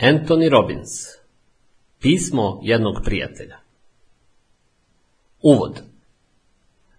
Anthony 0.00 0.50
Robbins 0.50 0.88
Pismo 2.00 2.60
jednog 2.62 2.94
prijatelja 3.04 3.56
Uvod 5.42 5.82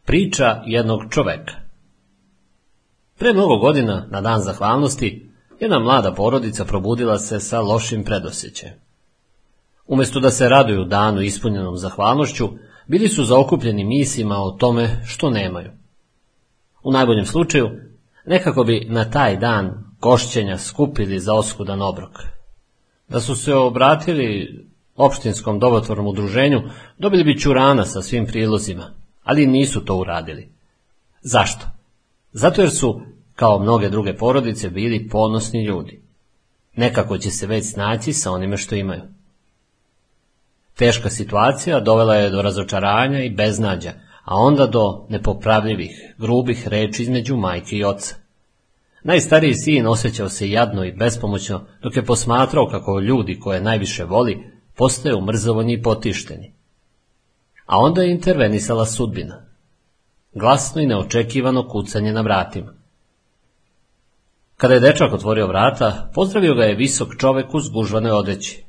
Priča 0.06 0.62
jednog 0.66 1.02
čoveka 1.10 1.54
Pre 3.20 3.34
mnogo 3.34 3.58
godina, 3.58 4.08
na 4.10 4.22
dan 4.22 4.42
zahvalnosti, 4.42 5.30
jedna 5.60 5.80
mlada 5.80 6.14
porodica 6.14 6.66
probudila 6.66 7.20
se 7.20 7.40
sa 7.40 7.62
lošim 7.62 8.04
predosjećajem. 8.04 8.76
Umesto 9.88 10.20
da 10.20 10.32
se 10.32 10.50
raduju 10.50 10.86
danu 10.86 11.22
ispunjenom 11.22 11.78
zahvalnošću, 11.78 12.50
bili 12.88 13.08
su 13.08 13.26
zaokupljeni 13.26 13.84
mislima 13.84 14.36
o 14.36 14.52
tome 14.52 15.02
što 15.06 15.30
nemaju. 15.30 15.72
U 16.84 16.92
najboljem 16.92 17.26
slučaju, 17.26 17.70
nekako 18.26 18.64
bi 18.64 18.88
na 18.90 19.10
taj 19.10 19.38
dan 19.38 19.96
gošćenja 20.02 20.58
skupili 20.58 21.20
za 21.20 21.34
oskudan 21.34 21.82
obrok. 21.82 22.37
Da 23.08 23.20
su 23.20 23.36
se 23.36 23.56
obratili 23.56 24.60
opštinskom 24.96 25.60
dobotvornom 25.60 26.08
udruženju, 26.08 26.62
dobili 26.98 27.24
bi 27.24 27.40
čurana 27.40 27.86
sa 27.86 28.02
svim 28.02 28.26
prilozima, 28.26 28.94
ali 29.24 29.48
nisu 29.48 29.86
to 29.86 29.96
uradili. 29.96 30.50
Zašto? 31.22 31.66
Zato 32.34 32.62
jer 32.62 32.72
su, 32.72 33.02
kao 33.36 33.60
mnoge 33.60 33.90
druge 33.90 34.18
porodice, 34.18 34.70
bili 34.70 35.10
ponosni 35.10 35.66
ljudi. 35.66 36.02
Nekako 36.76 37.18
će 37.18 37.32
se 37.32 37.48
već 37.48 37.66
snaći 37.66 38.14
sa 38.14 38.32
onime 38.32 38.58
što 38.58 38.76
imaju. 38.76 39.02
Teška 40.76 41.10
situacija 41.10 41.80
dovela 41.80 42.16
je 42.16 42.30
do 42.30 42.42
razočaranja 42.42 43.24
i 43.24 43.30
beznađa, 43.30 43.94
a 44.24 44.36
onda 44.36 44.68
do 44.68 45.06
nepopravljivih, 45.10 46.14
grubih 46.18 46.68
reči 46.68 47.02
između 47.04 47.36
majke 47.36 47.76
i 47.76 47.84
oca. 47.84 48.16
Najstariji 49.08 49.54
sin 49.54 49.88
osjećao 49.88 50.30
se 50.30 50.50
jadno 50.50 50.86
i 50.86 50.92
bespomoćno 50.92 51.68
dok 51.84 51.96
je 51.96 52.06
posmatrao 52.06 52.68
kako 52.68 53.00
ljudi 53.00 53.40
koje 53.40 53.62
najviše 53.62 54.04
voli 54.04 54.52
postaju 54.76 55.22
mrzovani 55.22 55.74
i 55.74 55.82
potišteni. 55.82 56.54
A 57.66 57.78
onda 57.78 58.02
je 58.02 58.12
intervenisala 58.12 58.86
sudbina. 58.86 59.46
Glasno 60.34 60.82
i 60.82 60.86
neočekivano 60.86 61.68
kucanje 61.68 62.12
na 62.14 62.22
vratima. 62.22 62.74
Kada 64.58 64.74
je 64.74 64.80
dečak 64.80 65.14
otvorio 65.14 65.48
vrata, 65.48 66.12
pozdravio 66.14 66.54
ga 66.54 66.64
je 66.64 66.76
visok 66.76 67.08
čovek 67.20 67.54
u 67.54 67.60
zgužvanoj 67.60 68.12
odeći. 68.12 68.64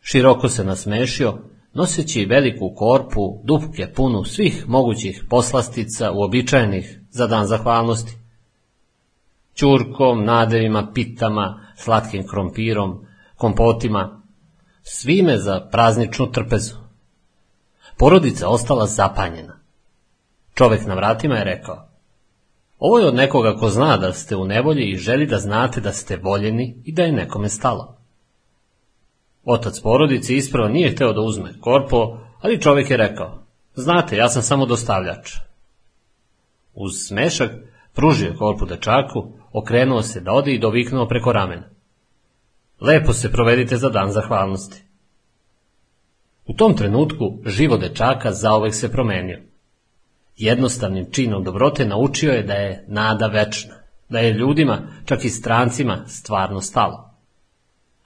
Široko 0.00 0.48
se 0.48 0.64
nasmešio, 0.64 1.38
noseći 1.72 2.26
veliku 2.26 2.74
korpu, 2.76 3.40
dupke 3.44 3.92
punu 3.94 4.24
svih 4.24 4.68
mogućih 4.68 5.24
poslastica 5.30 6.12
uobičajenih 6.12 7.00
za 7.10 7.26
dan 7.26 7.46
zahvalnosti. 7.46 8.23
Ćurkom, 9.56 10.24
nadevima, 10.24 10.90
pitama, 10.94 11.60
slatkim 11.76 12.26
krompirom, 12.28 13.06
kompotima, 13.36 14.22
svime 14.82 15.38
za 15.38 15.68
prazničnu 15.72 16.32
trpezu. 16.32 16.74
Porodica 17.98 18.48
ostala 18.48 18.86
zapanjena. 18.86 19.60
Čovek 20.54 20.86
na 20.86 20.94
vratima 20.94 21.34
je 21.34 21.44
rekao, 21.44 21.88
ovo 22.78 22.98
je 22.98 23.06
od 23.06 23.14
nekoga 23.14 23.56
ko 23.56 23.68
zna 23.68 23.96
da 23.96 24.12
ste 24.12 24.36
u 24.36 24.44
nevolji 24.44 24.90
i 24.90 24.96
želi 24.96 25.26
da 25.26 25.38
znate 25.38 25.80
da 25.80 25.92
ste 25.92 26.16
voljeni 26.16 26.82
i 26.84 26.92
da 26.92 27.02
je 27.02 27.12
nekome 27.12 27.48
stalo. 27.48 27.96
Otac 29.44 29.80
porodice 29.80 30.36
ispravo 30.36 30.68
nije 30.68 30.90
hteo 30.90 31.12
da 31.12 31.20
uzme 31.20 31.60
korpo, 31.60 32.18
ali 32.40 32.60
čovek 32.60 32.90
je 32.90 32.96
rekao, 32.96 33.44
znate, 33.74 34.16
ja 34.16 34.28
sam 34.28 34.42
samo 34.42 34.66
dostavljač. 34.66 35.32
Uz 36.74 36.92
smešak 37.06 37.50
pružio 37.92 38.26
je 38.26 38.36
korpu 38.36 38.66
dečaku, 38.66 39.32
okrenuo 39.54 40.02
se 40.02 40.20
da 40.20 40.32
ode 40.32 40.54
i 40.54 40.58
doviknuo 40.58 41.08
preko 41.08 41.32
ramena. 41.32 41.70
Lepo 42.80 43.12
se 43.12 43.32
provedite 43.32 43.76
za 43.76 43.88
dan 43.88 44.10
zahvalnosti. 44.10 44.82
U 46.46 46.54
tom 46.54 46.76
trenutku 46.76 47.38
život 47.46 47.80
dečaka 47.80 48.32
zaovek 48.32 48.74
se 48.74 48.92
promenio. 48.92 49.40
Jednostavnim 50.36 51.10
činom 51.12 51.44
dobrote 51.44 51.86
naučio 51.86 52.32
je 52.32 52.42
da 52.42 52.54
je 52.54 52.84
nada 52.88 53.26
večna, 53.26 53.74
da 54.08 54.18
je 54.18 54.32
ljudima, 54.32 54.78
čak 55.04 55.24
i 55.24 55.28
strancima, 55.28 56.04
stvarno 56.06 56.60
stalo. 56.60 57.10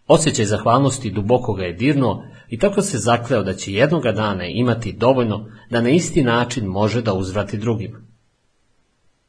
Osjećaj 0.06 0.44
zahvalnosti 0.44 1.10
duboko 1.10 1.52
ga 1.52 1.64
je 1.64 1.72
dirnuo 1.72 2.24
i 2.48 2.58
tako 2.58 2.82
se 2.82 2.98
zakleo 2.98 3.42
da 3.42 3.54
će 3.54 3.72
jednoga 3.72 4.12
dana 4.12 4.44
imati 4.44 4.92
dovoljno 4.92 5.50
da 5.70 5.80
na 5.80 5.90
isti 5.90 6.22
način 6.22 6.66
može 6.66 7.02
da 7.02 7.14
uzvrati 7.14 7.58
drugima. 7.58 7.98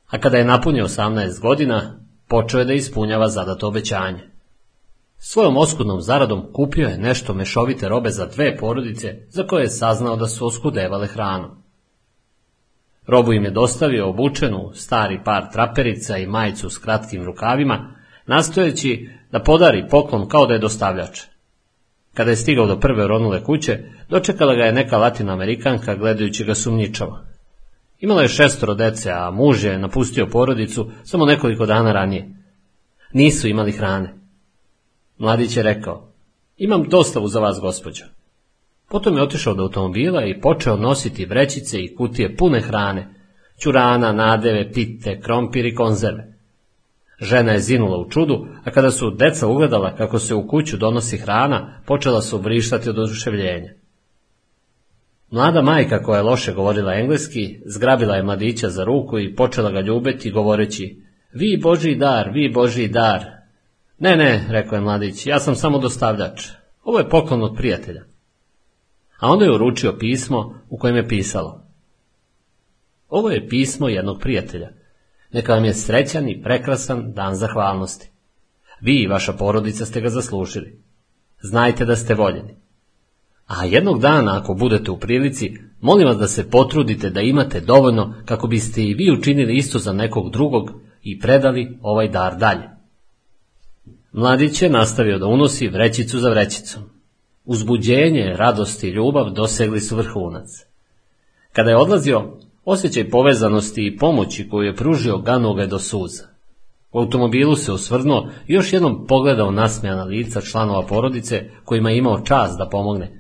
A 0.08 0.20
kada 0.20 0.38
je 0.38 0.46
napunio 0.46 0.88
18 0.88 1.42
godina, 1.42 2.00
počeo 2.30 2.60
je 2.60 2.66
da 2.66 2.74
ispunjava 2.74 3.28
zadato 3.28 3.68
obećanje. 3.68 4.30
Svojom 5.18 5.58
oskudnom 5.58 6.02
zaradom 6.02 6.54
kupio 6.54 6.88
je 6.88 6.98
nešto 6.98 7.34
mešovite 7.34 7.90
robe 7.90 8.10
za 8.10 8.26
dve 8.26 8.58
porodice 8.58 9.16
za 9.30 9.44
koje 9.44 9.64
je 9.64 9.70
saznao 9.70 10.16
da 10.16 10.28
su 10.28 10.48
oskudevale 10.48 11.08
hranom. 11.08 11.52
Robu 13.08 13.34
im 13.34 13.44
je 13.44 13.52
dostavio 13.52 14.10
obučenu, 14.10 14.72
stari 14.74 15.20
par 15.26 15.52
traperica 15.54 16.18
i 16.18 16.28
majicu 16.28 16.70
s 16.70 16.78
kratkim 16.78 17.24
rukavima, 17.24 17.96
nastojeći 18.26 19.10
da 19.32 19.44
podari 19.44 19.88
poklon 19.90 20.28
kao 20.28 20.46
da 20.46 20.54
je 20.54 20.60
dostavljač. 20.60 21.22
Kada 22.14 22.30
je 22.30 22.36
stigao 22.36 22.68
do 22.68 22.80
prve 22.80 23.08
ronule 23.08 23.44
kuće, 23.44 23.80
dočekala 24.10 24.56
ga 24.56 24.64
je 24.64 24.74
neka 24.74 24.98
latinoamerikanka 24.98 25.96
gledajući 25.96 26.44
ga 26.44 26.56
sumnjičavo. 26.56 27.29
Imala 28.00 28.22
je 28.22 28.28
šestoro 28.28 28.74
dece, 28.74 29.12
a 29.12 29.32
muž 29.32 29.64
je 29.64 29.80
napustio 29.80 30.28
porodicu 30.28 30.92
samo 31.04 31.26
nekoliko 31.26 31.66
dana 31.66 31.92
ranije. 31.92 32.30
Nisu 33.14 33.48
imali 33.48 33.72
hrane. 33.72 34.14
Mladić 35.18 35.58
je 35.58 35.64
rekao, 35.64 36.12
imam 36.58 36.84
dostavu 36.90 37.28
za 37.28 37.40
vas, 37.40 37.60
gospođo. 37.62 38.06
Potom 38.90 39.18
je 39.18 39.24
otišao 39.24 39.54
do 39.54 39.64
automobila 39.64 40.26
i 40.26 40.42
počeo 40.42 40.78
nositi 40.78 41.26
vrećice 41.26 41.84
i 41.84 41.96
kutije 41.96 42.36
pune 42.36 42.62
hrane, 42.62 43.14
ćurana, 43.64 44.12
nadeve, 44.12 44.72
pite, 44.72 45.22
krompir 45.22 45.66
i 45.66 45.76
konzerve. 45.76 46.34
Žena 47.22 47.52
je 47.52 47.60
zinula 47.60 47.98
u 47.98 48.10
čudu, 48.10 48.48
a 48.64 48.72
kada 48.72 48.92
su 48.92 49.12
deca 49.12 49.48
ugledala 49.48 49.96
kako 49.96 50.20
se 50.20 50.36
u 50.36 50.48
kuću 50.48 50.78
donosi 50.78 51.18
hrana, 51.18 51.82
počela 51.86 52.22
su 52.22 52.38
vrištati 52.38 52.90
od 52.90 53.00
oduševljenja. 53.00 53.74
Mlada 55.32 55.62
majka 55.62 56.04
koja 56.04 56.18
je 56.18 56.24
loše 56.24 56.54
govorila 56.54 56.94
engleski, 56.94 57.60
zgrabila 57.66 58.16
je 58.16 58.24
mladića 58.24 58.70
za 58.70 58.84
ruku 58.84 59.20
i 59.20 59.36
počela 59.36 59.72
ga 59.72 59.80
ljubeti 59.82 60.32
govoreći 60.32 61.02
Vi 61.34 61.60
Boži 61.64 61.96
dar, 61.96 62.30
vi 62.34 62.52
Boži 62.54 62.88
dar. 62.88 63.26
Ne, 64.00 64.16
ne, 64.16 64.46
rekao 64.50 64.76
je 64.76 64.82
mladić, 64.82 65.26
ja 65.26 65.40
sam 65.40 65.56
samo 65.56 65.80
dostavljač. 65.80 66.48
Ovo 66.84 67.00
je 67.00 67.10
poklon 67.10 67.44
od 67.44 67.56
prijatelja. 67.58 68.04
A 69.20 69.32
onda 69.32 69.46
je 69.46 69.54
uručio 69.54 69.98
pismo 70.00 70.62
u 70.70 70.78
kojem 70.78 70.96
je 70.96 71.08
pisalo. 71.08 71.64
Ovo 73.10 73.30
je 73.30 73.48
pismo 73.48 73.90
jednog 73.90 74.20
prijatelja. 74.20 74.70
Neka 75.32 75.54
vam 75.54 75.66
je 75.66 75.74
srećan 75.74 76.30
i 76.30 76.42
prekrasan 76.44 77.14
dan 77.14 77.36
zahvalnosti. 77.36 78.10
Vi 78.82 78.96
i 78.96 79.08
vaša 79.08 79.34
porodica 79.34 79.86
ste 79.86 80.02
ga 80.02 80.10
zaslužili. 80.10 80.82
Znajte 81.42 81.86
da 81.86 81.96
ste 81.96 82.16
voljeni. 82.16 82.56
A 83.50 83.66
jednog 83.66 84.02
dana, 84.02 84.38
ako 84.38 84.54
budete 84.54 84.92
u 84.92 84.98
prilici, 84.98 85.54
molim 85.82 86.08
vas 86.08 86.18
da 86.18 86.28
se 86.28 86.50
potrudite 86.50 87.10
da 87.10 87.22
imate 87.22 87.62
dovoljno 87.62 88.14
kako 88.26 88.48
biste 88.48 88.84
i 88.84 88.94
vi 88.94 89.12
učinili 89.12 89.56
isto 89.56 89.80
za 89.80 89.94
nekog 89.94 90.32
drugog 90.32 90.72
i 91.04 91.20
predali 91.20 91.78
ovaj 91.82 92.08
dar 92.08 92.38
dalje. 92.38 92.70
Mladić 94.12 94.62
je 94.62 94.70
nastavio 94.70 95.20
da 95.20 95.28
unosi 95.28 95.68
vrećicu 95.68 96.20
za 96.20 96.30
vrećicom. 96.30 96.84
Uzbuđenje, 97.46 98.34
radost 98.36 98.84
i 98.84 98.90
ljubav 98.90 99.30
dosegli 99.30 99.80
su 99.80 99.96
vrhunac. 99.96 100.48
Kada 101.54 101.70
je 101.70 101.78
odlazio, 101.78 102.38
osjećaj 102.66 103.10
povezanosti 103.10 103.88
i 103.88 103.98
pomoći 103.98 104.50
koju 104.50 104.68
je 104.68 104.76
pružio 104.76 105.18
ganuo 105.18 105.54
ga 105.54 105.62
je 105.62 105.68
do 105.68 105.80
suza. 105.80 106.24
U 106.92 107.00
automobilu 107.00 107.56
se 107.56 107.72
osvrnuo 107.72 108.30
i 108.48 108.54
još 108.54 108.74
jednom 108.74 109.06
pogledao 109.08 109.52
nasmejana 109.52 110.04
lica 110.04 110.42
članova 110.42 110.86
porodice 110.86 111.50
kojima 111.66 111.90
je 111.90 111.98
imao 111.98 112.22
čas 112.22 112.56
da 112.58 112.70
pomogne, 112.70 113.19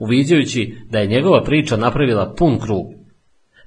uviđajući 0.00 0.74
da 0.90 0.98
je 0.98 1.06
njegova 1.06 1.42
priča 1.44 1.76
napravila 1.76 2.34
pun 2.38 2.58
krug, 2.58 2.86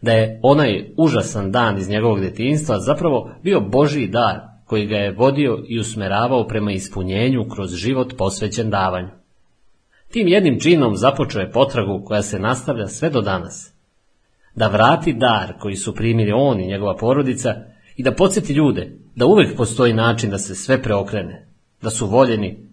da 0.02 0.12
je 0.12 0.40
onaj 0.44 0.86
užasan 0.98 1.52
dan 1.52 1.78
iz 1.78 1.90
njegovog 1.90 2.20
detinjstva 2.20 2.80
zapravo 2.80 3.32
bio 3.44 3.62
Božiji 3.62 4.08
dar 4.08 4.40
koji 4.66 4.86
ga 4.86 4.96
je 4.96 5.12
vodio 5.12 5.64
i 5.68 5.80
usmeravao 5.80 6.48
prema 6.48 6.72
ispunjenju 6.72 7.46
kroz 7.56 7.76
život 7.76 8.14
posvećen 8.18 8.70
davanju. 8.70 9.10
Tim 10.12 10.28
jednim 10.28 10.60
činom 10.60 10.96
započeo 10.96 11.42
je 11.42 11.52
potragu 11.52 12.04
koja 12.06 12.22
se 12.22 12.40
nastavlja 12.40 12.88
sve 12.88 13.10
do 13.10 13.22
danas. 13.22 13.74
Da 14.56 14.68
vrati 14.68 15.14
dar 15.14 15.54
koji 15.60 15.76
su 15.76 15.96
primili 15.96 16.32
on 16.32 16.60
i 16.60 16.68
njegova 16.68 16.96
porodica 16.96 17.56
i 17.96 18.04
da 18.04 18.12
podsjeti 18.12 18.54
ljude 18.54 18.98
da 19.16 19.26
uvek 19.26 19.58
postoji 19.58 19.94
način 19.94 20.30
da 20.30 20.38
se 20.38 20.56
sve 20.56 20.82
preokrene, 20.82 21.48
da 21.82 21.90
su 21.90 22.08
voljeni 22.08 22.73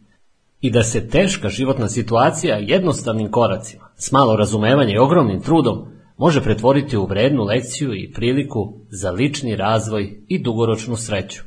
i 0.60 0.70
da 0.70 0.82
se 0.82 1.08
teška 1.08 1.48
životna 1.48 1.88
situacija 1.88 2.56
jednostavnim 2.56 3.30
koracima, 3.30 3.88
s 3.96 4.12
malo 4.12 4.36
razumevanja 4.36 4.94
i 4.94 4.98
ogromnim 4.98 5.40
trudom, 5.40 5.86
može 6.16 6.42
pretvoriti 6.42 6.96
u 6.96 7.06
vrednu 7.06 7.44
lekciju 7.44 7.94
i 7.94 8.12
priliku 8.12 8.74
za 8.90 9.10
lični 9.10 9.56
razvoj 9.56 10.20
i 10.28 10.42
dugoročnu 10.42 10.96
sreću. 10.96 11.42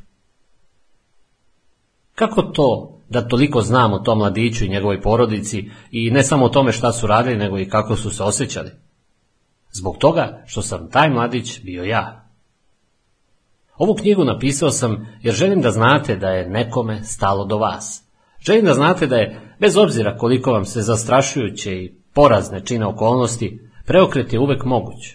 Kako 2.14 2.42
to 2.42 2.98
da 3.08 3.28
toliko 3.28 3.60
znam 3.60 3.92
o 3.92 3.98
tom 3.98 4.18
mladiću 4.18 4.64
i 4.64 4.68
njegovoj 4.68 5.02
porodici 5.02 5.70
i 5.90 6.10
ne 6.10 6.22
samo 6.22 6.44
o 6.44 6.48
tome 6.48 6.72
šta 6.72 6.92
su 6.92 7.06
radili, 7.06 7.36
nego 7.36 7.58
i 7.58 7.68
kako 7.68 7.96
su 7.96 8.10
se 8.10 8.22
osjećali. 8.22 8.70
Zbog 9.72 9.96
toga 9.98 10.42
što 10.46 10.62
sam 10.62 10.90
taj 10.90 11.10
mladić 11.10 11.60
bio 11.62 11.84
ja. 11.84 12.28
Ovu 13.76 13.94
knjigu 13.94 14.24
napisao 14.24 14.70
sam 14.70 15.18
jer 15.22 15.34
želim 15.34 15.60
da 15.60 15.70
znate 15.70 16.16
da 16.16 16.28
je 16.28 16.48
nekome 16.48 17.04
stalo 17.04 17.44
do 17.44 17.58
vas. 17.58 18.03
Želim 18.46 18.64
da 18.64 18.74
znate 18.74 19.06
da 19.06 19.16
je, 19.16 19.56
bez 19.60 19.76
obzira 19.76 20.16
koliko 20.16 20.52
vam 20.52 20.64
se 20.64 20.82
zastrašujuće 20.82 21.72
i 21.72 21.94
porazne 22.14 22.64
čine 22.64 22.86
okolnosti, 22.86 23.60
preokret 23.86 24.32
je 24.32 24.38
uvek 24.38 24.64
moguć. 24.64 25.14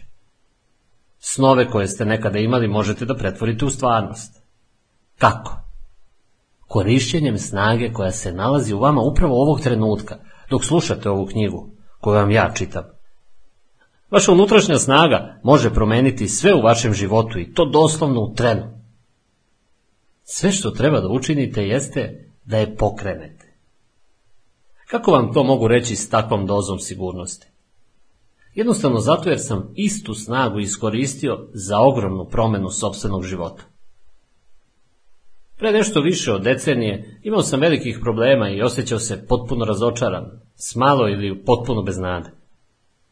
Snove 1.19 1.69
koje 1.69 1.87
ste 1.87 2.05
nekada 2.05 2.39
imali 2.39 2.67
možete 2.67 3.05
da 3.05 3.15
pretvorite 3.15 3.65
u 3.65 3.69
stvarnost. 3.69 4.43
Kako? 5.17 5.55
Korišćenjem 6.59 7.37
snage 7.37 7.93
koja 7.93 8.11
se 8.11 8.33
nalazi 8.33 8.73
u 8.73 8.79
vama 8.79 9.01
upravo 9.01 9.41
ovog 9.41 9.61
trenutka, 9.61 10.17
dok 10.49 10.65
slušate 10.65 11.09
ovu 11.09 11.25
knjigu, 11.25 11.69
koju 11.99 12.15
vam 12.15 12.31
ja 12.31 12.51
čitam. 12.53 12.83
Vaša 14.11 14.31
unutrašnja 14.31 14.77
snaga 14.77 15.39
može 15.43 15.73
promeniti 15.73 16.27
sve 16.27 16.53
u 16.53 16.61
vašem 16.61 16.93
životu 16.93 17.39
i 17.39 17.53
to 17.53 17.65
doslovno 17.65 18.21
u 18.21 18.33
trenu. 18.33 18.79
Sve 20.23 20.51
što 20.51 20.71
treba 20.71 20.99
da 20.99 21.07
učinite 21.07 21.67
jeste 21.67 22.28
da 22.49 22.57
je 22.57 22.75
pokrenete. 22.75 23.45
Kako 24.87 25.11
vam 25.11 25.33
to 25.33 25.43
mogu 25.43 25.67
reći 25.67 25.95
s 25.95 26.09
takvom 26.09 26.45
dozom 26.45 26.79
sigurnosti? 26.79 27.47
Jednostavno 28.53 28.99
zato 28.99 29.29
jer 29.29 29.39
sam 29.39 29.73
istu 29.75 30.13
snagu 30.13 30.59
iskoristio 30.59 31.47
za 31.53 31.79
ogromnu 31.79 32.25
promenu 32.25 32.69
sobstvenog 32.69 33.23
života. 33.23 33.63
Pre 35.57 35.71
nešto 35.71 36.01
više 36.01 36.33
od 36.33 36.41
decenije 36.41 37.19
imao 37.23 37.41
sam 37.41 37.59
velikih 37.59 37.99
problema 38.01 38.49
i 38.49 38.61
osjećao 38.61 38.99
se 38.99 39.27
potpuno 39.27 39.65
razočaran, 39.65 40.25
s 40.55 40.75
malo 40.75 41.09
ili 41.09 41.43
potpuno 41.45 41.83
bez 41.83 41.97
nade. 41.97 42.31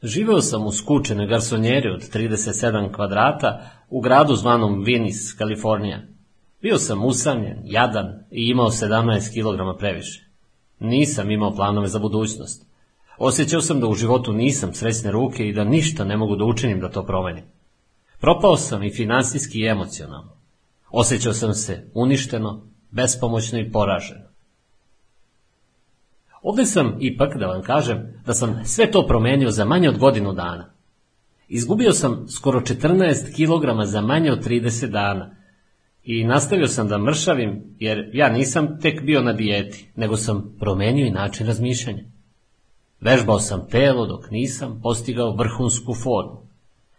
Živeo 0.04 0.42
sam 0.42 0.66
u 0.66 0.72
skučene 0.72 1.28
garsonjeri 1.28 1.90
od 1.90 2.02
37 2.14 2.96
kvadrata 2.96 3.70
u 3.90 4.02
gradu 4.02 4.36
zvanom 4.36 4.84
Venice, 4.84 5.38
Kalifornija. 5.38 6.17
Bio 6.62 6.78
sam 6.78 7.06
usamljen, 7.06 7.62
jadan 7.64 8.24
i 8.32 8.48
imao 8.50 8.70
17 8.70 9.34
kg 9.34 9.80
previše. 9.80 10.30
Nisam 10.80 11.32
imao 11.32 11.56
planove 11.56 11.88
za 11.88 12.00
budućnost. 12.00 12.66
Osjećao 13.18 13.62
sam 13.62 13.80
da 13.80 13.88
u 13.88 13.94
životu 13.94 14.34
nisam 14.34 14.74
srećne 14.74 15.12
ruke 15.12 15.48
i 15.48 15.54
da 15.54 15.64
ništa 15.64 16.06
ne 16.06 16.18
mogu 16.18 16.36
da 16.36 16.46
učinim 16.46 16.80
da 16.80 16.92
to 16.92 17.06
promenim. 17.06 17.44
Propao 18.20 18.58
sam 18.58 18.84
i 18.84 18.94
finansijski 18.94 19.60
i 19.60 19.68
emocionalno. 19.68 20.38
Osjećao 20.90 21.34
sam 21.34 21.54
se 21.54 21.92
uništeno, 21.94 22.62
bespomoćno 22.92 23.60
i 23.60 23.72
poraženo. 23.72 24.28
Ovde 26.42 26.66
sam 26.66 26.96
ipak 27.00 27.38
da 27.38 27.48
vam 27.48 27.62
kažem 27.62 28.22
da 28.26 28.34
sam 28.34 28.62
sve 28.66 28.92
to 28.92 29.08
promenio 29.08 29.52
za 29.52 29.66
manje 29.66 29.90
od 29.90 29.98
godinu 29.98 30.34
dana. 30.34 30.74
Izgubio 31.48 31.94
sam 31.94 32.28
skoro 32.30 32.60
14 32.60 33.36
kg 33.36 33.86
za 33.86 34.02
manje 34.02 34.32
od 34.32 34.48
30 34.48 34.88
dana 34.88 35.37
i 36.08 36.24
nastavio 36.24 36.68
sam 36.68 36.88
da 36.88 36.98
mršavim 36.98 37.64
jer 37.80 38.10
ja 38.14 38.30
nisam 38.30 38.80
tek 38.82 39.02
bio 39.04 39.22
na 39.22 39.34
dijeti, 39.34 39.92
nego 39.96 40.18
sam 40.18 40.56
promenio 40.60 41.06
i 41.06 41.12
način 41.12 41.48
razmišljanja. 41.48 42.04
Vežbao 43.02 43.40
sam 43.40 43.68
telo 43.70 44.06
dok 44.06 44.32
nisam 44.32 44.80
postigao 44.84 45.36
vrhunsku 45.36 45.94
formu. 45.94 46.48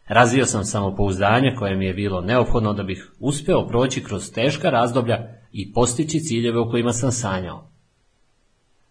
Razvio 0.09 0.47
sam 0.47 0.65
samopouzdanje 0.65 1.55
koje 1.59 1.77
mi 1.77 1.87
je 1.87 1.95
bilo 1.95 2.21
neophodno 2.21 2.73
da 2.73 2.83
bih 2.83 3.13
uspeo 3.19 3.67
proći 3.67 4.05
kroz 4.05 4.33
teška 4.33 4.71
razdoblja 4.71 5.29
i 5.53 5.73
postići 5.73 6.21
ciljeve 6.21 6.61
o 6.61 6.71
kojima 6.71 6.93
sam 6.93 7.13
sanjao. 7.13 7.71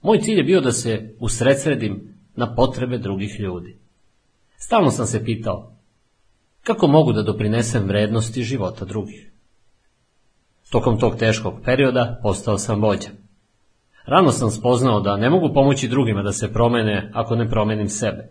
Moj 0.01 0.19
cilj 0.19 0.37
je 0.37 0.43
bio 0.43 0.61
da 0.61 0.71
se 0.71 1.15
usredsredim 1.19 2.13
na 2.35 2.55
potrebe 2.55 2.97
drugih 2.97 3.39
ljudi. 3.39 3.77
Stalno 4.57 4.91
sam 4.91 5.05
se 5.05 5.25
pitao, 5.25 5.71
kako 6.63 6.87
mogu 6.87 7.13
da 7.13 7.23
doprinesem 7.23 7.83
vrednosti 7.87 8.43
života 8.43 8.85
drugih? 8.85 9.31
Tokom 10.71 10.99
tog 10.99 11.15
teškog 11.15 11.53
perioda 11.65 12.19
postao 12.23 12.57
sam 12.57 12.81
vođa. 12.81 13.09
Rano 14.05 14.31
sam 14.31 14.51
spoznao 14.51 14.99
da 14.99 15.17
ne 15.17 15.29
mogu 15.29 15.53
pomoći 15.53 15.87
drugima 15.87 16.23
da 16.23 16.31
se 16.31 16.53
promene 16.53 17.11
ako 17.13 17.35
ne 17.35 17.49
promenim 17.49 17.89
sebe. 17.89 18.29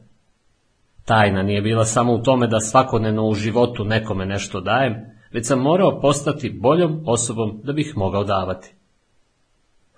Tajna 1.05 1.43
nije 1.43 1.63
bila 1.63 1.85
samo 1.85 2.13
u 2.13 2.23
tome 2.23 2.47
da 2.47 2.61
svakodnevno 2.61 3.27
u 3.27 3.35
životu 3.35 3.85
nekome 3.85 4.27
nešto 4.27 4.61
dajem, 4.61 4.95
već 5.33 5.47
sam 5.47 5.61
morao 5.61 6.01
postati 6.01 6.59
boljom 6.61 7.03
osobom 7.07 7.61
da 7.65 7.73
bih 7.73 7.93
mogao 7.97 8.25
davati. 8.25 8.75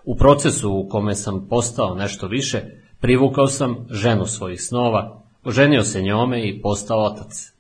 U 0.05 0.17
procesu 0.17 0.73
u 0.73 0.89
kome 0.89 1.15
sam 1.15 1.47
postao 1.49 1.95
nešto 1.95 2.27
više, 2.27 2.63
privukao 3.01 3.47
sam 3.47 3.87
ženu 3.91 4.27
svojih 4.27 4.63
snova, 4.63 5.23
oženio 5.45 5.83
se 5.83 6.03
njome 6.03 6.49
i 6.49 6.63
postao 6.63 7.05
otac. 7.05 7.53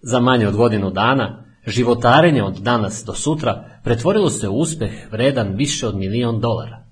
Za 0.00 0.20
manje 0.20 0.48
od 0.48 0.56
godinu 0.56 0.90
dana, 0.90 1.43
životarenje 1.66 2.42
od 2.42 2.54
danas 2.54 3.04
do 3.06 3.14
sutra 3.14 3.64
pretvorilo 3.84 4.30
se 4.30 4.48
u 4.48 4.56
uspeh 4.56 5.12
vredan 5.12 5.54
više 5.54 5.88
od 5.88 5.96
milion 5.96 6.40
dolara. 6.40 6.84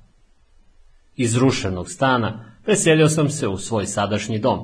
Iz 1.17 1.37
rušenog 1.37 1.91
stana 1.91 2.45
preselio 2.65 3.09
sam 3.09 3.31
se 3.31 3.49
u 3.49 3.57
svoj 3.57 3.87
sadašnji 3.87 4.39
dom, 4.39 4.59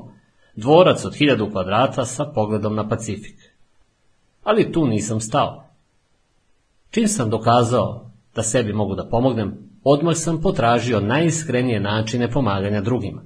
dvorac 0.56 1.05
od 1.05 1.14
hiljadu 1.14 1.50
kvadrata 1.50 2.05
sa 2.05 2.25
pogledom 2.25 2.75
na 2.75 2.88
Pacifik. 2.88 3.37
Ali 4.43 4.72
tu 4.72 4.87
nisam 4.87 5.20
stao. 5.20 5.64
Čim 6.90 7.08
sam 7.08 7.31
dokazao 7.31 8.10
da 8.34 8.43
sebi 8.43 8.72
mogu 8.72 8.94
da 8.94 9.08
pomognem, 9.08 9.55
odmah 9.84 10.16
sam 10.16 10.40
potražio 10.40 11.00
najiskrenije 11.00 11.81
načine 11.81 12.31
pomaganja 12.31 12.81
drugima. 12.81 13.22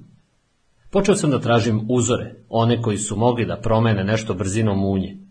Počeo 0.91 1.15
sam 1.15 1.31
da 1.31 1.39
tražim 1.39 1.85
uzore, 1.89 2.35
one 2.49 2.81
koji 2.81 2.97
su 2.97 3.15
mogli 3.15 3.45
da 3.45 3.57
promene 3.57 4.03
nešto 4.03 4.33
brzinom 4.33 4.79
munje. 4.79 5.22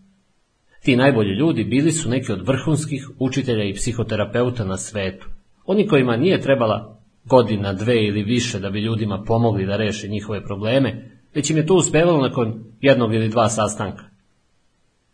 Ti 0.83 0.95
najbolji 0.95 1.33
ljudi 1.33 1.63
bili 1.63 1.91
su 1.91 2.09
neki 2.09 2.31
od 2.31 2.47
vrhunskih 2.47 3.09
učitelja 3.19 3.63
i 3.63 3.73
psihoterapeuta 3.73 4.65
na 4.65 4.77
svetu. 4.77 5.27
Oni 5.65 5.87
kojima 5.87 6.17
nije 6.17 6.41
trebala 6.41 6.99
godina, 7.25 7.73
dve 7.73 8.05
ili 8.05 8.23
više 8.23 8.59
da 8.59 8.69
bi 8.69 8.81
ljudima 8.81 9.23
pomogli 9.27 9.65
da 9.65 9.77
reše 9.77 10.07
njihove 10.07 10.43
probleme, 10.43 11.11
već 11.35 11.49
im 11.49 11.57
je 11.57 11.65
to 11.65 11.75
uspevalo 11.75 12.21
nakon 12.21 12.63
jednog 12.81 13.13
ili 13.13 13.29
dva 13.29 13.49
sastanka. 13.49 14.03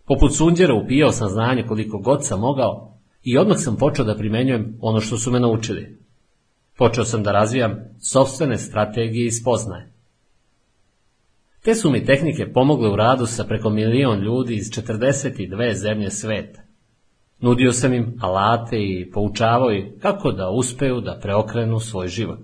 Poput 0.06 0.36
sunđera 0.36 0.74
upijao 0.74 1.12
sam 1.12 1.30
znanje 1.30 1.64
koliko 1.68 1.98
god 1.98 2.26
sam 2.26 2.40
mogao 2.40 2.98
i 3.24 3.38
odmah 3.38 3.58
sam 3.60 3.76
počeo 3.76 4.06
da 4.06 4.18
primenjujem 4.18 4.78
ono 4.82 5.00
što 5.00 5.18
su 5.18 5.32
me 5.32 5.40
naučili. 5.40 6.00
Počeo 6.78 7.04
sam 7.04 7.24
da 7.24 7.32
razvijam 7.32 7.76
sobstvene 8.00 8.58
strategije 8.58 9.26
i 9.26 9.32
spoznaje. 9.32 9.89
Te 11.64 11.76
su 11.76 11.92
mi 11.92 12.06
tehnike 12.06 12.54
pomogle 12.54 12.90
u 12.90 12.96
radu 12.96 13.26
sa 13.26 13.44
preko 13.44 13.70
milion 13.70 14.20
ljudi 14.20 14.56
iz 14.56 14.66
42 14.66 15.74
zemlje 15.74 16.10
sveta. 16.10 16.62
Nudio 17.40 17.74
sam 17.74 17.94
im 17.94 18.18
alate 18.22 18.78
i 18.78 19.12
poučavao 19.12 19.72
ih 19.72 19.86
kako 20.02 20.32
da 20.32 20.50
uspeju 20.50 21.02
da 21.02 21.20
preokrenu 21.22 21.80
svoj 21.80 22.08
život. 22.08 22.40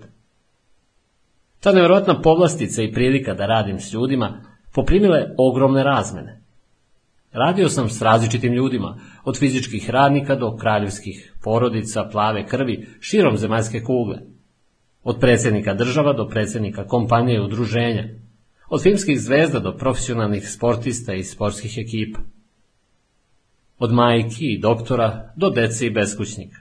Ta 1.60 1.72
nevjerojatna 1.72 2.20
povlastica 2.20 2.82
i 2.82 2.92
prilika 2.92 3.34
da 3.34 3.46
radim 3.46 3.80
s 3.80 3.92
ljudima 3.92 4.42
poprimile 4.74 5.26
ogromne 5.38 5.82
razmene. 5.82 6.40
Radio 7.32 7.68
sam 7.68 7.88
s 7.88 8.02
različitim 8.02 8.52
ljudima, 8.52 8.98
od 9.24 9.38
fizičkih 9.38 9.90
radnika 9.90 10.36
do 10.36 10.56
kraljevskih 10.56 11.34
porodica, 11.42 12.08
plave 12.12 12.46
krvi, 12.46 12.86
širom 13.00 13.36
zemaljske 13.36 13.82
kugle. 13.82 14.18
Od 15.04 15.16
predsjednika 15.20 15.74
država 15.74 16.12
do 16.12 16.28
predsjednika 16.28 16.86
kompanije 16.86 17.36
i 17.36 17.40
udruženja. 17.40 18.08
Od 18.68 18.82
filmskih 18.82 19.20
zvezda 19.20 19.60
do 19.60 19.76
profesionalnih 19.76 20.50
sportista 20.50 21.14
i 21.14 21.24
sportskih 21.24 21.78
ekipa. 21.78 22.20
Od 23.78 23.92
majki 23.92 24.52
i 24.52 24.58
doktora 24.58 25.32
do 25.36 25.50
dece 25.50 25.86
i 25.86 25.90
beskućnika. 25.90 26.56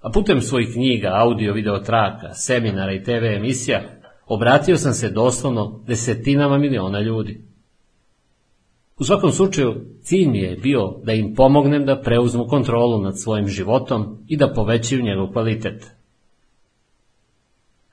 A 0.00 0.10
putem 0.10 0.40
svojih 0.40 0.72
knjiga, 0.72 1.10
audio, 1.14 1.52
video 1.52 1.78
traka, 1.78 2.34
seminara 2.34 2.92
i 2.92 3.02
TV 3.02 3.24
emisija, 3.36 3.82
obratio 4.26 4.76
sam 4.76 4.92
se 4.92 5.10
doslovno 5.10 5.82
desetinama 5.86 6.58
miliona 6.58 7.00
ljudi. 7.00 7.40
U 8.98 9.04
svakom 9.04 9.32
slučaju, 9.32 9.74
cilj 10.02 10.26
mi 10.26 10.38
je 10.38 10.56
bio 10.56 11.00
da 11.04 11.12
im 11.12 11.34
pomognem 11.34 11.86
da 11.86 12.00
preuzmu 12.00 12.46
kontrolu 12.46 13.02
nad 13.02 13.20
svojim 13.20 13.48
životom 13.48 14.24
i 14.28 14.36
da 14.36 14.52
povećaju 14.52 15.02
njegov 15.02 15.32
kvalitet. 15.32 15.86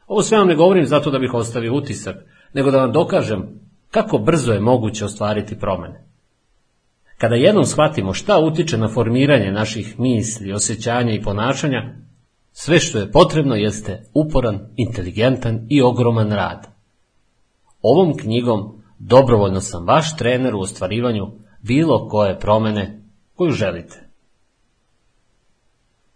Ovo 0.08 0.22
sve 0.22 0.38
vam 0.38 0.48
ne 0.48 0.56
govorim 0.56 0.86
zato 0.86 1.12
da 1.12 1.20
bih 1.20 1.34
ostavio 1.34 1.76
utisak, 1.76 2.16
nego 2.54 2.72
da 2.72 2.78
vam 2.78 2.92
dokažem 2.92 3.60
kako 3.92 4.18
brzo 4.18 4.54
je 4.54 4.60
moguće 4.60 5.06
ostvariti 5.06 5.60
promene. 5.60 6.08
Kada 7.18 7.36
jednom 7.36 7.66
shvatimo 7.66 8.14
šta 8.14 8.40
utiče 8.40 8.78
na 8.78 8.88
formiranje 8.88 9.52
naših 9.52 10.00
misli, 10.00 10.54
osjećanja 10.54 11.14
i 11.14 11.22
ponašanja, 11.22 11.96
sve 12.52 12.80
što 12.80 13.00
je 13.00 13.12
potrebno 13.12 13.56
jeste 13.56 14.04
uporan, 14.14 14.60
inteligentan 14.76 15.68
i 15.70 15.82
ogroman 15.82 16.32
rad. 16.32 16.68
Ovom 17.82 18.18
knjigom 18.18 18.84
Dobrovoljno 19.06 19.62
sam 19.62 19.86
vaš 19.88 20.18
trener 20.18 20.56
u 20.56 20.60
ostvarivanju 20.60 21.32
bilo 21.62 22.08
koje 22.08 22.40
promene 22.40 23.04
koju 23.36 23.52
želite. 23.52 24.10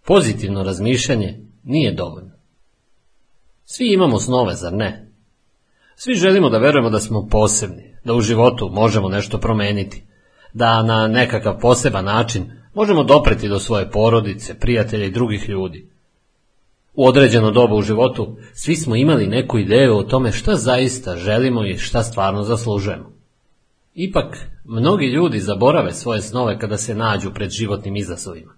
Pozitivno 0.06 0.64
razmišljanje 0.64 1.40
nije 1.64 1.94
dovoljno. 1.94 2.32
Svi 3.66 3.94
imamo 3.94 4.20
snove, 4.20 4.54
zar 4.54 4.74
ne? 4.74 5.07
Svi 6.00 6.16
želimo 6.16 6.50
da 6.50 6.58
verujemo 6.58 6.90
da 6.90 7.00
smo 7.00 7.28
posebni, 7.32 7.96
da 8.04 8.14
u 8.14 8.22
životu 8.22 8.70
možemo 8.72 9.10
nešto 9.10 9.38
promeniti, 9.38 10.04
da 10.54 10.84
na 10.84 11.08
nekakav 11.08 11.60
poseban 11.60 12.06
način 12.06 12.52
možemo 12.74 13.04
dopreti 13.04 13.50
do 13.50 13.60
svoje 13.60 13.92
porodice, 13.92 14.60
prijatelja 14.60 15.06
i 15.06 15.12
drugih 15.12 15.50
ljudi. 15.50 15.90
U 16.94 17.08
određeno 17.08 17.52
doba 17.52 17.76
u 17.76 17.82
životu 17.82 18.38
svi 18.54 18.76
smo 18.76 18.96
imali 18.96 19.28
neku 19.28 19.60
ideju 19.60 19.98
o 19.98 20.04
tome 20.04 20.32
šta 20.32 20.56
zaista 20.56 21.16
želimo 21.16 21.66
i 21.66 21.78
šta 21.78 22.04
stvarno 22.04 22.44
zaslužujemo. 22.44 23.12
Ipak, 23.94 24.38
mnogi 24.66 25.06
ljudi 25.06 25.40
zaborave 25.40 25.94
svoje 25.94 26.22
snove 26.22 26.60
kada 26.60 26.78
se 26.78 26.96
nađu 26.96 27.34
pred 27.34 27.50
životnim 27.50 27.96
izazovima. 27.96 28.54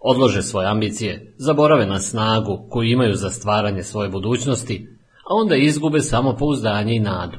Odlože 0.00 0.42
svoje 0.42 0.68
ambicije, 0.68 1.34
zaborave 1.36 1.86
na 1.86 1.98
snagu 1.98 2.66
koju 2.70 2.90
imaju 2.90 3.14
za 3.14 3.30
stvaranje 3.30 3.82
svoje 3.82 4.08
budućnosti, 4.08 4.99
a 5.30 5.34
onda 5.34 5.56
izgube 5.56 6.00
samo 6.00 6.36
pouzdanje 6.36 6.94
i 6.94 7.00
nadu. 7.00 7.38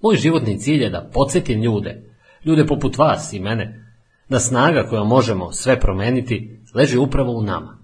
Moj 0.00 0.16
životni 0.16 0.58
cilj 0.58 0.82
je 0.82 0.90
da 0.90 1.10
podsjetim 1.12 1.62
ljude, 1.62 2.02
ljude 2.44 2.66
poput 2.66 2.98
vas 2.98 3.32
i 3.32 3.40
mene, 3.40 3.94
da 4.28 4.38
snaga 4.38 4.86
koja 4.90 5.04
možemo 5.04 5.52
sve 5.52 5.80
promeniti 5.80 6.60
leži 6.74 6.98
upravo 6.98 7.32
u 7.32 7.42
nama. 7.42 7.78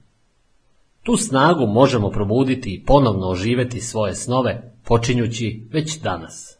Tu 1.02 1.16
snagu 1.16 1.66
možemo 1.66 2.10
probuditi 2.10 2.74
i 2.74 2.84
ponovno 2.84 3.28
oživeti 3.28 3.80
svoje 3.80 4.14
snove, 4.14 4.72
počinjući 4.84 5.68
već 5.72 6.00
danas. 6.00 6.58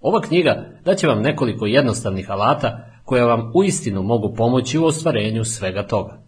Ova 0.00 0.20
knjiga 0.20 0.70
daće 0.84 1.06
vam 1.06 1.22
nekoliko 1.22 1.66
jednostavnih 1.66 2.30
alata 2.30 2.84
koja 3.04 3.26
vam 3.26 3.52
uistinu 3.54 4.02
mogu 4.02 4.34
pomoći 4.34 4.78
u 4.78 4.84
ostvarenju 4.84 5.44
svega 5.44 5.86
toga. 5.86 6.22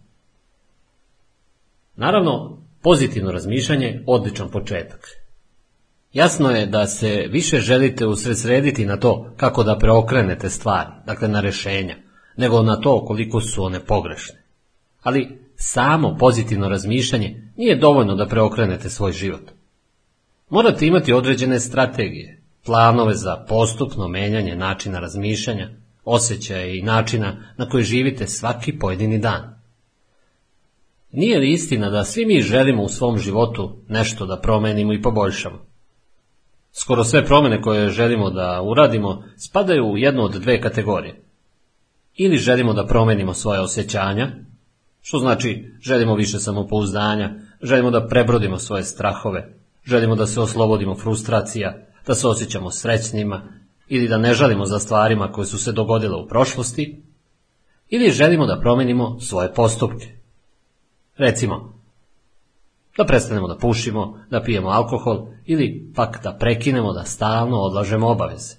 Naravno, 1.95 2.66
pozitivno 2.87 3.31
razmišljanje 3.31 4.03
odličan 4.05 4.49
početak. 4.49 5.07
Jasno 6.13 6.49
je 6.49 6.65
da 6.65 6.87
se 6.87 7.27
više 7.29 7.59
želite 7.59 8.05
usredsrediti 8.05 8.85
na 8.85 8.97
to 8.97 9.33
kako 9.37 9.63
da 9.63 9.77
preokrenete 9.77 10.49
stvari, 10.49 10.89
dakle 11.05 11.27
na 11.27 11.41
rešenja, 11.41 11.95
nego 12.37 12.61
na 12.61 12.79
to 12.79 13.05
koliko 13.05 13.41
su 13.41 13.63
one 13.63 13.79
pogrešne. 13.79 14.43
Ali 15.01 15.39
samo 15.55 16.15
pozitivno 16.19 16.69
razmišljanje 16.69 17.51
nije 17.57 17.75
dovoljno 17.75 18.15
da 18.15 18.27
preokrenete 18.27 18.89
svoj 18.89 19.11
život. 19.11 19.51
Morate 20.49 20.87
imati 20.87 21.13
određene 21.13 21.59
strategije, 21.59 22.41
planove 22.65 23.13
za 23.13 23.45
postupno 23.49 24.07
menjanje 24.07 24.55
načina 24.55 24.99
razmišljanja, 24.99 25.69
osjećaja 26.05 26.65
i 26.65 26.81
načina 26.81 27.53
na 27.57 27.69
koji 27.69 27.83
živite 27.83 28.27
svaki 28.27 28.79
pojedini 28.79 29.19
dan. 29.19 29.56
Nije 31.11 31.39
li 31.39 31.51
istina 31.51 31.89
da 31.89 32.03
svi 32.03 32.25
mi 32.25 32.41
želimo 32.41 32.83
u 32.83 32.89
svom 32.89 33.17
životu 33.17 33.77
nešto 33.87 34.25
da 34.25 34.39
promenimo 34.39 34.93
i 34.93 35.01
poboljšamo? 35.01 35.65
Skoro 36.71 37.03
sve 37.03 37.25
promene 37.25 37.61
koje 37.61 37.89
želimo 37.89 38.29
da 38.29 38.61
uradimo 38.61 39.23
spadaju 39.37 39.85
u 39.85 39.97
jednu 39.97 40.23
od 40.23 40.31
dve 40.31 40.61
kategorije. 40.61 41.23
Ili 42.15 42.37
želimo 42.37 42.73
da 42.73 42.85
promenimo 42.85 43.33
svoje 43.33 43.59
osjećanja, 43.59 44.31
što 45.01 45.19
znači 45.19 45.71
želimo 45.81 46.15
više 46.15 46.39
samopouzdanja, 46.39 47.35
želimo 47.61 47.91
da 47.91 48.07
prebrodimo 48.07 48.57
svoje 48.59 48.83
strahove, 48.83 49.53
želimo 49.85 50.15
da 50.15 50.27
se 50.27 50.41
oslobodimo 50.41 50.95
frustracija, 50.95 51.77
da 52.07 52.15
se 52.15 52.27
osjećamo 52.27 52.71
srećnima 52.71 53.41
ili 53.87 54.07
da 54.07 54.17
ne 54.17 54.33
žalimo 54.33 54.65
za 54.65 54.79
stvarima 54.79 55.31
koje 55.31 55.45
su 55.45 55.57
se 55.57 55.71
dogodile 55.71 56.15
u 56.15 56.27
prošlosti, 56.27 57.03
ili 57.89 58.11
želimo 58.11 58.45
da 58.45 58.59
promenimo 58.59 59.19
svoje 59.19 59.53
postupke. 59.53 60.16
Recimo, 61.17 61.73
da 62.97 63.05
prestanemo 63.05 63.47
da 63.47 63.57
pušimo, 63.57 64.19
da 64.29 64.41
pijemo 64.41 64.69
alkohol 64.69 65.27
ili 65.45 65.91
pak 65.95 66.23
da 66.23 66.37
prekinemo 66.39 66.93
da 66.93 67.03
stalno 67.03 67.57
odlažemo 67.57 68.07
obaveze. 68.07 68.55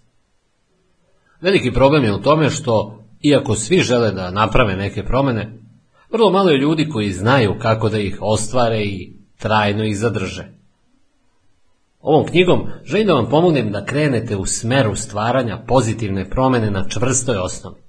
Veliki 1.41 1.73
problem 1.73 2.05
je 2.05 2.15
u 2.15 2.23
tome 2.23 2.51
što, 2.51 3.05
iako 3.23 3.55
svi 3.55 3.81
žele 3.81 4.13
da 4.13 4.31
naprave 4.31 4.77
neke 4.77 5.05
promene, 5.05 5.59
vrlo 6.11 6.31
malo 6.31 6.51
je 6.51 6.59
ljudi 6.59 6.89
koji 6.89 7.13
znaju 7.13 7.59
kako 7.59 7.89
da 7.89 7.99
ih 7.99 8.19
ostvare 8.21 8.83
i 8.85 9.13
trajno 9.39 9.85
ih 9.85 9.99
zadrže. 9.99 10.49
Ovom 12.01 12.27
knjigom 12.27 12.69
želim 12.85 13.07
da 13.07 13.15
vam 13.15 13.29
pomognem 13.31 13.73
da 13.73 13.85
krenete 13.85 14.37
u 14.37 14.47
smeru 14.47 14.97
stvaranja 14.97 15.65
pozitivne 15.67 16.31
promene 16.31 16.71
na 16.71 16.89
čvrstoj 16.89 17.37
osnovi. 17.37 17.81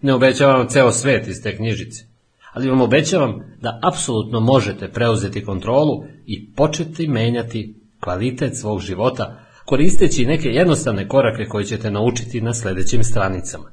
Ne 0.00 0.14
obećavam 0.14 0.58
vam 0.58 0.68
ceo 0.68 0.92
svet 0.92 1.28
iz 1.28 1.42
te 1.42 1.56
knjižice, 1.56 2.04
ali 2.52 2.70
vam 2.70 2.80
obećavam 2.80 3.56
da 3.60 3.80
apsolutno 3.82 4.40
možete 4.40 4.88
preuzeti 4.88 5.44
kontrolu 5.44 6.04
i 6.26 6.52
početi 6.54 7.08
menjati 7.08 7.74
kvalitet 8.00 8.56
svog 8.56 8.80
života 8.80 9.40
koristeći 9.64 10.26
neke 10.26 10.48
jednostavne 10.48 11.08
korake 11.08 11.44
koje 11.44 11.64
ćete 11.64 11.90
naučiti 11.90 12.40
na 12.40 12.54
sljedećim 12.54 13.04
stranicama. 13.04 13.72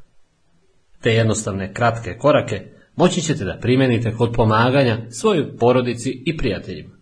Te 1.01 1.13
jednostavne 1.13 1.73
kratke 1.73 2.17
korake 2.17 2.61
moći 2.95 3.21
ćete 3.21 3.45
da 3.45 3.57
primenite 3.61 4.13
kod 4.15 4.31
pomaganja 4.33 5.11
svojoj 5.11 5.57
porodici 5.57 6.23
i 6.25 6.37
prijateljima. 6.37 6.97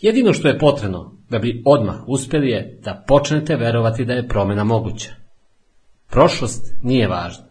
Jedino 0.00 0.32
što 0.32 0.48
je 0.48 0.58
potrebno 0.58 1.16
da 1.30 1.38
bi 1.38 1.62
odmah 1.64 1.96
uspjeli 2.06 2.48
je 2.48 2.80
da 2.84 3.04
počnete 3.08 3.56
verovati 3.56 4.04
da 4.04 4.12
je 4.12 4.28
promjena 4.28 4.64
moguća. 4.64 5.10
Prošlost 6.10 6.74
nije 6.82 7.08
važna. 7.08 7.45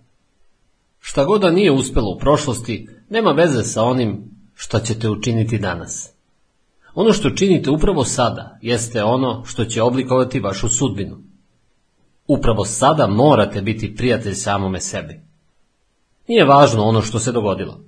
Šta 1.07 1.25
god 1.25 1.41
da 1.41 1.51
nije 1.51 1.71
uspjelo 1.71 2.11
u 2.11 2.19
prošlosti, 2.19 2.89
nema 3.09 3.31
veze 3.31 3.63
sa 3.63 3.83
onim 3.83 4.23
što 4.55 4.79
ćete 4.79 5.09
učiniti 5.09 5.57
danas. 5.57 6.13
Ono 6.95 7.13
što 7.13 7.29
činite 7.29 7.69
upravo 7.69 8.03
sada 8.03 8.59
jeste 8.61 9.03
ono 9.03 9.45
što 9.45 9.65
će 9.65 9.81
oblikovati 9.81 10.39
vašu 10.39 10.69
sudbinu. 10.69 11.17
Upravo 12.27 12.65
sada 12.65 13.07
morate 13.07 13.61
biti 13.61 13.95
prijatelj 13.95 14.33
samome 14.33 14.81
sebi. 14.81 15.19
Nije 16.27 16.45
važno 16.45 16.83
ono 16.83 17.01
što 17.01 17.19
se 17.19 17.31
dogodilo. 17.31 17.79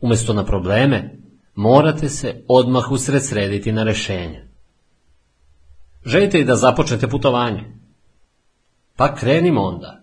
Umjesto 0.00 0.32
na 0.32 0.44
probleme, 0.44 1.18
morate 1.54 2.08
se 2.08 2.44
odmah 2.48 2.90
usredsrediti 2.90 3.72
na 3.72 3.82
rešenje. 3.82 4.48
Želite 6.04 6.40
i 6.40 6.44
da 6.44 6.56
započnete 6.56 7.08
putovanje? 7.08 7.64
Pa 8.96 9.14
krenimo 9.14 9.62
onda. 9.62 10.00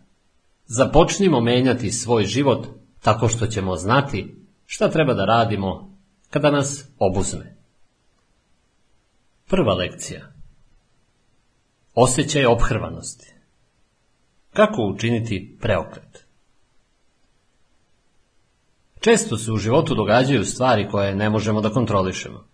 Započnimo 0.67 1.41
menjati 1.41 1.91
svoj 1.91 2.25
život 2.25 2.67
tako 3.01 3.27
što 3.27 3.47
ćemo 3.47 3.75
znati 3.75 4.36
šta 4.65 4.89
treba 4.89 5.13
da 5.13 5.25
radimo 5.25 5.97
kada 6.29 6.51
nas 6.51 6.89
obuzme. 7.00 7.55
Prva 9.50 9.74
lekcija. 9.74 10.31
Osjećaj 11.93 12.45
obhrvanosti. 12.45 13.33
Kako 14.53 14.81
učiniti 14.81 15.57
preokret? 15.62 16.25
Često 19.00 19.38
se 19.38 19.51
u 19.51 19.57
životu 19.57 19.95
događaju 19.95 20.45
stvari 20.45 20.89
koje 20.91 21.15
ne 21.15 21.29
možemo 21.29 21.62
da 21.62 21.69
kontrolišemo. 21.69 22.47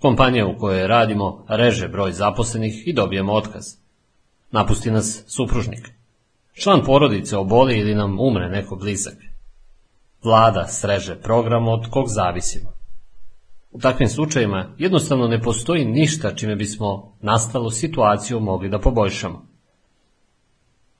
Kompanija 0.00 0.46
u 0.46 0.58
kojoj 0.58 0.86
radimo 0.86 1.44
reže 1.48 1.88
broj 1.88 2.12
zaposlenih 2.12 2.88
i 2.88 2.92
dobijemo 2.92 3.32
otkaz. 3.32 3.64
Napusti 4.50 4.90
nas 4.90 5.24
supružnik. 5.26 5.93
Član 6.54 6.84
porodice 6.84 7.36
oboli 7.36 7.78
ili 7.78 7.94
nam 7.94 8.20
umre 8.20 8.48
neko 8.48 8.76
blizak. 8.76 9.14
Vlada 10.22 10.66
sreže 10.66 11.20
program 11.20 11.68
od 11.68 11.90
kog 11.90 12.04
zavisimo. 12.08 12.70
U 13.70 13.78
takvim 13.80 14.08
slučajima 14.08 14.74
jednostavno 14.78 15.26
ne 15.28 15.42
postoji 15.42 15.84
ništa 15.84 16.34
čime 16.34 16.56
bismo 16.56 17.16
nastalu 17.20 17.70
situaciju 17.70 18.40
mogli 18.40 18.68
da 18.68 18.78
poboljšamo. 18.78 19.46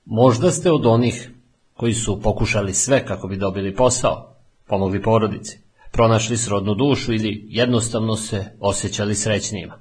Možda 0.04 0.50
ste 0.50 0.72
od 0.72 0.86
onih 0.86 1.30
koji 1.74 1.94
su 1.94 2.20
pokušali 2.22 2.74
sve 2.74 3.06
kako 3.06 3.28
bi 3.28 3.36
dobili 3.36 3.74
posao, 3.74 4.36
pomogli 4.66 5.02
porodici, 5.02 5.58
pronašli 5.92 6.36
srodnu 6.36 6.74
dušu 6.74 7.12
ili 7.12 7.46
jednostavno 7.48 8.16
se 8.16 8.44
osjećali 8.60 9.14
srećnijima. 9.14 9.78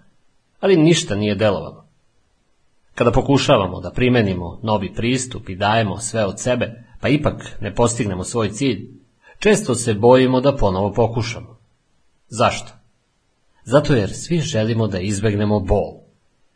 Ali 0.59 0.77
ništa 0.77 1.15
nije 1.15 1.35
delovalo. 1.35 1.82
Kada 2.95 3.11
pokušavamo 3.11 3.81
da 3.81 3.91
primenimo 3.91 4.59
novi 4.63 4.93
pristup 4.93 5.49
i 5.49 5.55
dajemo 5.55 5.97
sve 5.97 6.25
od 6.25 6.39
sebe, 6.39 6.83
pa 7.01 7.09
ipak 7.09 7.57
ne 7.61 7.75
postignemo 7.75 8.23
svoj 8.23 8.49
cilj, 8.49 8.89
često 9.39 9.75
se 9.75 9.93
bojimo 9.93 10.41
da 10.41 10.55
ponovo 10.55 10.93
pokušamo. 10.93 11.57
Zašto? 12.27 12.71
Zato 13.63 13.95
jer 13.95 14.13
svi 14.13 14.39
želimo 14.39 14.87
da 14.87 14.99
izbegnemo 14.99 15.59
bol. 15.59 15.99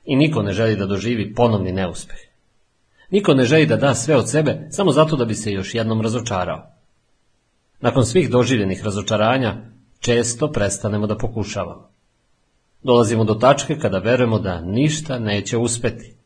I 0.06 0.15
niko 0.15 0.41
ne 0.41 0.53
želi 0.53 0.75
da 0.75 0.86
doživi 0.86 1.34
ponovni 1.34 1.72
neuspeh. 1.72 2.17
Niko 3.10 3.34
ne 3.34 3.46
želi 3.46 3.65
da 3.65 3.75
da 3.75 3.96
sve 3.96 4.15
od 4.15 4.29
sebe 4.29 4.67
samo 4.72 4.91
zato 4.91 5.15
da 5.15 5.25
bi 5.25 5.36
se 5.36 5.51
još 5.51 5.75
jednom 5.75 6.01
razočarao. 6.01 6.72
Nakon 7.79 8.06
svih 8.06 8.29
doživljenih 8.29 8.84
razočaranja, 8.84 9.56
često 10.00 10.51
prestanemo 10.51 11.08
da 11.08 11.17
pokušavamo. 11.17 11.89
Dolazimo 12.84 13.24
do 13.24 13.34
tačke 13.34 13.79
kada 13.79 13.98
verujemo 13.98 14.39
da 14.39 14.62
ništa 14.62 15.20
neće 15.20 15.58
uspeti. 15.58 16.16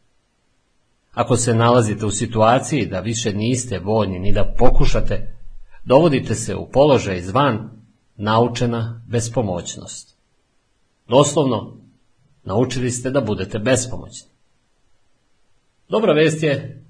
Ako 1.12 1.38
se 1.38 1.56
nalazite 1.56 2.06
u 2.06 2.12
situaciji 2.12 2.86
da 2.86 3.00
više 3.00 3.34
niste 3.34 3.80
voljni 3.80 4.20
ni 4.20 4.34
da 4.34 4.54
pokušate, 4.58 5.36
dovodite 5.84 6.36
se 6.36 6.56
u 6.56 6.70
položaj 6.72 7.22
zvan 7.22 7.70
naučena 8.16 9.02
bespomoćnost. 9.08 10.18
Doslovno, 11.08 11.78
naučili 12.44 12.92
ste 12.92 13.10
da 13.10 13.22
budete 13.22 13.60
bespomoćni. 13.60 14.30
Dobra 15.90 16.14
vest 16.14 16.44
je 16.44 16.86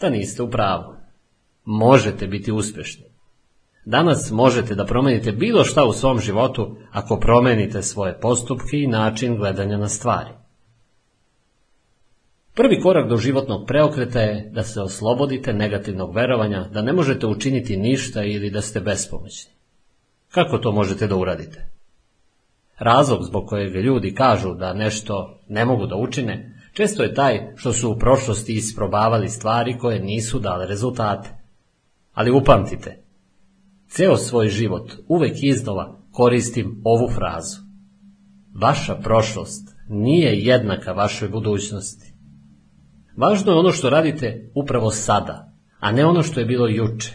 da 0.00 0.10
niste 0.10 0.42
u 0.42 0.50
pravu. 0.50 0.94
Možete 1.64 2.26
biti 2.26 2.52
uspješni. 2.52 3.04
Danas 3.84 4.30
možete 4.30 4.74
da 4.74 4.84
promenite 4.84 5.32
bilo 5.32 5.64
šta 5.64 5.84
u 5.84 5.92
svom 5.92 6.20
životu 6.20 6.76
ako 6.90 7.16
promenite 7.16 7.82
svoje 7.82 8.20
postupke 8.20 8.76
i 8.76 8.86
način 8.86 9.36
gledanja 9.36 9.76
na 9.76 9.88
stvari. 9.88 10.30
Prvi 12.56 12.80
korak 12.80 13.08
do 13.08 13.16
životnog 13.16 13.66
preokreta 13.66 14.20
je 14.20 14.50
da 14.52 14.62
se 14.62 14.80
oslobodite 14.80 15.52
negativnog 15.52 16.14
verovanja 16.14 16.68
da 16.72 16.82
ne 16.82 16.92
možete 16.92 17.26
učiniti 17.26 17.76
ništa 17.76 18.24
ili 18.24 18.50
da 18.50 18.60
ste 18.60 18.80
bespomoćni. 18.80 19.52
Kako 20.30 20.58
to 20.58 20.72
možete 20.72 21.06
da 21.06 21.16
uradite? 21.16 21.68
Razlog 22.78 23.24
zbog 23.24 23.46
kojeg 23.46 23.74
ljudi 23.74 24.14
kažu 24.14 24.54
da 24.54 24.72
nešto 24.72 25.40
ne 25.48 25.64
mogu 25.64 25.86
da 25.86 25.96
učine, 25.96 26.60
često 26.72 27.02
je 27.02 27.14
taj 27.14 27.52
što 27.56 27.72
su 27.72 27.90
u 27.90 27.98
prošlosti 27.98 28.54
isprobavali 28.54 29.28
stvari 29.28 29.78
koje 29.78 30.00
nisu 30.00 30.38
dale 30.38 30.66
rezultate. 30.66 31.28
Ali 32.12 32.30
upamtite, 32.30 33.02
ceo 33.88 34.16
svoj 34.16 34.48
život 34.48 34.92
uvek 35.08 35.42
iznova 35.42 35.98
koristim 36.12 36.82
ovu 36.84 37.08
frazu. 37.08 37.60
Vaša 38.54 38.94
prošlost 38.94 39.76
nije 39.88 40.38
jednaka 40.38 40.92
vašoj 40.92 41.28
budućnosti. 41.28 42.15
Važno 43.16 43.52
je 43.52 43.58
ono 43.58 43.72
što 43.72 43.90
radite 43.90 44.50
upravo 44.54 44.90
sada, 44.90 45.52
a 45.80 45.92
ne 45.92 46.06
ono 46.06 46.22
što 46.22 46.40
je 46.40 46.46
bilo 46.46 46.68
juče. 46.68 47.12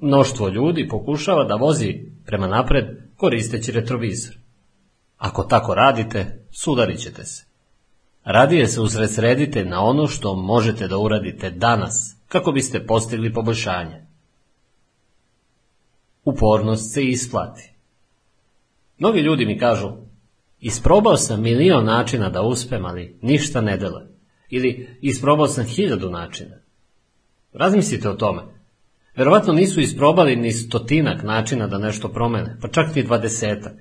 Mnoštvo 0.00 0.48
ljudi 0.48 0.88
pokušava 0.88 1.44
da 1.44 1.54
vozi 1.54 1.94
prema 2.26 2.46
napred 2.46 2.84
koristeći 3.16 3.72
retrovizor. 3.72 4.34
Ako 5.18 5.42
tako 5.42 5.74
radite, 5.74 6.46
sudarit 6.50 7.00
ćete 7.00 7.24
se. 7.24 7.44
Radije 8.24 8.68
se 8.68 8.80
usredsredite 8.80 9.64
na 9.64 9.80
ono 9.80 10.06
što 10.06 10.34
možete 10.34 10.88
da 10.88 10.98
uradite 10.98 11.50
danas, 11.50 12.16
kako 12.28 12.52
biste 12.52 12.86
postigli 12.86 13.32
poboljšanje. 13.32 14.06
Upornost 16.24 16.94
se 16.94 17.04
isplati. 17.04 17.72
Mnogi 18.98 19.20
ljudi 19.20 19.46
mi 19.46 19.58
kažu, 19.58 19.90
isprobao 20.60 21.16
sam 21.16 21.42
milion 21.42 21.84
načina 21.84 22.28
da 22.28 22.42
uspem, 22.42 22.84
ali 22.84 23.18
ništa 23.22 23.60
ne 23.60 23.76
dele. 23.76 24.11
Ili 24.52 24.88
isprobao 25.00 25.46
sam 25.46 25.64
hiljadu 25.64 26.10
načina. 26.10 26.56
Razmislite 27.52 28.08
o 28.08 28.14
tome. 28.14 28.42
Verovatno 29.16 29.52
nisu 29.52 29.80
isprobali 29.80 30.36
ni 30.36 30.52
stotinak 30.52 31.22
načina 31.22 31.66
da 31.66 31.78
nešto 31.78 32.08
promene, 32.08 32.56
pa 32.62 32.68
čak 32.68 32.94
ni 32.94 33.02
dvadesetak. 33.02 33.72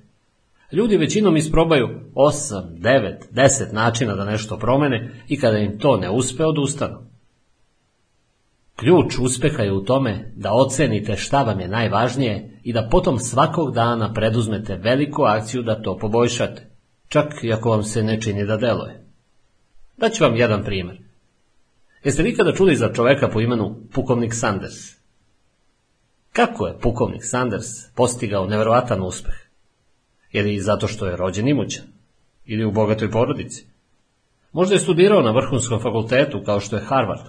Ljudi 0.71 0.97
većinom 0.97 1.37
isprobaju 1.37 1.87
osam, 2.15 2.75
devet, 2.77 3.27
deset 3.31 3.73
načina 3.73 4.15
da 4.15 4.25
nešto 4.25 4.57
promene 4.57 5.23
i 5.27 5.39
kada 5.39 5.57
im 5.57 5.79
to 5.79 5.97
ne 5.97 6.09
uspe, 6.09 6.45
odustanu. 6.45 6.97
Ključ 8.75 9.19
uspeha 9.19 9.63
je 9.63 9.73
u 9.73 9.83
tome 9.83 10.31
da 10.35 10.53
ocenite 10.53 11.15
šta 11.15 11.43
vam 11.43 11.59
je 11.59 11.67
najvažnije 11.67 12.59
i 12.63 12.73
da 12.73 12.87
potom 12.91 13.19
svakog 13.19 13.73
dana 13.73 14.13
preduzmete 14.13 14.75
veliku 14.75 15.23
akciju 15.23 15.61
da 15.63 15.81
to 15.81 15.97
poboljšate, 15.97 16.69
čak 17.07 17.25
i 17.43 17.53
ako 17.53 17.69
vam 17.69 17.83
se 17.83 18.03
ne 18.03 18.21
čini 18.21 18.45
da 18.45 18.57
deluje. 18.57 19.00
Daću 20.01 20.23
vam 20.23 20.35
jedan 20.35 20.63
primjer. 20.63 20.97
Jeste 22.03 22.23
vi 22.23 22.35
kada 22.35 22.53
čuli 22.53 22.75
za 22.75 22.93
čoveka 22.93 23.27
po 23.27 23.41
imenu 23.41 23.75
pukovnik 23.93 24.33
Sanders? 24.33 24.75
Kako 26.33 26.67
je 26.67 26.79
pukovnik 26.79 27.25
Sanders 27.25 27.67
postigao 27.95 28.45
nevjerovatan 28.45 29.03
uspeh? 29.03 29.35
Je 30.31 30.43
li 30.43 30.59
zato 30.59 30.87
što 30.87 31.05
je 31.05 31.17
rođen 31.17 31.47
imućan? 31.47 31.85
Ili 32.45 32.65
u 32.65 32.71
bogatoj 32.71 33.11
porodici? 33.11 33.65
Možda 34.51 34.75
je 34.75 34.79
studirao 34.79 35.21
na 35.21 35.31
vrhunskom 35.31 35.79
fakultetu 35.79 36.41
kao 36.45 36.59
što 36.59 36.75
je 36.75 36.83
Harvard. 36.83 37.25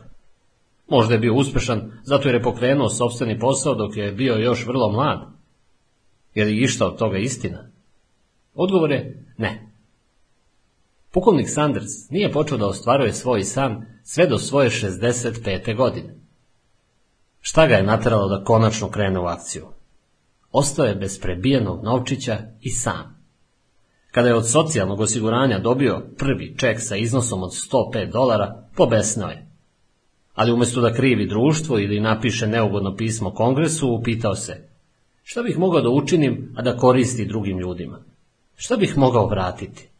Možda 0.88 1.14
je 1.14 1.20
bio 1.20 1.35
uspešan 1.35 1.92
zato 2.02 2.28
jer 2.28 2.35
je 2.35 2.42
pokrenuo 2.42 2.88
sobstveni 2.88 3.38
posao 3.38 3.74
dok 3.74 3.96
je 3.96 4.12
bio 4.12 4.35
još 4.35 4.66
vrlo 4.66 4.92
mlad. 4.92 5.20
Je 6.35 6.44
li 6.44 6.62
išta 6.62 6.87
od 6.87 6.98
toga 6.98 7.18
istina? 7.18 7.68
Odgovor 8.54 8.90
je 8.90 9.24
ne. 9.38 9.71
Pukovnik 11.12 11.51
Sanders 11.51 12.11
nije 12.11 12.33
počeo 12.33 12.59
da 12.59 12.66
ostvaruje 12.66 13.12
svoj 13.12 13.44
san 13.44 13.87
sve 14.05 14.27
do 14.27 14.38
svoje 14.38 14.70
65. 14.70 15.77
godine. 15.77 16.14
Šta 17.40 17.66
ga 17.66 17.75
je 17.75 17.83
nateralo 17.83 18.29
da 18.29 18.44
konačno 18.44 18.90
krene 18.90 19.20
u 19.20 19.25
akciju? 19.25 19.66
Ostao 20.53 20.87
je 20.87 20.94
bez 20.94 21.20
prebijenog 21.20 21.85
novčića 21.85 22.38
i 22.61 22.70
sam. 22.70 23.22
Kada 24.11 24.29
je 24.29 24.35
od 24.35 24.51
socijalnog 24.51 25.01
osiguranja 25.01 25.59
dobio 25.59 26.03
prvi 26.18 26.55
ček 26.59 26.81
sa 26.81 26.96
iznosom 26.96 27.42
od 27.42 27.51
105 27.51 28.12
dolara, 28.12 28.68
pobesnao 28.77 29.31
je. 29.31 29.46
Ali 30.35 30.53
umjesto 30.53 30.81
da 30.81 30.94
krivi 30.94 31.29
društvo 31.29 31.79
ili 31.79 32.01
napiše 32.01 32.46
neugodno 32.46 32.96
pismo 32.96 33.31
kongresu, 33.31 33.88
upitao 33.88 34.35
se 34.35 34.68
šta 35.22 35.42
bih 35.42 35.59
mogao 35.59 35.81
da 35.81 35.88
učinim, 35.88 36.55
a 36.57 36.62
da 36.62 36.77
koristi 36.77 37.27
drugim 37.27 37.59
ljudima? 37.59 37.98
Šta 38.57 38.77
bih 38.77 38.98
mogao 38.98 39.27
vratiti? 39.27 39.91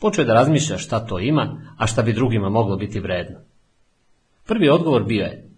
Počeo 0.00 0.22
je 0.22 0.26
da 0.26 0.34
razmišlja 0.34 0.78
šta 0.78 1.06
to 1.06 1.18
ima, 1.18 1.74
a 1.78 1.86
šta 1.86 2.02
bi 2.02 2.12
drugima 2.12 2.48
moglo 2.48 2.76
biti 2.76 3.00
vredno. 3.00 3.38
Prvi 4.46 4.68
odgovor 4.68 5.04
bio 5.04 5.24
je, 5.24 5.50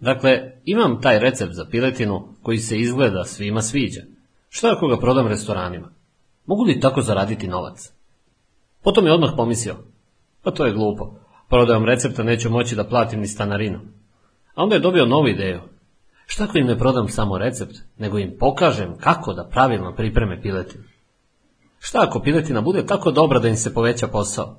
dakle, 0.00 0.52
imam 0.64 1.00
taj 1.00 1.18
recept 1.18 1.52
za 1.52 1.66
piletinu 1.70 2.34
koji 2.42 2.58
se 2.58 2.78
izgleda 2.78 3.24
svima 3.24 3.62
sviđa. 3.62 4.00
Šta 4.48 4.72
ako 4.72 4.88
ga 4.88 4.96
prodam 4.96 5.26
restoranima? 5.26 5.88
Mogu 6.46 6.62
li 6.62 6.80
tako 6.80 7.02
zaraditi 7.02 7.48
novac? 7.48 7.92
Potom 8.82 9.06
je 9.06 9.12
odmah 9.12 9.30
pomislio, 9.36 9.76
pa 10.42 10.50
to 10.50 10.66
je 10.66 10.72
glupo, 10.72 11.14
prodajom 11.48 11.84
recepta 11.84 12.22
neću 12.22 12.50
moći 12.50 12.76
da 12.76 12.88
platim 12.88 13.20
ni 13.20 13.26
stanarinu. 13.26 13.78
A 14.54 14.62
onda 14.62 14.74
je 14.74 14.80
dobio 14.80 15.06
novu 15.06 15.28
ideju. 15.28 15.60
Šta 16.26 16.44
ako 16.44 16.58
im 16.58 16.66
ne 16.66 16.78
prodam 16.78 17.08
samo 17.08 17.38
recept, 17.38 17.74
nego 17.98 18.18
im 18.18 18.36
pokažem 18.38 18.98
kako 19.00 19.32
da 19.32 19.48
pravilno 19.48 19.94
pripreme 19.94 20.42
piletinu? 20.42 20.84
Šta 21.82 21.98
ako 22.02 22.20
piletina 22.20 22.60
bude 22.60 22.86
tako 22.86 23.10
dobra 23.10 23.38
da 23.38 23.48
im 23.48 23.56
se 23.56 23.74
poveća 23.74 24.08
posao? 24.08 24.56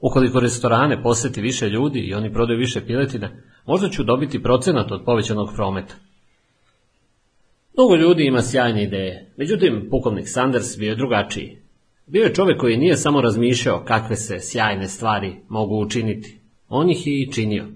Ukoliko 0.00 0.40
restorane 0.40 1.02
poseti 1.02 1.40
više 1.40 1.68
ljudi 1.68 1.98
i 1.98 2.14
oni 2.14 2.32
prodaju 2.32 2.58
više 2.58 2.86
piletine, 2.86 3.42
možda 3.66 3.88
ću 3.88 4.04
dobiti 4.04 4.42
procenat 4.42 4.92
od 4.92 5.04
povećanog 5.04 5.50
prometa. 5.54 5.94
Mnogo 7.76 7.94
ljudi 7.94 8.24
ima 8.24 8.42
sjajne 8.42 8.84
ideje, 8.84 9.32
međutim, 9.36 9.88
pukovnik 9.90 10.28
Sanders 10.28 10.78
bio 10.78 10.88
je 10.88 10.96
drugačiji. 10.96 11.58
Bio 12.06 12.24
je 12.24 12.34
čovjek 12.34 12.60
koji 12.60 12.76
nije 12.76 12.96
samo 12.96 13.20
razmišljao 13.20 13.84
kakve 13.84 14.16
se 14.16 14.40
sjajne 14.40 14.88
stvari 14.88 15.36
mogu 15.48 15.80
učiniti, 15.80 16.40
on 16.68 16.90
ih 16.90 17.06
je 17.06 17.22
i 17.22 17.32
činio. 17.32 17.66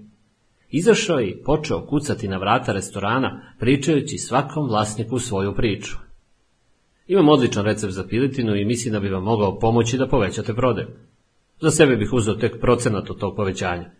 Izašao 0.69 1.19
je 1.19 1.29
i 1.29 1.43
počeo 1.43 1.85
kucati 1.85 2.27
na 2.27 2.37
vrata 2.37 2.73
restorana, 2.73 3.55
pričajući 3.59 4.17
svakom 4.17 4.67
vlasniku 4.67 5.19
svoju 5.19 5.55
priču. 5.55 6.02
Imam 7.13 7.29
odličan 7.29 7.65
recept 7.65 7.93
za 7.93 8.07
piletinu 8.07 8.55
i 8.55 8.65
mislim 8.65 8.93
da 8.93 8.99
bi 8.99 9.09
vam 9.09 9.23
mogao 9.23 9.59
pomoći 9.59 9.97
da 9.97 10.07
povećate 10.07 10.53
prodaju. 10.53 10.87
Za 11.61 11.71
sebe 11.71 11.95
bih 11.95 12.13
uzeo 12.13 12.35
tek 12.35 12.59
procenat 12.61 13.09
od 13.09 13.19
tog 13.19 13.35
povećanja. 13.35 13.91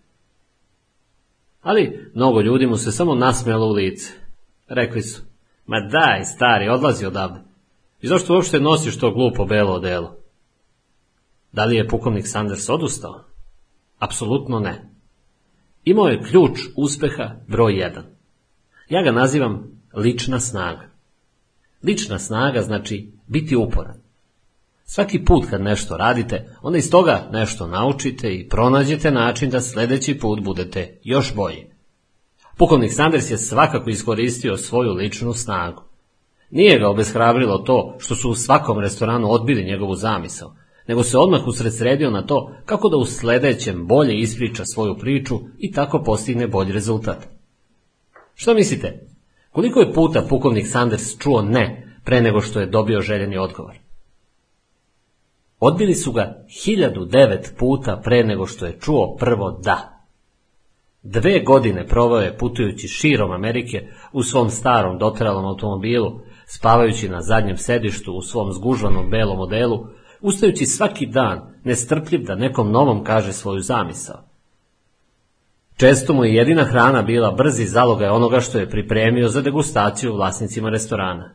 Ali 1.61 2.11
mnogo 2.13 2.41
ljudi 2.41 2.67
mu 2.67 2.77
se 2.77 2.91
samo 2.91 3.15
nasmijalo 3.15 3.67
u 3.67 3.71
lice. 3.71 4.13
Rekli 4.67 5.01
su, 5.01 5.21
ma 5.65 5.79
daj, 5.79 6.23
stari, 6.23 6.69
odlazi 6.69 7.05
odavde. 7.05 7.39
I 8.01 8.07
zašto 8.07 8.33
uopšte 8.33 8.59
nosiš 8.59 8.99
to 8.99 9.11
glupo 9.11 9.45
belo 9.45 9.73
odelo? 9.73 10.15
Da 11.51 11.65
li 11.65 11.75
je 11.75 11.87
pukovnik 11.87 12.27
Sanders 12.27 12.69
odustao? 12.69 13.23
Apsolutno 13.99 14.59
ne. 14.59 14.89
Imao 15.83 16.07
je 16.07 16.23
ključ 16.23 16.59
uspeha 16.75 17.35
broj 17.47 17.73
1. 17.73 18.01
Ja 18.89 19.03
ga 19.03 19.11
nazivam 19.11 19.81
lična 19.95 20.39
snaga. 20.39 20.92
Lična 21.83 22.19
snaga 22.19 22.61
znači 22.61 23.11
biti 23.27 23.55
uporan. 23.55 24.03
Svaki 24.85 25.25
put 25.25 25.45
kad 25.49 25.61
nešto 25.61 25.97
radite, 25.97 26.55
onda 26.61 26.77
iz 26.77 26.91
toga 26.91 27.29
nešto 27.31 27.67
naučite 27.67 28.33
i 28.33 28.49
pronađete 28.49 29.11
način 29.11 29.49
da 29.49 29.61
sljedeći 29.61 30.19
put 30.19 30.43
budete 30.43 30.99
još 31.03 31.35
bolji. 31.35 31.65
Pukovnik 32.57 32.93
Sanders 32.93 33.31
je 33.31 33.37
svakako 33.37 33.89
iskoristio 33.89 34.57
svoju 34.57 34.93
ličnu 34.93 35.33
snagu. 35.33 35.81
Nije 36.49 36.79
ga 36.79 36.89
obeshrabrilo 36.89 37.57
to 37.57 37.95
što 37.99 38.15
su 38.15 38.29
u 38.29 38.35
svakom 38.35 38.79
restoranu 38.79 39.31
odbili 39.31 39.65
njegovu 39.65 39.95
zamisao, 39.95 40.55
nego 40.87 41.03
se 41.03 41.17
odmah 41.17 41.47
usredsredio 41.47 42.11
na 42.11 42.25
to 42.25 42.51
kako 42.65 42.89
da 42.89 42.97
u 42.97 43.05
sljedećem 43.05 43.87
bolje 43.87 44.19
ispriča 44.19 44.65
svoju 44.65 44.97
priču 44.97 45.39
i 45.57 45.71
tako 45.71 46.03
postigne 46.03 46.47
bolji 46.47 46.71
rezultat. 46.71 47.27
Što 48.35 48.53
mislite? 48.53 49.12
Koliko 49.53 49.79
je 49.79 49.93
puta 49.93 50.21
pukovnik 50.29 50.67
Sanders 50.67 51.17
čuo 51.17 51.41
ne 51.41 51.95
pre 52.05 52.21
nego 52.21 52.41
što 52.41 52.59
je 52.59 52.65
dobio 52.65 53.01
željeni 53.01 53.37
odgovor? 53.37 53.75
Odbili 55.59 55.93
su 55.93 56.11
ga 56.11 56.45
hiljadu 56.63 57.05
devet 57.05 57.53
puta 57.57 58.01
pre 58.03 58.23
nego 58.23 58.45
što 58.45 58.65
je 58.65 58.79
čuo 58.79 59.15
prvo 59.19 59.51
da. 59.63 60.05
Dve 61.03 61.39
godine 61.39 61.87
provao 61.87 62.19
je 62.19 62.37
putujući 62.37 62.87
širom 62.87 63.31
Amerike 63.31 63.87
u 64.13 64.23
svom 64.23 64.49
starom 64.49 64.97
dotralom 64.97 65.45
automobilu, 65.45 66.19
spavajući 66.45 67.09
na 67.09 67.21
zadnjem 67.21 67.57
sedištu 67.57 68.13
u 68.13 68.21
svom 68.21 68.51
zgužvanom 68.51 69.09
belom 69.09 69.37
modelu, 69.37 69.87
ustajući 70.21 70.65
svaki 70.65 71.05
dan, 71.05 71.41
nestrpljiv 71.63 72.25
da 72.25 72.35
nekom 72.35 72.71
novom 72.71 73.03
kaže 73.03 73.33
svoju 73.33 73.59
zamisao. 73.59 74.32
Često 75.77 76.13
mu 76.13 76.25
je 76.25 76.33
jedina 76.33 76.63
hrana 76.63 77.01
bila 77.01 77.31
brzi 77.31 77.65
zalogaj 77.65 78.09
onoga 78.09 78.39
što 78.39 78.59
je 78.59 78.69
pripremio 78.69 79.27
za 79.27 79.41
degustaciju 79.41 80.13
vlasnicima 80.13 80.69
restorana. 80.69 81.33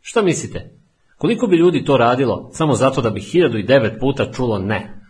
Šta 0.00 0.22
mislite? 0.22 0.70
Koliko 1.16 1.46
bi 1.46 1.56
ljudi 1.56 1.84
to 1.84 1.96
radilo 1.96 2.50
samo 2.52 2.74
zato 2.74 3.00
da 3.00 3.10
bi 3.10 3.20
hiljadu 3.20 3.58
i 3.58 3.62
devet 3.62 4.00
puta 4.00 4.32
čulo 4.32 4.58
ne? 4.58 5.00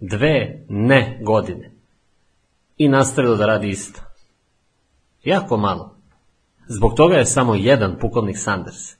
Dve 0.00 0.64
ne 0.68 1.18
godine. 1.22 1.70
I 2.76 2.88
nastavilo 2.88 3.36
da 3.36 3.46
radi 3.46 3.68
isto. 3.68 4.00
Jako 5.24 5.56
malo. 5.56 5.96
Zbog 6.68 6.94
toga 6.96 7.16
je 7.16 7.26
samo 7.26 7.54
jedan 7.54 7.96
pukovnik 8.00 8.38
Sanders. 8.38 8.96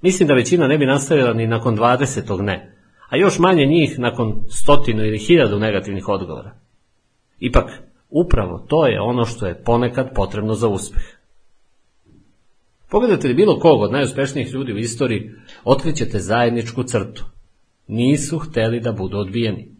Mislim 0.00 0.28
da 0.28 0.34
većina 0.34 0.66
ne 0.66 0.78
bi 0.78 0.86
nastavila 0.86 1.32
ni 1.32 1.46
nakon 1.46 1.76
dvadesetog 1.76 2.40
ne, 2.40 2.76
a 3.08 3.16
još 3.16 3.38
manje 3.38 3.66
njih 3.66 3.98
nakon 3.98 4.44
stotinu 4.48 5.04
ili 5.04 5.18
hiljadu 5.18 5.58
negativnih 5.58 6.08
odgovora. 6.08 6.61
Ipak, 7.42 7.70
upravo 8.10 8.58
to 8.68 8.86
je 8.86 9.00
ono 9.00 9.24
što 9.24 9.46
je 9.46 9.62
ponekad 9.64 10.14
potrebno 10.14 10.54
za 10.54 10.68
uspeh. 10.68 11.02
Pogledajte 12.90 13.28
li 13.28 13.34
bilo 13.34 13.58
kog 13.58 13.80
od 13.80 13.92
najuspešnijih 13.92 14.52
ljudi 14.52 14.72
u 14.72 14.78
istoriji, 14.78 15.30
otkrićete 15.64 16.18
zajedničku 16.18 16.82
crtu. 16.82 17.24
Nisu 17.86 18.38
hteli 18.38 18.80
da 18.80 18.92
budu 18.92 19.18
odbijeni. 19.18 19.76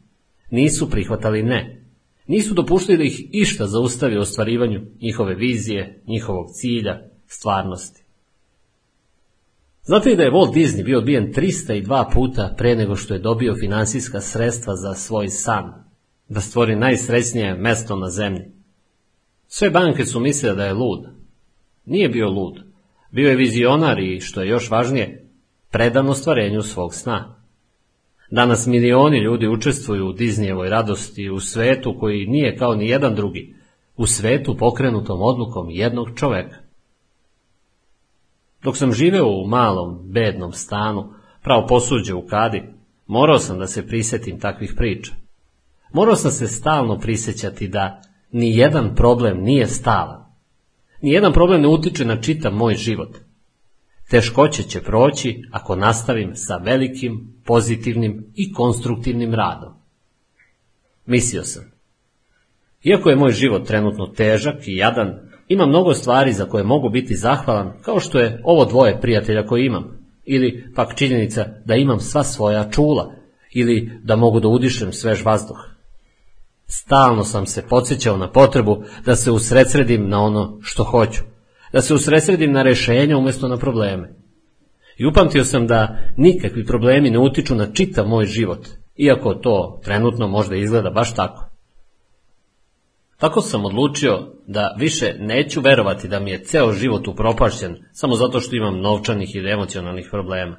Nisu 0.50 0.90
prihvatali 0.90 1.42
ne. 1.42 1.84
Nisu 2.26 2.54
dopuštili 2.54 2.98
da 2.98 3.04
ih 3.04 3.28
išta 3.32 3.66
zaustavi 3.66 4.18
u 4.18 4.20
ostvarivanju 4.20 4.80
njihove 5.02 5.34
vizije, 5.34 6.02
njihovog 6.06 6.46
cilja, 6.52 7.00
stvarnosti. 7.26 8.02
Znate 9.82 10.10
li 10.10 10.16
da 10.16 10.22
je 10.22 10.32
Walt 10.32 10.54
Disney 10.54 10.84
bio 10.84 10.98
odbijen 10.98 11.32
302 11.32 12.12
puta 12.12 12.54
pre 12.58 12.76
nego 12.76 12.96
što 12.96 13.14
je 13.14 13.20
dobio 13.20 13.54
finansijska 13.60 14.20
sredstva 14.20 14.76
za 14.76 14.94
svoj 14.94 15.28
san, 15.28 15.91
da 16.32 16.40
stvori 16.40 16.76
najsrećnije 16.76 17.54
mesto 17.54 17.96
na 17.96 18.08
zemlji? 18.10 18.44
Sve 19.48 19.70
banke 19.70 20.04
su 20.04 20.20
mislile 20.20 20.54
da 20.54 20.64
je 20.64 20.74
lud. 20.74 21.06
Nije 21.84 22.08
bio 22.08 22.30
lud. 22.30 22.62
Bio 23.10 23.30
je 23.30 23.36
vizionar 23.36 23.98
i, 23.98 24.20
što 24.20 24.42
je 24.42 24.48
još 24.48 24.70
važnije, 24.70 25.28
predan 25.70 26.08
ostvarenju 26.08 26.62
svog 26.62 26.94
sna. 26.94 27.36
Danas 28.30 28.66
milioni 28.66 29.18
ljudi 29.18 29.48
učestvuju 29.48 30.06
u 30.06 30.12
Diznijevoj 30.12 30.68
radosti 30.68 31.30
u 31.30 31.40
svetu 31.40 31.96
koji 32.00 32.26
nije 32.26 32.56
kao 32.56 32.74
ni 32.74 32.88
jedan 32.88 33.14
drugi, 33.14 33.54
u 33.96 34.06
svetu 34.06 34.56
pokrenutom 34.56 35.22
odlukom 35.22 35.70
jednog 35.70 36.08
čoveka. 36.16 36.56
Dok 38.62 38.76
sam 38.76 38.92
živeo 38.92 39.26
u 39.26 39.46
malom, 39.46 40.12
bednom 40.12 40.52
stanu, 40.52 41.14
pravo 41.42 41.66
posuđe 41.66 42.14
u 42.14 42.26
kadi, 42.26 42.62
morao 43.06 43.38
sam 43.38 43.58
da 43.58 43.66
se 43.66 43.86
prisetim 43.86 44.40
takvih 44.40 44.74
priča. 44.76 45.21
Morao 45.92 46.16
sam 46.16 46.30
se 46.30 46.46
stalno 46.46 46.98
prisjećati 46.98 47.68
da 47.68 48.02
ni 48.32 48.56
jedan 48.56 48.94
problem 48.94 49.42
nije 49.42 49.66
stalan. 49.66 50.24
Ni 51.02 51.10
jedan 51.10 51.32
problem 51.32 51.62
ne 51.62 51.68
utiče 51.68 52.04
na 52.04 52.20
čitav 52.20 52.52
moj 52.52 52.74
život. 52.74 53.16
Teškoće 54.10 54.62
će 54.62 54.80
proći 54.80 55.42
ako 55.50 55.76
nastavim 55.76 56.30
sa 56.34 56.56
velikim, 56.56 57.42
pozitivnim 57.44 58.32
i 58.34 58.52
konstruktivnim 58.52 59.34
radom. 59.34 59.72
Mislio 61.06 61.44
sam. 61.44 61.72
Iako 62.82 63.10
je 63.10 63.16
moj 63.16 63.32
život 63.32 63.66
trenutno 63.66 64.06
težak 64.06 64.68
i 64.68 64.76
jadan, 64.76 65.18
ima 65.48 65.66
mnogo 65.66 65.94
stvari 65.94 66.32
za 66.32 66.44
koje 66.44 66.64
mogu 66.64 66.88
biti 66.90 67.16
zahvalan, 67.16 67.72
kao 67.82 68.00
što 68.00 68.18
je 68.18 68.40
ovo 68.44 68.64
dvoje 68.64 69.00
prijatelja 69.00 69.46
koje 69.46 69.66
imam, 69.66 69.84
ili 70.24 70.72
pak 70.74 70.94
činjenica 70.94 71.46
da 71.64 71.74
imam 71.74 72.00
sva 72.00 72.22
svoja 72.22 72.70
čula, 72.70 73.14
ili 73.52 74.00
da 74.02 74.16
mogu 74.16 74.40
da 74.40 74.48
udišem 74.48 74.92
svež 74.92 75.24
vazduh. 75.24 75.71
Stalno 76.74 77.24
sam 77.24 77.46
se 77.46 77.68
podsjećao 77.68 78.16
na 78.16 78.30
potrebu 78.30 78.82
da 79.04 79.16
se 79.16 79.30
usredsredim 79.30 80.08
na 80.08 80.20
ono 80.20 80.58
što 80.62 80.84
hoću, 80.84 81.22
da 81.72 81.82
se 81.82 81.94
usredsredim 81.94 82.52
na 82.52 82.62
rešenja 82.62 83.16
umjesto 83.16 83.48
na 83.48 83.56
probleme. 83.56 84.14
I 84.98 85.06
upamtio 85.06 85.44
sam 85.44 85.66
da 85.66 85.98
nikakvi 86.16 86.66
problemi 86.66 87.10
ne 87.10 87.18
utiču 87.18 87.54
na 87.54 87.66
čitav 87.72 88.08
moj 88.08 88.24
život, 88.24 88.66
iako 88.96 89.34
to 89.34 89.80
trenutno 89.84 90.28
možda 90.28 90.56
izgleda 90.56 90.90
baš 90.90 91.14
tako. 91.14 91.48
Tako 93.18 93.40
sam 93.40 93.64
odlučio 93.64 94.32
da 94.46 94.76
više 94.78 95.14
neću 95.18 95.60
verovati 95.60 96.08
da 96.08 96.20
mi 96.20 96.30
je 96.30 96.44
ceo 96.44 96.72
život 96.72 97.08
upropašćen 97.08 97.76
samo 97.92 98.14
zato 98.14 98.40
što 98.40 98.56
imam 98.56 98.80
novčanih 98.80 99.34
ili 99.34 99.50
emocionalnih 99.50 100.08
problema. 100.10 100.56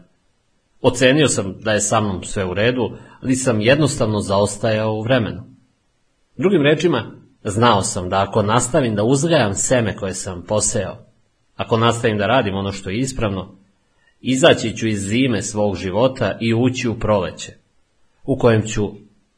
Ocenio 0.81 1.27
sam 1.27 1.55
da 1.59 1.71
je 1.71 1.81
sa 1.81 2.01
mnom 2.01 2.23
sve 2.23 2.45
u 2.45 2.53
redu, 2.53 2.97
ali 3.21 3.35
sam 3.35 3.61
jednostavno 3.61 4.19
zaostajao 4.19 4.93
u 4.93 5.01
vremenu. 5.01 5.52
Drugim 6.37 6.61
rečima, 6.61 7.11
znao 7.43 7.81
sam 7.81 8.09
da 8.09 8.21
ako 8.21 8.41
nastavim 8.41 8.95
da 8.95 9.03
uzgajam 9.03 9.53
seme 9.53 9.95
koje 9.95 10.13
sam 10.13 10.43
posejao, 10.47 10.97
ako 11.55 11.77
nastavim 11.77 12.17
da 12.17 12.27
radim 12.27 12.55
ono 12.55 12.71
što 12.71 12.89
je 12.89 12.97
ispravno, 12.97 13.55
izaći 14.21 14.77
ću 14.77 14.87
iz 14.87 14.99
zime 14.99 15.41
svog 15.41 15.75
života 15.75 16.37
i 16.41 16.53
ući 16.53 16.89
u 16.89 16.99
proleće, 16.99 17.53
u 18.23 18.37
kojem 18.37 18.67
ću 18.67 18.89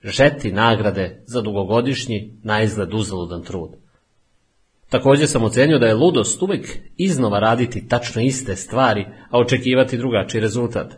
žeti 0.04 0.52
nagrade 0.52 1.24
za 1.26 1.42
dugogodišnji, 1.42 2.34
na 2.44 2.62
izgled 2.62 2.94
uzaludan 2.94 3.44
trud. 3.44 3.70
Također 4.90 5.28
sam 5.28 5.44
ocenio 5.44 5.80
da 5.80 5.86
je 5.86 5.96
ludost 5.96 6.42
uvijek 6.42 6.80
iznova 6.98 7.40
raditi 7.40 7.88
tačno 7.88 8.22
iste 8.22 8.56
stvari, 8.56 9.06
a 9.30 9.40
očekivati 9.40 9.98
drugačiji 9.98 10.42
rezultat. 10.42 10.94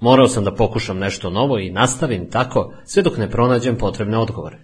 Morao 0.00 0.28
sam 0.28 0.44
da 0.44 0.54
pokušam 0.54 0.98
nešto 0.98 1.30
novo 1.30 1.58
i 1.58 1.70
nastavim 1.70 2.30
tako 2.30 2.72
sve 2.84 3.02
dok 3.02 3.16
ne 3.16 3.30
pronađem 3.30 3.76
potrebne 3.76 4.18
odgovore. 4.18 4.58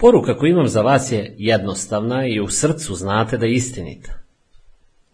Poruka 0.00 0.38
koju 0.38 0.50
imam 0.50 0.68
za 0.68 0.82
vas 0.82 1.12
je 1.12 1.34
jednostavna 1.38 2.26
i 2.26 2.40
u 2.40 2.48
srcu 2.48 2.94
znate 2.94 3.36
da 3.38 3.46
je 3.46 3.54
istinita. 3.54 4.12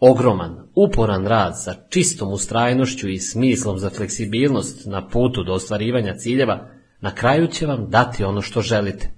Ogroman, 0.01 0.69
uporan 0.75 1.27
rad 1.27 1.63
sa 1.63 1.75
čistom 1.89 2.33
ustrajnošću 2.33 3.09
i 3.09 3.19
smislom 3.19 3.79
za 3.79 3.91
fleksibilnost 3.91 4.87
na 4.87 5.09
putu 5.09 5.43
do 5.43 5.53
ostvarivanja 5.53 6.17
ciljeva, 6.17 6.69
na 7.01 7.15
kraju 7.15 7.47
će 7.47 7.67
vam 7.67 7.91
dati 7.91 8.25
ono 8.25 8.43
što 8.43 8.61
želite. 8.61 9.11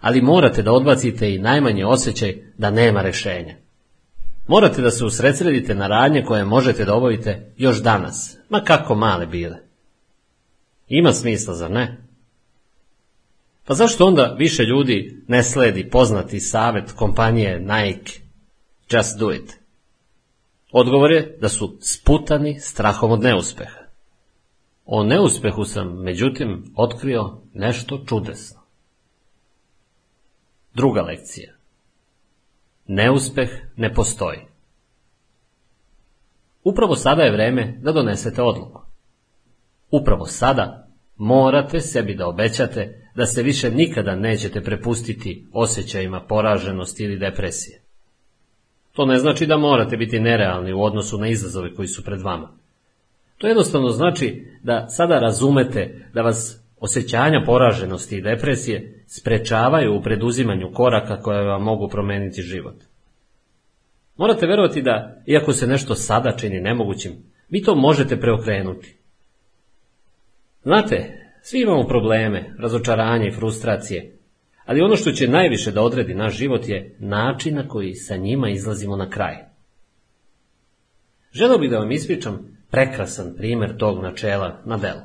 Ali 0.00 0.22
morate 0.22 0.62
da 0.62 0.72
odbacite 0.72 1.34
i 1.34 1.38
najmanje 1.38 1.86
osjećaj 1.86 2.36
da 2.58 2.70
nema 2.70 3.02
rešenja. 3.02 3.54
Morate 4.48 4.82
da 4.82 4.90
se 4.90 5.04
usredsredite 5.04 5.74
na 5.74 5.86
radnje 5.86 6.24
koje 6.24 6.44
možete 6.44 6.84
da 6.84 6.94
obavite 6.94 7.52
još 7.56 7.82
danas, 7.82 8.38
ma 8.48 8.60
kako 8.60 8.94
male 8.94 9.26
bile. 9.26 9.56
Ima 10.88 11.12
smisla, 11.12 11.54
zar 11.54 11.70
ne? 11.70 12.05
Pa 13.66 13.74
zašto 13.74 14.06
onda 14.06 14.34
više 14.38 14.62
ljudi 14.62 15.24
ne 15.28 15.42
sledi 15.42 15.90
poznati 15.90 16.40
savet 16.40 16.92
kompanije 16.92 17.60
Nike 17.60 18.12
Just 18.90 19.18
do 19.18 19.32
it? 19.32 19.60
Odgovor 20.72 21.12
je 21.12 21.38
da 21.40 21.48
su 21.48 21.78
sputani 21.80 22.60
strahom 22.60 23.10
od 23.10 23.22
neuspeha. 23.22 23.80
O 24.84 25.04
neuspehu 25.04 25.64
sam, 25.64 26.02
međutim, 26.02 26.72
otkrio 26.76 27.38
nešto 27.54 28.04
čudesno. 28.06 28.60
Druga 30.74 31.02
lekcija. 31.02 31.52
Neuspeh 32.86 33.50
ne 33.76 33.94
postoji. 33.94 34.40
Upravo 36.64 36.96
sada 36.96 37.22
je 37.22 37.32
vreme 37.32 37.78
da 37.82 37.92
donesete 37.92 38.42
odluku. 38.42 38.82
Upravo 39.90 40.26
sada 40.26 40.88
morate 41.16 41.80
sebi 41.80 42.14
da 42.14 42.28
obećate 42.28 43.05
da 43.16 43.26
se 43.26 43.42
više 43.42 43.70
nikada 43.70 44.16
nećete 44.16 44.60
prepustiti 44.60 45.46
osjećajima 45.52 46.20
poraženosti 46.20 47.04
ili 47.04 47.18
depresije. 47.18 47.80
To 48.92 49.06
ne 49.06 49.18
znači 49.18 49.46
da 49.46 49.56
morate 49.56 49.96
biti 49.96 50.20
nerealni 50.20 50.72
u 50.72 50.82
odnosu 50.82 51.18
na 51.18 51.28
izazove 51.28 51.74
koji 51.74 51.88
su 51.88 52.04
pred 52.04 52.20
vama. 52.20 52.48
To 53.38 53.46
jednostavno 53.46 53.88
znači 53.88 54.46
da 54.62 54.88
sada 54.88 55.18
razumete 55.18 56.10
da 56.14 56.22
vas 56.22 56.62
osjećanja 56.80 57.42
poraženosti 57.46 58.16
i 58.16 58.22
depresije 58.22 59.04
sprečavaju 59.06 59.94
u 59.94 60.02
preduzimanju 60.02 60.72
koraka 60.74 61.22
koje 61.22 61.44
vam 61.44 61.62
mogu 61.62 61.88
promeniti 61.88 62.42
život. 62.42 62.76
Morate 64.16 64.46
verovati 64.46 64.82
da, 64.82 65.22
iako 65.26 65.52
se 65.52 65.66
nešto 65.66 65.94
sada 65.94 66.32
čini 66.32 66.60
nemogućim, 66.60 67.12
vi 67.48 67.62
to 67.62 67.74
možete 67.74 68.20
preokrenuti. 68.20 68.96
Znate, 70.62 71.25
svi 71.48 71.62
imamo 71.62 71.86
probleme, 71.86 72.54
razočaranje 72.58 73.28
i 73.28 73.32
frustracije, 73.32 74.18
ali 74.64 74.80
ono 74.80 74.96
što 74.96 75.12
će 75.12 75.28
najviše 75.28 75.72
da 75.72 75.82
odredi 75.82 76.14
naš 76.14 76.36
život 76.36 76.68
je 76.68 76.96
način 76.98 77.54
na 77.54 77.68
koji 77.68 77.94
sa 77.94 78.16
njima 78.16 78.48
izlazimo 78.48 78.96
na 78.96 79.10
kraj. 79.10 79.36
Želeo 81.32 81.58
bih 81.58 81.70
da 81.70 81.78
vam 81.78 81.92
ispričam 81.92 82.58
prekrasan 82.70 83.34
primjer 83.36 83.76
tog 83.76 84.02
načela 84.02 84.62
na 84.64 84.76
delu. 84.76 85.00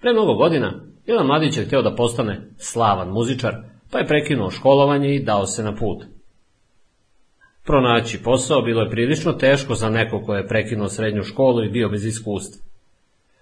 Pre 0.00 0.12
mnogo 0.12 0.34
godina, 0.34 0.80
jedan 1.06 1.26
mladić 1.26 1.56
je 1.56 1.64
htio 1.64 1.82
da 1.82 1.94
postane 1.94 2.48
slavan 2.58 3.08
muzičar, 3.08 3.54
pa 3.90 3.98
je 3.98 4.06
prekinuo 4.06 4.50
školovanje 4.50 5.14
i 5.14 5.24
dao 5.24 5.46
se 5.46 5.62
na 5.62 5.74
put. 5.76 6.04
Pronaći 7.64 8.22
posao 8.22 8.62
bilo 8.62 8.82
je 8.82 8.90
prilično 8.90 9.32
teško 9.32 9.74
za 9.74 9.90
neko 9.90 10.22
ko 10.22 10.34
je 10.34 10.48
prekinuo 10.48 10.88
srednju 10.88 11.22
školu 11.22 11.64
i 11.64 11.70
bio 11.70 11.88
bez 11.88 12.06
iskustva. 12.06 12.65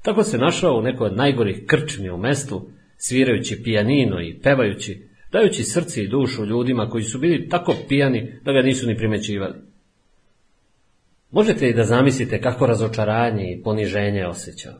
Tako 0.05 0.23
se 0.23 0.38
našao 0.38 0.79
u 0.79 0.83
nekoj 0.83 1.07
od 1.07 1.17
najgorih 1.17 1.62
krčmi 1.67 2.11
u 2.11 2.19
mestu, 2.19 2.69
svirajući 2.97 3.62
pijanino 3.62 4.21
i 4.21 4.40
pevajući, 4.43 5.09
dajući 5.33 5.62
srce 5.62 6.03
i 6.03 6.09
dušu 6.09 6.45
ljudima 6.45 6.88
koji 6.88 7.05
su 7.05 7.19
bili 7.19 7.49
tako 7.49 7.75
pijani 7.88 8.40
da 8.43 8.53
ga 8.53 8.62
nisu 8.62 8.87
ni 8.87 8.97
primećivali. 8.97 9.55
Možete 11.31 11.69
i 11.69 11.75
da 11.75 11.85
zamislite 11.85 12.40
kako 12.40 12.67
razočaranje 12.67 13.53
i 13.53 13.62
poniženje 13.62 14.27
osjećao. 14.27 14.75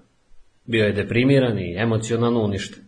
Bio 0.65 0.85
je 0.85 0.93
deprimiran 0.93 1.59
i 1.59 1.77
emocionalno 1.79 2.41
uništen. 2.41 2.83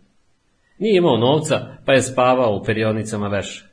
Nije 0.79 0.97
imao 0.97 1.17
novca, 1.17 1.77
pa 1.85 1.93
je 1.93 2.01
spavao 2.01 2.55
u 2.55 2.63
perionicama 2.63 3.27
veša. 3.27 3.65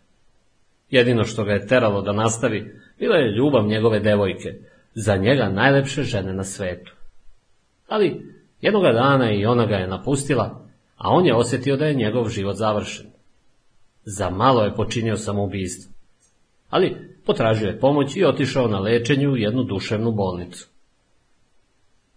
Jedino 0.90 1.24
što 1.24 1.44
ga 1.44 1.53
je 1.53 1.66
teralo 1.66 2.03
da 2.03 2.12
nastavi, 2.12 2.74
bila 2.98 3.16
je 3.16 3.33
ljubav 3.33 3.66
njegove 3.66 4.00
devojke, 4.00 4.55
za 4.94 5.16
njega 5.16 5.48
najlepše 5.48 6.03
žene 6.03 6.33
na 6.33 6.44
svetu. 6.44 6.92
Ali 7.88 8.34
jednoga 8.64 8.92
dana 8.92 9.33
i 9.33 9.46
ona 9.46 9.66
ga 9.66 9.77
je 9.77 9.88
napustila, 9.88 10.66
a 10.96 11.11
on 11.11 11.27
je 11.27 11.35
osjetio 11.35 11.77
da 11.77 11.87
je 11.87 11.94
njegov 11.94 12.29
život 12.29 12.57
završen. 12.57 13.07
Za 14.05 14.31
malo 14.31 14.62
je 14.62 14.74
počinio 14.74 15.16
samoubistvo. 15.16 15.92
Ali 16.68 16.96
potražio 17.27 17.66
je 17.66 17.79
pomoć 17.81 18.16
i 18.16 18.24
otišao 18.24 18.68
na 18.68 18.79
lečenju 18.79 19.31
u 19.31 19.37
jednu 19.37 19.64
duševnu 19.64 20.12
bolnicu. 20.12 20.68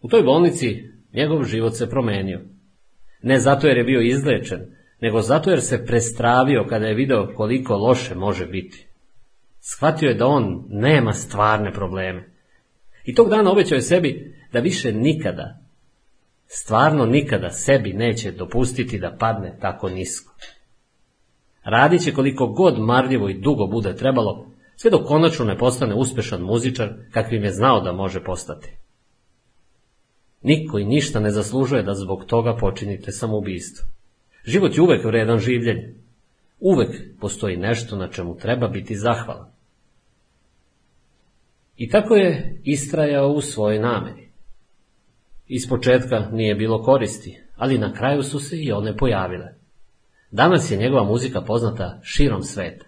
U 0.02 0.08
toj 0.08 0.24
bolnici 0.24 0.90
njegov 1.14 1.44
život 1.44 1.76
se 1.76 1.90
promenio. 1.90 2.42
Ne 3.22 3.40
zato 3.40 3.68
jer 3.68 3.78
je 3.78 3.84
bio 3.84 4.02
izlečen, 4.02 4.60
nego 5.02 5.22
zato 5.22 5.50
jer 5.50 5.62
se 5.62 5.86
prestravio 5.86 6.66
kada 6.70 6.86
je 6.86 6.96
video 6.96 7.34
koliko 7.36 7.78
loše 7.78 8.16
može 8.16 8.46
biti. 8.46 8.88
Shvatio 9.60 10.10
je 10.10 10.16
da 10.16 10.28
on 10.28 10.66
nema 10.70 11.14
stvarne 11.14 11.74
probleme. 11.74 12.30
I 13.06 13.16
tog 13.16 13.30
dana 13.30 13.52
obećao 13.52 13.76
je 13.76 13.82
sebi 13.82 14.36
da 14.54 14.60
više 14.60 14.92
nikada, 14.92 15.67
stvarno 16.48 17.06
nikada 17.06 17.50
sebi 17.50 17.94
neće 17.94 18.32
dopustiti 18.32 19.00
da 19.00 19.16
padne 19.20 19.58
tako 19.62 19.90
nisko. 19.90 20.34
Radit 21.64 22.04
će 22.04 22.14
koliko 22.14 22.48
god 22.48 22.80
marljivo 22.80 23.30
i 23.30 23.40
dugo 23.40 23.68
bude 23.68 23.96
trebalo, 23.96 24.48
sve 24.76 24.92
dok 24.92 25.08
konačno 25.08 25.46
ne 25.46 25.58
postane 25.58 25.96
uspešan 25.96 26.42
muzičar 26.42 26.90
kakvim 27.12 27.44
je 27.44 27.52
znao 27.52 27.82
da 27.82 27.92
može 27.92 28.24
postati. 28.24 28.78
Niko 30.42 30.80
i 30.80 30.86
ništa 30.86 31.20
ne 31.20 31.32
zaslužuje 31.32 31.84
da 31.84 31.94
zbog 31.94 32.26
toga 32.26 32.58
počinite 32.58 33.12
samoubistvo. 33.12 33.88
Život 34.46 34.78
je 34.78 34.82
uvek 34.82 35.06
vredan 35.06 35.40
življenja. 35.40 35.90
Uvek 36.60 37.20
postoji 37.20 37.58
nešto 37.58 37.96
na 37.96 38.08
čemu 38.08 38.38
treba 38.38 38.68
biti 38.68 38.96
zahvalan. 38.96 39.52
I 41.78 41.90
tako 41.90 42.16
je 42.16 42.62
istrajao 42.64 43.30
u 43.30 43.42
svojoj 43.42 43.80
nameri. 43.80 44.27
Iz 45.48 45.70
početka 45.70 46.30
nije 46.32 46.56
bilo 46.56 46.84
koristi, 46.84 47.40
ali 47.56 47.78
na 47.78 47.94
kraju 47.94 48.24
su 48.24 48.40
se 48.40 48.58
i 48.58 48.72
one 48.72 48.98
pojavile. 48.98 49.54
Danas 50.32 50.72
je 50.72 50.78
njegova 50.78 51.04
muzika 51.04 51.42
poznata 51.42 52.00
širom 52.04 52.44
sveta. 52.44 52.86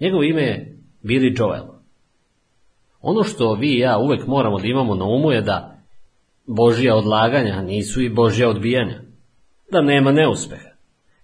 Njegovo 0.00 0.22
ime 0.22 0.42
je 0.42 0.78
Billy 1.02 1.40
Joel. 1.40 1.64
Ono 3.00 3.22
što 3.22 3.54
vi 3.54 3.68
i 3.68 3.78
ja 3.78 3.98
uvek 3.98 4.26
moramo 4.26 4.58
da 4.58 4.66
imamo 4.66 4.94
na 4.94 5.04
umu 5.04 5.32
je 5.32 5.42
da 5.42 5.82
Božija 6.46 6.96
odlaganja 6.96 7.62
nisu 7.62 8.02
i 8.02 8.08
Božja 8.08 8.48
odbijanja. 8.48 9.00
Da 9.72 9.82
nema 9.82 10.12
neuspeha. 10.12 10.70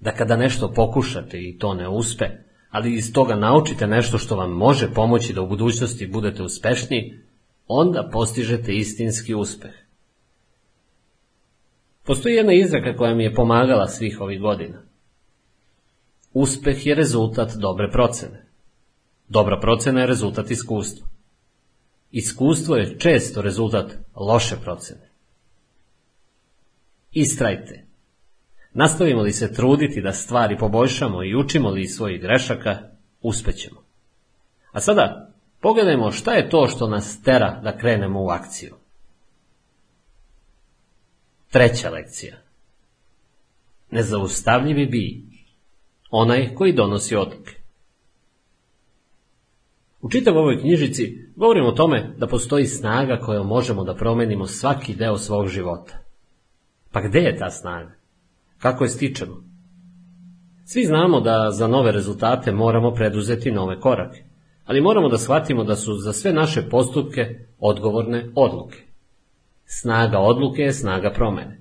Da 0.00 0.12
kada 0.12 0.37
nešto 0.37 0.72
pokušate 0.72 1.38
i 1.38 1.59
to 1.59 1.74
ne 1.74 1.88
uspe, 1.88 2.24
ali 2.70 2.94
iz 2.94 3.12
toga 3.12 3.35
naučite 3.35 3.87
nešto 3.87 4.18
što 4.18 4.37
vam 4.37 4.50
može 4.50 4.94
pomoći 4.94 5.33
da 5.33 5.42
u 5.42 5.48
budućnosti 5.48 6.07
budete 6.07 6.42
uspešniji, 6.42 7.14
onda 7.66 8.09
postižete 8.12 8.76
istinski 8.76 9.35
uspeh. 9.35 9.86
Postoji 12.07 12.35
jedna 12.35 12.53
izraka 12.53 12.97
koja 12.97 13.14
mi 13.14 13.25
je 13.25 13.35
pomagala 13.35 13.88
svih 13.88 14.21
ovih 14.21 14.40
godina. 14.40 14.83
Uspeh 16.33 16.87
je 16.87 16.95
rezultat 16.95 17.53
dobre 17.57 17.90
procene. 17.90 18.47
Dobra 19.29 19.61
procena 19.61 20.01
je 20.01 20.07
rezultat 20.07 20.51
iskustva. 20.51 21.07
Iskustvo 22.11 22.77
je 22.77 22.99
često 22.99 23.42
rezultat 23.42 23.92
loše 24.14 24.57
procene. 24.64 25.11
Istrajte. 27.12 27.85
Nastavimo 28.73 29.23
li 29.23 29.33
se 29.33 29.53
truditi 29.53 30.03
da 30.03 30.12
stvari 30.12 30.59
poboljšamo 30.59 31.25
i 31.25 31.37
učimo 31.37 31.71
li 31.71 31.83
iz 31.83 31.90
svojih 31.97 32.21
grešaka, 32.21 32.79
uspećemo. 33.23 33.83
A 34.73 34.81
sada 34.81 35.33
pogledajmo 35.61 36.12
šta 36.12 36.33
je 36.33 36.51
to 36.51 36.69
što 36.69 36.88
nas 36.88 37.23
tera 37.23 37.61
da 37.64 37.79
krenemo 37.79 38.23
u 38.23 38.29
akciju. 38.29 38.75
Treća 41.50 41.90
lekcija. 41.90 42.37
Nezaustavljivi 43.90 44.87
bi 44.87 45.24
onaj 46.11 46.54
koji 46.54 46.72
donosi 46.72 47.16
odluke. 47.16 47.54
U 50.00 50.11
čitav 50.11 50.37
ovoj 50.37 50.61
knjižici 50.61 51.32
govorimo 51.37 51.68
o 51.68 51.72
tome 51.72 52.14
da 52.18 52.26
postoji 52.26 52.66
snaga 52.66 53.18
kojom 53.20 53.46
možemo 53.46 53.85
da 53.85 53.94
promenimo 53.94 54.46
svaki 54.46 54.94
deo 54.94 55.18
svog 55.18 55.48
života. 55.48 55.98
Pa 56.92 57.00
gde 57.00 57.18
je 57.18 57.37
ta 57.37 57.50
snaga? 57.50 57.92
Kako 58.59 58.85
je 58.85 58.90
stičemo? 58.90 59.44
Svi 60.64 60.85
znamo 60.85 61.20
da 61.20 61.50
za 61.50 61.68
nove 61.68 61.92
rezultate 61.92 62.52
moramo 62.52 62.94
preduzeti 62.94 63.50
nove 63.50 63.80
korake, 63.80 64.24
ali 64.64 64.80
moramo 64.80 65.09
da 65.09 65.18
shvatimo 65.18 65.64
da 65.64 65.76
su 65.76 65.94
za 65.94 66.12
sve 66.12 66.32
naše 66.32 66.62
postupke 66.70 67.46
odgovorne 67.59 68.30
odluke. 68.35 68.86
Snaga 69.66 70.18
odluke 70.18 70.62
je 70.62 70.72
snaga 70.72 71.11
promene. 71.11 71.59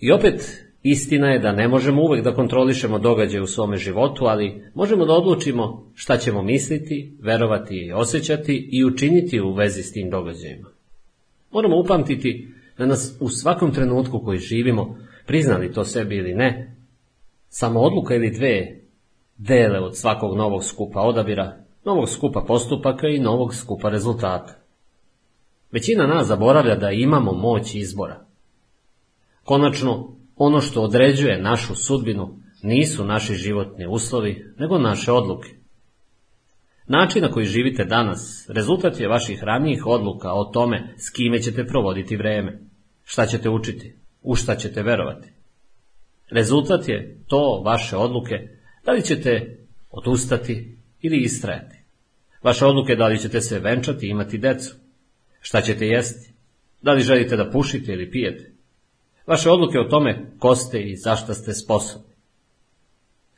I 0.00 0.12
opet, 0.12 0.64
istina 0.82 1.30
je 1.30 1.38
da 1.38 1.52
ne 1.52 1.68
možemo 1.68 2.02
uvek 2.02 2.24
da 2.24 2.34
kontrolišemo 2.34 2.98
događaje 2.98 3.42
u 3.42 3.46
svome 3.46 3.76
životu, 3.76 4.24
ali 4.24 4.64
možemo 4.74 5.04
da 5.04 5.12
odlučimo 5.12 5.90
šta 5.94 6.16
ćemo 6.16 6.42
misliti, 6.42 7.16
verovati 7.20 7.76
i 7.76 7.92
osjećati 7.92 8.68
i 8.72 8.84
učiniti 8.84 9.40
u 9.40 9.52
vezi 9.52 9.82
s 9.82 9.92
tim 9.92 10.10
događajima. 10.10 10.68
Moramo 11.50 11.80
upamtiti 11.80 12.48
da 12.78 12.86
nas 12.86 13.16
u 13.20 13.28
svakom 13.28 13.74
trenutku 13.74 14.20
koji 14.24 14.38
živimo, 14.38 14.98
priznali 15.26 15.72
to 15.72 15.84
sebi 15.84 16.16
ili 16.16 16.34
ne, 16.34 16.76
samo 17.48 17.80
odluka 17.80 18.14
ili 18.14 18.30
dve 18.30 18.80
dele 19.36 19.78
od 19.78 19.96
svakog 19.96 20.36
novog 20.36 20.64
skupa 20.64 21.00
odabira, 21.00 21.56
novog 21.84 22.08
skupa 22.08 22.40
postupaka 22.40 23.08
i 23.08 23.18
novog 23.18 23.54
skupa 23.54 23.88
rezultata. 23.88 24.59
Većina 25.72 26.06
nas 26.06 26.26
zaboravlja 26.26 26.76
da 26.76 26.90
imamo 26.90 27.32
moć 27.32 27.74
izbora. 27.74 28.26
Konačno, 29.44 30.16
ono 30.36 30.60
što 30.60 30.82
određuje 30.82 31.42
našu 31.42 31.74
sudbinu 31.74 32.38
nisu 32.62 33.04
naši 33.04 33.34
životni 33.34 33.86
uslovi, 33.86 34.54
nego 34.58 34.78
naše 34.78 35.12
odluke. 35.12 35.48
Način 36.86 37.22
na 37.22 37.30
koji 37.30 37.46
živite 37.46 37.84
danas 37.84 38.46
rezultat 38.48 39.00
je 39.00 39.08
vaših 39.08 39.42
ranijih 39.42 39.86
odluka 39.86 40.32
o 40.32 40.44
tome 40.44 40.94
s 40.98 41.10
kime 41.10 41.42
ćete 41.42 41.66
provoditi 41.66 42.16
vreme, 42.16 42.60
šta 43.04 43.26
ćete 43.26 43.50
učiti, 43.50 43.96
u 44.22 44.34
šta 44.34 44.56
ćete 44.56 44.82
verovati. 44.82 45.28
Rezultat 46.30 46.88
je 46.88 47.24
to 47.26 47.62
vaše 47.64 47.96
odluke, 47.96 48.48
da 48.84 48.92
li 48.92 49.02
ćete 49.02 49.58
odustati 49.90 50.76
ili 51.00 51.18
istrajati. 51.18 51.76
Vaše 52.42 52.66
odluke 52.66 52.96
da 52.96 53.06
li 53.06 53.18
ćete 53.18 53.40
se 53.40 53.58
venčati 53.58 54.06
i 54.06 54.10
imati 54.10 54.38
decu, 54.38 54.74
šta 55.40 55.60
ćete 55.60 55.86
jesti, 55.86 56.32
da 56.82 56.92
li 56.92 57.02
želite 57.02 57.36
da 57.36 57.50
pušite 57.50 57.92
ili 57.92 58.10
pijete. 58.10 58.52
Vaše 59.26 59.50
odluke 59.50 59.78
o 59.78 59.88
tome 59.88 60.30
ko 60.38 60.54
ste 60.54 60.80
i 60.80 60.96
zašta 60.96 61.34
ste 61.34 61.54
sposobni. 61.54 62.14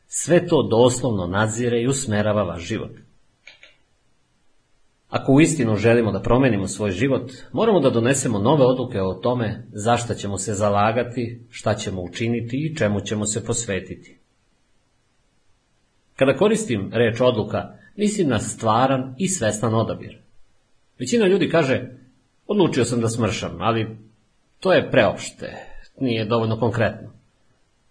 Sve 0.06 0.46
to 0.46 0.62
doslovno 0.62 1.26
nadzire 1.26 1.82
i 1.82 1.86
usmerava 1.86 2.42
vaš 2.42 2.62
život. 2.62 2.90
Ako 5.08 5.32
uistinu 5.32 5.76
želimo 5.76 6.12
da 6.12 6.22
promenimo 6.22 6.68
svoj 6.68 6.90
život, 6.90 7.32
moramo 7.52 7.80
da 7.80 7.90
donesemo 7.90 8.38
nove 8.38 8.64
odluke 8.64 9.02
o 9.02 9.14
tome 9.14 9.66
zašta 9.72 10.14
ćemo 10.14 10.38
se 10.38 10.54
zalagati, 10.54 11.40
šta 11.50 11.74
ćemo 11.74 12.02
učiniti 12.02 12.56
i 12.56 12.76
čemu 12.76 13.00
ćemo 13.00 13.26
se 13.26 13.44
posvetiti. 13.44 14.18
Kada 16.16 16.36
koristim 16.36 16.90
reč 16.92 17.20
odluka, 17.20 17.74
mislim 17.96 18.28
na 18.28 18.38
stvaran 18.38 19.14
i 19.18 19.28
svestan 19.28 19.74
odabir. 19.74 20.18
Većina 20.98 21.26
ljudi 21.26 21.50
kaže, 21.50 21.90
odlučio 22.46 22.84
sam 22.84 23.00
da 23.00 23.08
smršam, 23.08 23.56
ali 23.60 23.96
to 24.60 24.72
je 24.72 24.90
preopšte, 24.90 25.52
nije 26.00 26.24
dovoljno 26.24 26.58
konkretno. 26.58 27.12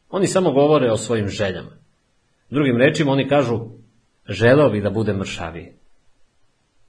Oni 0.09 0.27
samo 0.27 0.51
govore 0.51 0.91
o 0.91 0.97
svojim 0.97 1.27
željama. 1.27 1.71
Drugim 2.49 2.77
rečima 2.77 3.11
oni 3.11 3.27
kažu, 3.27 3.59
želeo 4.29 4.69
bi 4.69 4.81
da 4.81 4.89
bude 4.89 5.13
mršaviji. 5.13 5.73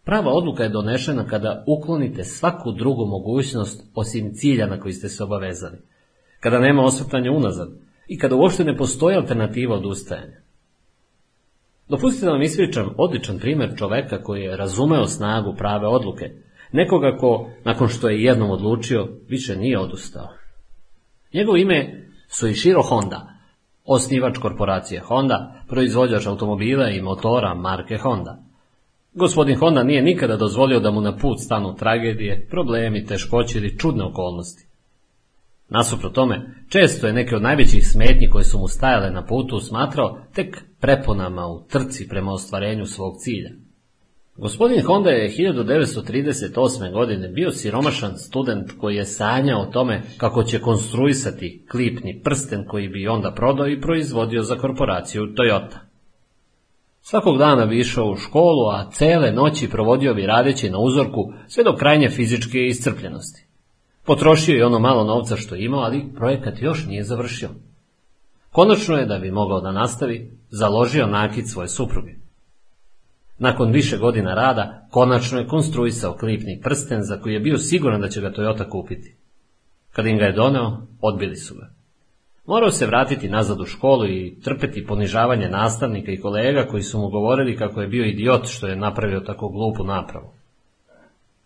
Prava 0.05 0.31
odluka 0.33 0.63
je 0.63 0.69
donešena 0.69 1.27
kada 1.27 1.65
uklonite 1.67 2.25
svaku 2.25 2.73
drugu 2.73 3.07
mogućnost 3.07 3.83
osim 3.95 4.35
cilja 4.35 4.67
na 4.67 4.81
koji 4.81 4.93
ste 4.93 5.09
se 5.09 5.25
obavezali, 5.25 5.79
kada 6.41 6.59
nema 6.59 6.83
osvrtanja 6.83 7.33
unazad 7.33 7.69
i 8.09 8.19
kada 8.19 8.37
uopšte 8.37 8.65
ne 8.65 8.77
postoji 8.77 9.17
alternativa 9.17 9.77
odustajanja. 9.77 10.42
Dopustite 11.89 12.27
da 12.27 12.33
vam 12.33 12.43
ispričam 12.43 12.95
odličan 12.99 13.39
primjer 13.39 13.75
čoveka 13.77 14.23
koji 14.23 14.43
je 14.43 14.57
razumeo 14.57 15.07
snagu 15.07 15.55
prave 15.59 15.87
odluke, 15.87 16.31
nekoga 16.73 17.17
ko, 17.17 17.51
nakon 17.65 17.89
što 17.89 18.09
je 18.09 18.23
jednom 18.23 18.51
odlučio, 18.51 19.09
više 19.29 19.57
nije 19.57 19.79
odustao. 19.79 20.29
Njegovo 21.35 21.57
ime 21.57 22.09
su 22.29 22.49
i 22.49 22.55
Shiro 22.55 22.83
Honda, 22.83 23.29
osnivač 23.85 24.39
korporacije 24.39 25.01
Honda, 25.01 25.65
proizvođač 25.69 26.27
automobila 26.27 26.91
i 26.91 27.03
motora 27.03 27.55
marke 27.55 27.97
Honda. 27.97 28.39
Gospodin 29.15 29.59
Honda 29.59 29.83
nije 29.83 30.03
nikada 30.03 30.37
dozvolio 30.37 30.81
da 30.81 30.91
mu 30.91 31.01
na 31.01 31.17
put 31.17 31.41
stanu 31.41 31.75
tragedije, 31.77 32.47
problemi, 32.51 33.07
teškoće 33.07 33.59
ili 33.59 33.79
čudne 33.79 34.05
okolnosti. 34.05 34.72
Nasuprot 35.69 36.15
tome, 36.15 36.55
često 36.69 37.07
je 37.07 37.13
neke 37.13 37.37
od 37.37 37.43
najvećih 37.43 37.89
smetnji 37.89 38.29
koje 38.29 38.45
su 38.45 38.59
mu 38.59 38.69
stajale 38.69 39.11
na 39.11 39.27
putu 39.27 39.61
smatrao 39.61 40.19
tek 40.35 40.65
preponama 40.81 41.47
u 41.47 41.67
trci 41.69 42.09
prema 42.09 42.33
ostvarenju 42.33 42.87
svog 42.87 43.15
cilja. 43.19 43.51
Gospodin 44.37 44.83
Honda 44.83 45.11
je 45.11 45.31
1938. 45.31 46.93
godine 46.93 47.29
bio 47.29 47.51
siromašan 47.51 48.19
student 48.19 48.71
koji 48.81 48.97
je 48.97 49.05
sanjao 49.05 49.61
o 49.61 49.67
tome 49.73 50.03
kako 50.17 50.43
će 50.43 50.61
konstruisati 50.61 51.67
klipni 51.71 52.21
prsten 52.25 52.65
koji 52.69 52.89
bi 52.89 53.09
onda 53.09 53.33
prodao 53.37 53.69
i 53.69 53.81
proizvodio 53.81 54.43
za 54.43 54.57
korporaciju 54.57 55.23
Toyota. 55.23 55.79
Svakog 57.01 57.39
dana 57.39 57.67
bi 57.67 57.79
išao 57.79 58.11
u 58.11 58.17
školu, 58.17 58.69
a 58.69 58.91
cele 58.91 59.33
noći 59.33 59.71
provodio 59.71 60.15
bi 60.15 60.27
radeći 60.27 60.71
na 60.71 60.79
uzorku 60.79 61.33
sve 61.49 61.65
do 61.65 61.77
krajnje 61.77 62.09
fizičke 62.09 62.67
iscrpljenosti. 62.67 63.47
Potrošio 64.05 64.57
je 64.57 64.67
ono 64.67 64.79
malo 64.79 65.05
novca 65.05 65.37
što 65.37 65.55
je 65.55 65.65
imao, 65.65 65.81
ali 65.81 66.15
projekat 66.17 66.63
još 66.63 66.87
nije 66.87 67.05
završio. 67.05 67.49
Konačno 68.51 68.97
je, 68.97 69.07
da 69.07 69.19
bi 69.19 69.31
mogao 69.31 69.61
da 69.61 69.73
nastavi, 69.73 70.31
založio 70.51 71.07
nakit 71.07 71.51
svoje 71.51 71.69
supruge. 71.69 72.13
Nakon 73.39 73.73
više 73.73 73.99
godina 73.99 74.35
rada, 74.35 74.87
konačno 74.91 75.39
je 75.39 75.47
konstruisao 75.47 76.17
klipni 76.17 76.61
prsten 76.63 77.03
za 77.03 77.17
koji 77.17 77.35
je 77.35 77.41
bio 77.41 77.59
siguran 77.59 78.01
da 78.01 78.09
će 78.09 78.21
ga 78.21 78.33
Toyota 78.33 78.69
kupiti. 78.69 79.17
Kad 79.93 80.07
im 80.07 80.19
ga 80.19 80.25
je 80.25 80.33
doneo, 80.33 80.79
odbili 81.01 81.37
su 81.37 81.55
ga. 81.55 81.71
Morao 82.47 82.71
se 82.71 82.87
vratiti 82.87 83.29
nazad 83.29 83.61
u 83.61 83.67
školu 83.67 84.07
i 84.07 84.41
trpeti 84.45 84.87
ponižavanje 84.87 85.49
nastavnika 85.49 86.13
i 86.13 86.21
kolega 86.21 86.67
koji 86.67 86.83
su 86.83 86.99
mu 86.99 87.09
govorili 87.09 87.57
kako 87.57 87.81
je 87.81 87.89
bio 87.89 88.05
idiot 88.05 88.47
što 88.47 88.67
je 88.67 88.77
napravio 88.77 89.21
tako 89.21 89.49
glupu 89.49 89.85
napravu. 89.85 90.33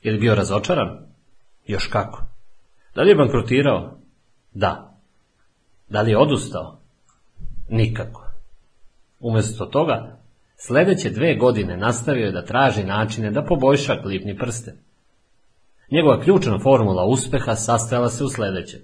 Je 0.02 0.12
li 0.12 0.18
bio 0.18 0.34
razočaran? 0.34 0.98
Još 1.66 1.86
kako. 1.86 2.36
Da 2.96 3.02
li 3.02 3.09
je 3.09 3.14
bankrotirao? 3.14 3.98
Da. 4.54 4.98
Da 5.88 6.02
li 6.02 6.11
je 6.11 6.18
odustao? 6.18 6.78
Nikako. 7.68 8.22
Umjesto 9.20 9.66
toga, 9.66 10.16
Sljedeće 10.59 11.11
dve 11.11 11.35
godine 11.35 11.76
nastavio 11.76 12.26
je 12.26 12.32
da 12.32 12.44
traži 12.44 12.85
načine 12.85 13.30
da 13.30 13.44
poboljša 13.44 14.02
klipni 14.02 14.37
prsten. 14.37 14.74
Njegova 15.90 16.20
ključna 16.20 16.59
formula 16.59 17.04
uspeha 17.04 17.54
sastojala 17.54 18.09
se 18.09 18.24
u 18.24 18.28
sljedećem. 18.28 18.80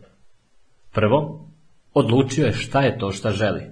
Prvo, 0.93 1.49
odlučio 1.95 2.47
je 2.47 2.53
šta 2.53 2.81
je 2.81 2.99
to 2.99 3.13
šta 3.13 3.31
želi. 3.31 3.71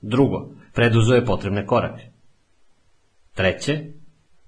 Drugo, 0.00 0.48
preduzo 0.74 1.14
je 1.14 1.24
potrebne 1.24 1.66
korake. 1.66 2.04
Treće, 3.34 3.84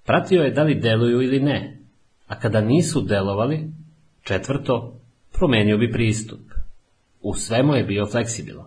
pratio 0.04 0.42
je 0.42 0.50
da 0.50 0.62
li 0.62 0.80
deluju 0.80 1.22
ili 1.22 1.40
ne, 1.40 1.78
a 2.26 2.38
kada 2.38 2.60
nisu 2.60 3.00
delovali, 3.00 3.70
četvrto, 4.22 4.99
promenio 5.32 5.78
bi 5.78 5.92
pristup. 5.92 6.40
U 7.20 7.34
svemu 7.34 7.74
je 7.74 7.84
bio 7.84 8.06
fleksibilan. 8.06 8.66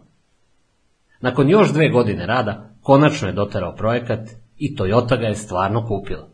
Nakon 1.22 1.50
još 1.50 1.74
dve 1.74 1.90
godine 1.90 2.26
rada, 2.26 2.70
konačno 2.82 3.28
je 3.28 3.34
doterao 3.34 3.76
projekat 3.76 4.30
i 4.58 4.76
Toyota 4.76 5.20
ga 5.20 5.28
je 5.28 5.36
stvarno 5.36 5.88
kupila. 5.88 6.28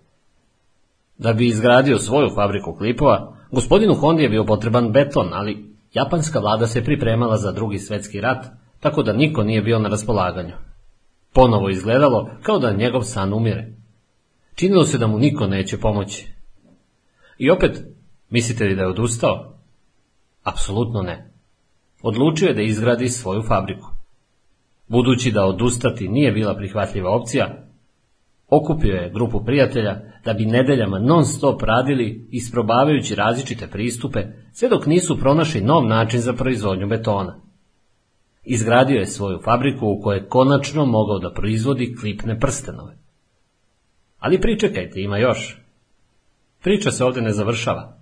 Da 1.18 1.34
bi 1.34 1.48
izgradio 1.48 1.98
svoju 1.98 2.30
fabriku 2.36 2.76
klipova, 2.76 3.38
gospodinu 3.52 3.94
Hondi 3.94 4.24
je 4.24 4.30
bio 4.30 4.46
potreban 4.46 4.92
beton, 4.92 5.30
ali 5.34 5.76
japanska 5.94 6.40
vlada 6.40 6.68
se 6.68 6.84
pripremala 6.84 7.38
za 7.38 7.52
drugi 7.52 7.80
svjetski 7.80 8.22
rat, 8.22 8.46
tako 8.80 9.04
da 9.04 9.14
niko 9.14 9.44
nije 9.44 9.62
bio 9.62 9.80
na 9.80 9.90
raspolaganju. 9.90 10.54
Ponovo 11.34 11.70
izgledalo 11.70 12.30
kao 12.44 12.60
da 12.60 12.74
njegov 12.74 13.02
san 13.02 13.34
umire. 13.34 13.68
Činilo 14.56 14.86
se 14.86 14.98
da 14.98 15.08
mu 15.08 15.20
niko 15.20 15.48
neće 15.48 15.78
pomoći. 15.78 16.28
I 17.38 17.50
opet, 17.50 17.84
mislite 18.30 18.64
li 18.64 18.76
da 18.76 18.82
je 18.82 18.88
odustao? 18.88 19.59
Apsolutno 20.52 21.02
ne. 21.02 21.32
Odlučio 22.02 22.48
je 22.48 22.54
da 22.54 22.62
izgradi 22.62 23.10
svoju 23.10 23.42
fabriku. 23.42 23.88
Budući 24.88 25.32
da 25.32 25.46
odustati 25.46 26.08
nije 26.08 26.32
bila 26.32 26.56
prihvatljiva 26.56 27.16
opcija, 27.16 27.70
okupio 28.50 28.96
je 28.96 29.12
grupu 29.14 29.46
prijatelja 29.46 30.02
da 30.26 30.34
bi 30.34 30.46
nedeljama 30.46 31.00
non 31.00 31.26
stop 31.26 31.62
radili 31.62 32.28
isprobavajući 32.32 33.16
različite 33.16 33.68
pristupe 33.68 34.24
sve 34.54 34.70
dok 34.70 34.86
nisu 34.86 35.20
pronašli 35.20 35.62
nov 35.62 35.86
način 35.86 36.20
za 36.20 36.34
proizvodnju 36.34 36.88
betona. 36.88 37.40
Izgradio 38.44 39.00
je 39.00 39.06
svoju 39.06 39.40
fabriku 39.44 39.88
u 39.88 40.02
kojoj 40.02 40.18
je 40.18 40.28
konačno 40.28 40.86
mogao 40.86 41.20
da 41.20 41.34
proizvodi 41.34 41.96
klipne 41.96 42.40
prstenove. 42.40 42.98
Ali 44.20 44.42
pričekajte, 44.42 45.02
ima 45.02 45.18
još. 45.18 45.62
Priča 46.64 46.92
se 46.92 47.06
ovdje 47.06 47.22
ne 47.22 47.32
završava. 47.32 47.99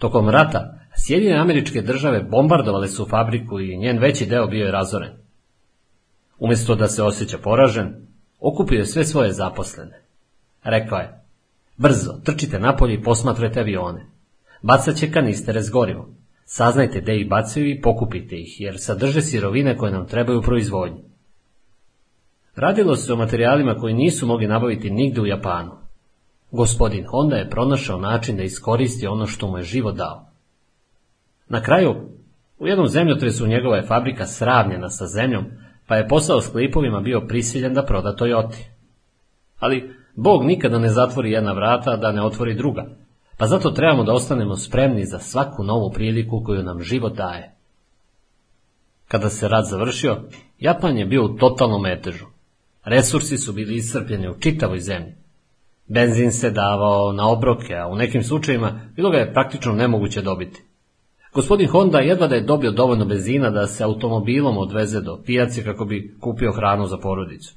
Tokom 0.00 0.28
rata 0.28 0.80
Sjedinjene 0.96 1.40
američke 1.40 1.82
države 1.82 2.22
bombardovale 2.22 2.88
su 2.88 3.06
fabriku 3.10 3.60
i 3.60 3.76
njen 3.76 3.98
veći 3.98 4.26
deo 4.26 4.46
bio 4.46 4.64
je 4.64 4.72
razoren. 4.72 5.10
Umjesto 6.38 6.74
da 6.74 6.88
se 6.88 7.02
osjeća 7.02 7.38
poražen, 7.38 7.94
okupio 8.38 8.78
je 8.78 8.86
sve 8.86 9.04
svoje 9.04 9.32
zaposlene. 9.32 10.02
Rekao 10.64 10.98
je, 10.98 11.20
brzo, 11.76 12.20
trčite 12.24 12.58
napolje 12.58 12.94
i 12.94 13.02
posmatrajte 13.02 13.60
avione. 13.60 14.06
Bacat 14.62 14.96
će 14.96 15.12
kanistere 15.12 15.62
s 15.62 15.70
gorivom. 15.70 16.14
Saznajte 16.44 17.00
gde 17.00 17.16
ih 17.16 17.28
bacaju 17.28 17.70
i 17.70 17.80
pokupite 17.80 18.36
ih, 18.36 18.60
jer 18.60 18.74
sadrže 18.78 19.22
sirovine 19.22 19.76
koje 19.76 19.92
nam 19.92 20.06
trebaju 20.06 20.38
u 20.38 20.42
proizvodnji. 20.42 21.02
Radilo 22.56 22.96
se 22.96 23.12
o 23.12 23.16
materijalima 23.16 23.74
koji 23.74 23.94
nisu 23.94 24.26
mogli 24.26 24.46
nabaviti 24.46 24.90
nigde 24.90 25.20
u 25.20 25.26
Japanu. 25.26 25.79
Gospodin 26.52 27.06
Honda 27.06 27.36
je 27.36 27.50
pronašao 27.50 27.98
način 27.98 28.36
da 28.36 28.42
iskoristi 28.42 29.06
ono 29.06 29.26
što 29.26 29.48
mu 29.48 29.58
je 29.58 29.64
život 29.64 29.96
dao. 29.96 30.26
Na 31.48 31.62
kraju, 31.62 31.94
u 32.58 32.66
jednom 32.66 32.88
zemljotresu 32.88 33.46
njegova 33.46 33.76
je 33.76 33.86
fabrika 33.86 34.26
sravnjena 34.26 34.88
sa 34.88 35.06
zemljom, 35.06 35.44
pa 35.86 35.96
je 35.96 36.08
posao 36.08 36.40
s 36.40 36.48
klipovima 36.48 37.00
bio 37.00 37.20
prisiljen 37.20 37.74
da 37.74 37.84
proda 37.84 38.16
Toyoti. 38.16 38.64
Ali 39.58 39.94
Bog 40.16 40.44
nikada 40.44 40.78
ne 40.78 40.88
zatvori 40.88 41.30
jedna 41.30 41.52
vrata, 41.52 41.96
da 41.96 42.12
ne 42.12 42.22
otvori 42.22 42.54
druga, 42.54 42.86
pa 43.38 43.46
zato 43.46 43.70
trebamo 43.70 44.04
da 44.04 44.12
ostanemo 44.12 44.56
spremni 44.56 45.04
za 45.04 45.18
svaku 45.18 45.64
novu 45.64 45.90
priliku 45.90 46.42
koju 46.44 46.62
nam 46.62 46.82
život 46.82 47.16
daje. 47.16 47.54
Kada 49.08 49.28
se 49.28 49.48
rat 49.48 49.64
završio, 49.64 50.16
Japan 50.58 50.98
je 50.98 51.06
bio 51.06 51.24
u 51.24 51.36
totalnom 51.36 51.82
metežu. 51.82 52.26
Resursi 52.84 53.38
su 53.38 53.52
bili 53.52 53.74
iscrpljeni 53.74 54.28
u 54.28 54.40
čitavoj 54.40 54.78
zemlji. 54.78 55.14
Benzin 55.92 56.32
se 56.32 56.50
davao 56.50 57.12
na 57.12 57.28
obroke, 57.28 57.74
a 57.74 57.88
u 57.88 57.96
nekim 57.96 58.22
slučajevima 58.22 58.80
bilo 58.96 59.10
ga 59.10 59.16
je 59.16 59.32
praktično 59.32 59.72
nemoguće 59.72 60.22
dobiti. 60.22 60.62
Gospodin 61.34 61.68
Honda 61.68 61.98
jedva 61.98 62.26
da 62.26 62.34
je 62.34 62.40
dobio 62.40 62.70
dovoljno 62.70 63.04
benzina 63.04 63.50
da 63.50 63.66
se 63.66 63.84
automobilom 63.84 64.58
odveze 64.58 65.00
do 65.00 65.22
pijace 65.24 65.64
kako 65.64 65.84
bi 65.84 66.16
kupio 66.20 66.52
hranu 66.52 66.86
za 66.86 66.98
porodicu. 66.98 67.54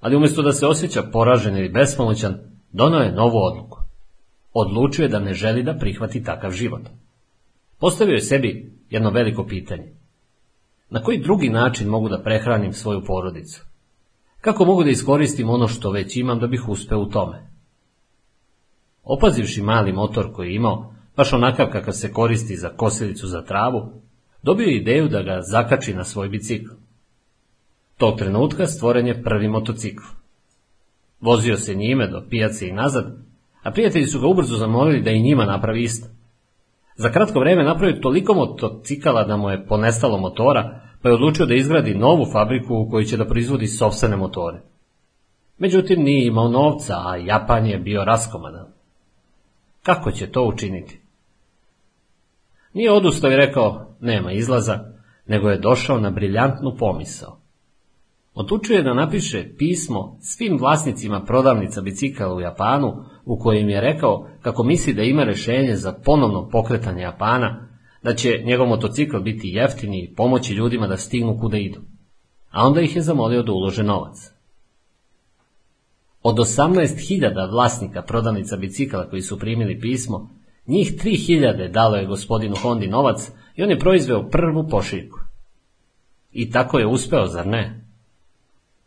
Ali 0.00 0.16
umjesto 0.16 0.42
da 0.42 0.52
se 0.52 0.66
osjeća 0.66 1.02
poražen 1.02 1.56
ili 1.56 1.68
bespomoćan, 1.68 2.38
donao 2.72 3.00
je 3.00 3.12
novu 3.12 3.38
odluku. 3.38 3.78
Odlučio 4.52 5.02
je 5.02 5.08
da 5.08 5.20
ne 5.20 5.34
želi 5.34 5.62
da 5.62 5.74
prihvati 5.74 6.24
takav 6.24 6.50
život. 6.50 6.82
Postavio 7.80 8.14
je 8.14 8.20
sebi 8.20 8.72
jedno 8.90 9.10
veliko 9.10 9.46
pitanje. 9.46 9.92
Na 10.90 11.02
koji 11.02 11.22
drugi 11.22 11.48
način 11.48 11.88
mogu 11.88 12.08
da 12.08 12.22
prehranim 12.22 12.72
svoju 12.72 13.04
porodicu? 13.06 13.67
Kako 14.40 14.64
mogu 14.64 14.84
da 14.84 14.90
iskoristim 14.90 15.50
ono 15.50 15.68
što 15.68 15.90
već 15.90 16.16
imam 16.16 16.38
da 16.38 16.46
bih 16.46 16.68
uspeo 16.68 16.98
u 16.98 17.06
tome? 17.06 17.48
Opazivši 19.04 19.62
mali 19.62 19.92
motor 19.92 20.32
koji 20.32 20.48
je 20.48 20.54
imao, 20.54 20.94
baš 21.16 21.32
onakav 21.32 21.66
kakav 21.72 21.92
se 21.92 22.12
koristi 22.12 22.56
za 22.56 22.68
kosilicu 22.68 23.26
za 23.26 23.42
travu, 23.42 23.92
dobio 24.42 24.66
je 24.66 24.76
ideju 24.76 25.08
da 25.08 25.22
ga 25.22 25.40
zakači 25.42 25.94
na 25.94 26.04
svoj 26.04 26.28
bicikl. 26.28 26.70
Tog 27.96 28.18
trenutka 28.18 28.66
stvoren 28.66 29.06
je 29.06 29.22
prvi 29.22 29.48
motocikl. 29.48 30.04
Vozio 31.20 31.56
se 31.56 31.74
njime 31.74 32.08
do 32.08 32.22
pijace 32.30 32.68
i 32.68 32.72
nazad, 32.72 33.16
a 33.62 33.70
prijatelji 33.70 34.06
su 34.06 34.20
ga 34.20 34.26
ubrzo 34.26 34.56
zamolili 34.56 35.02
da 35.02 35.10
i 35.10 35.22
njima 35.22 35.44
napravi 35.44 35.82
isto. 35.82 36.08
Za 36.96 37.10
kratko 37.10 37.40
vrijeme 37.40 37.64
napravio 37.64 38.00
toliko 38.00 38.34
motocikala 38.34 39.24
da 39.24 39.36
mu 39.36 39.50
je 39.50 39.66
ponestalo 39.66 40.18
motora, 40.18 40.80
pa 41.02 41.08
je 41.08 41.14
odlučio 41.14 41.46
da 41.46 41.54
izgradi 41.54 41.94
novu 41.94 42.26
fabriku 42.32 42.74
u 42.74 42.90
kojoj 42.90 43.04
će 43.04 43.16
da 43.16 43.26
proizvodi 43.26 43.66
sopstvene 43.66 44.16
motore. 44.16 44.60
Međutim, 45.58 46.02
nije 46.02 46.26
imao 46.26 46.48
novca, 46.48 46.94
a 47.06 47.16
Japan 47.16 47.66
je 47.66 47.78
bio 47.78 48.04
raskomadan. 48.04 48.66
Kako 49.82 50.10
će 50.10 50.30
to 50.30 50.44
učiniti? 50.44 51.00
Nije 52.72 52.92
odustao 52.92 53.30
i 53.30 53.36
rekao, 53.36 53.96
nema 54.00 54.32
izlaza, 54.32 54.78
nego 55.26 55.48
je 55.48 55.58
došao 55.58 56.00
na 56.00 56.10
briljantnu 56.10 56.76
pomisao. 56.78 57.38
Odlučuje 58.34 58.82
da 58.82 58.94
napiše 58.94 59.44
pismo 59.58 60.16
svim 60.20 60.58
vlasnicima 60.58 61.24
prodavnica 61.24 61.80
bicikala 61.80 62.34
u 62.34 62.40
Japanu 62.40 63.04
u 63.24 63.38
kojem 63.38 63.68
je 63.68 63.80
rekao 63.80 64.28
kako 64.42 64.64
misli 64.64 64.94
da 64.94 65.02
ima 65.02 65.24
rešenje 65.24 65.76
za 65.76 65.92
ponovno 66.04 66.48
pokretanje 66.48 67.02
Japana, 67.02 67.67
da 68.02 68.14
će 68.14 68.42
njegov 68.44 68.66
motocikl 68.66 69.18
biti 69.18 69.48
jeftini 69.48 70.02
i 70.02 70.14
pomoći 70.14 70.54
ljudima 70.54 70.86
da 70.86 70.96
stignu 70.96 71.38
kuda 71.40 71.58
idu. 71.58 71.80
A 72.50 72.66
onda 72.66 72.80
ih 72.80 72.96
je 72.96 73.02
zamolio 73.02 73.42
da 73.42 73.52
ulože 73.52 73.82
novac. 73.82 74.30
Od 76.22 76.36
18.000 76.36 77.50
vlasnika 77.50 78.02
prodavnica 78.02 78.56
bicikala 78.56 79.10
koji 79.10 79.22
su 79.22 79.38
primili 79.38 79.80
pismo, 79.80 80.30
njih 80.66 80.92
3.000 80.92 81.70
dalo 81.70 81.96
je 81.96 82.06
gospodinu 82.06 82.56
Hondi 82.56 82.86
novac 82.86 83.30
i 83.56 83.62
on 83.62 83.70
je 83.70 83.78
proizveo 83.78 84.28
prvu 84.28 84.68
pošiljku. 84.68 85.18
I 86.32 86.50
tako 86.50 86.78
je 86.78 86.86
uspeo, 86.86 87.26
zar 87.26 87.46
ne? 87.46 87.84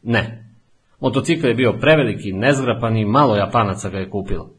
Ne. 0.03 0.53
Motocikl 0.99 1.47
je 1.47 1.53
bio 1.53 1.73
preveliki, 1.73 2.33
nezgrapan 2.33 2.97
i 2.97 3.05
malo 3.05 3.35
Japanaca 3.35 3.89
ga 3.89 3.97
je 3.97 4.09
kupilo. 4.09 4.49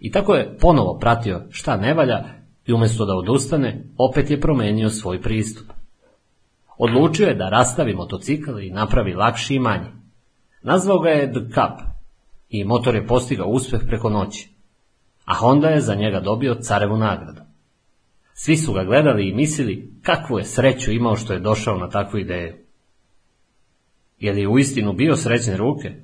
I 0.00 0.10
tako 0.10 0.34
je 0.34 0.56
ponovo 0.60 0.98
pratio 0.98 1.42
šta 1.50 1.76
ne 1.76 1.94
valja 1.94 2.24
i 2.68 2.72
umjesto 2.72 3.04
da 3.04 3.14
odustane, 3.14 3.84
opet 3.98 4.30
je 4.30 4.40
promenio 4.40 4.90
svoj 4.90 5.22
pristup. 5.22 5.66
Odlučio 6.78 7.26
je 7.26 7.34
da 7.34 7.48
rastavi 7.48 7.94
motocikl 7.94 8.60
i 8.60 8.70
napravi 8.70 9.14
lakši 9.14 9.54
i 9.54 9.58
manji. 9.58 9.90
Nazvao 10.62 10.98
ga 10.98 11.08
je 11.08 11.32
The 11.32 11.40
Cup 11.40 11.88
i 12.48 12.64
motor 12.64 12.94
je 12.94 13.06
postigao 13.06 13.48
uspeh 13.48 13.80
preko 13.86 14.10
noći, 14.10 14.50
a 15.24 15.34
Honda 15.34 15.68
je 15.68 15.80
za 15.80 15.94
njega 15.94 16.20
dobio 16.20 16.54
carevu 16.54 16.96
nagradu. 16.96 17.40
Svi 18.34 18.56
su 18.56 18.72
ga 18.72 18.84
gledali 18.84 19.28
i 19.28 19.34
mislili 19.34 19.92
kakvu 20.02 20.38
je 20.38 20.44
sreću 20.44 20.92
imao 20.92 21.16
što 21.16 21.32
je 21.32 21.40
došao 21.40 21.78
na 21.78 21.88
takvu 21.88 22.18
ideju. 22.18 22.54
Je 24.18 24.32
li 24.32 24.46
uistinu 24.46 24.92
bio 24.92 25.16
srećne 25.16 25.56
ruke? 25.56 25.94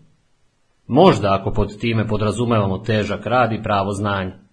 Možda 0.86 1.38
ako 1.40 1.52
pod 1.52 1.78
time 1.78 2.08
podrazumevamo 2.08 2.78
težak 2.78 3.26
rad 3.26 3.52
i 3.52 3.62
pravo 3.62 3.92
znanje. 3.92 4.43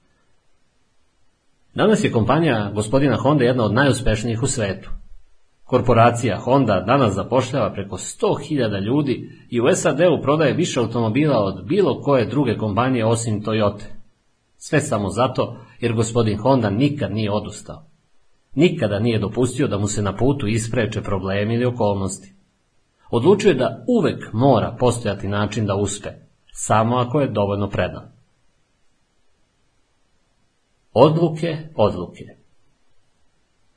Danas 1.74 2.04
je 2.04 2.12
kompanija 2.12 2.72
gospodina 2.76 3.18
Honda 3.18 3.44
jedna 3.44 3.66
od 3.66 3.74
najuspešnijih 3.74 4.44
u 4.44 4.48
svetu. 4.48 4.90
Korporacija 5.64 6.38
Honda 6.38 6.84
danas 6.88 7.14
zapošljava 7.14 7.74
preko 7.74 7.98
100.000 7.98 8.84
ljudi 8.84 9.30
i 9.50 9.62
u 9.62 9.64
SAD-u 9.76 10.22
prodaje 10.22 10.54
više 10.54 10.80
automobila 10.80 11.38
od 11.38 11.66
bilo 11.66 12.02
koje 12.02 12.26
druge 12.26 12.58
kompanije 12.58 13.06
osim 13.06 13.44
Toyota. 13.44 13.84
Sve 14.58 14.80
samo 14.80 15.10
zato 15.10 15.58
jer 15.80 15.94
gospodin 15.94 16.38
Honda 16.38 16.70
nikad 16.70 17.12
nije 17.12 17.32
odustao. 17.32 17.86
Nikada 18.56 19.00
nije 19.00 19.20
dopustio 19.20 19.68
da 19.68 19.78
mu 19.78 19.88
se 19.88 20.02
na 20.02 20.16
putu 20.16 20.48
ispreče 20.48 21.02
problemi 21.02 21.54
ili 21.54 21.66
okolnosti. 21.66 22.34
Odlučuje 23.12 23.54
da 23.54 23.86
uvek 23.88 24.34
mora 24.34 24.76
postojati 24.80 25.28
način 25.28 25.66
da 25.66 25.76
uspe, 25.76 26.10
samo 26.54 26.98
ako 26.98 27.22
je 27.22 27.28
dovoljno 27.28 27.70
predan. 27.70 28.21
Odluke, 30.94 31.58
odluke. 31.76 32.24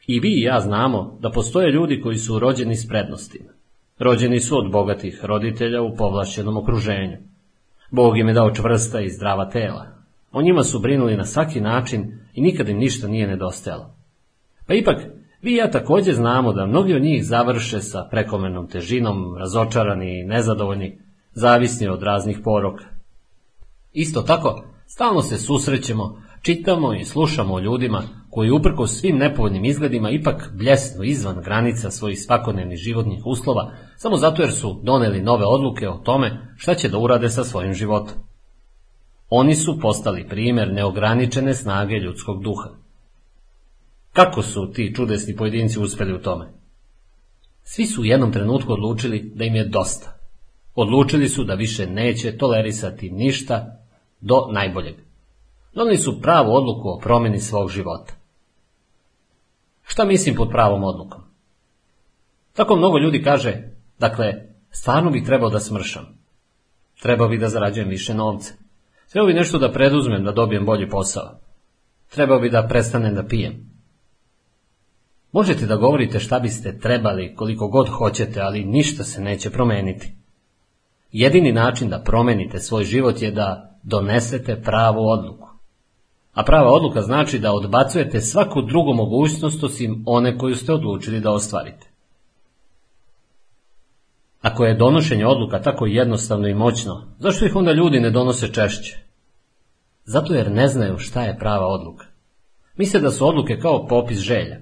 I 0.06 0.20
vi 0.20 0.28
i 0.28 0.42
ja 0.42 0.60
znamo 0.60 1.18
da 1.20 1.30
postoje 1.30 1.72
ljudi 1.72 2.00
koji 2.00 2.16
su 2.16 2.38
rođeni 2.38 2.76
s 2.76 2.88
prednostima. 2.88 3.50
Rođeni 3.98 4.40
su 4.40 4.58
od 4.58 4.72
bogatih 4.72 5.24
roditelja 5.24 5.82
u 5.82 5.96
povlašćenom 5.96 6.56
okruženju. 6.56 7.16
Bog 7.90 8.18
im 8.18 8.28
je 8.28 8.34
dao 8.34 8.54
čvrsta 8.54 9.00
i 9.00 9.10
zdrava 9.10 9.50
tela. 9.50 9.86
O 10.32 10.42
njima 10.42 10.62
su 10.62 10.78
brinuli 10.78 11.16
na 11.16 11.24
svaki 11.24 11.60
način 11.60 12.18
i 12.34 12.42
nikada 12.42 12.70
im 12.70 12.78
ništa 12.78 13.08
nije 13.08 13.26
nedostajalo. 13.26 13.94
Pa 14.66 14.74
ipak, 14.74 14.96
vi 15.42 15.52
i 15.52 15.56
ja 15.56 15.70
također 15.70 16.14
znamo 16.14 16.52
da 16.52 16.66
mnogi 16.66 16.94
od 16.94 17.02
njih 17.02 17.24
završe 17.24 17.80
sa 17.80 18.08
prekomernom 18.10 18.68
težinom, 18.68 19.36
razočarani 19.38 20.20
i 20.20 20.24
nezadovoljni, 20.24 20.98
zavisni 21.32 21.88
od 21.88 22.02
raznih 22.02 22.38
poroka. 22.44 22.84
Isto 23.92 24.22
tako, 24.22 24.64
stalno 24.86 25.22
se 25.22 25.38
susrećemo, 25.38 26.22
čitamo 26.44 26.94
i 26.94 27.04
slušamo 27.04 27.54
o 27.54 27.60
ljudima 27.60 28.02
koji 28.30 28.50
uprko 28.50 28.86
svim 28.86 29.16
nepovoljnim 29.16 29.64
izgledima 29.64 30.10
ipak 30.10 30.50
bljesnu 30.58 31.04
izvan 31.04 31.42
granica 31.44 31.90
svojih 31.90 32.22
svakodnevnih 32.22 32.78
životnih 32.78 33.26
uslova, 33.26 33.72
samo 33.96 34.16
zato 34.16 34.42
jer 34.42 34.52
su 34.52 34.80
doneli 34.82 35.22
nove 35.22 35.44
odluke 35.46 35.88
o 35.88 35.98
tome 35.98 36.54
šta 36.56 36.74
će 36.74 36.88
da 36.88 36.98
urade 36.98 37.28
sa 37.28 37.44
svojim 37.44 37.74
životom. 37.74 38.16
Oni 39.30 39.54
su 39.54 39.78
postali 39.80 40.28
primjer 40.28 40.72
neograničene 40.72 41.54
snage 41.54 41.94
ljudskog 41.94 42.42
duha. 42.42 42.68
Kako 44.12 44.42
su 44.42 44.72
ti 44.72 44.92
čudesni 44.94 45.36
pojedinci 45.36 45.80
uspjeli 45.80 46.14
u 46.14 46.22
tome? 46.22 46.52
Svi 47.62 47.86
su 47.86 48.02
u 48.02 48.04
jednom 48.04 48.32
trenutku 48.32 48.72
odlučili 48.72 49.32
da 49.34 49.44
im 49.44 49.54
je 49.54 49.68
dosta. 49.68 50.18
Odlučili 50.74 51.28
su 51.28 51.44
da 51.44 51.54
više 51.54 51.86
neće 51.86 52.38
tolerisati 52.38 53.10
ništa 53.10 53.78
do 54.20 54.48
najboljeg. 54.52 54.94
Donili 55.74 55.96
su 55.96 56.20
pravu 56.20 56.52
odluku 56.52 56.88
o 56.88 56.98
promjeni 56.98 57.40
svog 57.40 57.70
života. 57.70 58.14
Šta 59.82 60.04
mislim 60.04 60.34
pod 60.34 60.48
pravom 60.50 60.84
odlukom? 60.84 61.22
Tako 62.52 62.76
mnogo 62.76 62.98
ljudi 62.98 63.22
kaže, 63.22 63.62
dakle, 63.98 64.32
stvarno 64.70 65.10
bih 65.10 65.24
trebao 65.26 65.50
da 65.50 65.60
smršam. 65.60 66.18
Trebao 67.02 67.28
bih 67.28 67.40
da 67.40 67.48
zarađujem 67.48 67.88
više 67.88 68.14
novca. 68.14 68.52
Trebao 69.12 69.26
bi 69.26 69.34
nešto 69.34 69.58
da 69.58 69.72
preduzmem 69.72 70.24
da 70.24 70.32
dobijem 70.32 70.66
bolji 70.66 70.88
posao. 70.88 71.38
Trebao 72.10 72.40
bi 72.40 72.50
da 72.50 72.66
prestanem 72.68 73.14
da 73.14 73.26
pijem. 73.26 73.74
Možete 75.32 75.66
da 75.66 75.76
govorite 75.76 76.20
šta 76.20 76.38
biste 76.40 76.78
trebali 76.78 77.34
koliko 77.36 77.68
god 77.68 77.88
hoćete, 77.88 78.40
ali 78.40 78.64
ništa 78.64 79.04
se 79.04 79.20
neće 79.20 79.50
promeniti. 79.50 80.12
Jedini 81.12 81.52
način 81.52 81.88
da 81.88 82.02
promenite 82.02 82.58
svoj 82.58 82.84
život 82.84 83.22
je 83.22 83.30
da 83.30 83.78
donesete 83.82 84.62
pravu 84.62 85.08
odluku. 85.08 85.53
A 86.34 86.42
prava 86.44 86.72
odluka 86.72 87.02
znači 87.02 87.38
da 87.38 87.52
odbacujete 87.52 88.20
svaku 88.20 88.62
drugu 88.62 88.94
mogućnost 88.94 89.64
osim 89.64 90.02
one 90.06 90.38
koju 90.38 90.56
ste 90.56 90.72
odlučili 90.72 91.20
da 91.20 91.30
ostvarite. 91.30 91.88
Ako 94.42 94.64
je 94.64 94.74
donošenje 94.74 95.26
odluka 95.26 95.62
tako 95.62 95.86
jednostavno 95.86 96.48
i 96.48 96.54
moćno, 96.54 97.02
zašto 97.18 97.46
ih 97.46 97.56
onda 97.56 97.72
ljudi 97.72 98.00
ne 98.00 98.10
donose 98.10 98.52
češće? 98.52 98.98
Zato 100.04 100.34
jer 100.34 100.50
ne 100.50 100.68
znaju 100.68 100.98
šta 100.98 101.22
je 101.22 101.38
prava 101.38 101.66
odluka. 101.66 102.06
Misle 102.76 103.00
da 103.00 103.10
su 103.10 103.28
odluke 103.28 103.58
kao 103.58 103.86
popis 103.86 104.18
želja. 104.18 104.56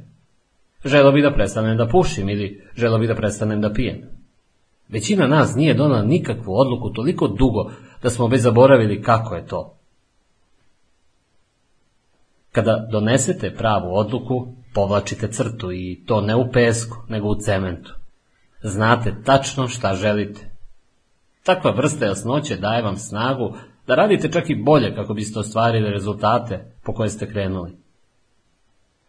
Želo 0.84 1.12
bi 1.12 1.22
da 1.22 1.34
prestanem 1.34 1.76
da 1.76 1.88
pušim 1.88 2.28
ili 2.28 2.64
želo 2.76 2.98
bi 2.98 3.06
da 3.06 3.14
prestanem 3.14 3.60
da 3.60 3.72
pijem. 3.72 4.02
Većina 4.88 5.26
nas 5.26 5.54
nije 5.54 5.74
donala 5.74 6.02
nikakvu 6.02 6.54
odluku 6.54 6.90
toliko 6.90 7.28
dugo 7.28 7.70
da 8.02 8.10
smo 8.10 8.26
već 8.26 8.40
zaboravili 8.40 9.02
kako 9.02 9.34
je 9.34 9.46
to. 9.46 9.81
Kada 12.52 12.88
donesete 12.90 13.54
pravu 13.54 13.94
odluku, 13.94 14.46
povlačite 14.74 15.28
crtu 15.28 15.72
i 15.72 16.02
to 16.06 16.20
ne 16.20 16.36
u 16.36 16.52
pesku, 16.52 16.96
nego 17.08 17.28
u 17.28 17.34
cementu. 17.34 17.94
Znate 18.62 19.14
tačno 19.24 19.68
šta 19.68 19.94
želite. 19.94 20.50
Takva 21.42 21.70
vrsta 21.70 22.06
jasnoće 22.06 22.56
daje 22.56 22.82
vam 22.82 22.96
snagu 22.96 23.54
da 23.86 23.94
radite 23.94 24.32
čak 24.32 24.50
i 24.50 24.62
bolje 24.62 24.94
kako 24.94 25.14
biste 25.14 25.38
ostvarili 25.38 25.90
rezultate 25.90 26.72
po 26.82 26.94
koje 26.94 27.08
ste 27.08 27.30
krenuli. 27.32 27.76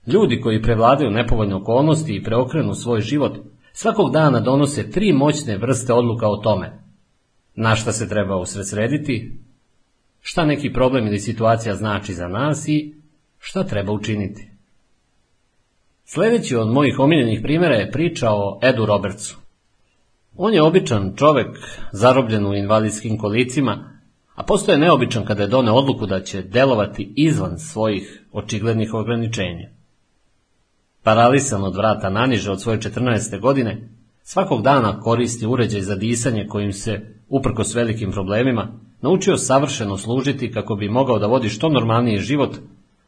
Ljudi 0.08 0.42
koji 0.42 0.62
prevladaju 0.62 1.12
nepovoljne 1.12 1.56
okolnosti 1.56 2.16
i 2.16 2.24
preokrenu 2.24 2.74
svoj 2.74 3.02
život, 3.02 3.38
svakog 3.74 4.12
dana 4.12 4.40
donose 4.40 4.92
tri 4.92 5.14
moćne 5.14 5.58
vrste 5.58 5.94
odluka 5.94 6.28
o 6.28 6.38
tome. 6.38 6.84
Na 7.56 7.76
šta 7.76 7.92
se 7.92 8.10
treba 8.10 8.38
usredsrediti, 8.38 9.40
šta 10.22 10.46
neki 10.46 10.74
problem 10.74 11.08
ili 11.08 11.20
situacija 11.20 11.76
znači 11.76 12.14
za 12.14 12.28
nas 12.28 12.68
i 12.68 13.03
šta 13.46 13.64
treba 13.64 13.92
učiniti. 13.92 14.50
Sljedeći 16.06 16.56
od 16.56 16.68
mojih 16.68 17.00
omiljenih 17.00 17.40
primjera 17.44 17.76
je 17.76 17.92
priča 17.92 18.32
o 18.32 18.60
Edu 18.64 18.86
Robertsu. 18.86 19.38
On 20.38 20.54
je 20.54 20.64
običan 20.64 21.14
čovek, 21.16 21.58
zarobljen 21.92 22.46
u 22.46 22.56
invalidskim 22.56 23.18
kolicima, 23.18 24.00
a 24.36 24.44
postoje 24.44 24.78
neobičan 24.78 25.26
kada 25.26 25.42
je 25.42 25.48
done 25.48 25.72
odluku 25.72 26.06
da 26.06 26.22
će 26.22 26.42
delovati 26.42 27.14
izvan 27.16 27.60
svojih 27.60 28.24
očiglednih 28.32 28.94
ograničenja. 28.94 29.70
Paralisan 31.04 31.64
od 31.64 31.76
vrata 31.76 32.10
naniže 32.10 32.52
od 32.52 32.62
svoje 32.62 32.80
14. 32.80 33.40
godine, 33.40 33.90
svakog 34.24 34.62
dana 34.62 35.00
koristi 35.00 35.46
uređaj 35.46 35.82
za 35.82 35.96
disanje 35.96 36.48
kojim 36.48 36.74
se, 36.74 37.02
uprkos 37.30 37.76
velikim 37.76 38.12
problemima, 38.12 38.68
naučio 39.02 39.38
savršeno 39.38 39.98
služiti 39.98 40.52
kako 40.52 40.76
bi 40.76 40.90
mogao 40.90 41.20
da 41.20 41.28
vodi 41.28 41.50
što 41.50 41.70
normalniji 41.70 42.18
život, 42.20 42.58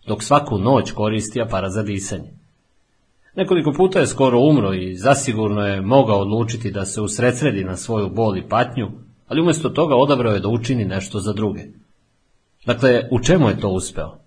dok 0.07 0.23
svaku 0.23 0.57
noć 0.57 0.91
koristi 0.91 1.41
aparat 1.41 1.71
za 1.71 1.83
disanje. 1.83 2.31
Nekoliko 3.35 3.71
puta 3.71 3.99
je 3.99 4.07
skoro 4.07 4.39
umro 4.39 4.73
i 4.73 4.95
zasigurno 4.95 5.61
je 5.61 5.81
mogao 5.81 6.19
odlučiti 6.19 6.71
da 6.71 6.85
se 6.85 7.01
usredsredi 7.01 7.63
na 7.63 7.75
svoju 7.75 8.09
bol 8.09 8.37
i 8.37 8.47
patnju, 8.49 8.91
ali 9.27 9.41
umjesto 9.41 9.69
toga 9.69 9.95
odabrao 9.95 10.33
je 10.33 10.39
da 10.39 10.49
učini 10.49 10.85
nešto 10.85 11.19
za 11.19 11.33
druge. 11.33 11.61
Dakle, 12.65 13.07
u 13.11 13.19
čemu 13.19 13.49
je 13.49 13.59
to 13.59 13.69
uspeo? 13.69 14.17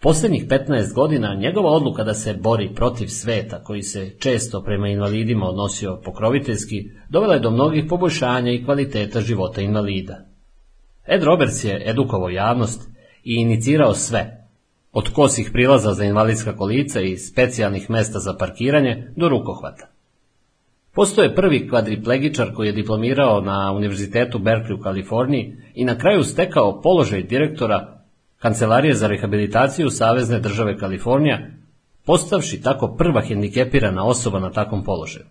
Posljednjih 0.00 0.46
15 0.46 0.94
godina 0.94 1.34
njegova 1.34 1.70
odluka 1.70 2.04
da 2.04 2.14
se 2.14 2.34
bori 2.34 2.74
protiv 2.74 3.06
sveta, 3.06 3.64
koji 3.64 3.82
se 3.82 4.10
često 4.18 4.62
prema 4.62 4.88
invalidima 4.88 5.46
odnosio 5.46 6.00
pokroviteljski, 6.04 6.90
dovela 7.08 7.34
je 7.34 7.40
do 7.40 7.50
mnogih 7.50 7.84
poboljšanja 7.88 8.52
i 8.52 8.64
kvaliteta 8.64 9.20
života 9.20 9.60
invalida. 9.60 10.24
Ed 11.06 11.22
Roberts 11.22 11.64
je 11.64 11.82
edukovao 11.90 12.30
javnost 12.30 12.88
i 13.24 13.34
inicirao 13.34 13.94
sve, 13.94 14.46
od 14.92 15.08
kosih 15.08 15.50
prilaza 15.52 15.94
za 15.94 16.04
invalidska 16.04 16.56
kolica 16.56 17.00
i 17.00 17.16
specijalnih 17.16 17.90
mesta 17.90 18.18
za 18.18 18.34
parkiranje 18.34 19.12
do 19.16 19.28
rukohvata. 19.28 19.86
Postoje 20.94 21.34
prvi 21.34 21.68
kvadriplegičar 21.68 22.54
koji 22.54 22.66
je 22.66 22.72
diplomirao 22.72 23.40
na 23.40 23.72
Univerzitetu 23.72 24.38
Berkeley 24.38 24.80
u 24.80 24.82
Kaliforniji 24.82 25.56
i 25.74 25.84
na 25.84 25.98
kraju 25.98 26.24
stekao 26.24 26.80
položaj 26.82 27.22
direktora 27.22 27.98
Kancelarije 28.38 28.94
za 28.94 29.06
rehabilitaciju 29.06 29.90
Savezne 29.90 30.40
države 30.40 30.78
Kalifornija, 30.78 31.50
postavši 32.06 32.62
tako 32.62 32.94
prva 32.98 33.20
hendikepirana 33.20 34.04
osoba 34.04 34.38
na 34.38 34.50
takvom 34.50 34.84
položaju. 34.84 35.24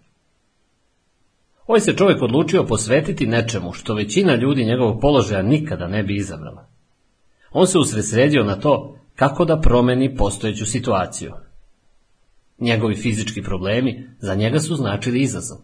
Ovaj 1.68 1.80
se 1.80 1.96
čovjek 1.96 2.22
odlučio 2.22 2.64
posvetiti 2.64 3.28
nečemu 3.28 3.74
što 3.74 3.94
većina 3.94 4.36
ljudi 4.36 4.66
njegovog 4.66 5.02
položaja 5.02 5.42
nikada 5.42 5.88
ne 5.88 6.04
bi 6.04 6.16
izabrala. 6.16 6.77
On 7.52 7.68
se 7.68 7.78
usredsredio 7.78 8.44
na 8.44 8.56
to 8.56 8.98
kako 9.16 9.46
da 9.46 9.60
promeni 9.60 10.16
postojeću 10.16 10.66
situaciju. 10.66 11.32
Njegovi 12.60 12.96
fizički 12.96 13.42
problemi 13.42 14.10
za 14.20 14.36
njega 14.36 14.60
su 14.60 14.76
značili 14.76 15.22
izazov. 15.22 15.58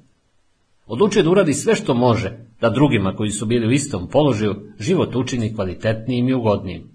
Odlučio 0.85 1.23
da 1.23 1.29
uradi 1.29 1.53
sve 1.53 1.75
što 1.75 1.93
može 1.93 2.31
da 2.61 2.69
drugima 2.69 3.15
koji 3.15 3.31
su 3.31 3.45
bili 3.45 3.67
u 3.67 3.71
istom 3.71 4.07
položaju 4.09 4.55
život 4.79 5.15
učini 5.15 5.55
kvalitetnijim 5.55 6.29
i 6.29 6.33
ugodnijim. 6.33 6.93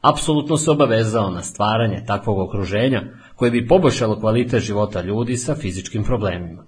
Apsolutno 0.00 0.56
se 0.56 0.70
obavezao 0.70 1.30
na 1.30 1.42
stvaranje 1.42 2.04
takvog 2.06 2.38
okruženja 2.38 3.02
koje 3.36 3.50
bi 3.50 3.66
poboljšalo 3.66 4.20
kvalitet 4.20 4.62
života 4.62 5.02
ljudi 5.02 5.36
sa 5.36 5.54
fizičkim 5.54 6.04
problemima. 6.04 6.66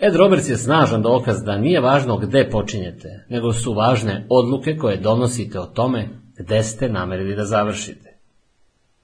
Ed 0.00 0.16
Roberts 0.16 0.48
je 0.48 0.56
snažan 0.56 1.02
dokaz 1.02 1.42
da 1.42 1.58
nije 1.58 1.80
važno 1.80 2.16
gde 2.16 2.50
počinjete, 2.50 3.24
nego 3.28 3.52
su 3.52 3.74
važne 3.74 4.26
odluke 4.28 4.76
koje 4.76 4.96
donosite 4.96 5.60
o 5.60 5.66
tome 5.66 6.08
gde 6.38 6.62
ste 6.62 6.88
namerili 6.88 7.36
da 7.36 7.44
završite. 7.44 8.16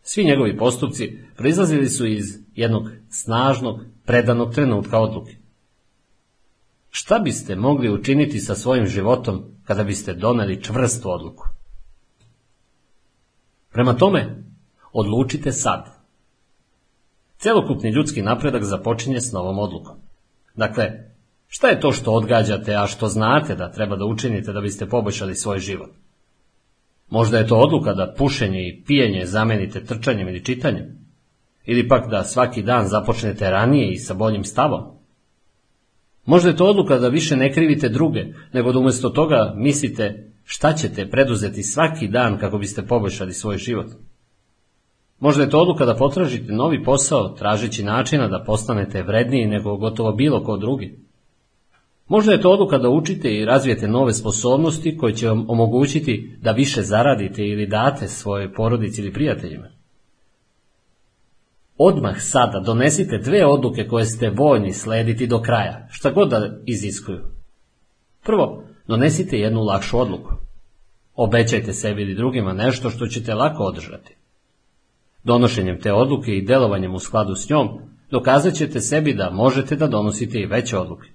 Svi 0.03 0.24
njegovi 0.24 0.59
postupci 0.59 1.18
proizlazili 1.36 1.88
su 1.88 2.07
iz 2.07 2.24
jednog 2.55 2.88
snažnog, 3.11 3.80
predanog 4.05 4.55
trenutka 4.55 4.99
odluke. 4.99 5.36
Šta 6.90 7.18
biste 7.18 7.57
mogli 7.57 7.93
učiniti 7.93 8.40
sa 8.40 8.55
svojim 8.55 8.86
životom 8.86 9.45
kada 9.64 9.84
biste 9.84 10.14
doneli 10.14 10.62
čvrstu 10.62 11.11
odluku? 11.11 11.45
Prema 13.70 13.95
tome, 13.95 14.45
odlučite 14.93 15.53
sad. 15.53 16.03
Celokupni 17.38 17.90
ljudski 17.90 18.22
napredak 18.22 18.62
započinje 18.62 19.20
s 19.20 19.32
novom 19.32 19.59
odlukom. 19.59 20.01
Dakle, 20.55 20.90
šta 21.48 21.68
je 21.68 21.80
to 21.80 21.92
što 21.92 22.12
odgađate, 22.12 22.74
a 22.74 22.86
što 22.86 23.09
znate 23.09 23.55
da 23.55 23.72
treba 23.72 23.96
da 23.96 24.05
učinite 24.05 24.53
da 24.53 24.61
biste 24.61 24.86
poboljšali 24.86 25.34
svoj 25.34 25.59
život? 25.59 25.90
Možda 27.11 27.38
je 27.38 27.46
to 27.46 27.57
odluka 27.57 27.94
da 27.94 28.14
pušenje 28.18 28.68
i 28.68 28.82
pijenje 28.86 29.26
zamenite 29.26 29.84
trčanjem 29.84 30.28
ili 30.28 30.44
čitanjem? 30.44 30.98
Ili 31.64 31.88
pak 31.88 32.11
da 32.11 32.24
svaki 32.24 32.62
dan 32.62 32.86
započnete 32.86 33.50
ranije 33.50 33.92
i 33.92 33.98
sa 33.98 34.14
boljim 34.14 34.44
stavom? 34.44 34.82
Možda 36.24 36.48
je 36.48 36.57
to 36.57 36.66
odluka 36.66 36.98
da 36.98 37.09
više 37.09 37.36
ne 37.36 37.53
krivite 37.53 37.88
druge, 37.88 38.24
nego 38.53 38.72
da 38.72 38.78
umjesto 38.78 39.11
toga 39.11 39.55
mislite 39.57 40.32
šta 40.44 40.72
ćete 40.72 41.11
preduzeti 41.11 41.62
svaki 41.62 42.09
dan 42.09 42.38
kako 42.38 42.59
biste 42.59 42.82
poboljšali 42.82 43.32
svoj 43.32 43.59
život. 43.59 43.86
Možda 45.22 45.42
je 45.42 45.50
to 45.50 45.60
odluka 45.60 45.84
da 45.86 45.94
potražite 45.94 46.52
novi 46.52 46.84
posao, 46.84 47.28
tražeći 47.28 47.82
načina 47.82 48.28
da 48.28 48.44
postanete 48.46 49.02
vredniji 49.02 49.46
nego 49.46 49.76
gotovo 49.76 50.12
bilo 50.12 50.44
ko 50.44 50.56
drugi. 50.56 50.98
Možda 52.08 52.32
je 52.32 52.40
to 52.40 52.50
odluka 52.50 52.78
da 52.78 52.88
učite 52.88 53.34
i 53.34 53.44
razvijete 53.44 53.88
nove 53.88 54.12
sposobnosti 54.12 54.96
koje 54.96 55.14
će 55.14 55.28
vam 55.28 55.44
omogućiti 55.50 56.38
da 56.40 56.52
više 56.52 56.82
zaradite 56.82 57.42
ili 57.42 57.66
date 57.66 58.08
svojoj 58.08 58.52
porodici 58.54 59.00
ili 59.00 59.12
prijateljima. 59.12 59.68
Odmah 61.76 62.16
sada 62.20 62.60
donesite 62.60 63.18
dve 63.18 63.46
odluke 63.46 63.86
koje 63.88 64.04
ste 64.04 64.30
voljni 64.30 64.72
slediti 64.72 65.26
do 65.26 65.40
kraja, 65.42 65.88
šta 65.90 66.10
god 66.10 66.30
da 66.30 66.50
iziskuju. 66.66 67.20
Prvo, 68.24 68.64
donesite 68.88 69.38
jednu 69.38 69.60
lakšu 69.60 69.98
odluku. 69.98 70.34
Obećajte 71.14 71.72
sebi 71.72 72.02
ili 72.02 72.14
drugima 72.14 72.52
nešto 72.52 72.90
što 72.90 73.06
ćete 73.06 73.34
lako 73.34 73.62
održati. 73.62 74.21
Donošenjem 75.24 75.80
te 75.80 75.92
odluke 75.92 76.36
i 76.36 76.42
delovanjem 76.42 76.94
u 76.94 76.98
skladu 76.98 77.34
s 77.34 77.48
njom, 77.48 77.68
dokazat 78.10 78.54
ćete 78.54 78.80
sebi 78.80 79.14
da 79.14 79.30
možete 79.30 79.76
da 79.76 79.86
donosite 79.86 80.38
i 80.38 80.46
veće 80.46 80.78
odluke. 80.78 81.08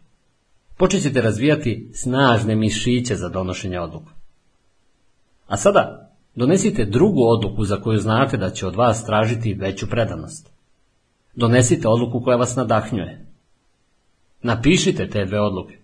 Počet 0.77 1.15
razvijati 1.15 1.89
snažne 1.93 2.55
mišiće 2.55 3.15
za 3.15 3.29
donošenje 3.29 3.79
odluka. 3.79 4.11
A 5.47 5.57
sada, 5.57 6.11
donesite 6.35 6.85
drugu 6.85 7.23
odluku 7.23 7.65
za 7.65 7.81
koju 7.81 7.99
znate 7.99 8.37
da 8.37 8.49
će 8.49 8.67
od 8.67 8.75
vas 8.75 9.05
tražiti 9.05 9.53
veću 9.53 9.89
predanost. 9.89 10.51
Donesite 11.35 11.87
odluku 11.87 12.21
koja 12.21 12.37
vas 12.37 12.55
nadahnjuje. 12.55 13.25
Napišite 14.41 15.09
te 15.09 15.25
dve 15.25 15.39
odluke. 15.39 15.77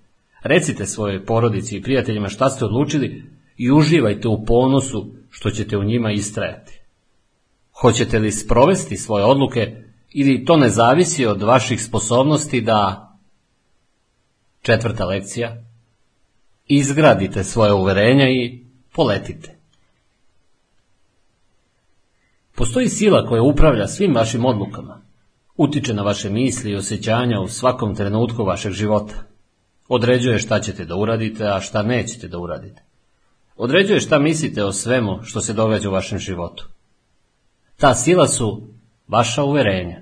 Recite 0.44 0.86
svojoj 0.86 1.26
porodici 1.26 1.78
i 1.78 1.82
prijateljima 1.82 2.30
šta 2.30 2.50
ste 2.50 2.66
odlučili 2.66 3.24
i 3.58 3.72
uživajte 3.72 4.28
u 4.28 4.46
ponosu 4.46 5.16
što 5.30 5.50
ćete 5.50 5.78
u 5.78 5.84
njima 5.84 6.12
istrajati. 6.12 6.73
Hoćete 7.84 8.20
li 8.20 8.32
sprovesti 8.32 8.98
svoje 8.98 9.26
odluke 9.26 9.84
ili 10.10 10.46
to 10.46 10.58
ne 10.58 10.70
zavisi 10.70 11.26
od 11.26 11.42
vaših 11.42 11.84
sposobnosti 11.84 12.62
da... 12.62 13.10
Četvrta 14.62 15.06
lekcija. 15.06 15.64
Izgradite 16.68 17.44
svoje 17.44 17.74
uverenja 17.74 18.30
i 18.30 18.66
poletite. 18.94 19.58
Postoji 22.56 22.90
sila 22.90 23.26
koja 23.26 23.42
upravlja 23.42 23.88
svim 23.88 24.16
vašim 24.16 24.46
odlukama. 24.46 25.02
Utiče 25.58 25.94
na 25.94 26.04
vaše 26.04 26.30
misli 26.30 26.72
i 26.72 26.76
osjećanja 26.76 27.40
u 27.40 27.48
svakom 27.48 27.96
trenutku 27.96 28.44
vašeg 28.44 28.72
života. 28.72 29.16
Određuje 29.88 30.40
šta 30.40 30.60
ćete 30.60 30.86
da 30.86 30.96
uradite, 30.96 31.48
a 31.48 31.62
šta 31.62 31.82
nećete 31.82 32.28
da 32.28 32.40
uradite. 32.40 32.84
Određuje 33.56 34.00
šta 34.00 34.20
mislite 34.20 34.64
o 34.64 34.72
svemu 34.72 35.20
što 35.24 35.42
se 35.42 35.54
događa 35.54 35.90
u 35.90 35.94
vašem 35.94 36.20
životu. 36.20 36.73
Ta 37.84 37.94
sila 37.94 38.28
su 38.28 38.68
vaša 39.08 39.44
uverenja. 39.44 40.02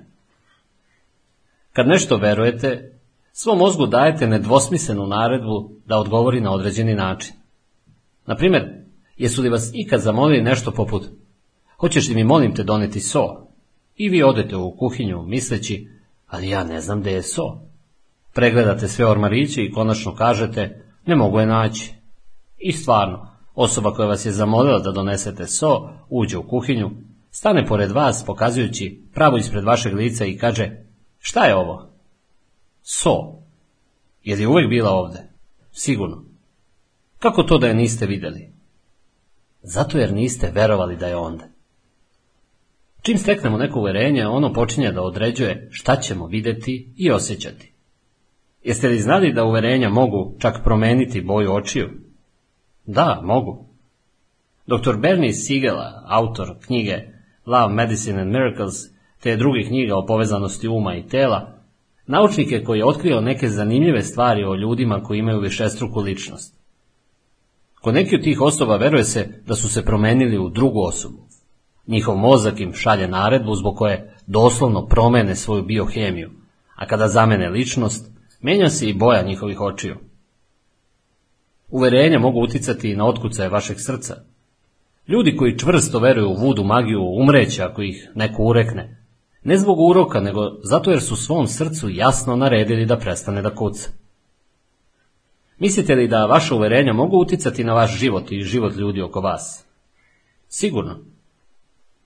Kad 1.72 1.86
nešto 1.86 2.16
verujete, 2.16 2.98
svom 3.32 3.58
mozgu 3.58 3.86
dajete 3.86 4.26
nedvosmislenu 4.26 5.06
naredbu 5.06 5.70
da 5.86 5.98
odgovori 5.98 6.40
na 6.40 6.52
određeni 6.52 6.94
način. 6.94 7.34
Na 8.26 8.36
primjer, 8.36 8.62
jesu 9.16 9.42
li 9.42 9.48
vas 9.48 9.70
ikad 9.74 10.00
zamolili 10.00 10.42
nešto 10.42 10.70
poput 10.70 11.02
Hoćeš 11.76 12.08
li 12.08 12.14
mi 12.14 12.24
molim 12.24 12.54
te 12.54 12.62
doneti 12.62 13.00
so? 13.00 13.26
I 13.96 14.08
vi 14.08 14.22
odete 14.22 14.56
u 14.56 14.76
kuhinju 14.76 15.22
misleći, 15.22 15.88
ali 16.26 16.48
ja 16.48 16.64
ne 16.64 16.80
znam 16.80 17.00
gde 17.00 17.12
je 17.12 17.22
so. 17.22 17.60
Pregledate 18.34 18.88
sve 18.88 19.06
ormariće 19.06 19.62
i 19.62 19.72
konačno 19.72 20.14
kažete, 20.14 20.84
ne 21.06 21.16
mogu 21.16 21.40
je 21.40 21.46
naći. 21.46 21.94
I 22.58 22.72
stvarno, 22.72 23.28
osoba 23.54 23.94
koja 23.94 24.08
vas 24.08 24.26
je 24.26 24.32
zamolila 24.32 24.78
da 24.78 24.92
donesete 24.92 25.46
so, 25.46 25.88
uđe 26.10 26.38
u 26.38 26.48
kuhinju, 26.48 26.90
stane 27.34 27.66
pored 27.66 27.90
vas 27.90 28.24
pokazujući 28.26 29.02
pravo 29.14 29.36
ispred 29.36 29.64
vašeg 29.64 29.94
lica 29.94 30.24
i 30.24 30.38
kaže, 30.38 30.70
šta 31.18 31.44
je 31.44 31.56
ovo? 31.56 31.90
So. 32.82 33.42
Jer 34.22 34.40
je 34.40 34.48
uvijek 34.48 34.68
bila 34.68 34.90
ovde. 34.90 35.18
Sigurno. 35.72 36.24
Kako 37.18 37.42
to 37.42 37.58
da 37.58 37.66
je 37.66 37.74
niste 37.74 38.06
vidjeli? 38.06 38.52
Zato 39.62 39.98
jer 39.98 40.12
niste 40.12 40.50
verovali 40.54 40.96
da 40.96 41.06
je 41.06 41.16
onda. 41.16 41.44
Čim 43.02 43.18
steknemo 43.18 43.58
neko 43.58 43.80
uverenje, 43.80 44.26
ono 44.26 44.52
počinje 44.52 44.92
da 44.92 45.02
određuje 45.02 45.68
šta 45.70 45.96
ćemo 45.96 46.26
vidjeti 46.26 46.92
i 46.96 47.10
osjećati. 47.10 47.72
Jeste 48.62 48.88
li 48.88 48.98
znali 48.98 49.32
da 49.32 49.44
uverenja 49.44 49.88
mogu 49.88 50.36
čak 50.38 50.60
promeniti 50.64 51.20
boju 51.20 51.52
očiju? 51.52 51.90
Da, 52.86 53.20
mogu. 53.24 53.66
Dr. 54.66 54.96
Bernie 54.96 55.32
Siegela, 55.32 56.02
autor 56.06 56.56
knjige 56.66 57.11
Love, 57.46 57.74
Medicine 57.74 58.20
and 58.20 58.32
Miracles, 58.32 58.74
te 59.20 59.36
drugih 59.36 59.68
knjiga 59.68 59.96
o 59.96 60.06
povezanosti 60.06 60.68
uma 60.68 60.96
i 60.96 61.06
tela, 61.08 61.52
naučnik 62.06 62.52
je 62.52 62.64
koji 62.64 62.78
je 62.78 62.86
otkrio 62.86 63.20
neke 63.20 63.48
zanimljive 63.48 64.02
stvari 64.02 64.44
o 64.44 64.54
ljudima 64.54 65.02
koji 65.02 65.18
imaju 65.18 65.40
višestruku 65.40 66.00
ličnost. 66.00 66.62
Kod 67.80 67.94
neki 67.94 68.16
od 68.16 68.22
tih 68.22 68.40
osoba 68.40 68.76
veruje 68.76 69.04
se 69.04 69.42
da 69.46 69.54
su 69.54 69.68
se 69.68 69.84
promenili 69.84 70.38
u 70.38 70.48
drugu 70.48 70.80
osobu. 70.80 71.26
Njihov 71.86 72.16
mozak 72.16 72.60
im 72.60 72.74
šalje 72.74 73.08
naredbu 73.08 73.54
zbog 73.54 73.76
koje 73.76 74.14
doslovno 74.26 74.86
promene 74.86 75.36
svoju 75.36 75.62
biohemiju, 75.62 76.30
a 76.76 76.86
kada 76.86 77.08
zamene 77.08 77.48
ličnost, 77.48 78.10
menja 78.40 78.70
se 78.70 78.88
i 78.88 78.94
boja 78.94 79.22
njihovih 79.22 79.60
očiju. 79.60 79.96
Uverenja 81.68 82.18
mogu 82.18 82.40
uticati 82.40 82.90
i 82.90 82.96
na 82.96 83.06
otkucaje 83.06 83.48
vašeg 83.48 83.76
srca. 83.80 84.16
Ljudi 85.12 85.36
koji 85.36 85.58
čvrsto 85.58 85.98
veruju 85.98 86.28
u 86.28 86.34
vudu 86.34 86.64
magiju 86.64 87.00
umreće 87.20 87.62
ako 87.62 87.82
ih 87.82 88.10
neko 88.14 88.42
urekne. 88.42 89.04
Ne 89.44 89.56
zbog 89.56 89.80
uroka, 89.80 90.20
nego 90.20 90.40
zato 90.62 90.90
jer 90.90 91.02
su 91.02 91.16
svom 91.16 91.46
srcu 91.46 91.88
jasno 91.88 92.36
naredili 92.36 92.86
da 92.86 92.96
prestane 92.96 93.42
da 93.42 93.54
kuca. 93.54 93.90
Mislite 95.58 95.94
li 95.94 96.08
da 96.08 96.26
vaše 96.26 96.54
uverenja 96.54 96.92
mogu 96.92 97.16
uticati 97.16 97.64
na 97.64 97.74
vaš 97.74 97.98
život 97.98 98.32
i 98.32 98.42
život 98.42 98.76
ljudi 98.76 99.02
oko 99.02 99.20
vas? 99.20 99.64
Sigurno. 100.48 100.98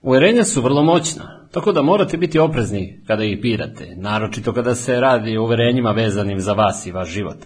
Uverenja 0.01 0.43
su 0.43 0.61
vrlo 0.61 0.83
moćna, 0.83 1.47
tako 1.51 1.71
da 1.71 1.81
morate 1.81 2.17
biti 2.17 2.39
oprezni 2.39 3.03
kada 3.07 3.23
ih 3.23 3.41
birate, 3.41 3.95
naročito 3.97 4.53
kada 4.53 4.75
se 4.75 4.99
radi 4.99 5.37
o 5.37 5.43
uverenjima 5.43 5.91
vezanim 5.91 6.39
za 6.39 6.53
vas 6.53 6.85
i 6.85 6.91
vaš 6.91 7.09
život. 7.09 7.37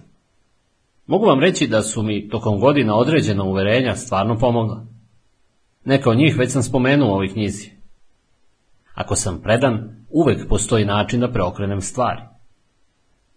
Mogu 1.07 1.25
vam 1.25 1.39
reći 1.39 1.67
da 1.67 1.81
su 1.81 2.03
mi 2.03 2.29
tokom 2.29 2.59
godina 2.59 2.95
određena 2.95 3.43
uverenja 3.43 3.95
stvarno 3.95 4.37
pomogla. 4.37 4.90
Neka 5.85 6.09
od 6.09 6.17
njih 6.17 6.37
već 6.37 6.51
sam 6.51 6.63
spomenuo 6.63 7.09
u 7.09 7.13
ovoj 7.13 7.33
knjizi. 7.33 7.69
Ako 8.93 9.15
sam 9.15 9.41
predan, 9.41 10.05
uvek 10.09 10.47
postoji 10.47 10.85
način 10.85 11.19
da 11.19 11.31
preokrenem 11.31 11.81
stvari. 11.81 12.21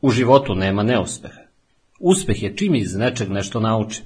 U 0.01 0.11
životu 0.11 0.55
nema 0.55 0.83
neuspeha. 0.83 1.41
Uspeh 2.01 2.43
je 2.43 2.57
čim 2.57 2.75
iz 2.75 2.95
nečeg 2.97 3.31
nešto 3.31 3.61
naučim. 3.61 4.05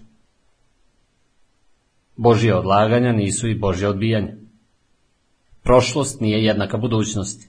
Božje 2.16 2.55
odlaganja 2.55 3.12
nisu 3.12 3.49
i 3.49 3.59
Božje 3.59 3.89
odbijanja. 3.89 4.32
Prošlost 5.62 6.20
nije 6.20 6.45
jednaka 6.45 6.76
budućnosti. 6.76 7.49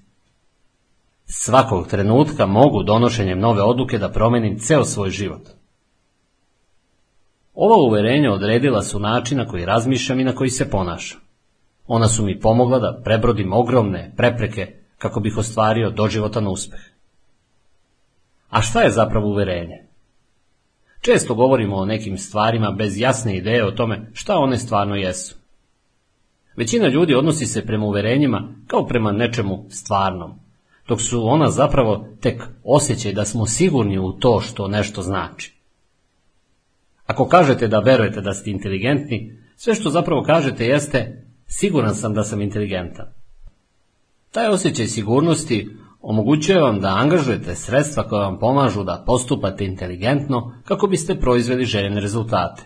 Svakog 1.25 1.87
trenutka 1.87 2.45
mogu 2.45 2.83
donošenjem 2.83 3.39
nove 3.39 3.61
odluke 3.61 3.97
da 3.97 4.11
promenim 4.11 4.59
ceo 4.59 4.85
svoj 4.85 5.09
život. 5.09 5.58
Ova 7.53 7.77
uverenja 7.77 8.31
odredila 8.31 8.83
su 8.83 8.99
način 8.99 9.37
na 9.37 9.47
koji 9.47 9.65
razmišljam 9.65 10.19
i 10.19 10.23
na 10.23 10.35
koji 10.35 10.49
se 10.49 10.69
ponašam. 10.69 11.19
Ona 11.87 12.07
su 12.07 12.25
mi 12.25 12.39
pomogla 12.39 12.79
da 12.79 13.01
prebrodim 13.03 13.53
ogromne 13.53 14.13
prepreke 14.17 14.73
kako 14.97 15.19
bih 15.19 15.37
ostvario 15.37 15.89
doživotan 15.89 16.47
uspeh. 16.47 16.79
A 18.49 18.61
šta 18.61 18.81
je 18.81 18.91
zapravo 18.91 19.27
uverenje? 19.27 19.85
Često 21.01 21.35
govorimo 21.35 21.75
o 21.75 21.85
nekim 21.85 22.17
stvarima 22.17 22.71
bez 22.71 22.99
jasne 22.99 23.37
ideje 23.37 23.65
o 23.65 23.71
tome 23.71 24.09
šta 24.13 24.37
one 24.37 24.57
stvarno 24.57 24.95
jesu. 24.95 25.35
Većina 26.55 26.87
ljudi 26.87 27.15
odnosi 27.15 27.45
se 27.45 27.65
prema 27.65 27.85
uverenjima 27.85 28.53
kao 28.67 28.85
prema 28.85 29.11
nečemu 29.11 29.65
stvarnom, 29.69 30.39
dok 30.87 31.01
su 31.01 31.27
ona 31.27 31.49
zapravo 31.49 32.07
tek 32.21 32.43
osjećaj 32.63 33.13
da 33.13 33.25
smo 33.25 33.45
sigurni 33.45 33.99
u 33.99 34.11
to 34.11 34.41
što 34.41 34.67
nešto 34.67 35.01
znači. 35.01 35.58
Ako 37.09 37.27
kažete 37.27 37.67
da 37.67 37.79
verujete 37.79 38.21
da 38.21 38.33
ste 38.33 38.51
inteligentni, 38.51 39.37
sve 39.55 39.75
što 39.75 39.89
zapravo 39.89 40.23
kažete 40.23 40.65
jeste 40.65 41.25
siguran 41.47 41.95
sam 41.95 42.13
da 42.13 42.23
sam 42.23 42.41
inteligentan. 42.41 43.05
Taj 44.31 44.47
osjećaj 44.47 44.87
sigurnosti 44.87 45.69
omogućuje 46.01 46.61
vam 46.61 46.79
da 46.79 46.87
angažujete 46.87 47.55
sredstva 47.55 48.03
koja 48.03 48.21
vam 48.21 48.39
pomažu 48.39 48.83
da 48.83 49.03
postupate 49.05 49.65
inteligentno 49.65 50.53
kako 50.63 50.87
biste 50.87 51.15
proizveli 51.15 51.65
željene 51.65 52.01
rezultate. 52.01 52.63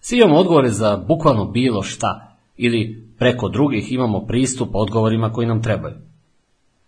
Svi 0.00 0.16
imamo 0.18 0.36
odgovore 0.36 0.68
za 0.68 0.96
bukvalno 0.96 1.44
bilo 1.44 1.82
šta 1.82 2.36
ili 2.56 3.08
preko 3.18 3.48
drugih 3.48 3.92
imamo 3.92 4.26
pristup 4.26 4.68
odgovorima 4.72 5.32
koji 5.32 5.46
nam 5.46 5.62
trebaju. 5.62 5.94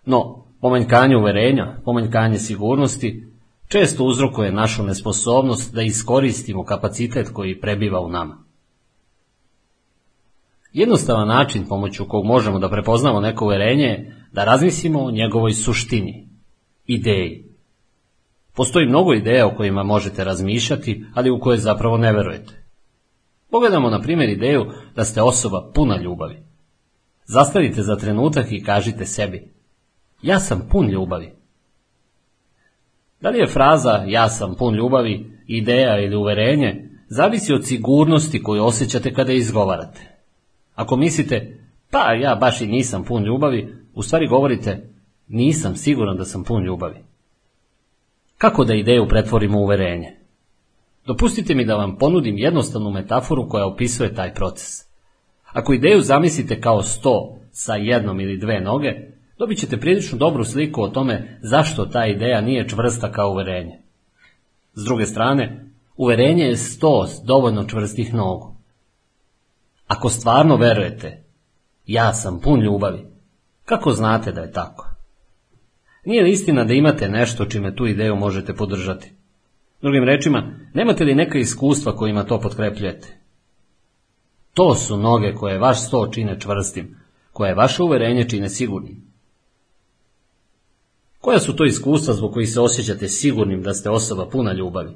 No, 0.04 0.44
pomanjkanje 0.60 1.16
uverenja, 1.16 1.76
pomanjkanje 1.84 2.38
sigurnosti 2.38 3.28
često 3.68 4.04
uzrokuje 4.04 4.52
našu 4.52 4.82
nesposobnost 4.82 5.74
da 5.74 5.82
iskoristimo 5.82 6.64
kapacitet 6.64 7.28
koji 7.32 7.60
prebiva 7.60 8.00
u 8.00 8.08
nama. 8.08 8.44
Jednostavan 10.72 11.28
način 11.28 11.66
pomoću 11.68 12.08
kog 12.08 12.24
možemo 12.24 12.58
da 12.58 12.70
prepoznamo 12.70 13.20
neko 13.20 13.44
uverenje 13.44 13.84
je 13.84 14.26
da 14.32 14.44
razmislimo 14.44 15.04
o 15.04 15.10
njegovoj 15.10 15.52
suštini, 15.52 16.28
ideji. 16.86 17.44
Postoji 18.54 18.86
mnogo 18.86 19.14
ideja 19.14 19.46
o 19.46 19.54
kojima 19.56 19.82
možete 19.82 20.24
razmišljati, 20.24 21.04
ali 21.14 21.30
u 21.30 21.40
koje 21.40 21.58
zapravo 21.58 21.96
ne 21.96 22.12
verujete. 22.12 22.64
Pogledamo 23.50 23.90
na 23.90 24.00
primjer 24.00 24.30
ideju 24.30 24.66
da 24.94 25.04
ste 25.04 25.22
osoba 25.22 25.70
puna 25.74 26.00
ljubavi. 26.00 26.42
Zastavite 27.24 27.82
za 27.82 27.96
trenutak 27.96 28.52
i 28.52 28.62
kažite 28.62 29.06
sebi, 29.06 29.52
ja 30.22 30.40
sam 30.40 30.66
pun 30.70 30.90
ljubavi. 30.90 31.37
Da 33.20 33.28
li 33.28 33.38
je 33.38 33.46
fraza 33.46 34.04
ja 34.06 34.28
sam 34.28 34.54
pun 34.54 34.74
ljubavi, 34.74 35.30
ideja 35.46 36.00
ili 36.00 36.16
uverenje, 36.16 36.88
zavisi 37.08 37.52
od 37.52 37.66
sigurnosti 37.66 38.42
koju 38.42 38.64
osjećate 38.64 39.14
kada 39.14 39.32
izgovarate. 39.32 40.00
Ako 40.74 40.96
mislite, 40.96 41.58
pa 41.90 42.12
ja 42.12 42.34
baš 42.34 42.60
i 42.60 42.66
nisam 42.66 43.04
pun 43.04 43.24
ljubavi, 43.24 43.74
u 43.94 44.02
stvari 44.02 44.26
govorite, 44.26 44.88
nisam 45.28 45.76
siguran 45.76 46.16
da 46.16 46.24
sam 46.24 46.44
pun 46.44 46.64
ljubavi. 46.64 46.98
Kako 48.38 48.64
da 48.64 48.74
ideju 48.74 49.08
pretvorimo 49.08 49.58
u 49.58 49.62
uverenje? 49.62 50.16
Dopustite 51.06 51.54
mi 51.54 51.64
da 51.64 51.76
vam 51.76 51.96
ponudim 51.98 52.38
jednostavnu 52.38 52.90
metaforu 52.90 53.48
koja 53.48 53.66
opisuje 53.66 54.14
taj 54.14 54.34
proces. 54.34 54.88
Ako 55.52 55.72
ideju 55.72 56.00
zamislite 56.00 56.60
kao 56.60 56.82
sto 56.82 57.38
sa 57.52 57.74
jednom 57.74 58.20
ili 58.20 58.38
dve 58.38 58.60
noge, 58.60 58.92
dobit 59.38 59.58
ćete 59.58 59.80
prilično 59.80 60.18
dobru 60.18 60.44
sliku 60.44 60.82
o 60.82 60.88
tome 60.88 61.38
zašto 61.42 61.86
ta 61.86 62.06
ideja 62.06 62.40
nije 62.40 62.68
čvrsta 62.68 63.12
kao 63.12 63.30
uverenje. 63.30 63.78
S 64.74 64.84
druge 64.84 65.06
strane, 65.06 65.70
uverenje 65.96 66.44
je 66.44 66.56
sto 66.56 67.06
dovoljno 67.24 67.64
čvrstih 67.64 68.14
nogu. 68.14 68.56
Ako 69.86 70.08
stvarno 70.08 70.56
verujete, 70.56 71.24
ja 71.86 72.14
sam 72.14 72.40
pun 72.40 72.60
ljubavi, 72.60 73.06
kako 73.64 73.92
znate 73.92 74.32
da 74.32 74.40
je 74.40 74.52
tako? 74.52 74.88
Nije 76.04 76.22
li 76.22 76.30
istina 76.30 76.64
da 76.64 76.74
imate 76.74 77.08
nešto 77.08 77.44
čime 77.44 77.76
tu 77.76 77.86
ideju 77.86 78.16
možete 78.16 78.54
podržati? 78.54 79.12
Drugim 79.82 80.04
rečima, 80.04 80.52
nemate 80.74 81.04
li 81.04 81.14
neka 81.14 81.38
iskustva 81.38 81.96
kojima 81.96 82.24
to 82.24 82.40
potkrepljujete? 82.40 83.18
To 84.54 84.74
su 84.74 84.96
noge 84.96 85.34
koje 85.34 85.58
vaš 85.58 85.86
sto 85.86 86.08
čine 86.12 86.40
čvrstim, 86.40 86.96
koje 87.32 87.54
vaše 87.54 87.82
uverenje 87.82 88.28
čine 88.28 88.48
sigurnim. 88.48 89.07
Koja 91.28 91.40
su 91.40 91.56
to 91.56 91.64
iskustva 91.64 92.14
zbog 92.14 92.32
kojih 92.32 92.48
se 92.48 92.60
osjećate 92.60 93.08
sigurnim 93.08 93.62
da 93.62 93.74
ste 93.74 93.90
osoba 93.90 94.28
puna 94.28 94.52
ljubavi? 94.52 94.92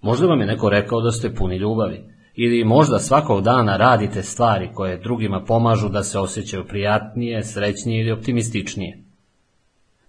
Možda 0.00 0.26
vam 0.26 0.40
je 0.40 0.46
neko 0.46 0.68
rekao 0.68 1.00
da 1.00 1.10
ste 1.10 1.34
puni 1.34 1.56
ljubavi, 1.56 2.04
ili 2.34 2.64
možda 2.64 2.98
svakog 2.98 3.42
dana 3.42 3.76
radite 3.76 4.22
stvari 4.22 4.70
koje 4.74 4.98
drugima 4.98 5.44
pomažu 5.44 5.88
da 5.88 6.02
se 6.02 6.18
osjećaju 6.18 6.64
prijatnije, 6.68 7.44
srećnije 7.44 8.00
ili 8.00 8.12
optimističnije. 8.12 9.04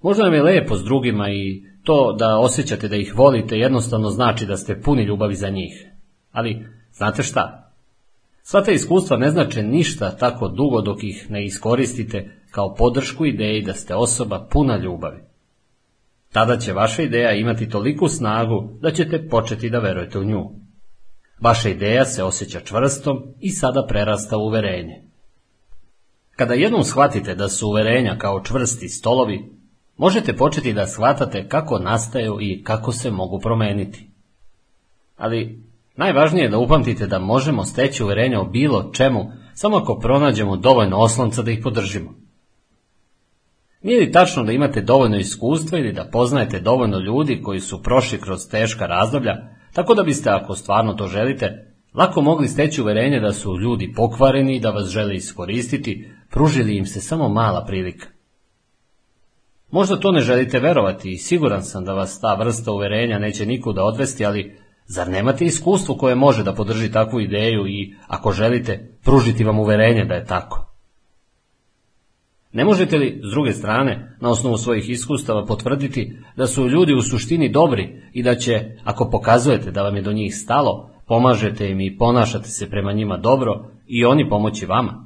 Možda 0.02 0.24
vam 0.24 0.34
je 0.34 0.44
lepo 0.44 0.76
s 0.76 0.84
drugima 0.84 1.30
i 1.30 1.64
to 1.84 2.16
da 2.20 2.40
osjećate 2.40 2.88
da 2.88 2.96
ih 2.96 3.18
volite 3.18 3.58
jednostavno 3.58 4.10
znači 4.10 4.46
da 4.46 4.58
ste 4.58 4.82
puni 4.82 5.04
ljubavi 5.04 5.36
za 5.36 5.50
njih. 5.50 5.88
Ali, 6.32 6.66
znate 6.94 7.24
šta? 7.24 7.74
Sva 8.44 8.64
ta 8.64 8.72
iskustva 8.72 9.18
ne 9.18 9.32
znače 9.32 9.64
ništa 9.64 10.18
tako 10.18 10.48
dugo 10.48 10.82
dok 10.82 11.04
ih 11.04 11.28
ne 11.30 11.46
iskoristite 11.46 12.41
kao 12.52 12.76
podršku 12.76 13.26
ideji 13.26 13.62
da 13.62 13.74
ste 13.74 13.96
osoba 13.96 14.48
puna 14.52 14.78
ljubavi. 14.78 15.22
Tada 16.34 16.58
će 16.58 16.74
vaša 16.74 17.02
ideja 17.02 17.32
imati 17.32 17.70
toliku 17.70 18.08
snagu 18.08 18.70
da 18.82 18.92
ćete 18.92 19.28
početi 19.30 19.70
da 19.70 19.80
verujete 19.80 20.20
u 20.20 20.24
nju. 20.24 20.50
Vaša 21.42 21.70
ideja 21.70 22.06
se 22.06 22.24
osjeća 22.24 22.60
čvrstom 22.60 23.24
i 23.40 23.50
sada 23.50 23.86
prerasta 23.88 24.38
u 24.38 24.42
uverenje. 24.42 25.02
Kada 26.36 26.54
jednom 26.54 26.84
shvatite 26.84 27.36
da 27.36 27.50
su 27.50 27.68
uverenja 27.68 28.18
kao 28.18 28.44
čvrsti 28.44 28.90
stolovi, 28.90 29.52
možete 29.98 30.36
početi 30.36 30.74
da 30.74 30.88
shvatate 30.88 31.48
kako 31.48 31.80
nastaju 31.80 32.38
i 32.42 32.64
kako 32.64 32.92
se 32.92 33.12
mogu 33.12 33.40
promeniti. 33.40 34.10
Ali 35.18 35.64
najvažnije 35.96 36.44
je 36.44 36.50
da 36.50 36.58
upamtite 36.58 37.08
da 37.08 37.20
možemo 37.20 37.66
steći 37.66 38.04
uverenja 38.04 38.42
o 38.42 38.46
bilo 38.46 38.92
čemu 38.94 39.32
samo 39.54 39.78
ako 39.78 40.00
pronađemo 40.00 40.58
dovoljno 40.58 40.98
oslonca 40.98 41.42
da 41.42 41.52
ih 41.52 41.60
podržimo. 41.64 42.21
Nije 43.84 44.00
li 44.00 44.12
tačno 44.12 44.44
da 44.44 44.52
imate 44.52 44.82
dovoljno 44.82 45.18
iskustva 45.18 45.80
ili 45.80 45.94
da 45.94 46.10
poznajete 46.12 46.60
dovoljno 46.60 47.00
ljudi 47.00 47.42
koji 47.42 47.60
su 47.60 47.84
prošli 47.84 48.22
kroz 48.22 48.50
teška 48.50 48.86
razdoblja, 48.86 49.36
tako 49.74 49.94
da 49.94 50.04
biste, 50.04 50.30
ako 50.30 50.56
stvarno 50.56 50.94
to 50.94 51.08
želite, 51.08 51.74
lako 51.94 52.22
mogli 52.22 52.48
steći 52.48 52.82
uverenje 52.82 53.20
da 53.20 53.34
su 53.34 53.58
ljudi 53.58 53.94
pokvareni 53.96 54.56
i 54.56 54.60
da 54.60 54.70
vas 54.70 54.90
žele 54.90 55.16
iskoristiti, 55.16 56.10
pružili 56.30 56.78
im 56.78 56.86
se 56.86 57.02
samo 57.02 57.30
mala 57.30 57.66
prilika. 57.66 58.08
Možda 59.72 60.00
to 60.00 60.12
ne 60.12 60.20
želite 60.20 60.60
verovati 60.60 61.12
i 61.12 61.18
siguran 61.18 61.64
sam 61.64 61.86
da 61.86 61.94
vas 61.94 62.22
ta 62.22 62.36
vrsta 62.36 62.72
uverenja 62.72 63.20
neće 63.20 63.46
nikuda 63.46 63.84
odvesti, 63.84 64.26
ali 64.26 64.58
zar 64.86 65.10
nemate 65.10 65.46
iskustvo 65.46 65.96
koje 65.96 66.16
može 66.16 66.44
da 66.44 66.54
podrži 66.54 66.92
takvu 66.92 67.22
ideju 67.22 67.68
i, 67.68 67.96
ako 68.08 68.32
želite, 68.32 68.98
pružiti 69.04 69.44
vam 69.44 69.60
uverenje 69.60 70.06
da 70.06 70.14
je 70.14 70.26
tako? 70.26 70.71
Ne 72.54 72.66
možete 72.66 72.98
li, 72.98 73.22
s 73.24 73.32
druge 73.32 73.54
strane, 73.54 74.16
na 74.20 74.30
osnovu 74.30 74.58
svojih 74.58 74.90
iskustava 74.90 75.46
potvrditi 75.46 76.18
da 76.36 76.48
su 76.48 76.70
ljudi 76.70 76.94
u 76.94 77.02
suštini 77.02 77.50
dobri 77.50 78.02
i 78.14 78.24
da 78.24 78.36
će, 78.36 78.78
ako 78.84 79.10
pokazujete 79.10 79.72
da 79.72 79.84
vam 79.84 79.96
je 79.96 80.02
do 80.02 80.14
njih 80.14 80.36
stalo, 80.36 80.90
pomažete 81.08 81.70
im 81.70 81.82
i 81.82 81.98
ponašate 81.98 82.50
se 82.50 82.70
prema 82.70 82.94
njima 82.94 83.18
dobro 83.18 83.66
i 83.88 84.06
oni 84.06 84.30
pomoći 84.30 84.66
vama. 84.66 85.06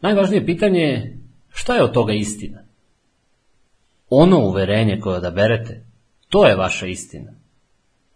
Najvažnije 0.00 0.46
pitanje 0.46 0.80
je 0.80 1.18
šta 1.48 1.74
je 1.74 1.84
od 1.84 1.92
toga 1.92 2.12
istina? 2.12 2.58
Ono 4.10 4.38
uverenje 4.38 5.00
koje 5.00 5.16
odaberete, 5.16 5.84
to 6.28 6.46
je 6.46 6.56
vaša 6.56 6.86
istina. 6.86 7.32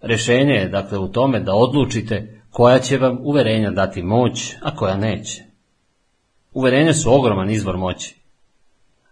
Rešenje 0.01 0.53
je 0.53 0.69
dakle 0.69 0.99
u 0.99 1.09
tome 1.09 1.41
da 1.41 1.55
odlučite 1.55 2.41
koja 2.51 2.79
će 2.79 2.99
vam 2.99 3.19
uverenja 3.21 3.71
dati 3.71 4.03
moć, 4.03 4.55
a 4.63 4.77
koja 4.77 4.97
neće. 4.97 5.52
Uverenja 6.53 6.95
su 6.95 7.15
ogroman 7.15 7.51
izvor 7.51 7.77
moći. 7.77 8.23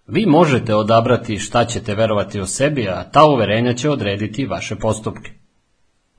Vi 0.06 0.26
možete 0.26 0.74
odabrati 0.74 1.38
šta 1.38 1.64
ćete 1.64 1.94
verovati 1.94 2.40
o 2.40 2.46
sebi, 2.46 2.88
a 2.88 3.10
ta 3.10 3.24
uverenja 3.24 3.74
će 3.74 3.90
odrediti 3.90 4.46
vaše 4.46 4.76
postupke. 4.76 5.30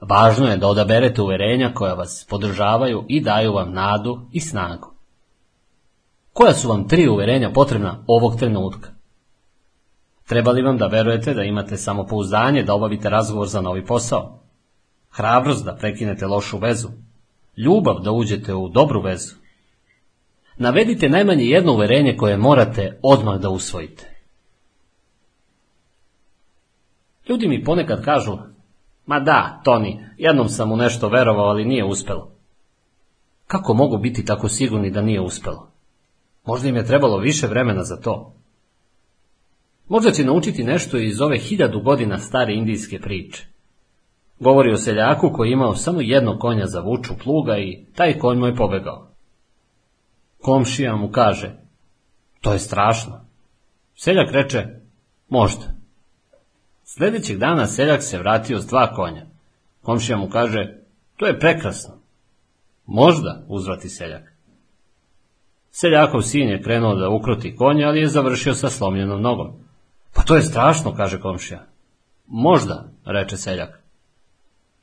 Važno 0.01 0.47
je 0.47 0.57
da 0.57 0.67
odaberete 0.67 1.22
uverenja 1.22 1.74
koja 1.74 1.93
vas 1.93 2.26
podržavaju 2.30 3.05
i 3.07 3.22
daju 3.22 3.53
vam 3.53 3.74
nadu 3.74 4.19
i 4.32 4.39
snagu. 4.39 4.93
Koja 6.34 6.53
su 6.53 6.69
vam 6.69 6.88
tri 6.88 7.07
uverenja 7.07 7.51
potrebna 7.53 8.03
ovog 8.07 8.39
trenutka? 8.39 8.89
Treba 10.28 10.51
li 10.51 10.61
vam 10.61 10.78
da 10.78 10.88
verujete 10.88 11.34
da 11.34 11.43
imate 11.43 11.78
samopouzdanje 11.78 12.63
da 12.63 12.74
obavite 12.74 13.09
razgovor 13.09 13.47
za 13.47 13.61
novi 13.61 13.86
posao? 13.86 14.39
Hrabrost 15.09 15.65
da 15.65 15.76
prekinete 15.76 16.28
lošu 16.28 16.57
vezu? 16.57 16.88
Ljubav 17.57 17.99
da 17.99 18.11
uđete 18.11 18.53
u 18.53 18.69
dobru 18.69 19.01
vezu? 19.01 19.40
Navedite 20.62 21.09
najmanje 21.09 21.43
jedno 21.43 21.74
uverenje 21.74 22.18
koje 22.18 22.38
morate 22.38 22.99
odmah 23.03 23.39
da 23.39 23.49
usvojite. 23.49 24.09
Ljudi 27.30 27.47
mi 27.47 27.64
ponekad 27.64 28.05
kažu, 28.05 28.38
ma 29.05 29.20
da, 29.20 29.62
Toni, 29.64 30.05
jednom 30.18 30.49
sam 30.49 30.72
u 30.72 30.78
nešto 30.78 31.09
verovao, 31.09 31.45
ali 31.45 31.66
nije 31.66 31.86
uspelo. 31.86 32.32
Kako 33.47 33.74
mogu 33.74 33.97
biti 33.97 34.26
tako 34.26 34.49
sigurni 34.49 34.91
da 34.91 35.01
nije 35.01 35.22
uspelo? 35.22 35.72
Možda 36.45 36.68
im 36.68 36.76
je 36.76 36.86
trebalo 36.86 37.18
više 37.18 37.47
vremena 37.47 37.84
za 37.84 37.95
to. 37.95 38.34
Možda 39.88 40.12
će 40.12 40.26
naučiti 40.26 40.64
nešto 40.64 40.97
iz 40.97 41.22
ove 41.22 41.38
hiljadu 41.38 41.82
godina 41.82 42.18
stare 42.18 42.53
indijske 42.53 42.99
priče. 42.99 43.47
Govori 44.39 44.72
o 44.72 44.78
seljaku 44.78 45.32
koji 45.34 45.49
je 45.49 45.53
imao 45.53 45.76
samo 45.76 46.01
jedno 46.01 46.39
konja 46.39 46.66
za 46.66 46.80
vuču 46.80 47.14
pluga 47.24 47.57
i 47.57 47.86
taj 47.95 48.18
konj 48.18 48.38
mu 48.38 48.45
je 48.45 48.55
pobegao. 48.55 49.11
Komšija 50.41 50.95
mu 50.95 51.11
kaže, 51.11 51.55
to 52.41 52.53
je 52.53 52.59
strašno. 52.59 53.25
Seljak 53.95 54.31
reče, 54.31 54.67
možda. 55.29 55.65
Sljedećeg 56.83 57.37
dana 57.37 57.67
seljak 57.67 58.03
se 58.03 58.17
vratio 58.17 58.59
s 58.59 58.65
dva 58.65 58.93
konja. 58.93 59.25
Komšija 59.81 60.17
mu 60.17 60.29
kaže, 60.29 60.77
to 61.17 61.27
je 61.27 61.39
prekrasno. 61.39 61.93
Možda, 62.85 63.43
uzvrati 63.47 63.89
seljak. 63.89 64.31
Seljakov 65.71 66.21
sin 66.21 66.49
je 66.49 66.61
krenuo 66.61 66.95
da 66.95 67.09
ukroti 67.09 67.55
konja, 67.55 67.87
ali 67.87 67.99
je 67.99 68.07
završio 68.07 68.53
sa 68.53 68.69
slomljenom 68.69 69.21
nogom. 69.21 69.51
Pa 70.13 70.21
to 70.21 70.35
je 70.35 70.41
strašno, 70.41 70.95
kaže 70.95 71.19
komšija. 71.19 71.65
Možda, 72.27 72.89
reče 73.05 73.37
seljak. 73.37 73.81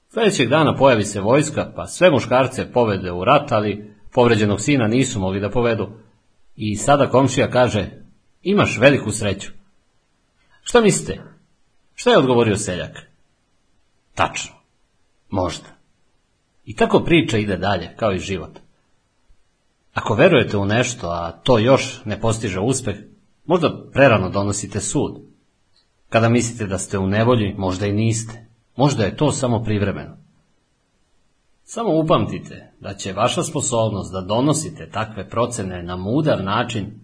Sljedećeg 0.09 0.48
dana 0.48 0.76
pojavi 0.76 1.04
se 1.04 1.20
vojska, 1.20 1.72
pa 1.76 1.86
sve 1.86 2.11
muškarce 2.11 2.72
povede 2.72 3.12
u 3.12 3.24
rat, 3.24 3.52
ali 3.52 3.94
povređenog 4.12 4.61
sina 4.61 4.86
nisu 4.86 5.20
mogli 5.20 5.40
da 5.40 5.50
povedu. 5.50 5.88
I 6.56 6.76
sada 6.76 7.11
komšija 7.11 7.50
kaže, 7.50 7.90
imaš 8.42 8.78
veliku 8.78 9.11
sreću. 9.11 9.50
Šta 10.62 10.80
mislite? 10.80 11.22
Šta 11.94 12.11
je 12.11 12.18
odgovorio 12.18 12.56
seljak? 12.56 12.96
Tačno. 14.14 14.54
Možda. 15.30 15.66
I 16.64 16.76
tako 16.76 17.00
priča 17.00 17.38
ide 17.38 17.56
dalje, 17.56 17.94
kao 17.96 18.12
i 18.12 18.18
život. 18.18 18.59
Ako 19.94 20.14
verujete 20.14 20.56
u 20.56 20.64
nešto, 20.64 21.06
a 21.06 21.32
to 21.32 21.59
još 21.59 22.00
ne 22.04 22.20
postiže 22.20 22.61
uspeh, 22.61 22.96
možda 23.44 23.90
prerano 23.92 24.30
donosite 24.30 24.80
sud. 24.80 25.20
Kada 26.09 26.28
mislite 26.28 26.66
da 26.66 26.78
ste 26.78 26.98
u 26.98 27.06
nevolji, 27.06 27.54
možda 27.59 27.86
i 27.86 27.92
niste. 27.92 28.46
Možda 28.76 29.04
je 29.04 29.16
to 29.16 29.32
samo 29.32 29.62
privremeno. 29.64 30.16
Samo 31.71 31.99
upamtite 32.01 32.73
da 32.81 32.95
će 32.95 33.12
vaša 33.12 33.43
sposobnost 33.43 34.12
da 34.12 34.21
donosite 34.21 34.91
takve 34.91 35.29
procene 35.29 35.83
na 35.83 35.97
mudar 35.97 36.45
način 36.45 37.01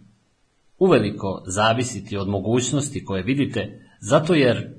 uveliko 0.78 1.42
zavisiti 1.46 2.16
od 2.16 2.28
mogućnosti 2.28 3.04
koje 3.04 3.22
vidite, 3.22 3.88
zato 4.00 4.34
jer 4.34 4.74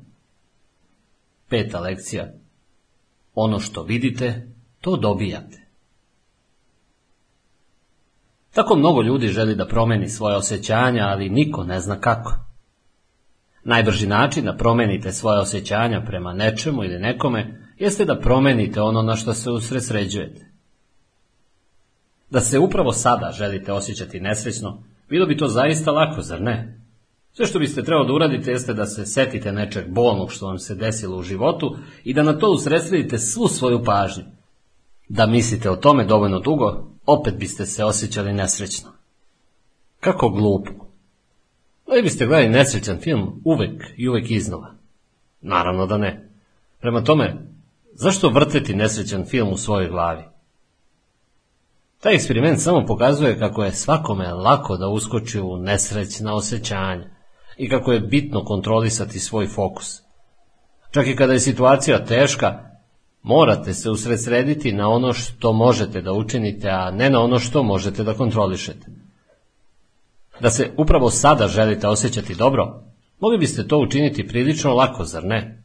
peta 1.49 1.79
lekcija 1.79 2.33
ono 3.35 3.59
što 3.59 3.83
vidite, 3.83 4.47
to 4.81 4.97
dobijate. 4.97 5.67
Tako 8.53 8.75
mnogo 8.75 9.01
ljudi 9.01 9.27
želi 9.27 9.55
da 9.55 9.67
promeni 9.67 10.09
svoje 10.09 10.35
osjećanja, 10.35 11.03
ali 11.07 11.29
niko 11.29 11.63
ne 11.63 11.79
zna 11.79 11.99
kako. 11.99 12.33
Najbrži 13.63 14.07
način 14.07 14.45
da 14.45 14.57
promenite 14.57 15.11
svoje 15.11 15.39
osjećanja 15.39 16.01
prema 16.05 16.33
nečemu 16.33 16.83
ili 16.83 16.99
nekome 16.99 17.64
jeste 17.77 18.05
da 18.05 18.19
promenite 18.19 18.81
ono 18.81 19.01
na 19.01 19.15
što 19.15 19.33
se 19.33 19.51
usresređujete. 19.51 20.45
Da 22.29 22.39
se 22.39 22.59
upravo 22.59 22.91
sada 22.91 23.31
želite 23.31 23.73
osjećati 23.73 24.19
nesrećno, 24.19 24.83
bilo 25.09 25.25
bi 25.25 25.37
to 25.37 25.47
zaista 25.47 25.91
lako, 25.91 26.21
zar 26.21 26.41
ne? 26.41 26.79
Sve 27.33 27.45
što 27.45 27.59
biste 27.59 27.83
trebali 27.83 28.07
da 28.07 28.13
uradite 28.13 28.51
jeste 28.51 28.73
da 28.73 28.85
se 28.85 29.05
setite 29.05 29.51
nečeg 29.51 29.89
bolnog 29.89 30.31
što 30.31 30.47
vam 30.47 30.59
se 30.59 30.75
desilo 30.75 31.17
u 31.17 31.23
životu 31.23 31.77
i 32.03 32.13
da 32.13 32.23
na 32.23 32.37
to 32.37 32.51
usredsredite 32.51 33.17
svu 33.17 33.47
svoju 33.47 33.83
pažnju. 33.83 34.23
Da 35.09 35.25
mislite 35.25 35.69
o 35.69 35.75
tome 35.75 36.05
dovoljno 36.05 36.39
dugo, 36.39 36.87
opet 37.05 37.35
biste 37.39 37.65
se 37.65 37.83
osjećali 37.83 38.33
nesrećno. 38.33 38.89
Kako 39.99 40.29
glupo. 40.29 40.71
Da 41.87 42.01
biste 42.01 42.25
gledali 42.25 42.49
nesrećan 42.49 42.97
film 42.97 43.41
uvek 43.43 43.83
i 43.97 44.09
uvek 44.09 44.31
iznova? 44.31 44.73
Naravno 45.41 45.85
da 45.85 45.97
ne. 45.97 46.29
Prema 46.81 47.03
tome, 47.03 47.35
zašto 47.95 48.29
vrteti 48.29 48.75
nesrećan 48.75 49.25
film 49.25 49.53
u 49.53 49.57
svojoj 49.57 49.89
glavi? 49.89 50.23
Taj 51.99 52.15
eksperiment 52.15 52.61
samo 52.61 52.85
pokazuje 52.85 53.39
kako 53.39 53.63
je 53.63 53.71
svakome 53.71 54.33
lako 54.33 54.77
da 54.77 54.87
uskoči 54.87 55.39
u 55.39 55.57
nesrećna 55.57 56.35
osjećanja 56.35 57.09
i 57.57 57.69
kako 57.69 57.91
je 57.91 57.99
bitno 57.99 58.45
kontrolisati 58.45 59.19
svoj 59.19 59.47
fokus. 59.47 60.01
Čak 60.91 61.07
i 61.07 61.15
kada 61.15 61.33
je 61.33 61.39
situacija 61.39 62.05
teška, 62.05 62.59
morate 63.21 63.73
se 63.73 63.89
usredsrediti 63.89 64.71
na 64.71 64.89
ono 64.89 65.13
što 65.13 65.53
možete 65.53 66.01
da 66.01 66.13
učinite, 66.13 66.69
a 66.69 66.91
ne 66.91 67.09
na 67.09 67.21
ono 67.21 67.39
što 67.39 67.63
možete 67.63 68.03
da 68.03 68.13
kontrolišete. 68.13 68.87
Da 70.39 70.49
se 70.49 70.71
upravo 70.77 71.09
sada 71.09 71.47
želite 71.47 71.87
osjećati 71.87 72.35
dobro, 72.35 72.83
mogli 73.19 73.37
biste 73.37 73.67
to 73.67 73.77
učiniti 73.77 74.27
prilično 74.27 74.73
lako, 74.73 75.03
zar 75.03 75.23
ne? 75.23 75.64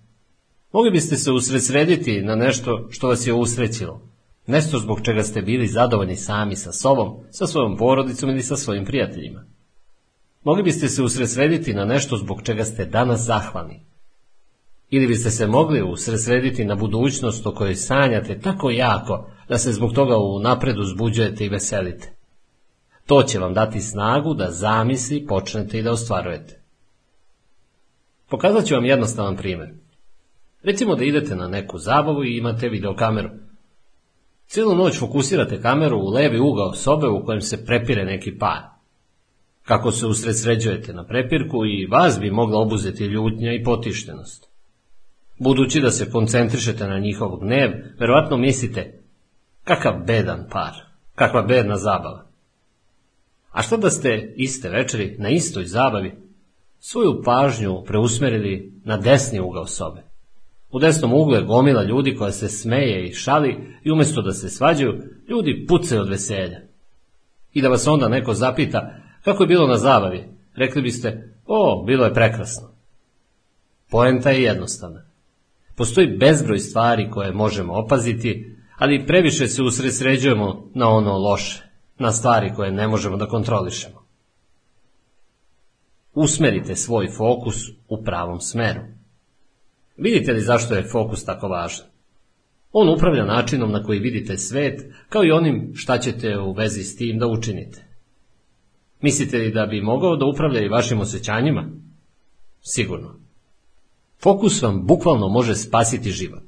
Mogli 0.72 0.90
biste 0.90 1.16
se 1.16 1.32
usredsrediti 1.32 2.22
na 2.22 2.34
nešto 2.34 2.86
što 2.90 3.08
vas 3.08 3.26
je 3.26 3.32
usrećilo, 3.32 4.00
nešto 4.46 4.78
zbog 4.78 5.00
čega 5.02 5.22
ste 5.22 5.42
bili 5.42 5.66
zadovoljni 5.66 6.16
sami 6.16 6.56
sa 6.56 6.72
sobom, 6.72 7.16
sa 7.30 7.46
svojom 7.46 7.76
porodicom 7.76 8.30
ili 8.30 8.42
sa 8.42 8.56
svojim 8.56 8.84
prijateljima. 8.84 9.44
Mogli 10.44 10.62
biste 10.62 10.88
se 10.88 11.02
usredsrediti 11.02 11.74
na 11.74 11.84
nešto 11.84 12.16
zbog 12.16 12.42
čega 12.42 12.64
ste 12.64 12.84
danas 12.84 13.20
zahvalni. 13.20 13.80
Ili 14.90 15.06
biste 15.06 15.30
se 15.30 15.46
mogli 15.46 15.82
usredsrediti 15.82 16.64
na 16.64 16.74
budućnost 16.74 17.46
o 17.46 17.54
kojoj 17.54 17.74
sanjate 17.74 18.40
tako 18.40 18.70
jako 18.70 19.30
da 19.48 19.58
se 19.58 19.72
zbog 19.72 19.92
toga 19.92 20.16
u 20.16 20.40
napredu 20.40 20.84
zbuđujete 20.84 21.44
i 21.44 21.48
veselite. 21.48 22.12
To 23.06 23.22
će 23.22 23.38
vam 23.38 23.54
dati 23.54 23.80
snagu 23.80 24.34
da 24.34 24.50
zamisli 24.50 25.26
počnete 25.26 25.78
i 25.78 25.82
da 25.82 25.92
ostvarujete. 25.92 26.60
Pokazat 28.28 28.66
ću 28.66 28.74
vam 28.74 28.84
jednostavan 28.84 29.36
primjer. 29.36 29.68
Recimo 30.62 30.94
da 30.94 31.04
idete 31.04 31.36
na 31.36 31.48
neku 31.48 31.78
zabavu 31.78 32.24
i 32.24 32.36
imate 32.36 32.68
videokameru. 32.68 33.30
Cijelu 34.46 34.74
noć 34.74 34.98
fokusirate 34.98 35.60
kameru 35.62 35.98
u 35.98 36.10
levi 36.10 36.40
ugao 36.40 36.74
sobe 36.74 37.08
u 37.08 37.24
kojem 37.24 37.40
se 37.40 37.64
prepire 37.64 38.04
neki 38.04 38.38
par. 38.38 38.62
Kako 39.62 39.92
se 39.92 40.06
usredsređujete 40.06 40.92
na 40.92 41.06
prepirku 41.06 41.66
i 41.66 41.86
vas 41.86 42.20
bi 42.20 42.30
mogla 42.30 42.58
obuzeti 42.58 43.04
ljutnja 43.04 43.52
i 43.52 43.64
potištenost. 43.64 44.50
Budući 45.38 45.80
da 45.80 45.90
se 45.90 46.10
koncentrišete 46.10 46.86
na 46.86 46.98
njihov 46.98 47.36
gnev, 47.36 47.70
verovatno 47.98 48.36
mislite, 48.36 49.02
kakav 49.64 49.94
bedan 50.06 50.46
par, 50.50 50.72
kakva 51.14 51.42
bedna 51.42 51.76
zabava. 51.76 52.26
A 53.50 53.62
što 53.62 53.76
da 53.76 53.90
ste 53.90 54.34
iste 54.36 54.68
večeri 54.68 55.16
na 55.18 55.28
istoj 55.28 55.64
zabavi 55.64 56.14
svoju 56.78 57.22
pažnju 57.24 57.84
preusmerili 57.86 58.80
na 58.84 58.96
desni 58.96 59.40
ugao 59.40 59.66
sobe? 59.66 60.09
U 60.72 60.78
desnom 60.78 61.12
uglu 61.12 61.34
je 61.34 61.42
gomila 61.42 61.82
ljudi 61.82 62.16
koja 62.16 62.32
se 62.32 62.48
smeje 62.48 63.06
i 63.06 63.12
šali 63.12 63.56
i 63.84 63.90
umjesto 63.90 64.22
da 64.22 64.32
se 64.32 64.48
svađaju, 64.48 65.02
ljudi 65.28 65.64
pucaju 65.68 66.00
od 66.00 66.08
veselja. 66.08 66.60
I 67.52 67.62
da 67.62 67.68
vas 67.68 67.86
onda 67.86 68.08
neko 68.08 68.34
zapita 68.34 68.94
kako 69.24 69.42
je 69.42 69.46
bilo 69.46 69.66
na 69.66 69.76
zabavi, 69.76 70.24
rekli 70.54 70.82
biste, 70.82 71.34
o, 71.46 71.84
bilo 71.86 72.04
je 72.04 72.14
prekrasno. 72.14 72.68
Poenta 73.90 74.30
je 74.30 74.42
jednostavna. 74.42 75.02
Postoji 75.76 76.16
bezbroj 76.16 76.58
stvari 76.58 77.10
koje 77.10 77.32
možemo 77.32 77.72
opaziti, 77.72 78.56
ali 78.78 79.06
previše 79.06 79.48
se 79.48 79.62
usresređujemo 79.62 80.70
na 80.74 80.88
ono 80.88 81.18
loše, 81.18 81.62
na 81.98 82.12
stvari 82.12 82.52
koje 82.56 82.70
ne 82.70 82.88
možemo 82.88 83.16
da 83.16 83.26
kontrolišemo. 83.26 84.04
Usmerite 86.14 86.76
svoj 86.76 87.08
fokus 87.08 87.56
u 87.88 88.04
pravom 88.04 88.40
smeru. 88.40 88.80
Vidite 90.00 90.32
li 90.32 90.40
zašto 90.40 90.74
je 90.74 90.88
fokus 90.92 91.24
tako 91.24 91.48
važan? 91.48 91.86
On 92.72 92.88
upravlja 92.88 93.24
načinom 93.24 93.72
na 93.72 93.82
koji 93.82 93.98
vidite 93.98 94.36
svet, 94.36 94.92
kao 95.08 95.24
i 95.24 95.30
onim 95.30 95.72
šta 95.74 95.98
ćete 95.98 96.38
u 96.38 96.52
vezi 96.52 96.82
s 96.84 96.96
tim 96.96 97.18
da 97.18 97.26
učinite. 97.26 97.84
Mislite 99.00 99.38
li 99.38 99.52
da 99.52 99.66
bi 99.66 99.80
mogao 99.80 100.16
da 100.16 100.26
upravlja 100.26 100.60
i 100.60 100.68
vašim 100.68 101.00
osjećanjima? 101.00 101.68
Sigurno. 102.62 103.20
Fokus 104.22 104.62
vam 104.62 104.86
bukvalno 104.86 105.28
može 105.28 105.54
spasiti 105.54 106.10
život. 106.10 106.44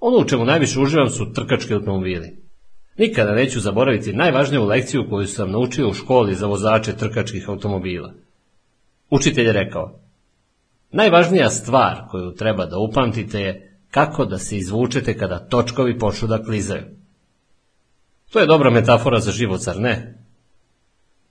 Ono 0.00 0.18
u 0.18 0.24
čemu 0.24 0.44
najviše 0.44 0.80
uživam 0.80 1.10
su 1.10 1.32
trkački 1.32 1.74
automobili. 1.74 2.36
Nikada 2.96 3.34
neću 3.34 3.60
zaboraviti 3.60 4.12
najvažniju 4.12 4.64
lekciju 4.64 5.06
koju 5.10 5.26
sam 5.26 5.50
naučio 5.50 5.88
u 5.88 5.94
školi 5.94 6.34
za 6.34 6.46
vozače 6.46 6.96
trkačkih 6.96 7.48
automobila. 7.48 8.12
Učitelj 9.10 9.46
je 9.46 9.52
rekao, 9.52 10.07
najvažnija 10.90 11.50
stvar 11.50 12.08
koju 12.10 12.34
treba 12.34 12.66
da 12.66 12.78
upamtite 12.78 13.40
je 13.40 13.78
kako 13.90 14.24
da 14.24 14.38
se 14.38 14.56
izvučete 14.56 15.18
kada 15.18 15.38
točkovi 15.38 15.98
počnu 15.98 16.28
da 16.28 16.42
klizaju. 16.42 16.84
To 18.30 18.40
je 18.40 18.46
dobra 18.46 18.70
metafora 18.70 19.20
za 19.20 19.30
život, 19.30 19.60
zar 19.60 19.80
ne? 19.80 20.24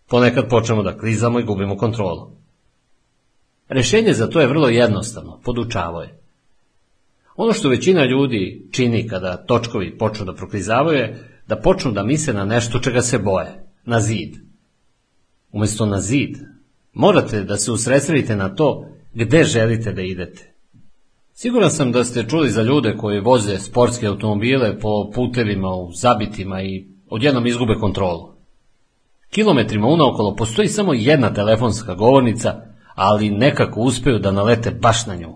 Ponekad 0.10 0.50
počnemo 0.50 0.84
da 0.84 0.98
klizamo 0.98 1.40
i 1.40 1.44
gubimo 1.44 1.78
kontrolu. 1.78 2.32
Rešenje 3.70 4.14
za 4.14 4.28
to 4.28 4.42
je 4.42 4.48
vrlo 4.48 4.68
jednostavno, 4.68 5.40
podučavo 5.44 6.02
je. 6.02 6.20
Ono 7.36 7.54
što 7.54 7.70
većina 7.70 8.06
ljudi 8.06 8.68
čini 8.72 9.08
kada 9.08 9.38
točkovi 9.38 9.98
počnu 9.98 10.26
da 10.26 10.34
proklizavaju 10.34 10.98
je 10.98 11.40
da 11.48 11.56
počnu 11.56 11.92
da 11.92 12.04
misle 12.04 12.34
na 12.34 12.46
nešto 12.46 12.80
čega 12.80 13.02
se 13.02 13.20
boje, 13.20 13.66
na 13.86 14.00
zid. 14.00 14.36
Umjesto 15.52 15.86
na 15.86 16.02
zid, 16.02 16.38
morate 16.94 17.44
da 17.44 17.58
se 17.58 17.72
usredsredite 17.72 18.36
na 18.36 18.56
to 18.56 18.90
gde 19.18 19.44
želite 19.44 19.92
da 19.94 20.02
idete. 20.02 20.54
Siguran 21.34 21.72
sam 21.72 21.92
da 21.92 22.04
ste 22.04 22.24
čuli 22.24 22.50
za 22.50 22.62
ljude 22.62 22.96
koji 22.98 23.20
voze 23.20 23.60
sportske 23.60 24.08
automobile 24.08 24.80
po 24.80 25.12
putevima 25.16 25.70
u 25.70 25.92
zabitima 25.92 26.62
i 26.62 26.86
odjednom 27.10 27.48
izgube 27.48 27.76
kontrolu. 27.76 28.34
Kilometrima 29.30 29.88
unaokolo 29.88 30.36
postoji 30.36 30.68
samo 30.68 30.94
jedna 30.94 31.34
telefonska 31.34 31.94
govornica, 31.94 32.62
ali 32.96 33.30
nekako 33.30 33.82
uspeju 33.82 34.20
da 34.20 34.32
nalete 34.32 34.72
baš 34.72 35.06
na 35.06 35.16
nju. 35.16 35.36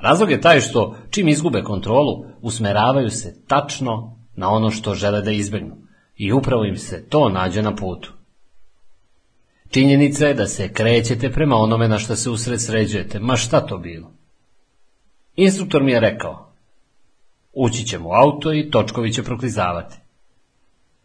Razlog 0.00 0.30
je 0.30 0.40
taj 0.40 0.60
što 0.60 0.96
čim 1.10 1.28
izgube 1.28 1.62
kontrolu, 1.62 2.24
usmeravaju 2.40 3.10
se 3.10 3.44
tačno 3.46 4.16
na 4.36 4.50
ono 4.50 4.70
što 4.70 4.94
žele 4.94 5.22
da 5.22 5.30
izbjegnu 5.30 5.76
i 6.16 6.32
upravo 6.32 6.64
im 6.64 6.76
se 6.76 7.08
to 7.08 7.28
nađe 7.28 7.62
na 7.62 7.74
putu. 7.74 8.19
Činjenica 9.70 10.26
je 10.26 10.34
da 10.34 10.46
se 10.46 10.72
krećete 10.72 11.30
prema 11.30 11.56
onome 11.56 11.88
na 11.88 11.98
što 11.98 12.16
se 12.16 12.30
usred 12.30 12.62
sređujete, 12.62 13.18
ma 13.18 13.36
šta 13.36 13.66
to 13.66 13.78
bilo. 13.78 14.12
Instruktor 15.36 15.82
mi 15.82 15.92
je 15.92 16.00
rekao, 16.00 16.52
ući 17.52 17.86
ćemo 17.86 18.08
u 18.08 18.12
auto 18.12 18.54
i 18.54 18.70
točkovi 18.70 19.12
će 19.12 19.22
proklizavati. 19.22 19.96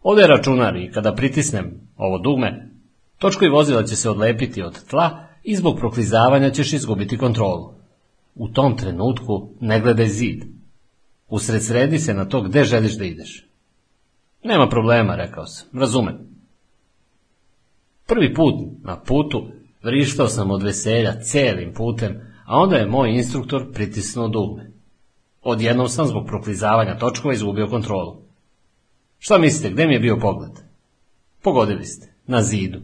Ovdje 0.03 0.23
je 0.23 0.27
računar 0.27 0.75
i 0.75 0.91
kada 0.91 1.15
pritisnem 1.15 1.81
ovo 1.97 2.17
dugme, 2.17 2.69
točkovi 3.17 3.51
vozila 3.51 3.83
će 3.83 3.95
se 3.95 4.09
odlepiti 4.09 4.61
od 4.61 4.85
tla 4.89 5.27
i 5.43 5.55
zbog 5.55 5.77
proklizavanja 5.77 6.49
ćeš 6.49 6.73
izgubiti 6.73 7.17
kontrolu. 7.17 7.73
U 8.35 8.47
tom 8.47 8.77
trenutku 8.77 9.49
ne 9.59 9.79
gledaj 9.79 10.07
zid. 10.07 10.43
Usred 11.29 11.63
sredi 11.63 11.99
se 11.99 12.13
na 12.13 12.25
to 12.25 12.41
gde 12.41 12.63
želiš 12.63 12.97
da 12.97 13.05
ideš. 13.05 13.45
Nema 14.43 14.69
problema, 14.69 15.15
rekao 15.15 15.45
sam, 15.45 15.79
razumem. 15.79 16.34
Prvi 18.07 18.33
put 18.33 18.55
na 18.83 18.99
putu 18.99 19.47
vrištao 19.83 20.27
sam 20.27 20.51
od 20.51 20.63
veselja 20.63 21.19
celim 21.21 21.73
putem, 21.73 22.21
a 22.45 22.57
onda 22.57 22.75
je 22.75 22.85
moj 22.85 23.15
instruktor 23.15 23.71
pritisnuo 23.73 24.27
dugme. 24.27 24.71
Odjednom 25.41 25.89
sam 25.89 26.07
zbog 26.07 26.27
proklizavanja 26.27 26.97
točkova 26.97 27.33
izgubio 27.33 27.67
kontrolu. 27.67 28.21
Šta 29.19 29.37
mislite, 29.37 29.69
gde 29.69 29.87
mi 29.87 29.93
je 29.93 29.99
bio 29.99 30.17
pogled? 30.17 30.51
Pogodili 31.43 31.85
ste, 31.85 32.13
na 32.27 32.41
zidu. 32.41 32.79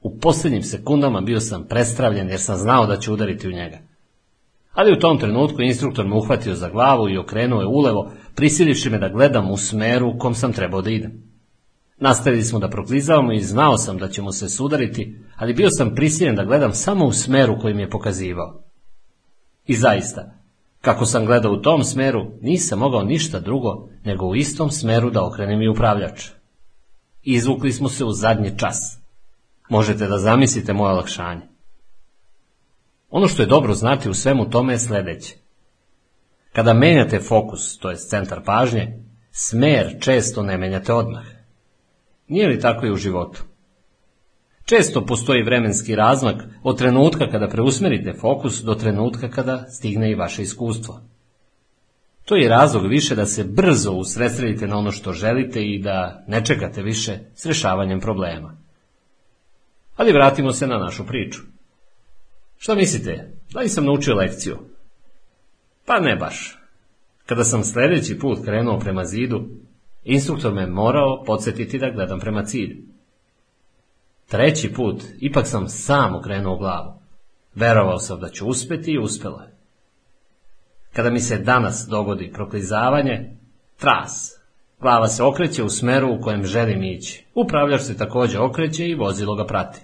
U 0.00 0.18
posljednjim 0.18 0.62
sekundama 0.62 1.20
bio 1.20 1.40
sam 1.40 1.66
prestravljen 1.68 2.28
jer 2.28 2.40
sam 2.40 2.56
znao 2.56 2.86
da 2.86 2.96
će 2.96 3.12
udariti 3.12 3.48
u 3.48 3.52
njega. 3.52 3.78
Ali 4.72 4.92
u 4.92 4.98
tom 4.98 5.18
trenutku 5.18 5.62
instruktor 5.62 6.06
me 6.06 6.16
uhvatio 6.16 6.54
za 6.54 6.68
glavu 6.68 7.08
i 7.08 7.18
okrenuo 7.18 7.60
je 7.60 7.66
ulevo, 7.66 8.12
prisilivši 8.34 8.90
me 8.90 8.98
da 8.98 9.08
gledam 9.08 9.50
u 9.50 9.56
smeru 9.56 10.08
u 10.08 10.18
kom 10.18 10.34
sam 10.34 10.52
trebao 10.52 10.82
da 10.82 10.90
idem. 10.90 11.29
Nastavili 12.00 12.44
smo 12.44 12.58
da 12.58 12.70
proklizavamo 12.70 13.32
i 13.32 13.40
znao 13.40 13.78
sam 13.78 13.98
da 13.98 14.08
ćemo 14.08 14.32
se 14.32 14.48
sudariti, 14.48 15.18
ali 15.36 15.54
bio 15.54 15.70
sam 15.70 15.94
prisiljen 15.94 16.36
da 16.36 16.44
gledam 16.44 16.72
samo 16.72 17.04
u 17.04 17.12
smeru 17.12 17.58
koji 17.60 17.74
mi 17.74 17.82
je 17.82 17.90
pokazivao. 17.90 18.62
I 19.66 19.74
zaista, 19.74 20.34
kako 20.80 21.06
sam 21.06 21.26
gledao 21.26 21.52
u 21.52 21.62
tom 21.62 21.84
smeru, 21.84 22.26
nisam 22.40 22.78
mogao 22.78 23.02
ništa 23.02 23.40
drugo 23.40 23.88
nego 24.04 24.26
u 24.26 24.36
istom 24.36 24.70
smeru 24.70 25.10
da 25.10 25.26
okrenem 25.26 25.62
i 25.62 25.68
upravljač. 25.68 26.28
Izvukli 27.22 27.72
smo 27.72 27.88
se 27.88 28.04
u 28.04 28.12
zadnji 28.12 28.58
čas. 28.58 28.98
Možete 29.68 30.06
da 30.06 30.18
zamislite 30.18 30.72
moje 30.72 30.92
olakšanje. 30.92 31.42
Ono 33.10 33.28
što 33.28 33.42
je 33.42 33.46
dobro 33.46 33.74
znati 33.74 34.10
u 34.10 34.14
svemu 34.14 34.50
tome 34.50 34.72
je 34.72 34.78
sljedeće. 34.78 35.34
Kada 36.52 36.74
menjate 36.74 37.20
fokus, 37.20 37.78
to 37.78 37.90
je 37.90 37.96
centar 37.96 38.40
pažnje, 38.44 39.04
smer 39.30 39.96
često 40.00 40.42
ne 40.42 40.58
menjate 40.58 40.92
odmah. 40.92 41.39
Nije 42.30 42.48
li 42.48 42.60
tako 42.60 42.86
i 42.86 42.92
u 42.92 42.96
životu? 42.96 43.42
Često 44.64 45.06
postoji 45.06 45.42
vremenski 45.42 45.94
razmak 45.94 46.44
od 46.62 46.78
trenutka 46.78 47.30
kada 47.30 47.48
preusmerite 47.48 48.12
fokus 48.12 48.62
do 48.62 48.74
trenutka 48.74 49.28
kada 49.28 49.64
stigne 49.68 50.10
i 50.10 50.14
vaše 50.14 50.42
iskustvo. 50.42 51.00
To 52.24 52.36
je 52.36 52.48
razlog 52.48 52.86
više 52.86 53.14
da 53.14 53.26
se 53.26 53.44
brzo 53.44 53.92
usredsredite 53.92 54.66
na 54.66 54.76
ono 54.76 54.92
što 54.92 55.12
želite 55.12 55.62
i 55.62 55.82
da 55.82 56.24
ne 56.26 56.44
čekate 56.44 56.82
više 56.82 57.18
s 57.34 57.46
rešavanjem 57.46 58.00
problema. 58.00 58.56
Ali 59.96 60.12
vratimo 60.12 60.52
se 60.52 60.66
na 60.66 60.78
našu 60.78 61.06
priču. 61.06 61.40
Šta 62.58 62.74
mislite, 62.74 63.32
da 63.52 63.60
li 63.60 63.68
sam 63.68 63.84
naučio 63.84 64.14
lekciju? 64.14 64.58
Pa 65.86 66.00
ne 66.00 66.16
baš. 66.16 66.58
Kada 67.26 67.44
sam 67.44 67.64
sljedeći 67.64 68.18
put 68.18 68.44
krenuo 68.44 68.78
prema 68.78 69.04
zidu, 69.04 69.48
instruktor 70.04 70.52
me 70.52 70.66
morao 70.66 71.24
podsjetiti 71.24 71.78
da 71.78 71.90
gledam 71.90 72.20
prema 72.20 72.42
cilju. 72.42 72.76
Treći 74.28 74.72
put 74.72 75.02
ipak 75.20 75.46
sam 75.46 75.68
sam 75.68 76.14
okrenuo 76.14 76.56
glavu. 76.56 76.92
Verovao 77.54 77.98
sam 77.98 78.20
da 78.20 78.28
ću 78.28 78.46
uspjeti 78.46 78.92
i 78.92 78.98
uspjelo 78.98 79.40
je. 79.40 79.56
Kada 80.92 81.10
mi 81.10 81.20
se 81.20 81.38
danas 81.38 81.86
dogodi 81.90 82.32
proklizavanje, 82.32 83.30
tras. 83.78 84.40
Glava 84.80 85.08
se 85.08 85.22
okreće 85.22 85.62
u 85.62 85.68
smeru 85.68 86.14
u 86.14 86.20
kojem 86.20 86.44
želim 86.44 86.82
ići. 86.82 87.24
Upravljač 87.34 87.80
se 87.80 87.96
također 87.96 88.40
okreće 88.40 88.88
i 88.88 88.94
vozilo 88.94 89.34
ga 89.34 89.46
prati. 89.46 89.80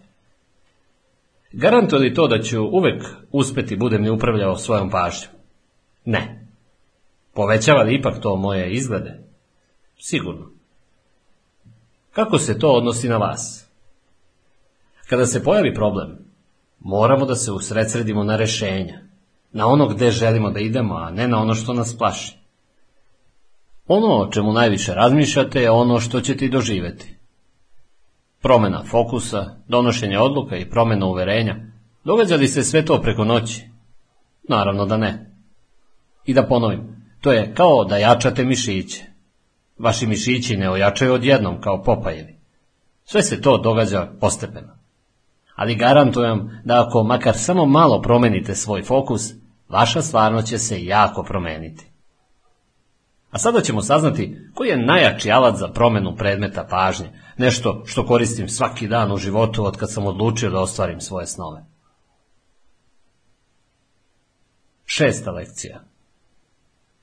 Garantuje 1.53 2.01
li 2.01 2.15
to 2.15 2.29
da 2.29 2.43
ću 2.43 2.63
uvek 2.63 3.05
uspjeti 3.33 3.77
budem 3.77 4.03
li 4.03 4.11
upravljao 4.11 4.57
svojom 4.57 4.91
pažnjom? 4.91 5.33
Ne. 6.05 6.47
Povećava 7.35 7.83
li 7.83 7.95
ipak 7.95 8.21
to 8.21 8.37
moje 8.37 8.73
izglede? 8.73 9.26
Sigurno. 9.99 10.51
Kako 12.13 12.39
se 12.39 12.59
to 12.59 12.73
odnosi 12.73 13.09
na 13.09 13.17
vas? 13.17 13.67
Kada 15.09 15.27
se 15.27 15.45
pojavi 15.45 15.75
problem, 15.75 16.19
moramo 16.81 17.27
da 17.27 17.35
se 17.35 17.53
usredsredimo 17.53 18.25
na 18.25 18.37
rešenja, 18.37 19.01
na 19.53 19.67
ono 19.67 19.89
gde 19.89 20.11
želimo 20.11 20.51
da 20.51 20.61
idemo, 20.61 20.95
a 20.95 21.11
ne 21.11 21.29
na 21.29 21.41
ono 21.41 21.55
što 21.55 21.73
nas 21.73 21.99
plaši. 21.99 22.39
Ono 23.87 24.07
o 24.07 24.31
čemu 24.31 24.53
najviše 24.53 24.95
razmišljate 24.95 25.63
je 25.63 25.71
ono 25.71 26.01
što 26.01 26.21
ćete 26.21 26.45
i 26.45 26.49
doživeti. 26.49 27.17
Promjena 28.43 28.85
fokusa, 28.91 29.57
donošenje 29.69 30.19
odluka 30.19 30.57
i 30.57 30.71
promjena 30.71 31.07
uverenja, 31.07 31.57
događa 32.05 32.37
li 32.37 32.49
se 32.49 32.63
sve 32.63 32.85
to 32.85 33.03
preko 33.03 33.25
noći? 33.25 33.69
Naravno 34.49 34.87
da 34.87 34.97
ne. 34.97 35.31
I 36.25 36.35
da 36.35 36.47
ponovim, 36.47 37.07
to 37.21 37.33
je 37.33 37.55
kao 37.55 37.85
da 37.85 37.97
jačate 37.97 38.45
mišiće. 38.45 39.16
Vaši 39.79 40.07
mišići 40.07 40.57
ne 40.57 40.71
ojačaju 40.71 41.15
odjednom 41.15 41.61
kao 41.61 41.83
popajevi. 41.83 42.39
Sve 43.05 43.23
se 43.23 43.41
to 43.41 43.59
događa 43.59 44.09
postepeno. 44.21 44.77
Ali 45.55 45.75
garantujem 45.75 46.61
da 46.65 46.87
ako 46.87 47.03
makar 47.03 47.37
samo 47.37 47.67
malo 47.67 48.03
promenite 48.03 48.55
svoj 48.55 48.83
fokus, 48.83 49.33
vaša 49.69 50.03
stvarnost 50.03 50.49
će 50.49 50.59
se 50.59 50.85
jako 50.85 51.23
promeniti. 51.23 51.87
A 53.31 53.39
sada 53.39 53.61
ćemo 53.61 53.83
saznati 53.83 54.39
koji 54.55 54.69
je 54.69 54.87
najjači 54.87 55.31
alat 55.31 55.57
za 55.57 55.69
promjenu 55.69 56.17
predmeta 56.17 56.67
pažnje, 56.71 57.11
nešto 57.37 57.83
što 57.87 58.07
koristim 58.07 58.49
svaki 58.49 58.89
dan 58.89 59.13
u 59.13 59.17
životu 59.17 59.65
od 59.65 59.77
kad 59.77 59.93
sam 59.93 60.07
odlučio 60.07 60.51
da 60.51 60.61
ostvarim 60.61 61.01
svoje 61.01 61.27
snove. 61.27 61.65
Šesta 64.85 65.31
lekcija. 65.31 65.81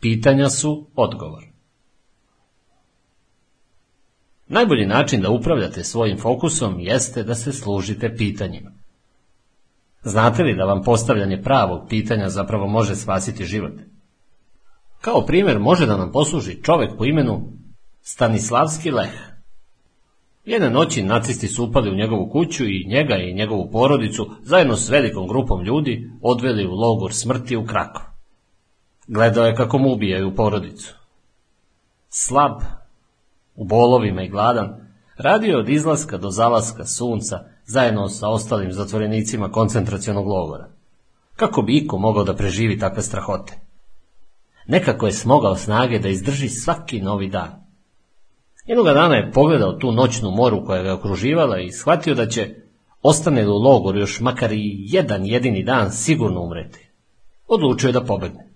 Pitanja 0.02 0.50
su 0.50 0.88
odgovor. 0.96 1.53
Najbolji 4.54 4.86
način 4.86 5.22
da 5.22 5.30
upravljate 5.30 5.84
svojim 5.84 6.18
fokusom 6.18 6.80
jeste 6.80 7.24
da 7.24 7.36
se 7.36 7.54
služite 7.54 8.16
pitanjima. 8.16 8.72
Znate 10.04 10.44
li 10.44 10.56
da 10.56 10.66
vam 10.66 10.84
postavljanje 10.84 11.42
pravog 11.42 11.88
pitanja 11.90 12.30
zapravo 12.30 12.68
može 12.68 12.96
spasiti 12.96 13.46
život? 13.46 13.74
Kao 15.02 15.26
primjer 15.26 15.60
može 15.60 15.86
da 15.86 15.98
nam 15.98 16.12
posluži 16.12 16.64
čovjek 16.64 16.98
po 16.98 17.06
imenu 17.06 17.42
Stanislavski 18.02 18.92
Leh. 18.92 19.14
Jedne 20.46 20.70
noći 20.70 21.04
nacisti 21.04 21.48
su 21.48 21.66
upali 21.66 21.90
u 21.90 21.96
njegovu 21.96 22.30
kuću 22.30 22.66
i 22.66 22.86
njega 22.88 23.16
i 23.16 23.34
njegovu 23.34 23.70
porodicu 23.72 24.30
zajedno 24.42 24.76
s 24.76 24.90
velikom 24.90 25.28
grupom 25.28 25.64
ljudi 25.64 26.12
odveli 26.22 26.68
u 26.68 26.72
logor 26.72 27.14
smrti 27.14 27.56
u 27.56 27.66
Krakov. 27.66 28.04
Gledao 29.08 29.46
je 29.46 29.56
kako 29.56 29.78
mu 29.78 29.94
ubijaju 29.94 30.36
porodicu. 30.36 30.96
Slab, 32.10 32.62
u 33.56 33.66
bolovima 33.66 34.24
i 34.24 34.30
gladan, 34.30 34.84
radio 35.18 35.60
od 35.60 35.70
izlaska 35.70 36.18
do 36.18 36.30
zalaska 36.30 36.86
sunca 36.86 37.40
zajedno 37.66 38.10
sa 38.10 38.30
ostalim 38.30 38.72
zatvorenicima 38.72 39.52
koncentracionog 39.52 40.28
logora. 40.28 40.70
Kako 41.36 41.62
bi 41.62 41.78
iko 41.78 41.98
mogao 41.98 42.24
da 42.24 42.36
preživi 42.36 42.80
takve 42.80 43.02
strahote? 43.02 43.60
Nekako 44.68 45.06
je 45.06 45.14
smogao 45.14 45.56
snage 45.56 46.00
da 46.00 46.10
izdrži 46.10 46.50
svaki 46.50 47.02
novi 47.02 47.30
dan. 47.30 47.64
Jednoga 48.66 48.94
dana 48.94 49.16
je 49.16 49.32
pogledao 49.32 49.74
tu 49.74 49.92
noćnu 49.92 50.32
moru 50.32 50.66
koja 50.66 50.84
ga 50.84 50.94
okruživala 50.94 51.60
i 51.60 51.72
shvatio 51.72 52.16
da 52.16 52.28
će, 52.28 52.56
ostane 53.02 53.48
u 53.48 53.58
logoru 53.58 54.00
još 54.00 54.20
makar 54.20 54.52
i 54.52 54.76
jedan 54.78 55.26
jedini 55.26 55.64
dan, 55.64 55.92
sigurno 55.92 56.42
umreti. 56.42 56.90
Odlučio 57.48 57.88
je 57.88 57.94
da 57.94 58.04
pobegne. 58.04 58.50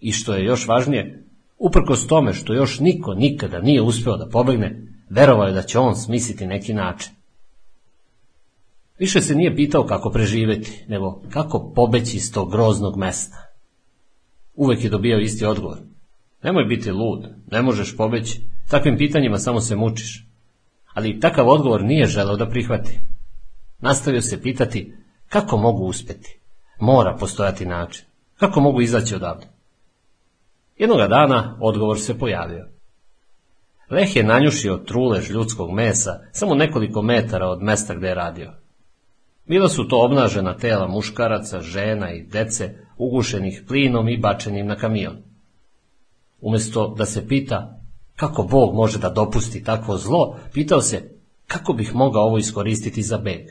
I 0.00 0.12
što 0.12 0.34
je 0.34 0.44
još 0.44 0.68
važnije, 0.68 1.27
uprkos 1.58 2.06
tome 2.06 2.34
što 2.34 2.54
još 2.54 2.80
niko 2.80 3.14
nikada 3.14 3.60
nije 3.60 3.82
uspeo 3.82 4.16
da 4.16 4.28
pobegne, 4.28 4.82
verovao 5.10 5.46
je 5.46 5.52
da 5.52 5.62
će 5.62 5.78
on 5.78 5.96
smisliti 5.96 6.46
neki 6.46 6.74
način. 6.74 7.12
Više 8.98 9.20
se 9.20 9.34
nije 9.34 9.56
pitao 9.56 9.86
kako 9.86 10.10
preživeti, 10.10 10.84
nego 10.88 11.22
kako 11.30 11.72
pobeći 11.74 12.16
iz 12.16 12.32
tog 12.32 12.52
groznog 12.52 12.96
mesta. 12.96 13.36
Uvek 14.54 14.84
je 14.84 14.90
dobijao 14.90 15.20
isti 15.20 15.44
odgovor. 15.44 15.78
Nemoj 16.42 16.64
biti 16.64 16.90
lud, 16.90 17.28
ne 17.50 17.62
možeš 17.62 17.96
pobeći, 17.96 18.40
takvim 18.70 18.98
pitanjima 18.98 19.38
samo 19.38 19.60
se 19.60 19.76
mučiš. 19.76 20.26
Ali 20.94 21.20
takav 21.20 21.48
odgovor 21.48 21.84
nije 21.84 22.06
želeo 22.06 22.36
da 22.36 22.48
prihvati. 22.48 23.00
Nastavio 23.78 24.22
se 24.22 24.42
pitati 24.42 24.94
kako 25.28 25.56
mogu 25.56 25.84
uspeti. 25.84 26.38
Mora 26.80 27.16
postojati 27.20 27.66
način. 27.66 28.04
Kako 28.36 28.60
mogu 28.60 28.80
izaći 28.80 29.14
odavde? 29.14 29.46
Jednoga 30.78 31.06
dana 31.06 31.56
odgovor 31.60 32.00
se 32.00 32.18
pojavio. 32.18 32.68
Leh 33.90 34.16
je 34.16 34.24
nanjušio 34.24 34.76
trulež 34.76 35.30
ljudskog 35.30 35.70
mesa 35.70 36.20
samo 36.32 36.54
nekoliko 36.54 37.02
metara 37.02 37.46
od 37.46 37.62
mesta 37.62 37.94
gde 37.94 38.08
je 38.08 38.14
radio. 38.14 38.52
Bila 39.46 39.68
su 39.68 39.88
to 39.88 40.04
obnažena 40.04 40.56
tela 40.56 40.88
muškaraca, 40.88 41.60
žena 41.60 42.12
i 42.12 42.22
dece, 42.22 42.74
ugušenih 42.96 43.64
plinom 43.68 44.08
i 44.08 44.18
bačenim 44.18 44.66
na 44.66 44.76
kamion. 44.76 45.16
Umjesto 46.40 46.94
da 46.98 47.06
se 47.06 47.28
pita 47.28 47.80
kako 48.16 48.42
Bog 48.42 48.74
može 48.74 48.98
da 48.98 49.10
dopusti 49.10 49.64
takvo 49.64 49.96
zlo, 49.96 50.36
pitao 50.52 50.80
se 50.80 51.10
kako 51.46 51.72
bih 51.72 51.94
mogao 51.94 52.22
ovo 52.22 52.38
iskoristiti 52.38 53.02
za 53.02 53.18
beg. 53.18 53.46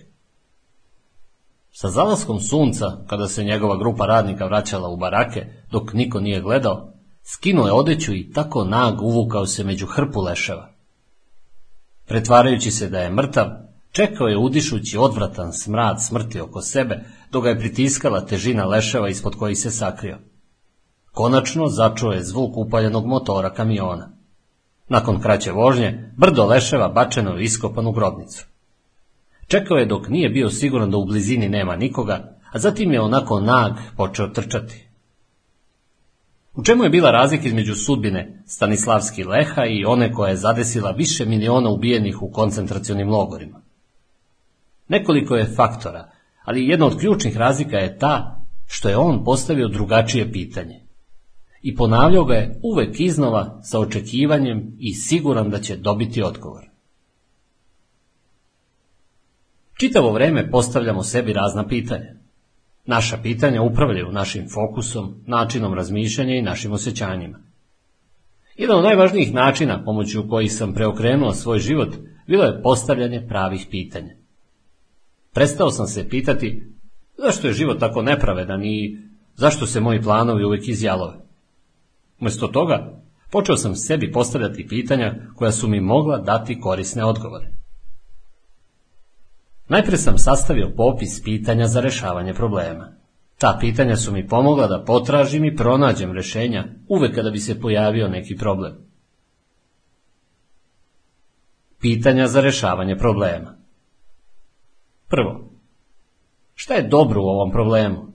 Sa 1.71 1.89
zalaskom 1.89 2.39
sunca, 2.39 2.85
kada 3.07 3.27
se 3.27 3.43
njegova 3.43 3.77
grupa 3.77 4.05
radnika 4.05 4.45
vraćala 4.45 4.89
u 4.89 4.97
barake, 4.97 5.45
dok 5.71 5.93
niko 5.93 6.19
nije 6.19 6.41
gledao, 6.41 6.93
skinuo 7.29 7.67
je 7.67 7.73
odeću 7.73 8.13
i 8.13 8.31
tako 8.31 8.63
nag 8.63 9.01
uvukao 9.01 9.45
se 9.45 9.63
među 9.63 9.85
hrpu 9.85 10.21
leševa. 10.21 10.69
Pretvarajući 12.05 12.71
se 12.71 12.89
da 12.89 12.99
je 12.99 13.11
mrtav, 13.11 13.47
čekao 13.91 14.27
je 14.27 14.37
udišući 14.37 14.97
odvratan 14.97 15.53
smrad 15.53 16.03
smrti 16.03 16.39
oko 16.39 16.61
sebe, 16.61 17.03
dok 17.31 17.43
ga 17.43 17.49
je 17.49 17.59
pritiskala 17.59 18.25
težina 18.25 18.65
leševa 18.65 19.09
ispod 19.09 19.35
kojih 19.35 19.57
se 19.57 19.71
sakrio. 19.71 20.17
Konačno 21.11 21.67
začuo 21.67 22.11
je 22.11 22.23
zvuk 22.23 22.57
upaljenog 22.57 23.05
motora 23.05 23.53
kamiona. 23.53 24.09
Nakon 24.89 25.21
kraće 25.21 25.51
vožnje, 25.51 26.13
brdo 26.17 26.45
leševa 26.45 26.87
bačeno 26.89 27.31
je 27.31 27.43
iskopan 27.43 27.87
u 27.87 27.91
grobnicu. 27.91 28.45
Čekao 29.47 29.77
je 29.77 29.85
dok 29.85 30.07
nije 30.07 30.29
bio 30.29 30.49
siguran 30.49 30.91
da 30.91 30.97
u 30.97 31.05
blizini 31.05 31.49
nema 31.49 31.75
nikoga, 31.75 32.37
a 32.51 32.59
zatim 32.59 32.93
je 32.93 33.01
onako 33.01 33.39
nag 33.39 33.73
počeo 33.97 34.27
trčati. 34.27 34.86
U 36.57 36.63
čemu 36.63 36.83
je 36.83 36.89
bila 36.89 37.11
razlika 37.11 37.47
između 37.47 37.75
sudbine 37.75 38.43
Stanislavski 38.45 39.23
Leha 39.23 39.65
i 39.65 39.85
one 39.85 40.13
koja 40.13 40.29
je 40.29 40.35
zadesila 40.35 40.91
više 40.91 41.25
miliona 41.25 41.69
ubijenih 41.69 42.21
u 42.21 42.31
koncentracionim 42.31 43.09
logorima? 43.09 43.61
Nekoliko 44.87 45.35
je 45.35 45.53
faktora, 45.55 46.11
ali 46.43 46.67
jedna 46.67 46.85
od 46.85 46.99
ključnih 46.99 47.37
razlika 47.37 47.77
je 47.77 47.97
ta 47.97 48.45
što 48.65 48.89
je 48.89 48.97
on 48.97 49.23
postavio 49.23 49.67
drugačije 49.67 50.31
pitanje. 50.31 50.85
I 51.61 51.75
ponavljao 51.75 52.25
ga 52.25 52.33
je 52.33 52.59
uvek 52.63 52.99
iznova 52.99 53.59
sa 53.63 53.79
očekivanjem 53.79 54.75
i 54.79 54.93
siguran 54.93 55.49
da 55.49 55.59
će 55.59 55.75
dobiti 55.75 56.23
odgovor. 56.23 56.63
Čitavo 59.79 60.11
vreme 60.11 60.51
postavljamo 60.51 61.03
sebi 61.03 61.33
razna 61.33 61.67
pitanja. 61.67 62.16
Naša 62.87 63.17
pitanja 63.23 63.61
upravljaju 63.61 64.11
našim 64.11 64.49
fokusom, 64.49 65.15
načinom 65.25 65.73
razmišljanja 65.73 66.35
i 66.35 66.41
našim 66.41 66.71
osjećanjima. 66.71 67.39
Jedan 68.55 68.77
od 68.77 68.83
najvažnijih 68.83 69.33
načina 69.33 69.83
pomoću 69.83 70.29
kojih 70.29 70.53
sam 70.53 70.73
preokrenuo 70.73 71.33
svoj 71.33 71.59
život 71.59 71.95
bilo 72.27 72.43
je 72.43 72.61
postavljanje 72.61 73.25
pravih 73.27 73.67
pitanja. 73.71 74.13
Prestao 75.33 75.71
sam 75.71 75.87
se 75.87 76.09
pitati 76.09 76.63
zašto 77.17 77.47
je 77.47 77.53
život 77.53 77.79
tako 77.79 78.01
nepravedan 78.01 78.63
i 78.63 78.97
zašto 79.35 79.65
se 79.65 79.81
moji 79.81 80.01
planovi 80.01 80.45
uvijek 80.45 80.67
izjalove. 80.67 81.15
Umjesto 82.19 82.47
toga, 82.47 83.01
počeo 83.31 83.57
sam 83.57 83.75
sebi 83.75 84.11
postavljati 84.11 84.67
pitanja 84.67 85.15
koja 85.35 85.51
su 85.51 85.67
mi 85.67 85.81
mogla 85.81 86.17
dati 86.17 86.59
korisne 86.59 87.05
odgovore. 87.05 87.51
Najprije 89.67 89.97
sam 89.97 90.17
sastavio 90.17 90.73
popis 90.77 91.23
pitanja 91.23 91.67
za 91.67 91.81
rešavanje 91.81 92.33
problema. 92.33 92.91
Ta 93.37 93.57
pitanja 93.59 93.95
su 93.95 94.11
mi 94.11 94.27
pomogla 94.27 94.67
da 94.67 94.83
potražim 94.83 95.45
i 95.45 95.55
pronađem 95.55 96.11
rešenja 96.11 96.65
uvek 96.87 97.15
kada 97.15 97.29
bi 97.29 97.39
se 97.39 97.61
pojavio 97.61 98.07
neki 98.07 98.35
problem. 98.35 98.75
Pitanja 101.79 102.27
za 102.27 102.41
rešavanje 102.41 102.97
problema. 102.97 103.57
Prvo, 105.07 105.49
šta 106.55 106.73
je 106.73 106.87
dobro 106.87 107.21
u 107.21 107.27
ovom 107.27 107.51
problemu? 107.51 108.07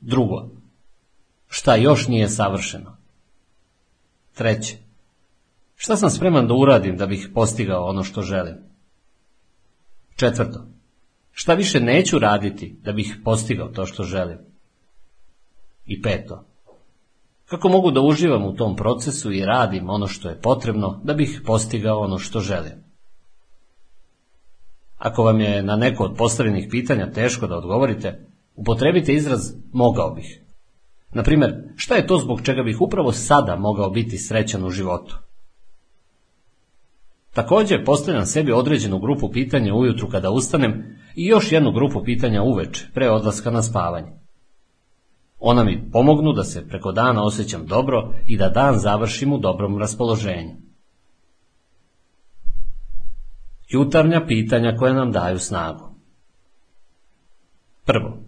Drugo, 0.00 0.48
šta 1.48 1.74
još 1.76 2.08
nije 2.08 2.28
savršeno? 2.28 2.96
Treće, 4.34 4.76
šta 5.76 5.96
sam 5.96 6.10
spreman 6.10 6.46
da 6.46 6.54
uradim 6.54 6.96
da 6.96 7.06
bih 7.06 7.28
postigao 7.34 7.84
ono 7.84 8.04
što 8.04 8.22
želim? 8.22 8.71
Četvrto, 10.16 10.66
šta 11.30 11.54
više 11.54 11.80
neću 11.80 12.18
raditi 12.18 12.76
da 12.82 12.92
bih 12.92 13.16
postigao 13.24 13.68
to 13.68 13.86
što 13.86 14.02
želim? 14.02 14.38
I 15.86 16.02
peto, 16.02 16.44
kako 17.46 17.68
mogu 17.68 17.90
da 17.90 18.00
uživam 18.00 18.44
u 18.44 18.54
tom 18.54 18.76
procesu 18.76 19.32
i 19.32 19.44
radim 19.44 19.90
ono 19.90 20.06
što 20.06 20.28
je 20.28 20.40
potrebno 20.40 21.00
da 21.04 21.14
bih 21.14 21.42
postigao 21.46 22.00
ono 22.00 22.18
što 22.18 22.40
želim? 22.40 22.84
Ako 24.98 25.22
vam 25.22 25.40
je 25.40 25.62
na 25.62 25.76
neko 25.76 26.04
od 26.04 26.16
postavljenih 26.16 26.66
pitanja 26.70 27.10
teško 27.10 27.46
da 27.46 27.56
odgovorite, 27.56 28.26
upotrebite 28.56 29.12
izraz 29.12 29.40
mogao 29.72 30.14
bih. 30.14 30.40
Na 31.12 31.22
primjer, 31.22 31.54
šta 31.76 31.94
je 31.94 32.06
to 32.06 32.18
zbog 32.18 32.42
čega 32.42 32.62
bih 32.62 32.80
upravo 32.80 33.12
sada 33.12 33.56
mogao 33.56 33.90
biti 33.90 34.18
srećan 34.18 34.64
u 34.64 34.70
životu? 34.70 35.18
Također 37.34 37.84
postavljam 37.84 38.26
sebi 38.26 38.52
određenu 38.52 38.98
grupu 38.98 39.30
pitanja 39.30 39.74
ujutru 39.74 40.08
kada 40.08 40.30
ustanem 40.30 40.98
i 41.14 41.26
još 41.26 41.52
jednu 41.52 41.72
grupu 41.72 42.04
pitanja 42.04 42.42
uveč, 42.42 42.84
pre 42.94 43.10
odlaska 43.10 43.50
na 43.50 43.62
spavanje. 43.62 44.12
Ona 45.38 45.64
mi 45.64 45.90
pomognu 45.92 46.32
da 46.32 46.44
se 46.44 46.68
preko 46.68 46.92
dana 46.92 47.24
osjećam 47.24 47.66
dobro 47.66 48.14
i 48.26 48.36
da 48.36 48.48
dan 48.48 48.78
završim 48.78 49.32
u 49.32 49.38
dobrom 49.38 49.78
raspoloženju. 49.78 50.56
Jutarnja 53.68 54.24
pitanja 54.26 54.76
koja 54.76 54.92
nam 54.92 55.12
daju 55.12 55.38
snagu. 55.38 55.94
Prvo. 57.84 58.18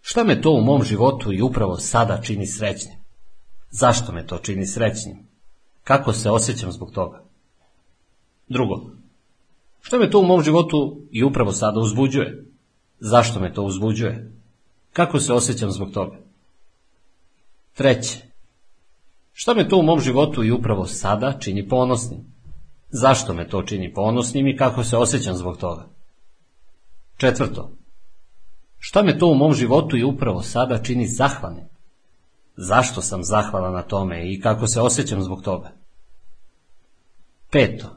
Šta 0.00 0.24
me 0.24 0.40
to 0.40 0.50
u 0.50 0.60
mom 0.60 0.82
životu 0.82 1.32
i 1.32 1.42
upravo 1.42 1.76
sada 1.76 2.20
čini 2.22 2.46
srećnim? 2.46 2.98
Zašto 3.70 4.12
me 4.12 4.26
to 4.26 4.38
čini 4.38 4.66
srećnim? 4.66 5.35
Kako 5.86 6.12
se 6.12 6.30
osjećam 6.30 6.72
zbog 6.72 6.90
toga? 6.90 7.22
Drugo. 8.48 8.90
Šta 9.80 9.98
me 9.98 10.10
to 10.10 10.18
u 10.18 10.26
mom 10.26 10.42
životu 10.42 11.00
i 11.10 11.24
upravo 11.24 11.52
sada 11.52 11.80
uzbuđuje? 11.80 12.44
Zašto 13.00 13.40
me 13.40 13.52
to 13.54 13.62
uzbuđuje? 13.62 14.32
Kako 14.92 15.20
se 15.20 15.32
osjećam 15.32 15.70
zbog 15.70 15.90
toga? 15.90 16.16
Treće. 17.74 18.18
Šta 19.32 19.54
me 19.54 19.68
to 19.68 19.76
u 19.76 19.82
mom 19.82 20.00
životu 20.00 20.44
i 20.44 20.52
upravo 20.52 20.86
sada 20.86 21.32
čini 21.40 21.68
ponosnim? 21.68 22.20
Zašto 22.90 23.34
me 23.34 23.48
to 23.48 23.62
čini 23.62 23.94
ponosnim 23.94 24.46
i 24.46 24.56
kako 24.56 24.84
se 24.84 24.96
osjećam 24.96 25.36
zbog 25.36 25.56
toga? 25.56 25.88
Četvrto. 27.16 27.70
Šta 28.78 29.02
me 29.02 29.18
to 29.18 29.26
u 29.26 29.34
mom 29.34 29.54
životu 29.54 29.96
i 29.96 30.04
upravo 30.04 30.42
sada 30.42 30.82
čini 30.82 31.06
zahvalnim? 31.06 31.68
Zašto 32.56 33.02
sam 33.02 33.24
zahvalan 33.24 33.74
na 33.74 33.82
tome 33.82 34.32
i 34.32 34.40
kako 34.40 34.66
se 34.66 34.80
osjećam 34.80 35.22
zbog 35.22 35.42
toga? 35.42 35.75
Peto. 37.50 37.96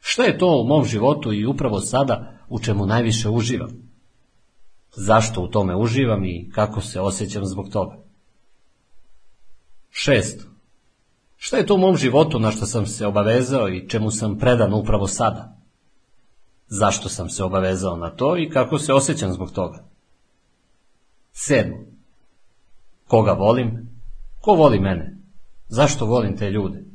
Šta 0.00 0.24
je 0.24 0.38
to 0.38 0.60
u 0.60 0.66
mom 0.66 0.84
životu 0.84 1.32
i 1.32 1.46
upravo 1.46 1.80
sada 1.80 2.38
u 2.48 2.58
čemu 2.58 2.86
najviše 2.86 3.28
uživam? 3.28 3.70
Zašto 4.96 5.42
u 5.42 5.48
tome 5.48 5.76
uživam 5.76 6.24
i 6.24 6.50
kako 6.54 6.80
se 6.80 7.00
osjećam 7.00 7.46
zbog 7.46 7.68
toga? 7.68 7.96
Šesto. 9.90 10.44
Šta 11.36 11.56
je 11.56 11.66
to 11.66 11.74
u 11.74 11.78
mom 11.78 11.96
životu 11.96 12.38
na 12.38 12.50
što 12.50 12.66
sam 12.66 12.86
se 12.86 13.06
obavezao 13.06 13.68
i 13.68 13.88
čemu 13.88 14.10
sam 14.10 14.38
predan 14.38 14.74
upravo 14.74 15.06
sada? 15.06 15.56
Zašto 16.68 17.08
sam 17.08 17.28
se 17.28 17.44
obavezao 17.44 17.96
na 17.96 18.10
to 18.10 18.36
i 18.36 18.50
kako 18.50 18.78
se 18.78 18.92
osjećam 18.92 19.32
zbog 19.32 19.50
toga? 19.50 19.84
Sedmo. 21.32 21.76
Koga 23.08 23.32
volim? 23.32 23.90
Ko 24.40 24.52
voli 24.52 24.80
mene? 24.80 25.16
Zašto 25.68 26.06
volim 26.06 26.36
te 26.36 26.50
ljude? 26.50 26.91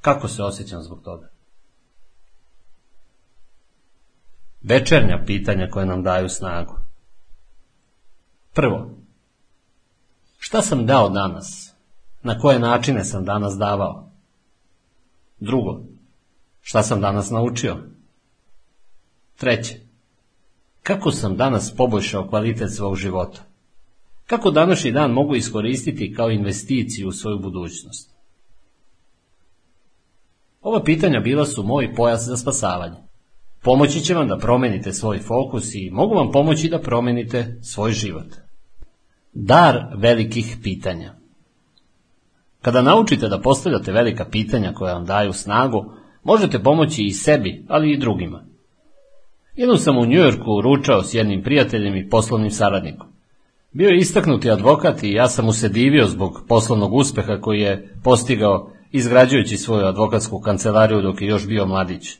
Kako 0.00 0.28
se 0.28 0.42
osjećam 0.42 0.82
zbog 0.82 1.02
toga? 1.02 1.28
Večernja 4.62 5.22
pitanja 5.26 5.68
koje 5.70 5.86
nam 5.86 6.02
daju 6.02 6.28
snagu. 6.28 6.74
Prvo. 8.54 8.90
Šta 10.38 10.62
sam 10.62 10.86
dao 10.86 11.08
danas? 11.08 11.74
Na 12.22 12.38
koje 12.38 12.58
načine 12.58 13.04
sam 13.04 13.24
danas 13.24 13.56
davao? 13.58 14.10
Drugo. 15.40 15.80
Šta 16.62 16.82
sam 16.82 17.00
danas 17.00 17.30
naučio? 17.30 17.76
Treće. 19.36 19.80
Kako 20.82 21.10
sam 21.12 21.36
danas 21.36 21.76
poboljšao 21.76 22.28
kvalitet 22.28 22.74
svog 22.74 22.96
života? 22.96 23.42
Kako 24.26 24.50
današnji 24.50 24.92
dan 24.92 25.10
mogu 25.10 25.34
iskoristiti 25.34 26.14
kao 26.14 26.30
investiciju 26.30 27.08
u 27.08 27.12
svoju 27.12 27.38
budućnost? 27.38 28.09
Ova 30.60 30.82
pitanja 30.82 31.20
bila 31.20 31.46
su 31.46 31.62
moj 31.62 31.94
pojas 31.94 32.26
za 32.26 32.36
spasavanje. 32.36 32.96
Pomoći 33.62 34.00
će 34.00 34.14
vam 34.14 34.28
da 34.28 34.38
promenite 34.38 34.92
svoj 34.92 35.18
fokus 35.18 35.74
i 35.74 35.90
mogu 35.92 36.14
vam 36.14 36.30
pomoći 36.30 36.68
da 36.68 36.78
promenite 36.78 37.58
svoj 37.62 37.92
život. 37.92 38.26
Dar 39.32 39.86
velikih 39.96 40.56
pitanja 40.62 41.20
Kada 42.62 42.82
naučite 42.82 43.28
da 43.28 43.40
postavljate 43.40 43.92
velika 43.92 44.24
pitanja 44.24 44.72
koja 44.72 44.94
vam 44.94 45.04
daju 45.04 45.32
snagu, 45.32 45.84
možete 46.24 46.58
pomoći 46.58 47.02
i 47.02 47.12
sebi, 47.12 47.64
ali 47.68 47.92
i 47.92 47.98
drugima. 47.98 48.44
Jednom 49.56 49.78
sam 49.78 49.98
u 49.98 50.06
Njujorku 50.06 50.60
ručao 50.62 51.02
s 51.02 51.14
jednim 51.14 51.42
prijateljem 51.42 51.96
i 51.96 52.08
poslovnim 52.08 52.50
saradnikom. 52.50 53.06
Bio 53.72 53.88
je 53.88 53.98
istaknuti 53.98 54.50
advokat 54.50 55.02
i 55.02 55.12
ja 55.12 55.28
sam 55.28 55.44
mu 55.44 55.52
se 55.52 55.68
divio 55.68 56.06
zbog 56.06 56.44
poslovnog 56.48 56.94
uspeha 56.94 57.40
koji 57.40 57.60
je 57.60 57.94
postigao 58.04 58.70
izgrađujući 58.92 59.56
svoju 59.56 59.86
advokatsku 59.86 60.40
kancelariju 60.40 61.02
dok 61.02 61.22
je 61.22 61.28
još 61.28 61.46
bio 61.46 61.66
mladić. 61.66 62.18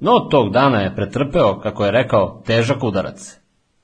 No 0.00 0.18
tog 0.18 0.52
dana 0.52 0.80
je 0.80 0.94
pretrpeo, 0.94 1.60
kako 1.60 1.84
je 1.84 1.90
rekao, 1.90 2.42
težak 2.46 2.84
udarac. 2.84 3.38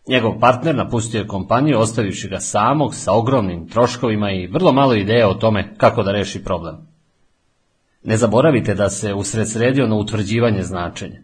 Njegov 0.09 0.39
partner 0.41 0.75
napustio 0.75 1.19
je 1.19 1.27
kompaniju 1.27 1.79
ostavivši 1.79 2.29
ga 2.29 2.41
samog 2.41 2.95
sa 2.95 3.13
ogromnim 3.13 3.69
troškovima 3.69 4.31
i 4.31 4.47
vrlo 4.47 4.73
malo 4.73 4.95
ideja 4.95 5.29
o 5.29 5.35
tome 5.35 5.75
kako 5.77 6.03
da 6.03 6.13
reši 6.13 6.45
problem. 6.45 6.77
Ne 8.03 8.17
zaboravite 8.17 8.75
da 8.75 8.91
se 8.91 9.15
usred 9.15 9.51
sredio 9.51 9.87
na 9.87 9.97
utvrđivanje 9.97 10.63
značenja. 10.63 11.21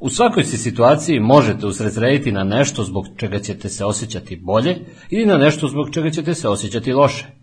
U 0.00 0.08
svakoj 0.08 0.44
se 0.44 0.56
situaciji 0.56 1.20
možete 1.20 1.66
usredsrediti 1.66 2.32
na 2.32 2.44
nešto 2.44 2.84
zbog 2.84 3.06
čega 3.16 3.38
ćete 3.38 3.68
se 3.68 3.84
osjećati 3.84 4.36
bolje 4.36 4.76
ili 5.10 5.26
na 5.26 5.36
nešto 5.36 5.68
zbog 5.68 5.90
čega 5.90 6.10
ćete 6.10 6.34
se 6.34 6.48
osjećati 6.48 6.92
loše. 6.92 7.39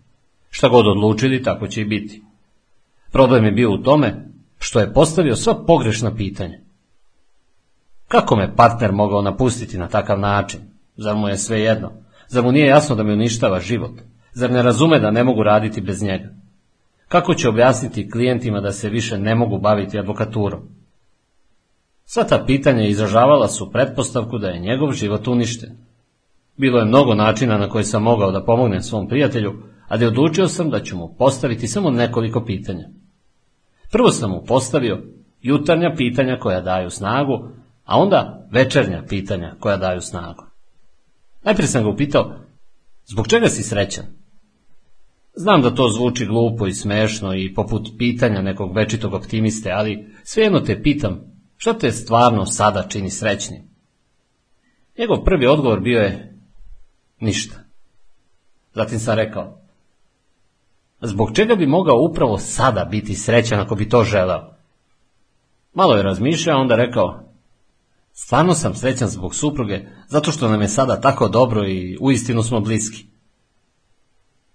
Šta 0.50 0.68
god 0.68 0.86
odlučili, 0.86 1.42
tako 1.42 1.66
će 1.66 1.80
i 1.80 1.84
biti. 1.84 2.22
Problem 3.12 3.44
je 3.44 3.52
bio 3.52 3.72
u 3.72 3.78
tome 3.78 4.28
što 4.58 4.80
je 4.80 4.92
postavio 4.92 5.36
sva 5.36 5.64
pogrešna 5.66 6.14
pitanja. 6.14 6.58
Kako 8.08 8.36
me 8.36 8.56
partner 8.56 8.92
mogao 8.92 9.22
napustiti 9.22 9.78
na 9.78 9.88
takav 9.88 10.20
način? 10.20 10.60
Zar 10.96 11.16
mu 11.16 11.28
je 11.28 11.38
sve 11.38 11.60
jedno? 11.60 11.92
Zar 12.28 12.44
mu 12.44 12.52
nije 12.52 12.66
jasno 12.66 12.96
da 12.96 13.02
mi 13.02 13.12
uništava 13.12 13.60
život? 13.60 13.92
Zar 14.32 14.50
ne 14.50 14.62
razume 14.62 14.98
da 14.98 15.10
ne 15.10 15.24
mogu 15.24 15.42
raditi 15.42 15.80
bez 15.80 16.02
njega? 16.02 16.28
Kako 17.08 17.34
će 17.34 17.48
objasniti 17.48 18.10
klijentima 18.10 18.60
da 18.60 18.72
se 18.72 18.88
više 18.88 19.18
ne 19.18 19.34
mogu 19.34 19.58
baviti 19.58 19.98
advokaturom? 19.98 20.60
Sva 22.04 22.24
ta 22.24 22.44
pitanja 22.46 22.86
izražavala 22.86 23.48
su 23.48 23.72
pretpostavku 23.72 24.38
da 24.38 24.48
je 24.48 24.60
njegov 24.60 24.92
život 24.92 25.28
uništen. 25.28 25.70
Bilo 26.56 26.78
je 26.78 26.84
mnogo 26.84 27.14
načina 27.14 27.58
na 27.58 27.68
koji 27.68 27.84
sam 27.84 28.02
mogao 28.02 28.30
da 28.30 28.44
pomognem 28.44 28.82
svom 28.82 29.08
prijatelju, 29.08 29.62
ali 29.88 30.06
odlučio 30.06 30.48
sam 30.48 30.70
da 30.70 30.82
ću 30.82 30.96
mu 30.96 31.14
postaviti 31.18 31.68
samo 31.68 31.90
nekoliko 31.90 32.44
pitanja. 32.44 32.88
Prvo 33.90 34.10
sam 34.10 34.30
mu 34.30 34.44
postavio 34.46 35.02
jutarnja 35.40 35.94
pitanja 35.96 36.38
koja 36.40 36.60
daju 36.60 36.90
snagu, 36.90 37.48
a 37.84 37.98
onda 37.98 38.48
večernja 38.52 39.02
pitanja 39.08 39.54
koja 39.60 39.76
daju 39.76 40.00
snagu. 40.00 40.44
Najprije 41.42 41.66
sam 41.66 41.82
ga 41.82 41.90
upitao, 41.90 42.34
zbog 43.06 43.28
čega 43.28 43.48
si 43.48 43.62
srećan? 43.62 44.04
Znam 45.34 45.62
da 45.62 45.74
to 45.74 45.88
zvuči 45.88 46.26
glupo 46.26 46.66
i 46.66 46.72
smešno 46.72 47.34
i 47.34 47.54
poput 47.54 47.88
pitanja 47.98 48.42
nekog 48.42 48.76
večitog 48.76 49.14
optimiste, 49.14 49.70
ali 49.70 50.06
svejedno 50.24 50.60
te 50.60 50.82
pitam, 50.82 51.20
šta 51.56 51.78
te 51.78 51.92
stvarno 51.92 52.46
sada 52.46 52.82
čini 52.88 53.10
srećnim? 53.10 53.62
Njegov 54.98 55.24
prvi 55.24 55.46
odgovor 55.46 55.80
bio 55.80 56.00
je, 56.00 56.38
ništa. 57.20 57.56
Zatim 58.74 58.98
sam 58.98 59.16
rekao, 59.16 59.67
zbog 61.00 61.32
čega 61.34 61.54
bi 61.54 61.66
mogao 61.66 62.02
upravo 62.10 62.38
sada 62.38 62.84
biti 62.84 63.14
srećan 63.14 63.60
ako 63.60 63.74
bi 63.74 63.88
to 63.88 64.04
želeo? 64.04 64.54
Malo 65.74 65.96
je 65.96 66.02
razmišljao, 66.02 66.60
onda 66.60 66.76
rekao, 66.76 67.20
stvarno 68.12 68.54
sam 68.54 68.74
srećan 68.74 69.08
zbog 69.08 69.34
supruge, 69.34 69.80
zato 70.08 70.32
što 70.32 70.48
nam 70.48 70.60
je 70.60 70.68
sada 70.68 71.00
tako 71.00 71.28
dobro 71.28 71.68
i 71.68 71.98
uistinu 72.00 72.42
smo 72.42 72.60
bliski. 72.60 73.06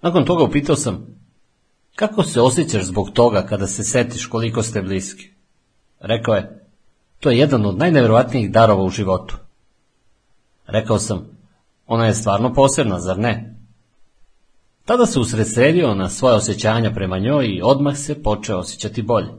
Nakon 0.01 0.25
toga 0.25 0.43
upitao 0.43 0.75
sam, 0.75 1.07
kako 1.95 2.23
se 2.23 2.41
osjećaš 2.41 2.83
zbog 2.83 3.09
toga 3.09 3.45
kada 3.45 3.67
se 3.67 3.83
setiš 3.83 4.25
koliko 4.25 4.63
ste 4.63 4.81
bliski? 4.81 5.29
Rekao 5.99 6.35
je, 6.35 6.65
to 7.19 7.29
je 7.29 7.37
jedan 7.37 7.65
od 7.65 7.77
najnevjerojatnijih 7.77 8.51
darova 8.51 8.83
u 8.83 8.89
životu. 8.89 9.37
Rekao 10.67 10.99
sam, 10.99 11.37
ona 11.87 12.05
je 12.05 12.13
stvarno 12.13 12.53
posebna, 12.53 12.99
zar 12.99 13.19
ne? 13.19 13.52
Tada 14.85 15.05
se 15.05 15.19
usredsredio 15.19 15.95
na 15.95 16.09
svoje 16.09 16.35
osjećanja 16.35 16.91
prema 16.91 17.19
njoj 17.19 17.47
i 17.47 17.61
odmah 17.63 17.97
se 17.97 18.23
počeo 18.23 18.57
osjećati 18.57 19.01
bolje. 19.01 19.29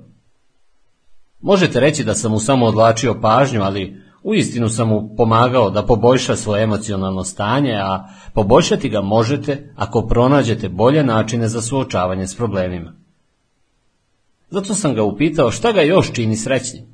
Možete 1.40 1.80
reći 1.80 2.04
da 2.04 2.14
sam 2.14 2.30
mu 2.30 2.38
samo 2.38 2.66
odlačio 2.66 3.20
pažnju, 3.20 3.62
ali 3.62 4.02
uistinu 4.22 4.68
sam 4.68 4.88
mu 4.88 5.14
pomagao 5.16 5.70
da 5.70 5.86
poboljša 5.86 6.36
svoje 6.36 6.62
emocionalno 6.62 7.24
stanje, 7.24 7.74
a 7.74 8.08
poboljšati 8.34 8.88
ga 8.88 9.00
možete 9.00 9.72
ako 9.76 10.06
pronađete 10.06 10.68
bolje 10.68 11.04
načine 11.04 11.48
za 11.48 11.62
suočavanje 11.62 12.26
s 12.26 12.36
problemima. 12.36 12.92
Zato 14.50 14.74
sam 14.74 14.94
ga 14.94 15.02
upitao 15.02 15.50
šta 15.50 15.72
ga 15.72 15.82
još 15.82 16.12
čini 16.12 16.36
srećnim. 16.36 16.84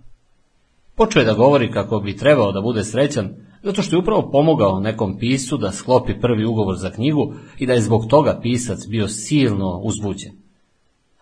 Počeo 0.95 1.21
je 1.21 1.27
da 1.27 1.33
govori 1.33 1.73
kako 1.73 2.01
bi 2.01 2.17
trebao 2.17 2.53
da 2.53 2.61
bude 2.61 2.85
srećan, 2.85 3.35
zato 3.63 3.83
što 3.83 3.97
je 3.97 4.01
upravo 4.01 4.31
pomogao 4.31 4.81
nekom 4.81 5.19
piscu 5.19 5.57
da 5.57 5.73
sklopi 5.73 6.21
prvi 6.21 6.45
ugovor 6.45 6.77
za 6.77 6.91
knjigu 6.91 7.35
i 7.59 7.67
da 7.67 7.73
je 7.73 7.81
zbog 7.81 8.07
toga 8.07 8.39
pisac 8.43 8.87
bio 8.87 9.09
silno 9.09 9.79
uzbuđen. 9.79 10.33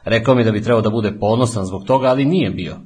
Rekao 0.05 0.35
mi 0.35 0.45
da 0.45 0.53
bi 0.53 0.63
trebao 0.63 0.83
da 0.83 0.91
bude 0.91 1.19
ponosan 1.21 1.65
zbog 1.65 1.85
toga, 1.85 2.07
ali 2.07 2.25
nije 2.25 2.51
bio. 2.51 2.77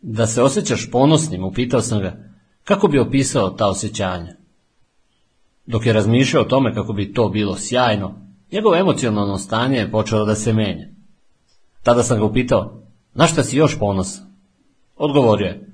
Da 0.00 0.26
se 0.26 0.42
osjećaš 0.42 0.90
ponosnim, 0.90 1.44
upitao 1.44 1.80
sam 1.80 2.00
ga, 2.00 2.34
kako 2.64 2.88
bi 2.88 2.98
opisao 2.98 3.50
ta 3.50 3.68
osjećanja? 3.68 4.36
Dok 5.66 5.86
je 5.86 5.92
razmišljao 5.92 6.42
o 6.42 6.48
tome 6.48 6.74
kako 6.74 6.92
bi 6.92 7.12
to 7.12 7.28
bilo 7.28 7.56
sjajno, 7.56 8.14
njegovo 8.52 8.76
emocionalno 8.76 9.38
stanje 9.38 9.76
je 9.76 9.90
počelo 9.90 10.24
da 10.24 10.34
se 10.34 10.52
menja. 10.52 10.88
Tada 11.82 12.02
sam 12.02 12.18
ga 12.18 12.24
upitao, 12.24 12.82
na 13.14 13.26
šta 13.26 13.42
si 13.42 13.56
još 13.56 13.78
ponosan? 13.78 14.26
Odgovorio 14.96 15.46
je, 15.46 15.73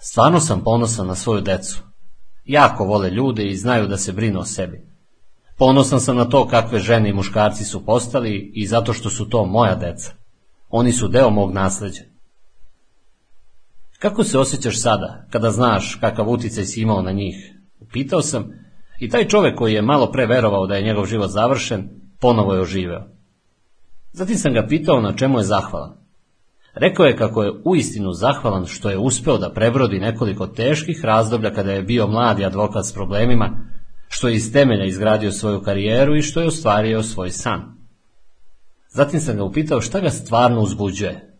stvarno 0.00 0.40
sam 0.40 0.64
ponosan 0.64 1.06
na 1.06 1.14
svoju 1.14 1.40
decu. 1.40 1.82
Jako 2.44 2.84
vole 2.84 3.10
ljude 3.10 3.44
i 3.44 3.56
znaju 3.56 3.86
da 3.86 3.96
se 3.96 4.12
brinu 4.12 4.40
o 4.40 4.44
sebi. 4.44 4.88
Ponosan 5.58 6.00
sam 6.00 6.16
na 6.16 6.24
to 6.24 6.48
kakve 6.48 6.78
žene 6.78 7.08
i 7.08 7.12
muškarci 7.12 7.64
su 7.64 7.84
postali 7.84 8.52
i 8.54 8.66
zato 8.66 8.92
što 8.92 9.10
su 9.10 9.28
to 9.28 9.44
moja 9.44 9.74
deca. 9.74 10.12
Oni 10.68 10.92
su 10.92 11.08
deo 11.08 11.30
mog 11.30 11.52
nasleđa. 11.52 12.02
Kako 13.98 14.24
se 14.24 14.38
osjećaš 14.38 14.82
sada, 14.82 15.26
kada 15.30 15.50
znaš 15.50 15.98
kakav 16.00 16.28
uticaj 16.28 16.64
si 16.64 16.80
imao 16.80 17.02
na 17.02 17.12
njih? 17.12 17.54
Upitao 17.80 18.22
sam 18.22 18.52
I 18.98 19.08
taj 19.08 19.28
čovjek 19.28 19.58
koji 19.58 19.74
je 19.74 19.82
malo 19.82 20.12
pre 20.12 20.26
verovao 20.26 20.66
da 20.66 20.74
je 20.76 20.82
njegov 20.82 21.06
život 21.06 21.30
završen, 21.30 21.88
ponovo 22.20 22.54
je 22.54 22.60
oživeo. 22.60 23.06
Zatim 24.12 24.36
sam 24.36 24.52
ga 24.52 24.66
pitao 24.68 25.00
na 25.00 25.16
čemu 25.16 25.38
je 25.38 25.44
zahvalan. 25.44 25.97
Rekao 26.80 27.06
je 27.06 27.16
kako 27.16 27.42
je 27.42 27.52
uistinu 27.64 28.12
zahvalan 28.12 28.66
što 28.66 28.90
je 28.90 28.98
uspeo 28.98 29.38
da 29.38 29.52
prebrodi 29.52 29.98
nekoliko 29.98 30.46
teških 30.46 31.04
razdoblja 31.04 31.54
kada 31.54 31.72
je 31.72 31.82
bio 31.82 32.06
mladi 32.06 32.44
advokat 32.44 32.86
s 32.86 32.92
problemima, 32.92 33.50
što 34.08 34.28
je 34.28 34.34
iz 34.34 34.52
temelja 34.52 34.84
izgradio 34.84 35.32
svoju 35.32 35.60
karijeru 35.60 36.16
i 36.16 36.22
što 36.22 36.40
je 36.40 36.46
ostvario 36.46 37.02
svoj 37.02 37.30
san. 37.30 37.78
Zatim 38.88 39.20
sam 39.20 39.36
ga 39.36 39.44
upitao 39.44 39.80
šta 39.80 40.00
ga 40.00 40.10
stvarno 40.10 40.60
uzbuđuje. 40.60 41.34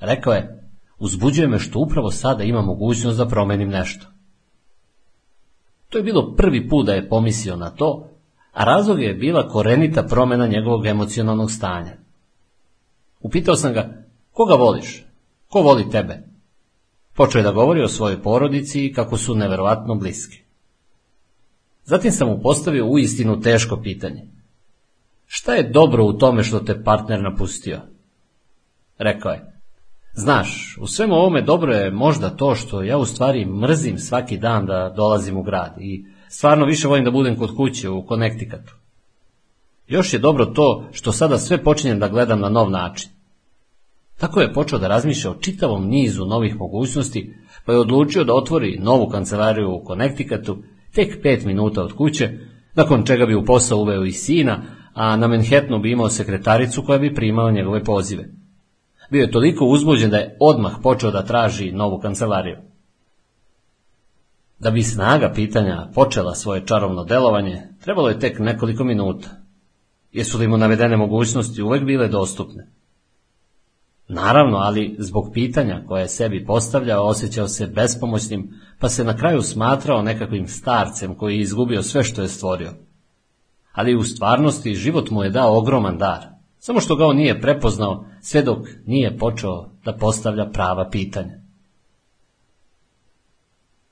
Rekao 0.00 0.32
je, 0.32 0.70
uzbuđuje 0.98 1.48
me 1.48 1.58
što 1.58 1.78
upravo 1.78 2.10
sada 2.10 2.44
ima 2.44 2.62
mogućnost 2.62 3.18
da 3.18 3.28
promenim 3.28 3.68
nešto. 3.68 4.06
To 5.88 5.98
je 5.98 6.04
bilo 6.04 6.34
prvi 6.36 6.68
put 6.68 6.86
da 6.86 6.92
je 6.92 7.08
pomislio 7.08 7.56
na 7.56 7.70
to, 7.70 8.08
a 8.52 8.64
razlog 8.64 9.02
je 9.02 9.14
bila 9.14 9.48
korenita 9.48 10.02
promjena 10.02 10.46
njegovog 10.46 10.86
emocionalnog 10.86 11.50
stanja. 11.50 11.92
Upitao 13.20 13.56
sam 13.56 13.72
ga, 13.72 14.01
koga 14.32 14.54
voliš? 14.54 15.04
Ko 15.48 15.60
voli 15.60 15.90
tebe? 15.90 16.22
Počeo 17.14 17.38
je 17.38 17.42
da 17.42 17.52
govori 17.52 17.82
o 17.82 17.88
svojoj 17.88 18.22
porodici 18.22 18.86
i 18.86 18.92
kako 18.92 19.16
su 19.16 19.34
neverovatno 19.34 19.94
bliski. 19.94 20.42
Zatim 21.84 22.12
sam 22.12 22.28
mu 22.28 22.40
postavio 22.42 22.86
uistinu 22.86 23.40
teško 23.40 23.76
pitanje. 23.82 24.26
Šta 25.26 25.54
je 25.54 25.70
dobro 25.70 26.04
u 26.04 26.12
tome 26.12 26.42
što 26.42 26.60
te 26.60 26.84
partner 26.84 27.22
napustio? 27.22 27.80
Rekao 28.98 29.32
je, 29.32 29.52
znaš, 30.14 30.78
u 30.80 30.86
svemu 30.86 31.14
ovome 31.14 31.42
dobro 31.42 31.74
je 31.74 31.90
možda 31.90 32.30
to 32.30 32.54
što 32.54 32.82
ja 32.82 32.98
u 32.98 33.04
stvari 33.04 33.44
mrzim 33.44 33.98
svaki 33.98 34.38
dan 34.38 34.66
da 34.66 34.92
dolazim 34.96 35.36
u 35.36 35.42
grad 35.42 35.74
i 35.80 36.04
stvarno 36.28 36.66
više 36.66 36.88
volim 36.88 37.04
da 37.04 37.10
budem 37.10 37.36
kod 37.38 37.56
kuće 37.56 37.88
u 37.88 38.06
Connecticutu. 38.08 38.74
Još 39.88 40.12
je 40.12 40.18
dobro 40.18 40.46
to 40.46 40.84
što 40.92 41.12
sada 41.12 41.38
sve 41.38 41.64
počinjem 41.64 41.98
da 41.98 42.08
gledam 42.08 42.40
na 42.40 42.48
nov 42.48 42.70
način. 42.70 43.10
Tako 44.18 44.40
je 44.40 44.52
počeo 44.52 44.78
da 44.78 44.88
razmišlja 44.88 45.30
o 45.30 45.40
čitavom 45.40 45.86
nizu 45.86 46.26
novih 46.26 46.56
mogućnosti, 46.56 47.34
pa 47.64 47.72
je 47.72 47.78
odlučio 47.78 48.24
da 48.24 48.34
otvori 48.34 48.78
novu 48.78 49.08
kancelariju 49.08 49.70
u 49.70 49.84
Connecticutu 49.86 50.62
tek 50.94 51.22
pet 51.22 51.44
minuta 51.44 51.82
od 51.82 51.92
kuće, 51.92 52.30
nakon 52.74 53.04
čega 53.06 53.26
bi 53.26 53.34
u 53.34 53.44
posao 53.44 53.78
uveo 53.78 54.04
i 54.04 54.12
sina, 54.12 54.62
a 54.94 55.16
na 55.16 55.28
Manhattanu 55.28 55.78
bi 55.78 55.90
imao 55.90 56.08
sekretaricu 56.08 56.82
koja 56.82 56.98
bi 56.98 57.14
primala 57.14 57.50
njegove 57.50 57.84
pozive. 57.84 58.28
Bio 59.10 59.20
je 59.20 59.30
toliko 59.30 59.64
uzbuđen 59.64 60.10
da 60.10 60.16
je 60.16 60.36
odmah 60.40 60.72
počeo 60.82 61.10
da 61.10 61.24
traži 61.24 61.72
novu 61.72 61.98
kancelariju. 61.98 62.56
Da 64.58 64.70
bi 64.70 64.82
snaga 64.82 65.32
pitanja 65.34 65.88
počela 65.94 66.34
svoje 66.34 66.66
čarovno 66.66 67.04
delovanje, 67.04 67.62
trebalo 67.84 68.08
je 68.08 68.18
tek 68.18 68.38
nekoliko 68.38 68.84
minuta. 68.84 69.28
Jesu 70.12 70.38
li 70.38 70.48
mu 70.48 70.56
navedene 70.56 70.96
mogućnosti 70.96 71.62
uvek 71.62 71.84
bile 71.84 72.08
dostupne? 72.08 72.70
Naravno, 74.08 74.56
ali 74.56 74.96
zbog 74.98 75.30
pitanja 75.34 75.84
koje 75.88 76.02
je 76.02 76.08
sebi 76.08 76.44
postavljao 76.46 77.06
osjećao 77.06 77.48
se 77.48 77.66
bespomoćnim, 77.66 78.60
pa 78.78 78.88
se 78.88 79.04
na 79.04 79.16
kraju 79.16 79.42
smatrao 79.42 80.02
nekakvim 80.02 80.48
starcem 80.48 81.14
koji 81.14 81.34
je 81.34 81.40
izgubio 81.40 81.82
sve 81.82 82.04
što 82.04 82.22
je 82.22 82.28
stvorio. 82.28 82.72
Ali 83.72 83.96
u 83.96 84.02
stvarnosti 84.02 84.74
život 84.74 85.10
mu 85.10 85.22
je 85.22 85.30
dao 85.30 85.58
ogroman 85.58 85.98
dar, 85.98 86.26
samo 86.58 86.80
što 86.80 86.96
ga 86.96 87.06
on 87.06 87.16
nije 87.16 87.40
prepoznao 87.40 88.04
sve 88.20 88.42
dok 88.42 88.68
nije 88.86 89.18
počeo 89.18 89.70
da 89.84 89.96
postavlja 89.96 90.50
prava 90.50 90.90
pitanja. 90.90 91.42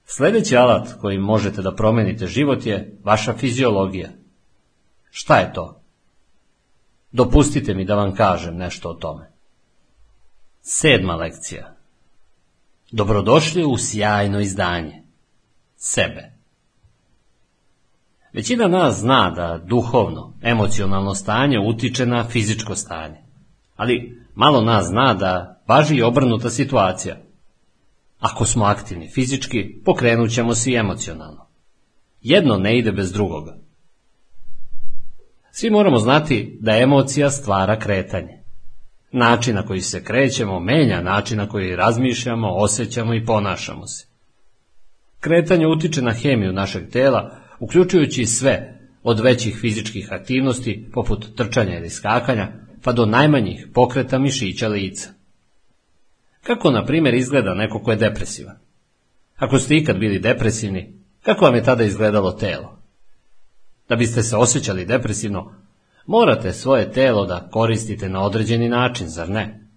Sljedeći 0.04 0.56
alat 0.56 0.88
koji 1.00 1.18
možete 1.18 1.62
da 1.62 1.74
promenite 1.74 2.26
život 2.26 2.66
je 2.66 2.98
vaša 3.04 3.32
fiziologija. 3.32 4.08
Šta 5.10 5.38
je 5.38 5.52
to? 5.52 5.82
Dopustite 7.12 7.74
mi 7.74 7.84
da 7.84 7.94
vam 7.94 8.14
kažem 8.14 8.56
nešto 8.56 8.88
o 8.90 8.94
tome. 8.94 9.30
Sedma 10.62 11.14
lekcija. 11.14 11.76
Dobrodošli 12.92 13.64
u 13.64 13.78
sjajno 13.78 14.40
izdanje. 14.40 15.02
Sebe. 15.76 16.40
Većina 18.32 18.68
nas 18.68 19.00
zna 19.00 19.30
da 19.30 19.64
duhovno, 19.66 20.34
emocionalno 20.42 21.14
stanje 21.14 21.58
utiče 21.58 22.06
na 22.06 22.24
fizičko 22.28 22.74
stanje. 22.74 23.24
Ali 23.76 24.22
malo 24.34 24.60
nas 24.60 24.86
zna 24.86 25.14
da 25.14 25.62
važi 25.68 25.96
i 25.96 26.02
obrnuta 26.02 26.50
situacija. 26.50 27.16
Ako 28.18 28.46
smo 28.46 28.64
aktivni 28.64 29.10
fizički, 29.10 29.82
pokrenut 29.84 30.30
ćemo 30.30 30.54
se 30.54 30.70
i 30.70 30.76
emocionalno. 30.76 31.46
Jedno 32.20 32.56
ne 32.56 32.78
ide 32.78 32.92
bez 32.92 33.12
drugoga. 33.12 33.56
Svi 35.52 35.70
moramo 35.70 35.98
znati 35.98 36.58
da 36.60 36.76
emocija 36.76 37.30
stvara 37.30 37.78
kretanje. 37.78 38.39
Način 39.12 39.54
na 39.54 39.66
koji 39.66 39.80
se 39.80 40.04
krećemo 40.04 40.60
menja 40.60 41.02
način 41.02 41.38
na 41.38 41.48
koji 41.48 41.76
razmišljamo, 41.76 42.48
osjećamo 42.48 43.14
i 43.14 43.24
ponašamo 43.24 43.86
se. 43.86 44.06
Kretanje 45.20 45.66
utiče 45.66 46.02
na 46.02 46.12
hemiju 46.12 46.52
našeg 46.52 46.90
tela, 46.90 47.36
uključujući 47.58 48.26
sve, 48.26 48.80
od 49.02 49.20
većih 49.20 49.58
fizičkih 49.60 50.12
aktivnosti, 50.12 50.90
poput 50.92 51.26
trčanja 51.36 51.76
ili 51.76 51.90
skakanja, 51.90 52.52
pa 52.82 52.92
do 52.92 53.06
najmanjih 53.06 53.66
pokreta 53.74 54.18
mišića 54.18 54.68
lica. 54.68 55.08
Kako, 56.42 56.70
na 56.70 56.84
primjer, 56.84 57.14
izgleda 57.14 57.54
neko 57.54 57.78
ko 57.78 57.90
je 57.90 57.96
depresivan? 57.96 58.56
Ako 59.36 59.58
ste 59.58 59.76
ikad 59.76 59.98
bili 59.98 60.18
depresivni, 60.18 60.94
kako 61.22 61.44
vam 61.44 61.54
je 61.54 61.64
tada 61.64 61.84
izgledalo 61.84 62.32
telo? 62.32 62.78
Da 63.88 63.96
biste 63.96 64.22
se 64.22 64.36
osjećali 64.36 64.84
depresivno, 64.84 65.54
Morate 66.10 66.52
svoje 66.52 66.92
telo 66.92 67.26
da 67.26 67.48
koristite 67.50 68.08
na 68.08 68.22
određeni 68.22 68.68
način, 68.68 69.08
zar 69.08 69.28
ne? 69.28 69.68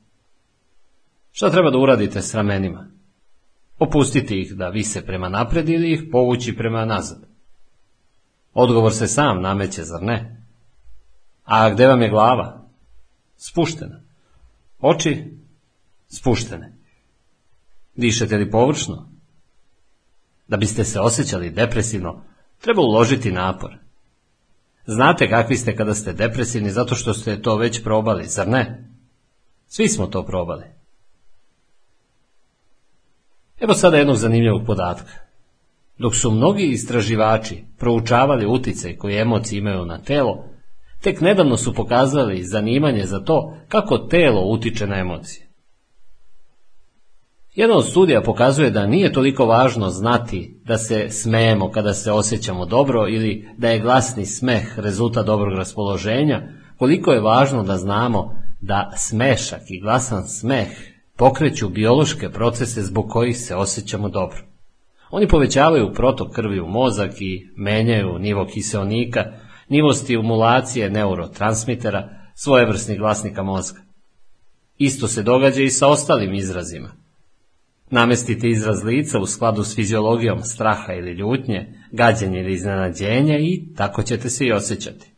Šta 1.31 1.49
treba 1.49 1.71
da 1.71 1.77
uradite 1.77 2.21
s 2.21 2.33
ramenima? 2.35 2.87
Opustiti 3.79 4.41
ih 4.41 4.53
da 4.55 4.69
vise 4.69 5.05
prema 5.05 5.29
napred 5.29 5.69
ili 5.69 5.93
ih 5.93 6.03
povući 6.11 6.55
prema 6.55 6.85
nazad. 6.85 7.27
Odgovor 8.53 8.93
se 8.93 9.07
sam 9.07 9.41
nameće, 9.41 9.83
zar 9.83 10.03
ne? 10.03 10.45
A 11.45 11.69
gde 11.69 11.87
vam 11.87 12.01
je 12.01 12.09
glava? 12.09 12.65
Spuštena. 13.37 14.01
Oči? 14.79 15.37
Spuštene. 16.07 16.73
Dišete 17.95 18.37
li 18.37 18.51
površno? 18.51 19.09
Da 20.47 20.57
biste 20.57 20.83
se 20.83 20.99
osjećali 20.99 21.49
depresivno, 21.49 22.23
treba 22.61 22.81
uložiti 22.81 23.31
napor. 23.31 23.82
Znate 24.85 25.29
kakvi 25.29 25.57
ste 25.57 25.75
kada 25.75 25.93
ste 25.93 26.13
depresivni 26.13 26.71
zato 26.71 26.95
što 26.95 27.13
ste 27.13 27.41
to 27.41 27.55
već 27.57 27.83
probali, 27.83 28.25
zar 28.27 28.47
ne? 28.47 28.89
Svi 29.67 29.87
smo 29.87 30.07
to 30.07 30.25
probali. 30.25 30.63
Evo 33.59 33.73
sada 33.73 33.97
jednog 33.97 34.15
zanimljivog 34.15 34.65
podatka. 34.65 35.11
Dok 35.97 36.15
su 36.15 36.31
mnogi 36.31 36.63
istraživači 36.63 37.63
proučavali 37.77 38.45
utjecaj 38.45 38.97
koji 38.97 39.15
emocije 39.17 39.59
imaju 39.59 39.85
na 39.85 39.97
telo, 39.97 40.45
tek 41.01 41.21
nedavno 41.21 41.57
su 41.57 41.73
pokazali 41.73 42.43
zanimanje 42.43 43.05
za 43.05 43.19
to 43.19 43.57
kako 43.67 43.97
telo 43.97 44.41
utiče 44.41 44.87
na 44.87 44.99
emocije. 44.99 45.42
Jedan 47.55 47.77
od 47.77 47.89
studija 47.89 48.21
pokazuje 48.21 48.69
da 48.69 48.85
nije 48.85 49.13
toliko 49.13 49.45
važno 49.45 49.89
znati 49.89 50.61
da 50.65 50.77
se 50.77 51.09
smejemo 51.09 51.71
kada 51.71 51.93
se 51.93 52.11
osjećamo 52.11 52.65
dobro 52.65 53.07
ili 53.07 53.49
da 53.57 53.69
je 53.69 53.79
glasni 53.79 54.25
smeh 54.25 54.79
rezultat 54.79 55.25
dobrog 55.25 55.57
raspoloženja, 55.57 56.41
koliko 56.77 57.11
je 57.11 57.21
važno 57.21 57.63
da 57.63 57.77
znamo 57.77 58.35
da 58.61 58.91
smešak 58.97 59.61
i 59.69 59.79
glasan 59.79 60.27
smeh 60.27 60.67
pokreću 61.17 61.69
biološke 61.69 62.29
procese 62.29 62.81
zbog 62.81 63.09
kojih 63.09 63.37
se 63.37 63.55
osjećamo 63.55 64.09
dobro. 64.09 64.37
Oni 65.11 65.27
povećavaju 65.27 65.93
protok 65.93 66.35
krvi 66.35 66.59
u 66.59 66.67
mozak 66.67 67.11
i 67.21 67.47
menjaju 67.55 68.19
nivo 68.19 68.45
kiseonika, 68.45 69.25
nivo 69.69 69.93
stimulacije 69.93 70.89
neurotransmitera, 70.89 72.09
svojevrsnih 72.35 72.97
glasnika 72.97 73.43
mozga. 73.43 73.81
Isto 74.77 75.07
se 75.07 75.23
događa 75.23 75.61
i 75.61 75.69
sa 75.69 75.87
ostalim 75.87 76.33
izrazima. 76.33 77.02
Namestite 77.93 78.49
izraz 78.49 78.83
lica 78.83 79.19
u 79.19 79.25
skladu 79.25 79.63
s 79.63 79.75
fiziologijom 79.75 80.39
straha 80.39 80.93
ili 80.93 81.11
ljutnje, 81.11 81.73
gađenja 81.91 82.39
ili 82.39 82.53
iznenađenja 82.53 83.37
i 83.39 83.61
tako 83.75 84.03
ćete 84.03 84.29
se 84.29 84.45
i 84.45 84.51
osjećati. 84.51 85.11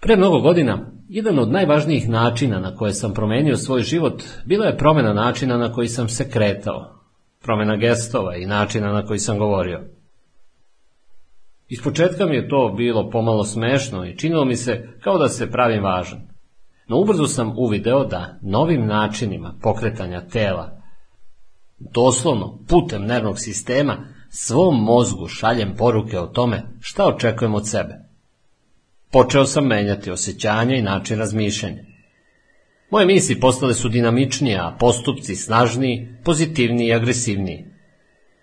Pre 0.00 0.16
mnogo 0.16 0.40
godina, 0.40 0.92
jedan 1.08 1.38
od 1.38 1.50
najvažnijih 1.50 2.08
načina 2.08 2.60
na 2.60 2.76
koje 2.76 2.92
sam 2.92 3.14
promenio 3.14 3.56
svoj 3.56 3.82
život 3.82 4.22
bila 4.44 4.66
je 4.66 4.76
promjena 4.76 5.12
načina 5.12 5.56
na 5.56 5.72
koji 5.72 5.88
sam 5.88 6.08
se 6.08 6.30
kretao, 6.30 7.00
promjena 7.42 7.76
gestova 7.76 8.36
i 8.36 8.46
načina 8.46 8.92
na 8.92 9.06
koji 9.06 9.18
sam 9.18 9.38
govorio. 9.38 9.80
Ispočetka 11.68 12.26
mi 12.26 12.36
je 12.36 12.48
to 12.48 12.74
bilo 12.76 13.10
pomalo 13.10 13.44
smešno 13.44 14.04
i 14.06 14.16
činilo 14.16 14.44
mi 14.44 14.56
se 14.56 14.88
kao 15.00 15.18
da 15.18 15.28
se 15.28 15.50
pravim 15.50 15.82
važan. 15.82 16.29
No 16.90 16.98
ubrzo 16.98 17.26
sam 17.26 17.54
uvideo 17.56 18.04
da 18.04 18.38
novim 18.42 18.86
načinima 18.86 19.54
pokretanja 19.62 20.20
tela, 20.28 20.82
doslovno 21.78 22.58
putem 22.68 23.02
nervnog 23.02 23.40
sistema, 23.40 23.96
svom 24.30 24.84
mozgu 24.84 25.28
šaljem 25.28 25.76
poruke 25.76 26.18
o 26.18 26.26
tome 26.26 26.62
šta 26.80 27.06
očekujem 27.06 27.54
od 27.54 27.68
sebe. 27.68 27.94
Počeo 29.12 29.46
sam 29.46 29.66
menjati 29.66 30.10
osjećanja 30.10 30.76
i 30.76 30.82
način 30.82 31.18
razmišljanja. 31.18 31.82
Moje 32.90 33.06
misli 33.06 33.40
postale 33.40 33.74
su 33.74 33.88
dinamičnije, 33.88 34.58
a 34.58 34.76
postupci 34.78 35.36
snažniji, 35.36 36.08
pozitivniji 36.24 36.88
i 36.88 36.94
agresivniji. 36.94 37.69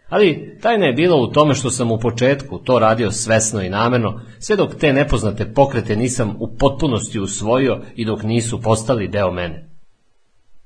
Ali 0.09 0.57
tajna 0.61 0.85
je 0.85 0.93
bila 0.93 1.15
u 1.15 1.27
tome 1.27 1.55
što 1.55 1.71
sam 1.71 1.91
u 1.91 1.99
početku 1.99 2.57
to 2.57 2.79
radio 2.79 3.11
svesno 3.11 3.61
i 3.61 3.69
namerno, 3.69 4.21
sve 4.39 4.55
dok 4.55 4.75
te 4.75 4.93
nepoznate 4.93 5.53
pokrete 5.53 5.95
nisam 5.95 6.35
u 6.39 6.57
potpunosti 6.57 7.19
usvojio 7.19 7.81
i 7.95 8.05
dok 8.05 8.23
nisu 8.23 8.61
postali 8.61 9.07
deo 9.07 9.31
mene. 9.31 9.69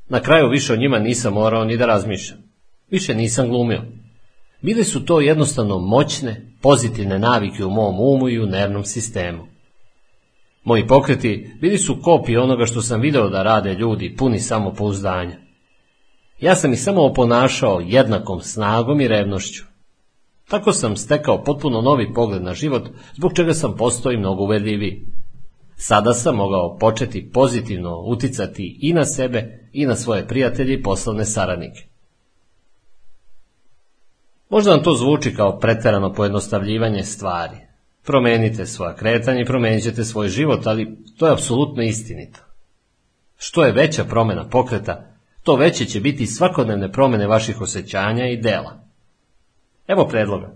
Na 0.10 0.20
kraju 0.20 0.50
više 0.50 0.74
o 0.74 0.78
njima 0.78 1.00
nisam 1.00 1.34
morao 1.34 1.66
ni 1.66 1.78
da 1.78 1.86
razmišljam. 1.86 2.40
Više 2.90 3.16
nisam 3.16 3.50
glumio. 3.50 3.82
Bile 4.62 4.84
su 4.84 5.06
to 5.06 5.22
jednostavno 5.22 5.80
moćne, 5.80 6.52
pozitivne 6.62 7.20
navike 7.20 7.66
u 7.66 7.70
mom 7.70 8.00
umu 8.00 8.30
i 8.30 8.40
u 8.40 8.46
nervnom 8.46 8.84
sistemu. 8.84 9.48
Moji 10.64 10.88
pokreti 10.88 11.52
bili 11.62 11.78
su 11.78 11.98
kopije 12.02 12.40
onoga 12.40 12.66
što 12.66 12.82
sam 12.82 13.02
video 13.02 13.30
da 13.30 13.44
rade 13.44 13.74
ljudi 13.74 14.16
puni 14.18 14.40
samopouzdanja. 14.40 15.38
Ja 16.42 16.56
sam 16.56 16.74
ih 16.74 16.84
samo 16.84 17.06
oponašao 17.06 17.82
jednakom 17.86 18.42
snagom 18.42 19.02
i 19.02 19.08
revnošću. 19.08 19.64
Tako 20.50 20.74
sam 20.74 20.98
stekao 20.98 21.44
potpuno 21.44 21.82
novi 21.82 22.14
pogled 22.14 22.44
na 22.44 22.54
život, 22.54 22.90
zbog 23.14 23.34
čega 23.34 23.54
sam 23.54 23.76
postao 23.78 24.12
i 24.12 24.18
mnogo 24.18 24.44
uvedljiviji. 24.44 25.06
Sada 25.76 26.14
sam 26.14 26.36
mogao 26.36 26.78
početi 26.78 27.32
pozitivno 27.34 27.98
uticati 27.98 28.78
i 28.82 28.94
na 28.94 29.06
sebe 29.06 29.70
i 29.74 29.86
na 29.86 29.96
svoje 29.96 30.28
prijatelje 30.28 30.74
i 30.74 30.84
poslovne 30.84 31.26
saradnike. 31.26 31.88
Možda 34.50 34.72
vam 34.72 34.84
to 34.84 34.94
zvuči 34.94 35.36
kao 35.36 35.60
preterano 35.60 36.14
pojednostavljivanje 36.14 37.04
stvari. 37.04 37.58
Promenite 38.04 38.66
svoja 38.66 38.96
kretanja 38.96 39.42
i 39.42 39.46
promenit 39.46 39.84
ćete 39.84 40.04
svoj 40.04 40.30
život, 40.30 40.68
ali 40.68 40.98
to 41.18 41.26
je 41.26 41.34
apsolutno 41.34 41.84
istinito. 41.84 42.40
Što 43.38 43.64
je 43.64 43.72
veća 43.72 44.04
promjena 44.04 44.50
pokreta, 44.50 45.11
to 45.44 45.56
veće 45.56 45.86
će 45.86 46.00
biti 46.00 46.28
svakodnevne 46.28 46.92
promjene 46.92 47.28
vaših 47.28 47.62
osjećanja 47.62 48.28
i 48.28 48.38
dela. 48.38 48.84
Evo 49.88 50.08
predloga. 50.08 50.54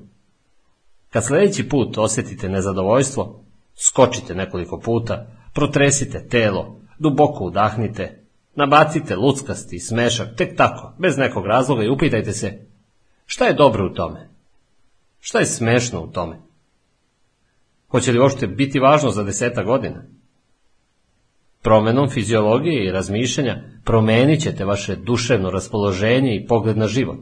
Kad 1.10 1.26
sljedeći 1.26 1.70
put 1.70 1.98
osjetite 1.98 2.50
nezadovoljstvo, 2.50 3.44
skočite 3.76 4.36
nekoliko 4.36 4.80
puta, 4.80 5.28
protresite 5.54 6.28
telo, 6.28 6.80
duboko 7.00 7.44
udahnite, 7.44 8.24
nabacite 8.56 9.16
luckasti 9.16 9.80
smešak, 9.80 10.28
tek 10.38 10.58
tako, 10.58 10.94
bez 10.98 11.18
nekog 11.18 11.46
razloga 11.46 11.84
i 11.84 11.90
upitajte 11.90 12.32
se 12.32 12.66
šta 13.26 13.46
je 13.46 13.54
dobro 13.54 13.86
u 13.86 13.94
tome? 13.94 14.30
Šta 15.20 15.40
je 15.40 15.46
smešno 15.46 16.02
u 16.02 16.08
tome? 16.08 16.40
Hoće 17.88 18.12
li 18.12 18.20
uopšte 18.20 18.48
biti 18.48 18.80
važno 18.80 19.10
za 19.10 19.24
deseta 19.24 19.64
godina? 19.64 20.04
Promenom 21.66 22.10
fiziologije 22.10 22.86
i 22.86 22.92
razmišljanja 22.92 23.64
promenit 23.86 24.42
ćete 24.42 24.66
vaše 24.66 24.96
duševno 24.96 25.50
raspoloženje 25.50 26.36
i 26.36 26.48
pogled 26.48 26.78
na 26.78 26.88
život. 26.88 27.20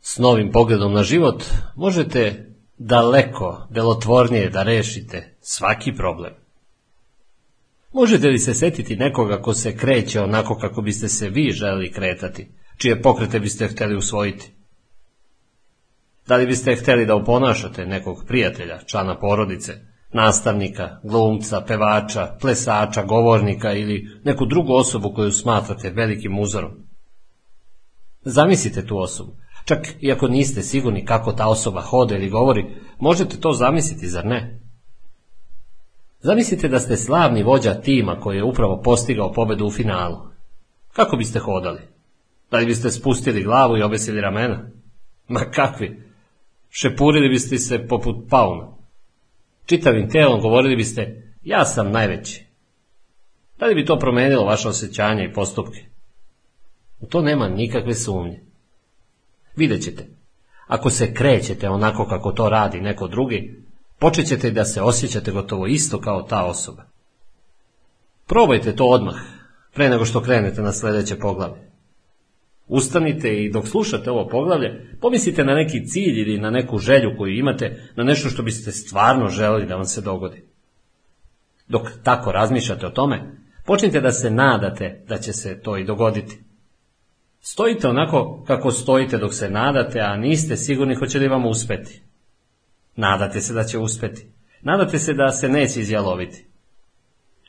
S 0.00 0.18
novim 0.18 0.52
pogledom 0.52 0.92
na 0.92 1.02
život 1.02 1.44
možete 1.76 2.46
daleko 2.78 3.66
delotvornije 3.70 4.50
da 4.50 4.62
rešite 4.62 5.36
svaki 5.40 5.92
problem. 5.92 6.32
Možete 7.92 8.26
li 8.28 8.38
se 8.38 8.54
setiti 8.54 8.96
nekoga 8.96 9.42
ko 9.42 9.54
se 9.54 9.76
kreće 9.76 10.20
onako 10.20 10.58
kako 10.58 10.82
biste 10.82 11.08
se 11.08 11.28
vi 11.28 11.50
želeli 11.50 11.92
kretati, 11.92 12.48
čije 12.76 13.02
pokrete 13.02 13.40
biste 13.40 13.68
htjeli 13.68 13.96
usvojiti? 13.96 14.52
Da 16.26 16.36
li 16.36 16.46
biste 16.46 16.76
htjeli 16.76 17.06
da 17.06 17.14
uponašate 17.14 17.86
nekog 17.86 18.24
prijatelja, 18.26 18.78
člana 18.86 19.18
porodice, 19.18 19.89
nastavnika, 20.12 21.00
glumca, 21.04 21.60
pevača, 21.60 22.36
plesača, 22.40 23.04
govornika 23.04 23.72
ili 23.72 24.08
neku 24.24 24.46
drugu 24.46 24.72
osobu 24.72 25.12
koju 25.14 25.32
smatrate 25.32 25.90
velikim 25.90 26.38
uzorom? 26.38 26.72
Zamislite 28.24 28.86
tu 28.86 28.98
osobu. 28.98 29.36
Čak 29.64 29.78
i 30.00 30.12
ako 30.12 30.28
niste 30.28 30.62
sigurni 30.62 31.04
kako 31.04 31.32
ta 31.32 31.48
osoba 31.48 31.80
hode 31.80 32.14
ili 32.14 32.30
govori, 32.30 32.66
možete 32.98 33.40
to 33.40 33.52
zamisliti, 33.52 34.08
zar 34.08 34.26
ne? 34.26 34.60
Zamislite 36.20 36.68
da 36.68 36.80
ste 36.80 36.96
slavni 36.96 37.42
vođa 37.42 37.74
tima 37.74 38.20
koji 38.20 38.36
je 38.36 38.44
upravo 38.44 38.80
postigao 38.82 39.32
pobedu 39.32 39.66
u 39.66 39.70
finalu. 39.70 40.16
Kako 40.92 41.16
biste 41.16 41.38
hodali? 41.38 41.80
Da 42.50 42.58
li 42.58 42.66
biste 42.66 42.90
spustili 42.90 43.42
glavu 43.42 43.76
i 43.76 43.82
obesili 43.82 44.20
ramena? 44.20 44.70
Ma 45.28 45.40
kakvi? 45.40 46.02
Šepurili 46.70 47.28
biste 47.28 47.58
se 47.58 47.86
poput 47.88 48.16
pauna. 48.30 48.79
Čitavim 49.70 50.10
telom 50.10 50.40
govorili 50.40 50.76
biste, 50.76 51.32
ja 51.42 51.64
sam 51.64 51.90
najveći. 51.90 52.46
Da 53.58 53.66
li 53.66 53.74
bi 53.74 53.84
to 53.84 53.98
promenilo 53.98 54.44
vaše 54.44 54.68
osjećanje 54.68 55.24
i 55.24 55.32
postupke? 55.32 55.84
U 57.00 57.06
to 57.06 57.22
nema 57.22 57.48
nikakve 57.48 57.94
sumnje. 57.94 58.40
Vidjet 59.56 59.82
ćete, 59.82 60.06
ako 60.66 60.90
se 60.90 61.14
krećete 61.14 61.68
onako 61.68 62.06
kako 62.06 62.32
to 62.32 62.48
radi 62.48 62.80
neko 62.80 63.08
drugi, 63.08 63.64
počet 63.98 64.26
ćete 64.26 64.50
da 64.50 64.64
se 64.64 64.82
osjećate 64.82 65.32
gotovo 65.32 65.66
isto 65.66 66.00
kao 66.00 66.22
ta 66.22 66.44
osoba. 66.44 66.84
Probajte 68.26 68.76
to 68.76 68.84
odmah, 68.84 69.16
pre 69.74 69.88
nego 69.88 70.04
što 70.04 70.22
krenete 70.22 70.62
na 70.62 70.72
sljedeće 70.72 71.18
poglavlje. 71.18 71.69
Ustanite 72.72 73.44
i 73.44 73.50
dok 73.50 73.68
slušate 73.68 74.10
ovo 74.10 74.28
poglavlje, 74.28 74.96
pomislite 75.00 75.44
na 75.44 75.54
neki 75.54 75.86
cilj 75.86 76.20
ili 76.20 76.38
na 76.38 76.50
neku 76.50 76.78
želju 76.78 77.14
koju 77.18 77.34
imate, 77.34 77.92
na 77.96 78.04
nešto 78.04 78.28
što 78.28 78.42
biste 78.42 78.72
stvarno 78.72 79.28
želeli 79.28 79.66
da 79.66 79.76
vam 79.76 79.84
se 79.84 80.00
dogodi. 80.00 80.42
Dok 81.68 81.88
tako 82.04 82.32
razmišljate 82.32 82.86
o 82.86 82.90
tome, 82.90 83.36
počnite 83.66 84.00
da 84.00 84.12
se 84.12 84.30
nadate 84.30 85.04
da 85.08 85.18
će 85.18 85.32
se 85.32 85.60
to 85.62 85.76
i 85.76 85.84
dogoditi. 85.84 86.38
Stojite 87.40 87.88
onako 87.88 88.44
kako 88.46 88.70
stojite 88.70 89.18
dok 89.18 89.34
se 89.34 89.50
nadate, 89.50 90.00
a 90.00 90.16
niste 90.16 90.56
sigurni 90.56 90.94
hoće 90.94 91.18
li 91.18 91.28
vam 91.28 91.46
uspeti. 91.46 92.02
Nadate 92.96 93.40
se 93.40 93.54
da 93.54 93.64
će 93.64 93.78
uspeti. 93.78 94.26
Nadate 94.62 94.98
se 94.98 95.14
da 95.14 95.32
se 95.32 95.48
neće 95.48 95.80
izjaloviti. 95.80 96.46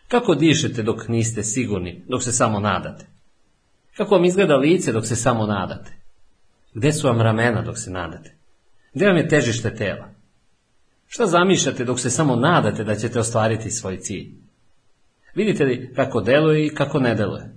Kako 0.07 0.35
dišete 0.35 0.83
dok 0.83 1.07
niste 1.07 1.43
sigurni, 1.43 2.03
dok 2.07 2.23
se 2.23 2.31
samo 2.31 2.59
nadate? 2.59 3.10
Kako 3.97 4.15
vam 4.15 4.25
izgleda 4.25 4.55
lice 4.55 4.91
dok 4.91 5.05
se 5.05 5.15
samo 5.15 5.45
nadate? 5.45 5.91
Gde 6.73 6.93
su 6.93 7.07
vam 7.07 7.21
ramena 7.21 7.61
dok 7.61 7.77
se 7.77 7.91
nadate? 7.91 8.35
Gde 8.93 9.07
vam 9.07 9.17
je 9.17 9.27
težište 9.27 9.75
tela? 9.75 10.09
Šta 11.07 11.27
zamišljate 11.27 11.85
dok 11.85 11.99
se 11.99 12.09
samo 12.09 12.35
nadate 12.35 12.83
da 12.83 12.95
ćete 12.95 13.19
ostvariti 13.19 13.71
svoj 13.71 13.99
cilj? 13.99 14.31
Vidite 15.35 15.65
li 15.65 15.93
kako 15.95 16.21
deluje 16.21 16.65
i 16.65 16.75
kako 16.75 16.99
ne 16.99 17.15
deluje? 17.15 17.53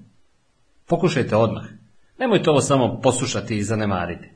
Pokušajte 0.87 1.37
odmah. 1.37 1.65
Nemojte 2.19 2.51
ovo 2.51 2.61
samo 2.61 3.01
poslušati 3.01 3.57
i 3.57 3.63
zanemariti. 3.63 4.29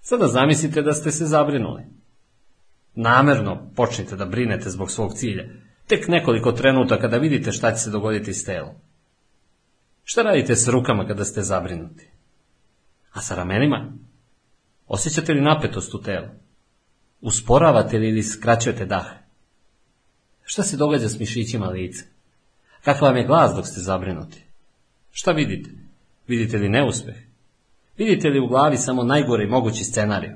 Sada 0.00 0.26
zamislite 0.26 0.82
da 0.82 0.92
ste 0.92 1.10
se 1.10 1.26
zabrinuli. 1.26 1.82
Namerno 2.94 3.70
počnite 3.76 4.16
da 4.16 4.26
brinete 4.26 4.70
zbog 4.70 4.90
svog 4.90 5.14
cilja. 5.14 5.44
Tek 5.86 6.08
nekoliko 6.08 6.52
trenutaka 6.52 7.08
da 7.08 7.16
vidite 7.16 7.52
šta 7.52 7.72
će 7.72 7.78
se 7.78 7.90
dogoditi 7.90 8.34
s 8.34 8.44
telom. 8.44 8.74
Šta 10.10 10.22
radite 10.22 10.56
s 10.56 10.68
rukama 10.68 11.06
kada 11.06 11.24
ste 11.24 11.42
zabrinuti? 11.42 12.08
A 13.12 13.20
sa 13.20 13.34
ramenima? 13.34 13.92
Osjećate 14.86 15.32
li 15.32 15.40
napetost 15.40 15.94
u 15.94 16.02
telu? 16.02 16.26
Usporavate 17.20 17.98
li 17.98 18.08
ili 18.08 18.22
skraćujete 18.22 18.86
dah? 18.86 19.06
Šta 20.44 20.62
se 20.62 20.76
događa 20.76 21.08
s 21.08 21.18
mišićima 21.18 21.66
lica? 21.66 22.04
Kakav 22.84 23.08
vam 23.08 23.16
je 23.16 23.26
glas 23.26 23.56
dok 23.56 23.66
ste 23.66 23.80
zabrinuti? 23.80 24.44
Šta 25.10 25.32
vidite? 25.32 25.70
Vidite 26.28 26.58
li 26.58 26.68
neuspeh? 26.68 27.16
Vidite 27.96 28.28
li 28.28 28.40
u 28.40 28.48
glavi 28.48 28.76
samo 28.76 29.02
najgore 29.02 29.46
mogući 29.46 29.84
scenarij? 29.84 30.30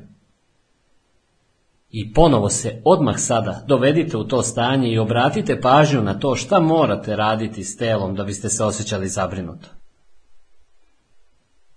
I 1.92 2.12
ponovo 2.12 2.48
se 2.48 2.82
odmah 2.84 3.18
sada 3.18 3.64
dovedite 3.68 4.16
u 4.16 4.24
to 4.24 4.42
stanje 4.42 4.92
i 4.92 4.98
obratite 4.98 5.60
pažnju 5.60 6.02
na 6.02 6.18
to 6.18 6.36
šta 6.36 6.60
morate 6.60 7.16
raditi 7.16 7.64
s 7.64 7.76
telom 7.76 8.14
da 8.14 8.24
biste 8.24 8.48
se 8.48 8.64
osjećali 8.64 9.08
zabrinuto. 9.08 9.68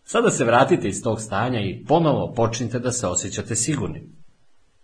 Sada 0.03 0.29
se 0.29 0.45
vratite 0.45 0.87
iz 0.87 1.03
tog 1.03 1.21
stanja 1.21 1.59
i 1.59 1.85
ponovo 1.87 2.33
počnite 2.33 2.79
da 2.79 2.91
se 2.91 3.07
osjećate 3.07 3.55
sigurni. 3.55 4.09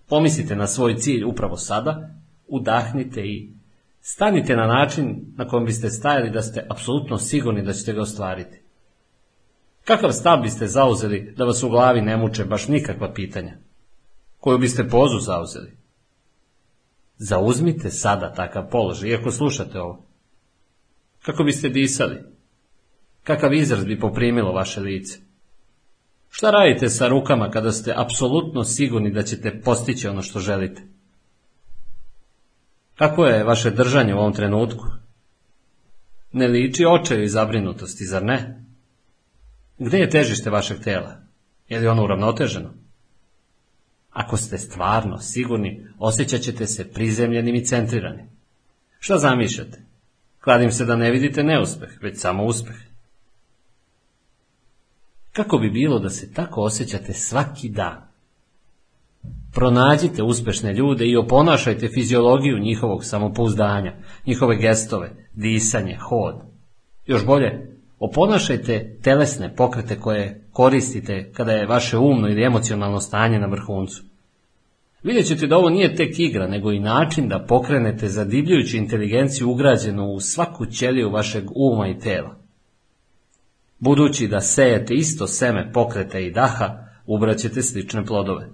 Pomislite 0.10 0.56
na 0.56 0.68
svoj 0.68 0.96
cilj 0.96 1.24
upravo 1.24 1.58
sada, 1.58 2.10
udahnite 2.48 3.22
i 3.22 3.54
stanite 4.02 4.56
na 4.56 4.68
način 4.68 5.34
na 5.38 5.48
kojem 5.48 5.66
biste 5.66 5.90
stajali 5.90 6.30
da 6.30 6.42
ste 6.42 6.66
apsolutno 6.70 7.18
sigurni 7.18 7.64
da 7.64 7.74
ćete 7.74 7.94
ga 7.94 8.02
ostvariti. 8.02 8.62
Kakav 9.86 10.12
stav 10.12 10.42
biste 10.42 10.68
zauzeli 10.68 11.34
da 11.38 11.46
vas 11.46 11.64
u 11.64 11.70
glavi 11.70 12.02
ne 12.02 12.18
muče 12.18 12.46
baš 12.46 12.68
nikakva 12.68 13.14
pitanja? 13.14 13.58
Koju 14.42 14.58
biste 14.58 14.88
pozu 14.88 15.20
zauzeli? 15.20 15.78
Zauzmite 17.18 17.90
sada 17.90 18.34
takav 18.34 18.70
položaj, 18.70 19.10
iako 19.10 19.32
slušate 19.32 19.80
ovo. 19.80 20.06
Kako 21.22 21.44
biste 21.44 21.70
disali? 21.70 22.18
Kakav 23.24 23.54
izraz 23.54 23.86
bi 23.86 24.00
poprimilo 24.00 24.52
vaše 24.52 24.80
lice? 24.80 25.20
Šta 26.30 26.52
radite 26.52 26.90
sa 26.90 27.08
rukama 27.08 27.50
kada 27.52 27.72
ste 27.72 27.94
apsolutno 27.98 28.64
sigurni 28.64 29.12
da 29.12 29.24
ćete 29.24 29.62
postići 29.62 30.08
ono 30.08 30.22
što 30.22 30.40
želite? 30.40 30.82
Kako 32.96 33.26
je 33.26 33.44
vaše 33.44 33.72
držanje 33.72 34.16
u 34.16 34.18
ovom 34.18 34.34
trenutku? 34.34 34.86
Ne 36.32 36.48
liči 36.48 36.86
očaju 36.86 37.24
i 37.24 37.30
zabrinutosti, 37.30 38.06
zar 38.06 38.24
ne? 38.24 38.66
Gde 39.80 40.00
je 40.00 40.10
težište 40.10 40.50
vašeg 40.50 40.80
tela? 40.84 41.18
Je 41.70 41.80
li 41.80 41.88
ono 41.88 42.04
uravnoteženo? 42.04 42.81
Ako 44.12 44.38
ste 44.38 44.58
stvarno 44.58 45.18
sigurni, 45.18 45.88
osjećat 46.00 46.42
ćete 46.42 46.68
se 46.68 46.92
prizemljenim 46.92 47.56
i 47.56 47.66
centriranim. 47.66 48.30
Šta 49.00 49.18
zamišljate? 49.18 49.82
Kladim 50.40 50.72
se 50.72 50.86
da 50.86 50.96
ne 50.96 51.12
vidite 51.12 51.44
neuspeh, 51.44 51.90
već 52.02 52.20
samo 52.20 52.46
uspeh. 52.46 52.76
Kako 55.34 55.58
bi 55.58 55.70
bilo 55.70 56.00
da 56.00 56.10
se 56.10 56.34
tako 56.34 56.62
osjećate 56.62 57.14
svaki 57.14 57.70
dan? 57.70 58.12
Pronađite 59.54 60.24
uspešne 60.24 60.74
ljude 60.74 61.06
i 61.06 61.18
oponašajte 61.18 61.90
fiziologiju 61.94 62.60
njihovog 62.60 63.06
samopouzdanja, 63.06 63.94
njihove 64.26 64.58
gestove, 64.58 65.12
disanje, 65.34 65.98
hod. 66.02 66.36
Još 67.06 67.26
bolje, 67.26 67.71
oponašajte 68.02 68.98
telesne 69.02 69.56
pokrete 69.56 70.00
koje 70.00 70.42
koristite 70.52 71.32
kada 71.34 71.52
je 71.52 71.68
vaše 71.68 71.98
umno 71.98 72.28
ili 72.28 72.44
emocionalno 72.44 73.02
stanje 73.02 73.40
na 73.40 73.48
vrhuncu. 73.48 74.04
Vidjet 75.04 75.28
ćete 75.28 75.48
da 75.48 75.58
ovo 75.58 75.70
nije 75.70 75.96
tek 75.96 76.20
igra, 76.20 76.48
nego 76.48 76.72
i 76.72 76.80
način 76.80 77.30
da 77.30 77.46
pokrenete 77.48 78.08
zadivljujuću 78.08 78.78
inteligenciju 78.78 79.52
ugrađenu 79.52 80.06
u 80.06 80.20
svaku 80.20 80.66
ćeliju 80.66 81.10
vašeg 81.10 81.44
uma 81.56 81.88
i 81.88 82.00
tela. 82.00 82.36
Budući 83.80 84.28
da 84.28 84.42
sejete 84.42 84.94
isto 84.94 85.28
seme 85.28 85.72
pokreta 85.74 86.20
i 86.20 86.32
daha, 86.32 86.88
ubraćete 87.06 87.62
slične 87.62 88.06
plodove. 88.06 88.50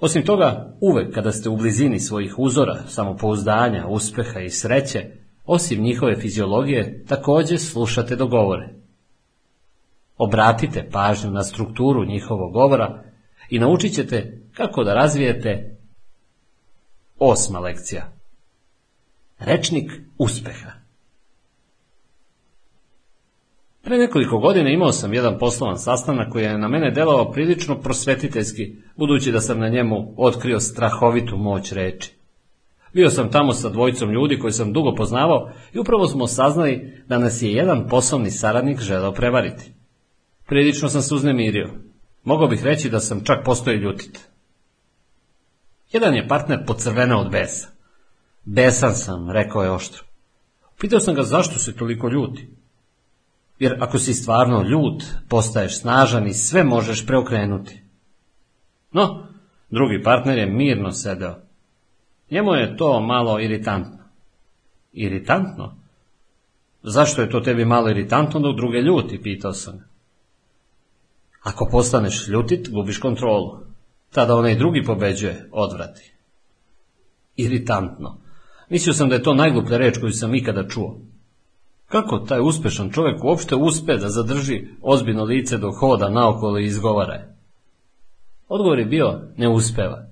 Osim 0.00 0.24
toga, 0.24 0.76
uvek 0.80 1.14
kada 1.14 1.32
ste 1.32 1.48
u 1.48 1.56
blizini 1.56 2.00
svojih 2.00 2.38
uzora, 2.38 2.82
samopouzdanja, 2.86 3.86
uspeha 3.86 4.40
i 4.40 4.50
sreće, 4.50 5.06
osim 5.48 5.82
njihove 5.82 6.16
fiziologije, 6.16 7.04
također 7.08 7.60
slušate 7.60 8.16
dogovore. 8.16 8.68
Obratite 10.18 10.88
pažnju 10.92 11.30
na 11.30 11.42
strukturu 11.42 12.04
njihovog 12.04 12.52
govora 12.52 13.02
i 13.50 13.58
naučit 13.58 13.94
ćete 13.94 14.40
kako 14.52 14.84
da 14.84 14.94
razvijete 14.94 15.76
osma 17.18 17.58
lekcija. 17.58 18.12
Rečnik 19.38 19.92
uspeha. 20.18 20.70
Pre 23.82 23.98
nekoliko 23.98 24.38
godina 24.38 24.70
imao 24.70 24.92
sam 24.92 25.14
jedan 25.14 25.38
poslovan 25.38 25.78
sastanak 25.78 26.32
koji 26.32 26.44
je 26.44 26.58
na 26.58 26.68
mene 26.68 26.90
delovao 26.90 27.32
prilično 27.32 27.80
prosvetiteljski, 27.80 28.76
budući 28.96 29.32
da 29.32 29.40
sam 29.40 29.58
na 29.58 29.68
njemu 29.68 30.14
otkrio 30.16 30.60
strahovitu 30.60 31.36
moć 31.36 31.72
reči. 31.72 32.17
Bio 32.92 33.10
sam 33.10 33.30
tamo 33.30 33.52
sa 33.52 33.68
dvojicom 33.68 34.10
ljudi 34.10 34.38
koji 34.38 34.52
sam 34.52 34.72
dugo 34.72 34.94
poznavao 34.94 35.50
i 35.72 35.78
upravo 35.78 36.06
smo 36.06 36.26
saznali 36.26 37.02
da 37.06 37.18
nas 37.18 37.42
je 37.42 37.52
jedan 37.52 37.88
poslovni 37.88 38.30
saradnik 38.30 38.80
želeo 38.80 39.12
prevariti. 39.12 39.72
Prilično 40.46 40.88
sam 40.88 41.02
se 41.02 41.14
uznemirio. 41.14 41.70
Mogao 42.24 42.48
bih 42.48 42.64
reći 42.64 42.90
da 42.90 43.00
sam 43.00 43.24
čak 43.24 43.44
postoji 43.44 43.76
ljutit. 43.76 44.28
Jedan 45.92 46.14
je 46.14 46.28
partner 46.28 46.66
pocrvenao 46.66 47.20
od 47.20 47.30
besa. 47.30 47.68
Besan 48.44 48.94
sam, 48.94 49.30
rekao 49.30 49.62
je 49.62 49.70
oštro. 49.70 50.04
Pitao 50.80 51.00
sam 51.00 51.14
ga 51.14 51.22
zašto 51.22 51.58
se 51.58 51.76
toliko 51.76 52.08
ljuti. 52.08 52.48
Jer 53.58 53.76
ako 53.80 53.98
si 53.98 54.14
stvarno 54.14 54.62
ljut, 54.62 55.04
postaješ 55.28 55.80
snažan 55.80 56.26
i 56.26 56.34
sve 56.34 56.64
možeš 56.64 57.06
preokrenuti. 57.06 57.82
No, 58.92 59.26
drugi 59.70 60.02
partner 60.02 60.38
je 60.38 60.46
mirno 60.46 60.92
sedeo. 60.92 61.47
Njemu 62.30 62.54
je 62.54 62.76
to 62.76 63.00
malo 63.00 63.40
iritantno. 63.40 63.98
Iritantno? 64.92 65.74
Zašto 66.82 67.22
je 67.22 67.30
to 67.30 67.40
tebi 67.40 67.64
malo 67.64 67.90
iritantno 67.90 68.40
dok 68.40 68.56
druge 68.56 68.78
ljuti, 68.78 69.22
pitao 69.22 69.52
sam. 69.52 69.88
Ako 71.42 71.68
postaneš 71.70 72.28
ljutit, 72.28 72.70
gubiš 72.70 72.98
kontrolu. 72.98 73.58
Tada 74.10 74.36
onaj 74.36 74.54
drugi 74.54 74.82
pobeđuje, 74.86 75.48
odvrati. 75.52 76.12
Iritantno. 77.36 78.18
Mislio 78.68 78.92
sam 78.94 79.08
da 79.08 79.14
je 79.14 79.22
to 79.22 79.34
najgluplja 79.34 79.76
reč 79.76 79.98
koju 79.98 80.12
sam 80.12 80.34
ikada 80.34 80.68
čuo. 80.68 80.98
Kako 81.86 82.18
taj 82.18 82.40
uspešan 82.40 82.90
čovjek 82.90 83.24
uopšte 83.24 83.54
uspe 83.54 83.96
da 83.96 84.08
zadrži 84.08 84.66
ozbiljno 84.82 85.24
lice 85.24 85.58
dok 85.58 85.76
hoda 85.76 86.08
naokolo 86.08 86.58
i 86.58 86.64
izgovara 86.64 87.14
je? 87.14 87.36
Odgovor 88.48 88.78
je 88.78 88.84
bio, 88.84 89.20
ne 89.36 89.48
uspeva. 89.48 90.07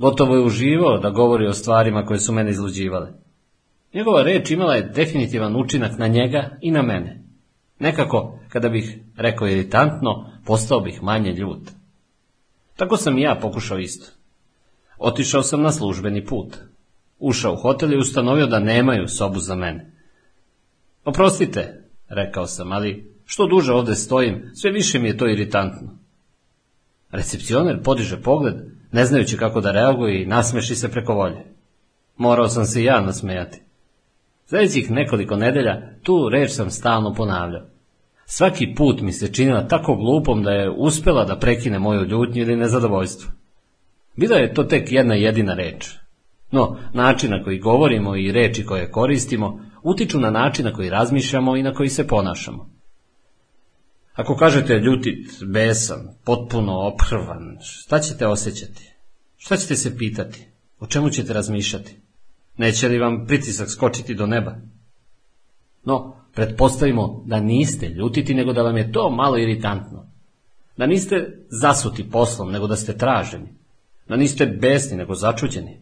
Gotovo 0.00 0.34
je 0.34 0.44
uživao 0.44 0.98
da 0.98 1.10
govori 1.10 1.46
o 1.46 1.52
stvarima 1.52 2.04
koje 2.04 2.20
su 2.20 2.32
mene 2.32 2.50
izluđivale. 2.50 3.12
Njegova 3.94 4.22
reč 4.22 4.50
imala 4.50 4.74
je 4.74 4.82
definitivan 4.82 5.56
učinak 5.56 5.98
na 5.98 6.06
njega 6.06 6.58
i 6.60 6.70
na 6.70 6.82
mene. 6.82 7.24
Nekako, 7.78 8.38
kada 8.48 8.68
bih 8.68 8.98
rekao 9.16 9.48
iritantno, 9.48 10.32
postao 10.44 10.80
bih 10.80 11.02
manje 11.02 11.32
ljut. 11.32 11.70
Tako 12.76 12.96
sam 12.96 13.18
i 13.18 13.22
ja 13.22 13.38
pokušao 13.42 13.78
isto. 13.78 14.06
Otišao 14.98 15.42
sam 15.42 15.62
na 15.62 15.72
službeni 15.72 16.24
put. 16.24 16.56
Ušao 17.18 17.52
u 17.52 17.56
hotel 17.56 17.92
i 17.92 17.98
ustanovio 17.98 18.46
da 18.46 18.58
nemaju 18.58 19.08
sobu 19.08 19.38
za 19.38 19.54
mene. 19.54 19.92
Oprostite, 21.04 21.84
rekao 22.08 22.46
sam, 22.46 22.72
ali 22.72 23.14
što 23.24 23.46
duže 23.46 23.72
ovdje 23.72 23.94
stojim, 23.94 24.50
sve 24.54 24.70
više 24.70 24.98
mi 24.98 25.08
je 25.08 25.16
to 25.16 25.28
iritantno. 25.28 25.98
Recepcioner 27.10 27.82
podiže 27.82 28.22
pogled, 28.22 28.79
ne 28.92 29.04
znajući 29.04 29.36
kako 29.36 29.60
da 29.60 29.72
reaguje 29.72 30.22
i 30.22 30.26
nasmeši 30.26 30.74
se 30.74 30.90
preko 30.90 31.14
volje. 31.14 31.44
Morao 32.16 32.48
sam 32.48 32.64
se 32.64 32.80
i 32.80 32.84
ja 32.84 33.00
nasmejati. 33.00 33.62
Sljedećih 34.46 34.90
nekoliko 34.90 35.36
nedelja 35.36 35.82
tu 36.02 36.28
reč 36.28 36.50
sam 36.50 36.70
stalno 36.70 37.14
ponavljao. 37.14 37.62
Svaki 38.26 38.74
put 38.76 39.00
mi 39.00 39.12
se 39.12 39.32
činila 39.32 39.68
tako 39.68 39.96
glupom 39.96 40.42
da 40.42 40.50
je 40.50 40.70
uspjela 40.70 41.24
da 41.24 41.38
prekine 41.38 41.78
moju 41.78 42.04
ljutnju 42.04 42.42
ili 42.42 42.56
nezadovoljstvo. 42.56 43.32
Bila 44.16 44.36
je 44.36 44.54
to 44.54 44.64
tek 44.64 44.92
jedna 44.92 45.14
jedina 45.14 45.54
reč. 45.54 45.86
No, 46.50 46.76
način 46.92 47.30
na 47.30 47.42
koji 47.42 47.58
govorimo 47.58 48.16
i 48.16 48.32
reči 48.32 48.66
koje 48.66 48.90
koristimo 48.90 49.60
utiču 49.82 50.20
na 50.20 50.30
način 50.30 50.64
na 50.64 50.72
koji 50.72 50.90
razmišljamo 50.90 51.56
i 51.56 51.62
na 51.62 51.74
koji 51.74 51.88
se 51.88 52.06
ponašamo. 52.06 52.79
Ako 54.12 54.36
kažete 54.36 54.78
ljutit, 54.78 55.42
besan, 55.52 56.08
potpuno 56.24 56.72
oprvan, 56.72 57.58
šta 57.62 57.98
ćete 57.98 58.26
osjećati? 58.26 58.92
Šta 59.36 59.56
ćete 59.56 59.76
se 59.76 59.98
pitati? 59.98 60.46
O 60.80 60.86
čemu 60.86 61.10
ćete 61.10 61.32
razmišljati? 61.32 61.96
Neće 62.56 62.88
li 62.88 62.98
vam 62.98 63.26
pritisak 63.26 63.70
skočiti 63.70 64.14
do 64.14 64.26
neba? 64.26 64.56
No, 65.84 66.16
pretpostavimo 66.34 67.24
da 67.26 67.40
niste 67.40 67.88
ljutiti, 67.88 68.34
nego 68.34 68.52
da 68.52 68.62
vam 68.62 68.76
je 68.76 68.92
to 68.92 69.10
malo 69.10 69.38
iritantno. 69.38 70.06
Da 70.76 70.86
niste 70.86 71.38
zasuti 71.48 72.10
poslom, 72.10 72.50
nego 72.50 72.66
da 72.66 72.76
ste 72.76 72.96
traženi. 72.96 73.48
Da 74.08 74.16
niste 74.16 74.46
besni, 74.46 74.96
nego 74.96 75.14
začuđeni. 75.14 75.80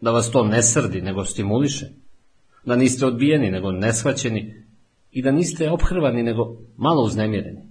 Da 0.00 0.10
vas 0.10 0.30
to 0.30 0.44
ne 0.44 0.62
srdi, 0.62 1.02
nego 1.02 1.24
stimuliše. 1.24 1.86
Da 2.64 2.76
niste 2.76 3.06
odbijeni, 3.06 3.50
nego 3.50 3.72
neshvaćeni. 3.72 4.65
I 5.16 5.22
da 5.22 5.32
niste 5.32 5.70
obhrvani, 5.70 6.22
nego 6.22 6.56
malo 6.76 7.02
uznemireni. 7.02 7.62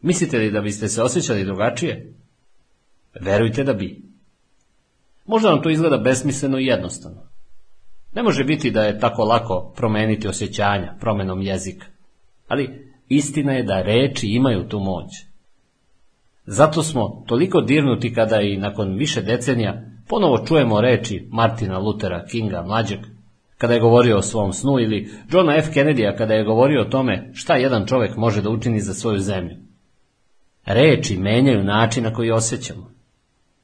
Mislite 0.00 0.38
li 0.38 0.50
da 0.50 0.60
biste 0.60 0.88
se 0.88 1.02
osjećali 1.02 1.44
drugačije? 1.44 2.14
Verujte 3.20 3.64
da 3.64 3.72
bi. 3.72 4.02
Možda 5.24 5.48
vam 5.48 5.62
to 5.62 5.70
izgleda 5.70 5.98
besmisleno 5.98 6.58
i 6.58 6.66
jednostavno. 6.66 7.22
Ne 8.14 8.22
može 8.22 8.44
biti 8.44 8.70
da 8.70 8.82
je 8.82 8.98
tako 8.98 9.24
lako 9.24 9.72
promeniti 9.76 10.28
osjećanja 10.28 10.94
promenom 11.00 11.42
jezika. 11.42 11.86
Ali 12.48 12.90
istina 13.08 13.52
je 13.52 13.62
da 13.62 13.82
reči 13.82 14.26
imaju 14.26 14.68
tu 14.68 14.80
moć. 14.80 15.10
Zato 16.44 16.82
smo 16.82 17.24
toliko 17.28 17.60
dirnuti 17.60 18.14
kada 18.14 18.40
i 18.40 18.56
nakon 18.56 18.94
više 18.94 19.22
decenija 19.22 19.82
ponovo 20.08 20.38
čujemo 20.46 20.80
reči 20.80 21.28
Martina 21.30 21.78
Lutera 21.78 22.24
Kinga 22.26 22.62
mlađeg, 22.62 23.00
kada 23.58 23.74
je 23.74 23.80
govorio 23.80 24.18
o 24.18 24.22
svom 24.22 24.52
snu, 24.52 24.80
ili 24.80 25.10
Johna 25.30 25.56
F. 25.56 25.72
Kennedya 25.74 26.16
kada 26.16 26.34
je 26.34 26.44
govorio 26.44 26.80
o 26.82 26.90
tome 26.90 27.30
šta 27.34 27.56
jedan 27.56 27.86
čovjek 27.86 28.16
može 28.16 28.42
da 28.42 28.50
učini 28.50 28.80
za 28.80 28.94
svoju 28.94 29.18
zemlju. 29.18 29.56
Reči 30.66 31.18
menjaju 31.18 31.64
način 31.64 32.04
na 32.04 32.12
koji 32.12 32.30
osjećamo. 32.30 32.96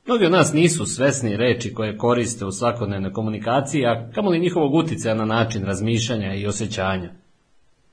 Mnogi 0.06 0.26
od 0.26 0.32
nas 0.32 0.52
nisu 0.52 0.86
svesni 0.86 1.36
reči 1.36 1.74
koje 1.74 1.96
koriste 1.96 2.44
u 2.44 2.52
svakodnevnoj 2.52 3.12
komunikaciji, 3.12 3.86
a 3.86 4.10
kamoli 4.14 4.38
njihovog 4.38 4.74
utjecaja 4.74 5.14
na 5.14 5.24
način 5.24 5.64
razmišljanja 5.64 6.34
i 6.34 6.46
osjećanja. 6.46 7.10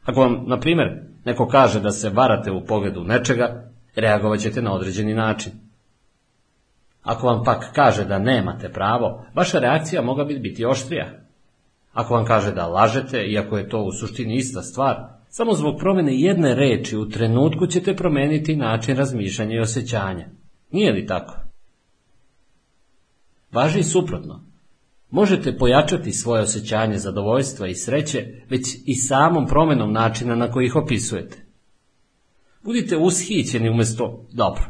Ako 0.04 0.22
vam, 0.22 0.44
na 0.48 0.60
primjer, 0.60 0.88
neko 1.26 1.48
kaže 1.48 1.80
da 1.80 1.92
se 1.92 2.10
varate 2.10 2.52
u 2.52 2.66
pogledu 2.66 3.04
nečega, 3.04 3.72
reagovat 3.96 4.40
ćete 4.40 4.62
na 4.62 4.74
određeni 4.74 5.14
način. 5.14 5.52
Ako 7.04 7.28
vam 7.28 7.44
pak 7.44 7.72
kaže 7.76 8.06
da 8.06 8.20
nemate 8.20 8.70
pravo, 8.70 9.26
vaša 9.36 9.60
reakcija 9.60 10.02
mogla 10.02 10.26
bi 10.26 10.40
biti 10.40 10.66
oštrija. 10.66 11.29
Ako 11.94 12.14
vam 12.14 12.26
kaže 12.26 12.52
da 12.52 12.68
lažete, 12.68 13.24
iako 13.24 13.58
je 13.58 13.70
to 13.70 13.84
u 13.84 13.92
suštini 13.92 14.36
ista 14.36 14.62
stvar, 14.62 15.20
Samo 15.32 15.54
zbog 15.54 15.80
promjene 15.80 16.20
jedne 16.20 16.56
reči 16.56 16.98
u 16.98 17.10
trenutku 17.10 17.68
ćete 17.68 17.96
promijeniti 17.96 18.56
način 18.56 18.98
razmišljanja 18.98 19.56
i 19.56 19.60
osjećanja. 19.60 20.30
Nije 20.72 20.92
li 20.92 21.06
tako? 21.06 21.36
Važi 23.52 23.84
suprotno. 23.84 24.44
Možete 25.10 25.58
pojačati 25.58 26.12
svoje 26.12 26.42
osjećanje 26.42 26.98
zadovoljstva 26.98 27.68
i 27.68 27.76
sreće 27.76 28.26
već 28.50 28.78
i 28.86 28.96
samom 28.96 29.48
promjenom 29.48 29.92
načina 29.94 30.36
na 30.36 30.52
koji 30.52 30.66
ih 30.66 30.76
opisujete. 30.76 31.46
Budite 32.64 32.98
ushićeni 32.98 33.70
umjesto 33.70 34.28
dobro. 34.32 34.64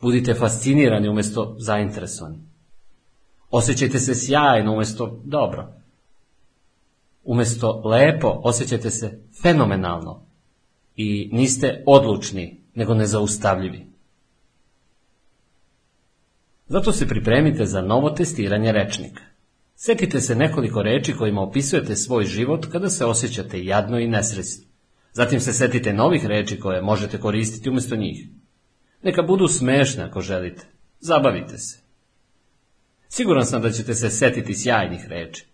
Budite 0.00 0.34
fascinirani 0.34 1.08
umjesto 1.08 1.56
zainteresovani. 1.58 2.38
Osjećajte 3.50 3.98
se 3.98 4.14
sjajno 4.14 4.72
umjesto 4.72 5.20
dobro. 5.24 5.77
Umjesto 7.28 7.82
lepo 7.84 8.40
osjećate 8.44 8.90
se 8.90 9.20
fenomenalno 9.42 10.26
i 10.96 11.30
niste 11.32 11.82
odlučni, 11.86 12.60
nego 12.74 12.94
nezaustavljivi. 12.94 13.86
Zato 16.66 16.92
se 16.92 17.08
pripremite 17.08 17.64
za 17.64 17.80
novo 17.80 18.10
testiranje 18.10 18.72
rečnika. 18.72 19.22
Sjetite 19.76 20.20
se 20.20 20.34
nekoliko 20.34 20.82
reči 20.82 21.16
kojima 21.16 21.42
opisujete 21.42 21.96
svoj 21.96 22.24
život 22.24 22.66
kada 22.72 22.88
se 22.88 23.04
osjećate 23.04 23.64
jadno 23.64 23.98
i 23.98 24.08
nesresno. 24.08 24.64
Zatim 25.12 25.40
se 25.40 25.52
setite 25.52 25.92
novih 25.92 26.26
reči 26.26 26.60
koje 26.60 26.82
možete 26.82 27.20
koristiti 27.20 27.68
umjesto 27.68 27.96
njih. 27.96 28.28
Neka 29.02 29.22
budu 29.22 29.48
smešne 29.48 30.04
ako 30.04 30.20
želite. 30.20 30.66
Zabavite 31.00 31.58
se. 31.58 31.78
Siguran 33.08 33.46
sam 33.46 33.62
da 33.62 33.70
ćete 33.70 33.94
se 33.94 34.10
setiti 34.10 34.54
sjajnih 34.54 35.06
reči. 35.08 35.46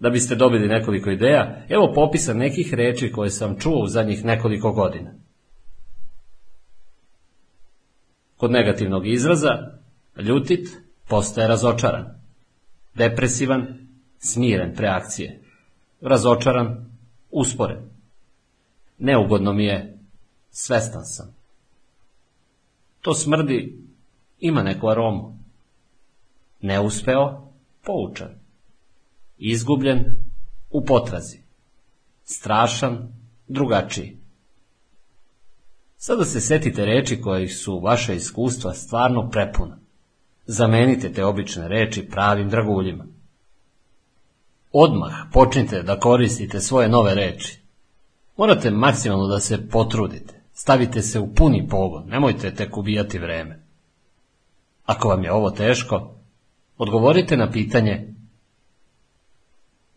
Da 0.00 0.10
biste 0.10 0.34
dobili 0.34 0.68
nekoliko 0.68 1.10
ideja, 1.10 1.64
evo 1.68 1.92
popisa 1.94 2.34
nekih 2.34 2.74
reči 2.74 3.12
koje 3.12 3.30
sam 3.30 3.58
čuo 3.58 3.82
u 3.82 3.86
zadnjih 3.86 4.24
nekoliko 4.24 4.72
godina. 4.72 5.10
Kod 8.36 8.50
negativnog 8.50 9.06
izraza, 9.06 9.50
ljutit 10.16 10.68
postaje 11.08 11.48
razočaran. 11.48 12.06
Depresivan, 12.94 13.66
smiren 14.18 14.74
preakcije. 14.74 15.42
Razočaran, 16.00 16.90
usporen. 17.30 17.90
Neugodno 18.98 19.52
mi 19.52 19.64
je, 19.64 19.98
svestan 20.50 21.04
sam. 21.04 21.34
To 23.00 23.14
smrdi, 23.14 23.78
ima 24.38 24.62
neku 24.62 24.88
aromu. 24.88 25.38
Neuspeo, 26.60 27.52
poučan. 27.84 28.39
Izgubljen, 29.40 30.04
u 30.70 30.84
potrazi. 30.84 31.38
Strašan, 32.24 33.12
drugačiji. 33.48 34.16
Sada 35.96 36.24
se 36.24 36.40
setite 36.40 36.84
reči 36.84 37.20
kojih 37.20 37.56
su 37.56 37.80
vaše 37.80 38.16
iskustva 38.16 38.74
stvarno 38.74 39.30
prepuna. 39.30 39.78
Zamenite 40.46 41.12
te 41.12 41.24
obične 41.24 41.68
reči 41.68 42.08
pravim 42.08 42.48
draguljima. 42.48 43.06
Odmah 44.72 45.12
počnite 45.32 45.82
da 45.82 46.00
koristite 46.00 46.60
svoje 46.60 46.88
nove 46.88 47.14
reči. 47.14 47.60
Morate 48.36 48.70
maksimalno 48.70 49.26
da 49.26 49.40
se 49.40 49.68
potrudite. 49.68 50.42
Stavite 50.52 51.02
se 51.02 51.20
u 51.20 51.34
puni 51.34 51.68
pogon, 51.68 52.08
nemojte 52.08 52.54
tek 52.54 52.76
ubijati 52.76 53.18
vreme. 53.18 53.62
Ako 54.84 55.08
vam 55.08 55.24
je 55.24 55.32
ovo 55.32 55.50
teško, 55.50 56.14
odgovorite 56.78 57.36
na 57.36 57.50
pitanje 57.50 58.14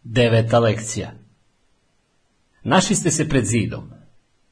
Deveta 0.04 0.60
lekcija. 0.60 1.12
Naši 2.64 2.96
ste 2.96 3.12
se 3.12 3.30
pred 3.30 3.46
zidom. 3.46 3.92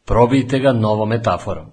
Probijte 0.05 0.59
ga 0.59 0.73
novom 0.73 1.09
metaforom. 1.09 1.71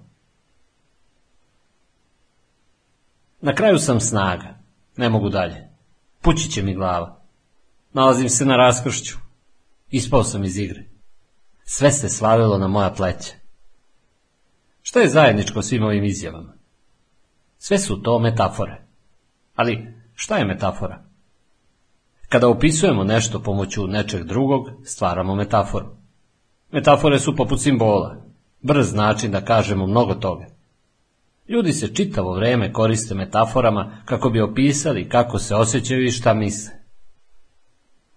Na 3.41 3.55
kraju 3.55 3.79
sam 3.79 3.99
snaga. 3.99 4.59
Ne 4.97 5.09
mogu 5.09 5.29
dalje. 5.29 5.69
Pući 6.21 6.51
će 6.51 6.63
mi 6.63 6.73
glava. 6.73 7.21
Nalazim 7.93 8.29
se 8.29 8.45
na 8.45 8.55
raskršću. 8.55 9.17
Ispao 9.89 10.23
sam 10.23 10.43
iz 10.43 10.57
igre. 10.57 10.83
Sve 11.63 11.91
se 11.91 12.09
slavilo 12.09 12.57
na 12.57 12.67
moja 12.67 12.91
pleća. 12.91 13.33
Šta 14.81 14.99
je 14.99 15.09
zajedničko 15.09 15.61
svim 15.61 15.83
ovim 15.83 16.03
izjavama? 16.03 16.53
Sve 17.57 17.79
su 17.79 18.01
to 18.01 18.19
metafore. 18.19 18.81
Ali 19.55 19.93
šta 20.15 20.37
je 20.37 20.45
metafora? 20.45 21.08
Kada 22.29 22.49
opisujemo 22.49 23.03
nešto 23.03 23.39
pomoću 23.39 23.87
nečeg 23.87 24.23
drugog, 24.23 24.69
stvaramo 24.83 25.35
metaforu. 25.35 25.85
Metafore 26.71 27.19
su 27.19 27.35
poput 27.35 27.61
simbola, 27.61 28.15
brz 28.61 28.93
način 28.93 29.31
da 29.31 29.45
kažemo 29.45 29.87
mnogo 29.87 30.13
toga. 30.13 30.45
Ljudi 31.47 31.73
se 31.73 31.93
čitavo 31.93 32.33
vrijeme 32.33 32.73
koriste 32.73 33.15
metaforama 33.15 34.01
kako 34.05 34.29
bi 34.29 34.41
opisali 34.41 35.09
kako 35.09 35.39
se 35.39 35.55
osjećaju 35.55 36.05
i 36.05 36.11
šta 36.11 36.33
misle. 36.33 36.73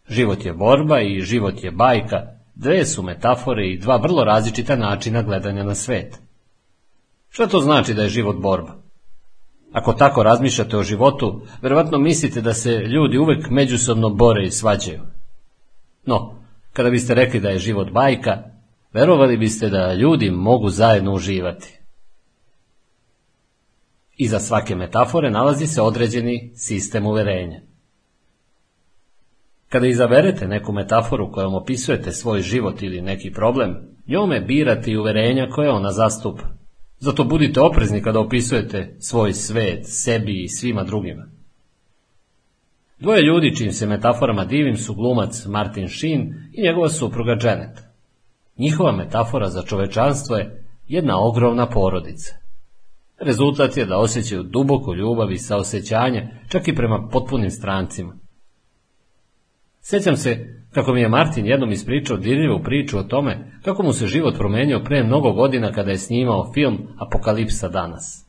Život 0.09 0.45
je 0.45 0.53
borba 0.53 1.01
i 1.01 1.21
život 1.21 1.65
je 1.65 1.71
bajka, 1.71 2.23
dve 2.55 2.85
su 2.87 3.03
metafore 3.03 3.67
i 3.67 3.79
dva 3.79 3.97
vrlo 3.97 4.25
različita 4.25 4.77
načina 4.77 5.23
gledanja 5.23 5.65
na 5.65 5.75
svet. 5.75 6.19
Šta 7.29 7.47
to 7.47 7.61
znači 7.61 7.95
da 7.95 8.03
je 8.03 8.09
život 8.09 8.37
borba? 8.37 8.82
Ako 9.73 9.93
tako 9.93 10.23
razmišljate 10.23 10.77
o 10.77 10.83
životu, 10.83 11.43
verovatno 11.63 11.99
mislite 11.99 12.41
da 12.41 12.55
se 12.55 12.71
ljudi 12.71 13.19
uvek 13.19 13.51
međusobno 13.51 14.11
bore 14.11 14.45
i 14.45 14.51
svađaju. 14.51 15.01
No, 16.07 16.35
kada 16.73 16.91
biste 16.91 17.15
rekli 17.15 17.41
da 17.41 17.49
je 17.49 17.59
život 17.59 17.91
bajka, 17.91 18.43
verovali 18.93 19.37
biste 19.37 19.69
da 19.69 19.95
ljudi 19.95 20.31
mogu 20.31 20.69
zajedno 20.69 21.13
uživati. 21.15 21.79
Iza 24.17 24.39
svake 24.39 24.75
metafore 24.77 25.31
nalazi 25.31 25.67
se 25.67 25.83
određeni 25.83 26.53
sistem 26.55 27.07
uverenja. 27.07 27.61
Kada 29.69 29.87
izaberete 29.87 30.49
neku 30.49 30.73
metaforu 30.73 31.33
kojom 31.33 31.55
opisujete 31.55 32.13
svoj 32.13 32.41
život 32.41 32.83
ili 32.83 33.01
neki 33.01 33.33
problem, 33.33 33.77
njome 34.07 34.41
birate 34.41 34.91
i 34.91 34.97
uverenja 34.97 35.49
koje 35.51 35.71
ona 35.71 35.91
zastupa. 35.91 36.62
Zato 37.05 37.25
budite 37.25 37.61
oprezni 37.61 38.03
kada 38.03 38.21
opisujete 38.21 38.97
svoj 39.01 39.33
svet, 39.33 39.87
sebi 39.87 40.45
i 40.45 40.49
svima 40.49 40.85
drugima. 40.85 41.27
Dvoje 42.99 43.23
ljudi 43.23 43.57
čim 43.57 43.73
se 43.73 43.87
metaforama 43.87 44.45
divim 44.45 44.77
su 44.77 44.95
glumac 44.95 45.47
Martin 45.47 45.89
Sheen 45.89 46.35
i 46.53 46.63
njegova 46.63 46.89
supruga 46.89 47.37
Janet. 47.43 47.79
Njihova 48.57 48.93
metafora 48.93 49.49
za 49.49 49.63
čovečanstvo 49.63 50.37
je 50.37 50.65
jedna 50.89 51.25
ogromna 51.25 51.69
porodica. 51.69 52.35
Rezultat 53.19 53.77
je 53.77 53.87
da 53.87 53.99
osjećaju 53.99 54.43
duboku 54.43 54.95
ljubav 54.95 55.33
i 55.33 55.39
saosjećanje, 55.39 56.29
čak 56.49 56.69
i 56.69 56.75
prema 56.75 57.09
potpunim 57.13 57.51
strancima. 57.51 58.17
Sjećam 59.81 60.17
se 60.17 60.62
kako 60.75 60.93
mi 60.93 61.01
je 61.01 61.09
Martin 61.09 61.47
jednom 61.47 61.73
ispričao 61.73 62.17
dirljivu 62.17 62.63
priču 62.63 62.99
o 62.99 63.03
tome 63.03 63.53
kako 63.63 63.83
mu 63.83 63.93
se 63.93 64.07
život 64.07 64.37
promijenio 64.39 64.83
pre 64.85 65.03
mnogo 65.03 65.33
godina 65.33 65.73
kada 65.73 65.91
je 65.91 65.99
snimao 65.99 66.53
film 66.55 66.89
Apokalipsa 66.99 67.69
danas. 67.69 68.27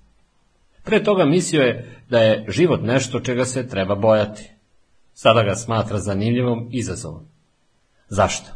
Pre 0.83 1.03
toga 1.03 1.25
mislio 1.25 1.61
je 1.61 2.01
da 2.09 2.19
je 2.19 2.45
život 2.49 2.81
nešto 2.83 3.19
čega 3.19 3.45
se 3.45 3.67
treba 3.67 3.95
bojati. 3.95 4.51
Sada 5.13 5.43
ga 5.43 5.55
smatra 5.55 5.99
zanimljivom 5.99 6.69
izazovom. 6.71 7.25
Zašto? 8.09 8.51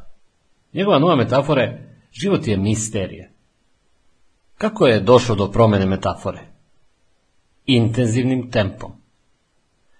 Njegova 0.73 0.99
nova 0.99 1.15
metafora 1.15 1.61
je 1.61 1.99
život 2.11 2.47
je 2.47 2.57
misterija. 2.57 3.27
Kako 4.57 4.88
je 4.88 4.99
došlo 4.99 5.35
do 5.35 5.51
promjene 5.51 5.85
metafore? 5.85 6.39
Intenzivnim 7.65 8.51
tempom. 8.51 8.91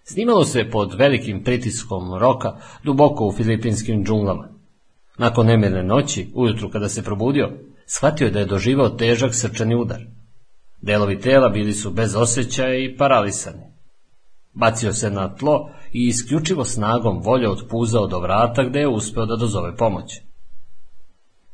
Snimalo 0.10 0.46
se 0.46 0.70
pod 0.70 0.94
velikim 0.94 1.44
pritiskom 1.44 2.18
roka 2.20 2.58
duboko 2.84 3.26
u 3.26 3.32
filipinskim 3.32 4.06
džunglama. 4.06 4.50
Nakon 5.18 5.46
nemirne 5.46 5.84
noći, 5.84 6.32
ujutru 6.36 6.70
kada 6.70 6.90
se 6.90 7.04
probudio, 7.04 7.52
shvatio 7.86 8.26
je 8.26 8.32
da 8.32 8.40
je 8.40 8.46
doživao 8.46 8.90
težak 8.90 9.36
srčani 9.36 9.76
udar. 9.76 10.02
Delovi 10.82 11.20
tela 11.20 11.50
bili 11.50 11.74
su 11.74 11.92
bez 11.92 12.16
osjećaja 12.16 12.78
i 12.78 12.98
paralisani. 12.98 13.64
Bacio 14.54 14.94
se 14.94 15.12
na 15.12 15.36
tlo 15.36 15.70
i 15.94 16.08
isključivo 16.08 16.66
snagom 16.66 17.22
volje 17.24 17.50
otpuzao 17.50 18.08
do 18.08 18.20
vrata 18.20 18.64
gde 18.64 18.80
je 18.80 18.88
uspeo 18.88 19.26
da 19.26 19.36
dozove 19.36 19.76
pomoć. 19.76 20.22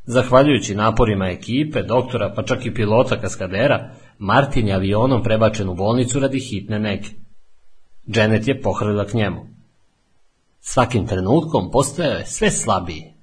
Zahvaljujući 0.06 0.76
naporima 0.76 1.30
ekipe, 1.30 1.84
doktora 1.84 2.34
pa 2.36 2.44
čak 2.44 2.66
i 2.66 2.74
pilota 2.74 3.22
kaskadera, 3.22 3.92
Martin 4.18 4.68
je 4.68 4.76
avionom 4.76 5.24
prebačen 5.24 5.70
u 5.70 5.76
bolnicu 5.76 6.20
radi 6.20 6.40
hitne 6.40 6.80
neke. 6.80 7.23
Janet 8.06 8.48
je 8.48 8.62
pohrlila 8.62 9.06
k 9.06 9.14
njemu. 9.14 9.48
Svakim 10.62 11.08
trenutkom 11.08 11.72
postojao 11.72 12.12
je 12.12 12.26
sve 12.26 12.52
slabiji. 12.52 13.14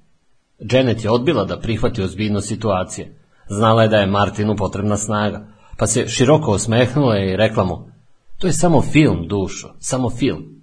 Janet 0.59 1.03
je 1.03 1.11
odbila 1.11 1.45
da 1.45 1.59
prihvati 1.59 2.01
ozbiljnost 2.01 2.47
situacije. 2.47 3.15
Znala 3.49 3.83
je 3.83 3.89
da 3.89 3.97
je 3.97 4.07
Martinu 4.07 4.55
potrebna 4.55 4.97
snaga, 4.97 5.47
pa 5.77 5.87
se 5.87 6.07
široko 6.07 6.51
osmehnula 6.51 7.19
i 7.19 7.35
rekla 7.35 7.63
mu, 7.63 7.91
to 8.37 8.47
je 8.47 8.53
samo 8.53 8.81
film, 8.81 9.27
dušo, 9.27 9.75
samo 9.79 10.09
film. 10.09 10.61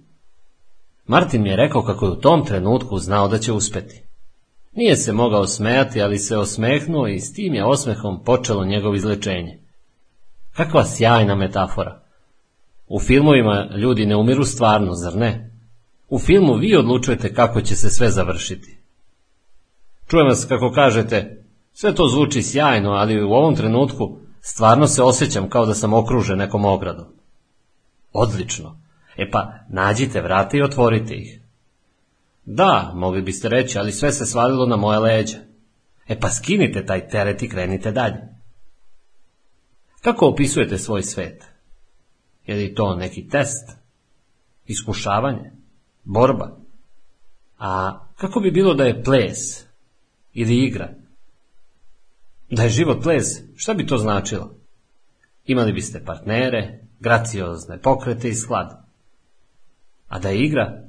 Martin 1.07 1.41
mi 1.41 1.49
je 1.49 1.55
rekao 1.55 1.83
kako 1.83 2.05
je 2.05 2.11
u 2.11 2.21
tom 2.21 2.45
trenutku 2.45 2.97
znao 2.97 3.27
da 3.27 3.37
će 3.37 3.53
uspeti. 3.53 4.03
Nije 4.71 4.95
se 4.95 5.13
mogao 5.13 5.47
smejati, 5.47 6.01
ali 6.01 6.19
se 6.19 6.37
osmehnuo 6.37 7.07
i 7.07 7.19
s 7.19 7.33
tim 7.33 7.53
je 7.53 7.65
osmehom 7.65 8.23
počelo 8.23 8.65
njegovo 8.65 8.95
izlečenje. 8.95 9.59
Kakva 10.53 10.85
sjajna 10.85 11.35
metafora. 11.35 12.08
U 12.89 12.99
filmovima 12.99 13.69
ljudi 13.77 14.05
ne 14.05 14.15
umiru 14.15 14.45
stvarno, 14.45 14.93
zar 14.93 15.15
ne? 15.15 15.51
U 16.09 16.19
filmu 16.19 16.53
vi 16.53 16.75
odlučujete 16.75 17.33
kako 17.33 17.61
će 17.61 17.75
se 17.75 17.89
sve 17.89 18.09
završiti. 18.09 18.77
Čujem 20.07 20.27
vas 20.27 20.45
kako 20.45 20.71
kažete, 20.71 21.43
sve 21.73 21.95
to 21.95 22.07
zvuči 22.07 22.43
sjajno, 22.43 22.89
ali 22.89 23.23
u 23.23 23.31
ovom 23.31 23.55
trenutku 23.55 24.19
stvarno 24.41 24.87
se 24.87 25.03
osjećam 25.03 25.49
kao 25.49 25.65
da 25.65 25.73
sam 25.73 25.93
okružen 25.93 26.37
nekom 26.37 26.65
ogradom. 26.65 27.05
Odlično. 28.13 28.79
E 29.17 29.31
pa, 29.31 29.53
nađite 29.69 30.21
vrata 30.21 30.57
i 30.57 30.61
otvorite 30.61 31.15
ih. 31.15 31.41
Da, 32.45 32.91
mogli 32.95 33.21
biste 33.21 33.49
reći, 33.49 33.79
ali 33.79 33.91
sve 33.91 34.11
se 34.11 34.25
svalilo 34.25 34.65
na 34.65 34.75
moje 34.75 34.99
leđa. 34.99 35.37
E 36.07 36.19
pa 36.19 36.29
skinite 36.29 36.85
taj 36.85 37.07
teret 37.07 37.43
i 37.43 37.49
krenite 37.49 37.91
dalje. 37.91 38.27
Kako 40.01 40.27
opisujete 40.27 40.77
svoj 40.77 41.03
svet? 41.03 41.48
Je 42.49 42.55
li 42.55 42.73
to 42.75 42.95
neki 42.95 43.27
test? 43.27 43.69
Iskušavanje? 44.65 45.51
Borba? 46.03 46.57
A 47.57 47.99
kako 48.15 48.39
bi 48.39 48.51
bilo 48.51 48.73
da 48.73 48.83
je 48.83 49.03
ples? 49.03 49.65
Ili 50.33 50.57
igra? 50.57 50.89
Da 52.51 52.63
je 52.63 52.69
život 52.69 53.03
ples, 53.03 53.25
šta 53.55 53.73
bi 53.73 53.87
to 53.87 53.97
značilo? 53.97 54.55
Imali 55.45 55.73
biste 55.73 56.03
partnere, 56.05 56.79
graciozne 56.99 57.81
pokrete 57.81 58.29
i 58.29 58.35
sklad. 58.35 58.85
A 60.07 60.19
da 60.19 60.29
je 60.29 60.45
igra, 60.45 60.83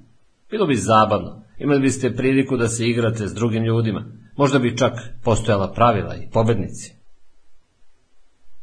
bilo 0.50 0.66
bi 0.66 0.76
zabavno. 0.76 1.44
Imali 1.58 1.80
biste 1.80 2.16
priliku 2.16 2.56
da 2.56 2.68
se 2.68 2.88
igrate 2.88 3.28
s 3.28 3.34
drugim 3.34 3.64
ljudima. 3.64 4.04
Možda 4.36 4.58
bi 4.58 4.76
čak 4.76 4.92
postojala 5.22 5.72
pravila 5.72 6.16
i 6.16 6.30
pobednici. 6.32 6.94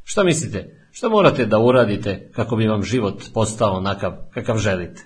Šta 0.04 0.24
mislite, 0.24 0.77
šta 0.98 1.10
morate 1.10 1.46
da 1.46 1.60
uradite 1.60 2.32
kako 2.36 2.56
bi 2.56 2.68
vam 2.68 2.84
život 2.84 3.24
postao 3.34 3.78
onakav 3.78 4.14
kakav 4.34 4.58
želite? 4.58 5.04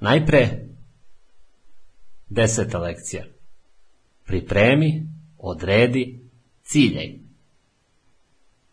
Najpre, 0.00 0.66
deseta 2.28 2.78
lekcija. 2.78 3.24
Pripremi, 4.24 5.06
odredi, 5.38 6.20
ciljaj. 6.62 7.14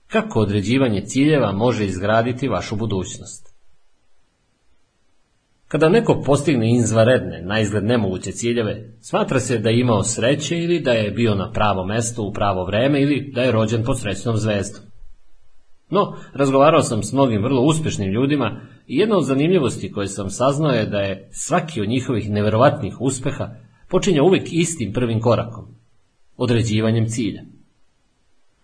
Kako 0.08 0.40
određivanje 0.40 1.06
ciljeva 1.06 1.52
može 1.52 1.86
izgraditi 1.86 2.48
vašu 2.48 2.76
budućnost? 2.76 3.45
Kada 5.68 5.90
neko 5.90 6.22
postigne 6.26 6.76
izvaredne, 6.76 7.42
na 7.42 7.60
izgled 7.60 7.84
nemoguće 7.84 8.32
ciljeve, 8.32 8.94
smatra 9.02 9.40
se 9.40 9.58
da 9.58 9.70
je 9.70 9.80
imao 9.80 10.04
sreće 10.04 10.60
ili 10.60 10.80
da 10.80 10.92
je 10.92 11.12
bio 11.12 11.36
na 11.36 11.52
pravo 11.52 11.86
mesto 11.86 12.24
u 12.24 12.34
pravo 12.34 12.66
vreme 12.66 13.02
ili 13.02 13.32
da 13.34 13.42
je 13.42 13.52
rođen 13.52 13.84
pod 13.84 14.00
srećnom 14.00 14.38
zvezdom. 14.38 14.82
No, 15.90 16.18
razgovarao 16.34 16.82
sam 16.82 17.04
s 17.04 17.14
mnogim 17.14 17.44
vrlo 17.44 17.62
uspješnim 17.62 18.12
ljudima 18.12 18.62
i 18.88 18.98
jedna 18.98 19.18
od 19.18 19.26
zanimljivosti 19.26 19.92
koje 19.92 20.08
sam 20.08 20.30
saznao 20.30 20.72
je 20.72 20.86
da 20.86 21.00
je 21.00 21.30
svaki 21.32 21.82
od 21.82 21.90
njihovih 21.90 22.30
neverovatnih 22.30 23.02
uspeha 23.02 23.50
počinja 23.90 24.24
uvijek 24.24 24.48
istim 24.52 24.94
prvim 24.94 25.22
korakom, 25.22 25.66
određivanjem 26.38 27.08
cilja. 27.08 27.44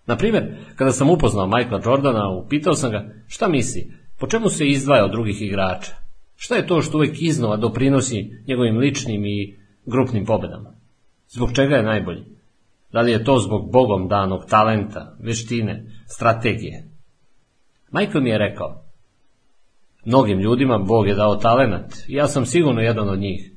Na 0.06 0.18
primjer, 0.18 0.58
kada 0.76 0.92
sam 0.92 1.10
upoznao 1.10 1.48
Michaela 1.48 1.82
Jordana, 1.86 2.30
upitao 2.30 2.74
sam 2.74 2.92
ga 2.92 3.14
šta 3.28 3.48
misli, 3.48 3.94
po 4.20 4.28
čemu 4.28 4.50
se 4.50 4.68
izdvaja 4.68 5.06
od 5.06 5.12
drugih 5.12 5.42
igrača. 5.42 6.01
Šta 6.44 6.56
je 6.56 6.68
to 6.68 6.82
što 6.82 6.98
uvijek 6.98 7.22
iznova 7.22 7.58
doprinosi 7.58 8.30
njegovim 8.48 8.78
ličnim 8.78 9.26
i 9.26 9.58
grupnim 9.86 10.26
pobedama? 10.26 10.74
Zbog 11.28 11.50
čega 11.56 11.76
je 11.76 11.84
najbolji? 11.84 12.26
Da 12.92 13.02
li 13.02 13.12
je 13.12 13.24
to 13.24 13.38
zbog 13.40 13.72
bogom 13.72 14.08
danog 14.08 14.46
talenta, 14.50 15.18
veštine, 15.20 15.86
strategije? 16.08 16.90
Michael 17.92 18.24
mi 18.24 18.30
je 18.30 18.38
rekao, 18.38 18.84
mnogim 20.06 20.40
ljudima 20.40 20.78
Bog 20.78 21.08
je 21.08 21.16
dao 21.16 21.36
talenat 21.36 21.94
i 22.08 22.14
ja 22.14 22.28
sam 22.28 22.46
sigurno 22.46 22.82
jedan 22.82 23.10
od 23.10 23.20
njih. 23.20 23.52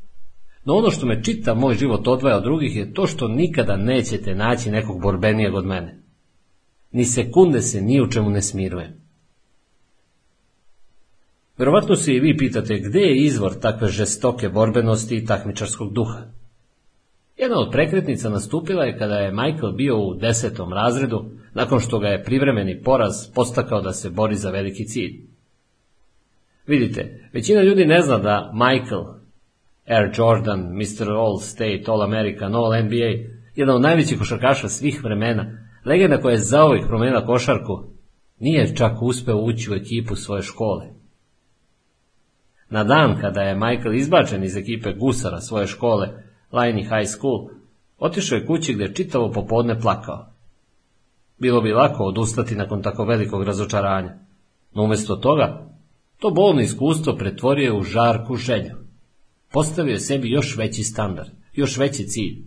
No 0.65 0.75
ono 0.75 0.91
što 0.91 1.07
me 1.07 1.23
čita 1.23 1.55
moj 1.55 1.75
život 1.75 2.09
odvaja 2.09 2.37
od 2.37 2.43
drugih 2.43 2.77
je 2.77 2.93
to 2.93 3.07
što 3.07 3.29
nikada 3.29 3.77
nećete 3.77 4.35
naći 4.35 4.71
nekog 4.71 5.03
borbenijeg 5.03 5.55
od 5.55 5.67
mene. 5.67 6.03
Ni 6.93 7.05
sekunde 7.05 7.63
se 7.63 7.81
ni 7.81 8.01
u 8.01 8.11
čemu 8.11 8.31
ne 8.31 8.43
smirujem. 8.43 9.04
Verovatno 11.59 11.97
se 11.97 12.13
i 12.13 12.21
vi 12.21 12.37
pitate 12.37 12.79
gdje 12.79 13.01
je 13.01 13.17
izvor 13.17 13.53
takve 13.61 13.89
žestoke 13.89 14.49
borbenosti 14.49 15.17
i 15.17 15.25
takmičarskog 15.25 15.93
duha. 15.93 16.23
Jedna 17.37 17.59
od 17.59 17.71
prekretnica 17.73 18.29
nastupila 18.29 18.85
je 18.85 18.99
kada 18.99 19.15
je 19.15 19.33
Michael 19.33 19.73
bio 19.73 19.99
u 19.99 20.15
desetom 20.15 20.73
razredu, 20.73 21.25
nakon 21.55 21.81
što 21.81 21.99
ga 21.99 22.09
je 22.09 22.25
privremeni 22.25 22.83
poraz 22.83 23.15
postakao 23.35 23.81
da 23.81 23.93
se 23.93 24.11
bori 24.11 24.35
za 24.35 24.51
veliki 24.51 24.85
cilj. 24.85 25.21
Vidite, 26.67 27.31
većina 27.33 27.63
ljudi 27.63 27.85
ne 27.85 28.03
zna 28.03 28.19
da 28.19 28.53
Michael, 28.55 29.05
Air 29.87 30.11
Jordan, 30.19 30.61
Mr. 30.61 31.11
All 31.11 31.39
State, 31.39 31.83
All 31.87 32.03
American, 32.03 32.55
All 32.55 32.85
NBA, 32.85 33.35
jedan 33.57 33.77
od 33.77 33.83
najvećih 33.83 34.19
košarkaša 34.19 34.69
svih 34.69 35.05
vremena, 35.05 35.59
legenda 35.85 36.21
koja 36.21 36.33
je 36.33 36.39
zaovih 36.39 36.85
promenila 36.89 37.27
košarku, 37.27 37.83
nije 38.39 38.77
čak 38.77 39.03
uspeo 39.03 39.37
ući 39.37 39.71
u 39.71 39.75
ekipu 39.75 40.17
svoje 40.17 40.43
škole. 40.43 40.94
Na 42.75 42.85
dan 42.85 43.21
kada 43.21 43.41
je 43.43 43.55
Michael 43.55 43.95
izbačen 43.95 44.45
iz 44.45 44.57
ekipe 44.57 44.93
gusara 44.93 45.41
svoje 45.41 45.67
škole, 45.67 46.09
Liney 46.53 46.83
High 46.83 47.11
School, 47.11 47.49
otišao 47.99 48.37
je 48.37 48.47
kući 48.47 48.75
gdje 48.75 48.85
je 48.85 48.95
čitavo 48.95 49.31
popodne 49.33 49.81
plakao. 49.81 50.27
Bilo 51.39 51.61
bi 51.61 51.73
lako 51.73 52.05
odustati 52.05 52.55
nakon 52.55 52.83
tako 52.83 53.05
velikog 53.05 53.43
razočaranja, 53.43 54.15
no 54.73 54.83
umjesto 54.83 55.17
toga, 55.17 55.71
to 56.19 56.31
bolno 56.31 56.61
iskustvo 56.61 57.17
pretvorio 57.17 57.65
je 57.65 57.79
u 57.79 57.83
žarku 57.83 58.37
želju. 58.37 58.77
Postavio 59.53 59.93
je 59.93 60.01
sebi 60.01 60.31
još 60.31 60.57
veći 60.57 60.83
standard, 60.83 61.31
još 61.53 61.77
veći 61.77 62.07
cilj. 62.07 62.45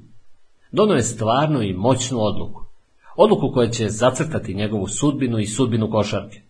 Dono 0.72 0.94
je 0.94 1.04
stvarnu 1.04 1.62
i 1.62 1.74
moćnu 1.74 2.18
odluku. 2.22 2.66
Odluku 3.16 3.52
koja 3.54 3.70
će 3.70 3.90
zacrtati 3.90 4.54
njegovu 4.54 4.88
sudbinu 4.88 5.40
i 5.40 5.46
sudbinu 5.46 5.92
košarke. 5.92 6.47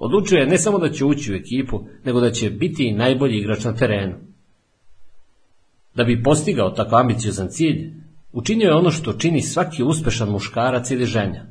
Odlučuje 0.00 0.46
ne 0.46 0.58
samo 0.58 0.78
da 0.78 0.88
će 0.88 1.04
ući 1.04 1.32
u 1.32 1.36
ekipu, 1.36 1.80
nego 2.04 2.20
da 2.20 2.30
će 2.30 2.50
biti 2.50 2.84
i 2.84 2.94
najbolji 2.94 3.38
igrač 3.38 3.64
na 3.64 3.74
terenu. 3.74 4.16
Da 5.94 6.04
bi 6.04 6.22
postigao 6.22 6.70
tako 6.70 6.96
ambiciozan 6.96 7.48
cilj, 7.50 7.92
učinio 8.32 8.66
je 8.66 8.74
ono 8.74 8.90
što 8.90 9.12
čini 9.12 9.42
svaki 9.42 9.82
uspešan 9.82 10.28
muškarac 10.28 10.90
ili 10.90 11.04
ženja. 11.04 11.46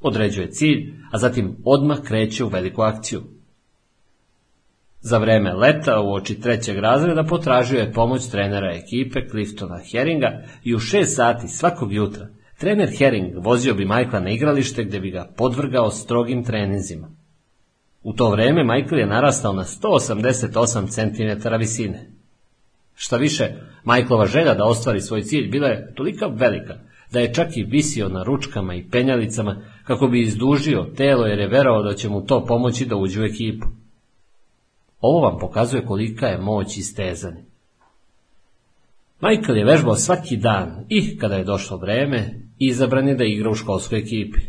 Određuje 0.00 0.50
cilj, 0.50 0.94
a 1.12 1.18
zatim 1.18 1.56
odmah 1.64 2.00
kreće 2.02 2.44
u 2.44 2.48
veliku 2.48 2.82
akciju. 2.82 3.22
Za 5.00 5.18
vreme 5.18 5.54
leta 5.54 6.00
u 6.00 6.14
oči 6.14 6.40
trećeg 6.40 6.78
razreda 6.78 7.24
potražio 7.24 7.78
je 7.78 7.92
pomoć 7.92 8.26
trenera 8.30 8.72
ekipe 8.74 9.28
Cliftona 9.30 9.78
Heringa 9.92 10.42
i 10.64 10.74
u 10.74 10.78
šest 10.78 11.16
sati 11.16 11.48
svakog 11.48 11.92
jutra 11.92 12.28
trener 12.60 12.88
Hering 12.98 13.44
vozio 13.44 13.74
bi 13.74 13.84
Majkla 13.84 14.20
na 14.20 14.30
igralište 14.30 14.84
gdje 14.84 15.00
bi 15.00 15.10
ga 15.10 15.32
podvrgao 15.36 15.90
strogim 15.90 16.44
treninzima. 16.44 17.19
U 18.02 18.12
to 18.12 18.30
vrijeme 18.30 18.64
Michael 18.64 19.00
je 19.00 19.06
narastao 19.06 19.52
na 19.52 19.64
188 19.64 20.88
cm 20.88 21.48
visine. 21.58 22.10
Šta 22.94 23.16
više, 23.16 23.52
Michaelova 23.84 24.26
želja 24.26 24.54
da 24.54 24.64
ostvari 24.64 25.00
svoj 25.00 25.22
cilj 25.22 25.48
bila 25.48 25.68
je 25.68 25.94
tolika 25.94 26.26
velika 26.26 26.74
da 27.12 27.20
je 27.20 27.34
čak 27.34 27.56
i 27.56 27.64
visio 27.64 28.08
na 28.08 28.22
ručkama 28.22 28.74
i 28.74 28.90
penjalicama 28.90 29.56
kako 29.84 30.06
bi 30.06 30.20
izdužio 30.20 30.86
telo 30.96 31.26
jer 31.26 31.38
je 31.38 31.48
verao 31.48 31.82
da 31.82 31.94
će 31.94 32.08
mu 32.08 32.26
to 32.26 32.44
pomoći 32.44 32.86
da 32.86 32.96
uđe 32.96 33.20
u 33.20 33.24
ekipu. 33.24 33.66
Ovo 35.00 35.20
vam 35.20 35.38
pokazuje 35.38 35.86
kolika 35.86 36.26
je 36.26 36.38
moć 36.38 36.76
istezanja. 36.76 37.42
Michael 39.20 39.56
je 39.56 39.64
vežbao 39.64 39.94
svaki 39.94 40.36
dan 40.36 40.84
i 40.88 41.18
kada 41.18 41.34
je 41.34 41.44
došlo 41.44 41.76
vreme, 41.76 42.40
izabran 42.58 43.08
je 43.08 43.14
da 43.14 43.24
igra 43.24 43.50
u 43.50 43.54
školskoj 43.54 43.98
ekipi. 43.98 44.40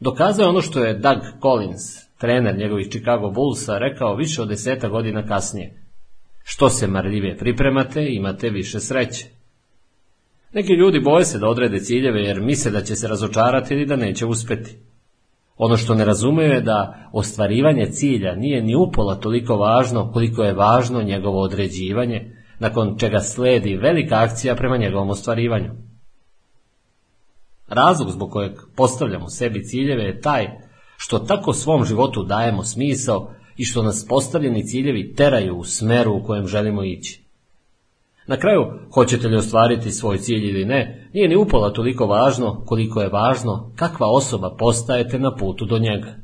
Dokazao 0.00 0.44
je 0.44 0.48
ono 0.48 0.60
što 0.60 0.84
je 0.84 0.98
Doug 0.98 1.18
Collins, 1.42 2.05
trener 2.18 2.58
njegovih 2.58 2.88
Chicago 2.88 3.30
Bullsa, 3.30 3.78
rekao 3.78 4.16
više 4.16 4.42
od 4.42 4.48
deseta 4.48 4.88
godina 4.88 5.26
kasnije. 5.26 5.82
Što 6.44 6.70
se 6.70 6.86
marljivije 6.86 7.36
pripremate, 7.36 8.06
imate 8.08 8.50
više 8.50 8.80
sreće. 8.80 9.26
Neki 10.52 10.72
ljudi 10.72 11.00
boje 11.00 11.24
se 11.24 11.38
da 11.38 11.48
odrede 11.48 11.78
ciljeve 11.78 12.20
jer 12.20 12.40
misle 12.40 12.70
da 12.70 12.82
će 12.82 12.96
se 12.96 13.08
razočarati 13.08 13.74
ili 13.74 13.86
da 13.86 13.96
neće 13.96 14.26
uspjeti. 14.26 14.78
Ono 15.56 15.76
što 15.76 15.94
ne 15.94 16.04
razumeju 16.04 16.52
je 16.52 16.60
da 16.60 17.08
ostvarivanje 17.12 17.86
cilja 17.86 18.34
nije 18.34 18.62
ni 18.62 18.74
upola 18.74 19.14
toliko 19.14 19.56
važno 19.56 20.10
koliko 20.12 20.42
je 20.42 20.54
važno 20.54 21.02
njegovo 21.02 21.42
određivanje, 21.42 22.32
nakon 22.58 22.98
čega 22.98 23.18
sledi 23.18 23.76
velika 23.76 24.16
akcija 24.22 24.56
prema 24.56 24.76
njegovom 24.76 25.10
ostvarivanju. 25.10 25.70
Razlog 27.68 28.10
zbog 28.10 28.30
kojeg 28.30 28.52
postavljamo 28.76 29.28
sebi 29.28 29.64
ciljeve 29.64 30.04
je 30.04 30.20
taj 30.20 30.65
što 30.96 31.18
tako 31.18 31.52
svom 31.52 31.84
životu 31.84 32.22
dajemo 32.22 32.64
smisao 32.64 33.30
i 33.56 33.64
što 33.64 33.82
nas 33.82 34.06
postavljeni 34.08 34.66
ciljevi 34.66 35.14
teraju 35.14 35.56
u 35.56 35.64
smeru 35.64 36.16
u 36.16 36.22
kojem 36.22 36.46
želimo 36.46 36.84
ići. 36.84 37.26
Na 38.26 38.36
kraju, 38.36 38.66
hoćete 38.94 39.28
li 39.28 39.36
ostvariti 39.36 39.90
svoj 39.90 40.18
cilj 40.18 40.48
ili 40.48 40.64
ne, 40.64 41.08
nije 41.12 41.28
ni 41.28 41.36
upola 41.36 41.72
toliko 41.72 42.06
važno 42.06 42.62
koliko 42.66 43.00
je 43.00 43.08
važno 43.08 43.72
kakva 43.76 44.06
osoba 44.10 44.56
postajete 44.58 45.18
na 45.18 45.36
putu 45.36 45.64
do 45.64 45.78
njega. 45.78 46.14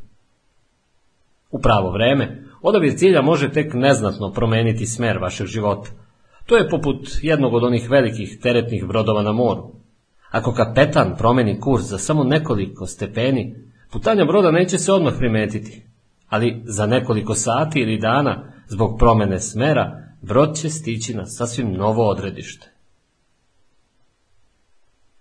U 1.50 1.60
pravo 1.60 1.90
vreme, 1.90 2.42
odabir 2.62 2.94
cilja 2.96 3.22
može 3.22 3.52
tek 3.52 3.74
neznatno 3.74 4.32
promeniti 4.32 4.86
smer 4.86 5.18
vašeg 5.18 5.46
života. 5.46 5.90
To 6.46 6.56
je 6.56 6.68
poput 6.68 7.08
jednog 7.22 7.54
od 7.54 7.64
onih 7.64 7.90
velikih 7.90 8.38
teretnih 8.42 8.84
brodova 8.86 9.22
na 9.22 9.32
moru. 9.32 9.70
Ako 10.30 10.52
kapetan 10.52 11.14
promeni 11.18 11.60
kurs 11.60 11.84
za 11.84 11.98
samo 11.98 12.24
nekoliko 12.24 12.86
stepeni, 12.86 13.56
putanja 13.93 14.24
broda 14.24 14.51
neće 14.51 14.78
se 14.78 14.93
odmah 14.93 15.14
primetiti, 15.19 15.82
ali 16.28 16.62
za 16.64 16.86
nekoliko 16.86 17.35
sati 17.35 17.81
ili 17.81 17.98
dana, 17.98 18.52
zbog 18.69 18.97
promene 18.98 19.40
smera, 19.40 20.02
brod 20.23 20.56
će 20.56 20.70
stići 20.70 21.14
na 21.14 21.27
sasvim 21.27 21.73
novo 21.73 22.09
odredište. 22.09 22.73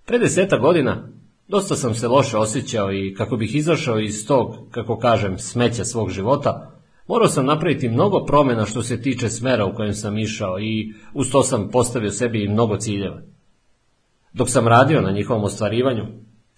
Pre 0.06 0.20
deseta 0.20 0.58
godina 0.58 1.08
dosta 1.48 1.76
sam 1.76 1.96
se 1.96 2.08
loše 2.08 2.38
osjećao 2.38 2.94
i 2.94 3.14
kako 3.14 3.38
bih 3.38 3.56
izašao 3.56 4.00
iz 4.00 4.28
tog, 4.28 4.56
kako 4.72 4.98
kažem, 4.98 5.38
smeća 5.38 5.86
svog 5.86 6.10
života, 6.10 6.72
morao 7.08 7.28
sam 7.28 7.46
napraviti 7.46 7.90
mnogo 7.90 8.26
promjena 8.26 8.66
što 8.66 8.84
se 8.84 9.02
tiče 9.02 9.30
smera 9.30 9.66
u 9.66 9.76
kojem 9.76 9.94
sam 9.94 10.18
išao 10.18 10.60
i 10.60 10.94
uz 11.14 11.32
to 11.32 11.44
sam 11.44 11.70
postavio 11.70 12.12
sebi 12.12 12.44
i 12.44 12.50
mnogo 12.50 12.78
ciljeva. 12.78 13.22
Dok 14.34 14.50
sam 14.50 14.68
radio 14.68 15.02
na 15.02 15.12
njihovom 15.12 15.44
ostvarivanju, 15.44 16.06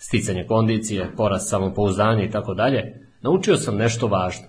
sticanje 0.05 0.45
kondicije, 0.47 1.11
porast 1.17 1.49
samopouzdanja 1.49 2.23
i 2.23 2.31
tako 2.31 2.53
dalje, 2.53 3.07
naučio 3.21 3.57
sam 3.57 3.75
nešto 3.75 4.07
važno. 4.07 4.47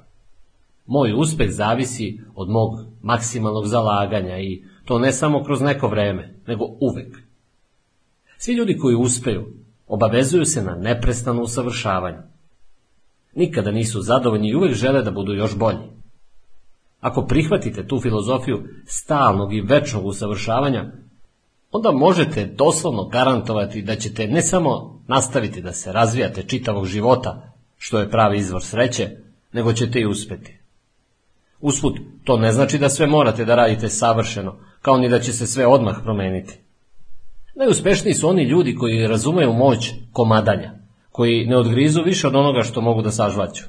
Moj 0.86 1.12
uspeh 1.16 1.51
zavisi 1.51 2.20
od 2.35 2.48
mog 2.48 2.70
maksimalnog 3.02 3.66
zalaganja 3.66 4.39
i 4.39 4.64
to 4.85 4.98
ne 4.98 5.12
samo 5.12 5.44
kroz 5.44 5.60
neko 5.60 5.89
vreme, 5.89 6.35
nego 6.47 6.64
uvek. 6.81 7.18
Svi 8.39 8.52
ljudi 8.52 8.78
koji 8.78 8.97
uspeju 8.97 9.47
obavezuju 9.86 10.44
se 10.44 10.62
na 10.62 10.74
neprestano 10.74 11.43
usavršavanje. 11.43 12.18
Nikada 13.35 13.70
nisu 13.70 14.01
zadovoljni 14.02 14.48
i 14.48 14.55
uvek 14.55 14.74
žele 14.74 15.02
da 15.02 15.10
budu 15.10 15.32
još 15.32 15.56
bolji. 15.56 15.86
Ako 17.01 17.26
prihvatite 17.26 17.86
tu 17.86 18.01
filozofiju 18.01 18.62
stalnog 18.86 19.55
i 19.55 19.60
večnog 19.60 20.06
usavršavanja, 20.06 20.93
onda 21.76 21.92
možete 21.92 22.44
doslovno 22.44 23.05
garantovati 23.05 23.82
da 23.82 23.96
ćete 23.96 24.26
ne 24.26 24.42
samo 24.42 25.01
nastaviti 25.09 25.62
da 25.62 25.72
se 25.72 25.92
razvijate 25.92 26.42
čitavog 26.42 26.86
života, 26.86 27.52
što 27.78 27.98
je 27.98 28.10
pravi 28.10 28.38
izvor 28.38 28.62
sreće, 28.62 29.09
nego 29.52 29.72
ćete 29.72 30.01
i 30.01 30.06
uspeti. 30.06 30.59
Usput, 31.60 31.98
to 32.24 32.36
ne 32.36 32.52
znači 32.52 32.78
da 32.78 32.88
sve 32.88 33.06
morate 33.06 33.44
da 33.44 33.55
radite 33.55 33.88
savršeno, 33.88 34.56
kao 34.82 34.96
ni 34.96 35.09
da 35.09 35.20
će 35.20 35.32
se 35.32 35.46
sve 35.46 35.66
odmah 35.66 35.96
promeniti. 36.02 36.59
Najuspešniji 37.55 38.14
su 38.14 38.28
oni 38.28 38.42
ljudi 38.42 38.74
koji 38.74 39.06
razumeju 39.06 39.52
moć 39.52 39.90
komadanja, 40.12 40.72
koji 41.10 41.46
ne 41.46 41.56
odgrizu 41.56 42.02
više 42.02 42.26
od 42.26 42.34
onoga 42.34 42.62
što 42.62 42.80
mogu 42.80 43.02
da 43.02 43.10
sažvaću. 43.10 43.64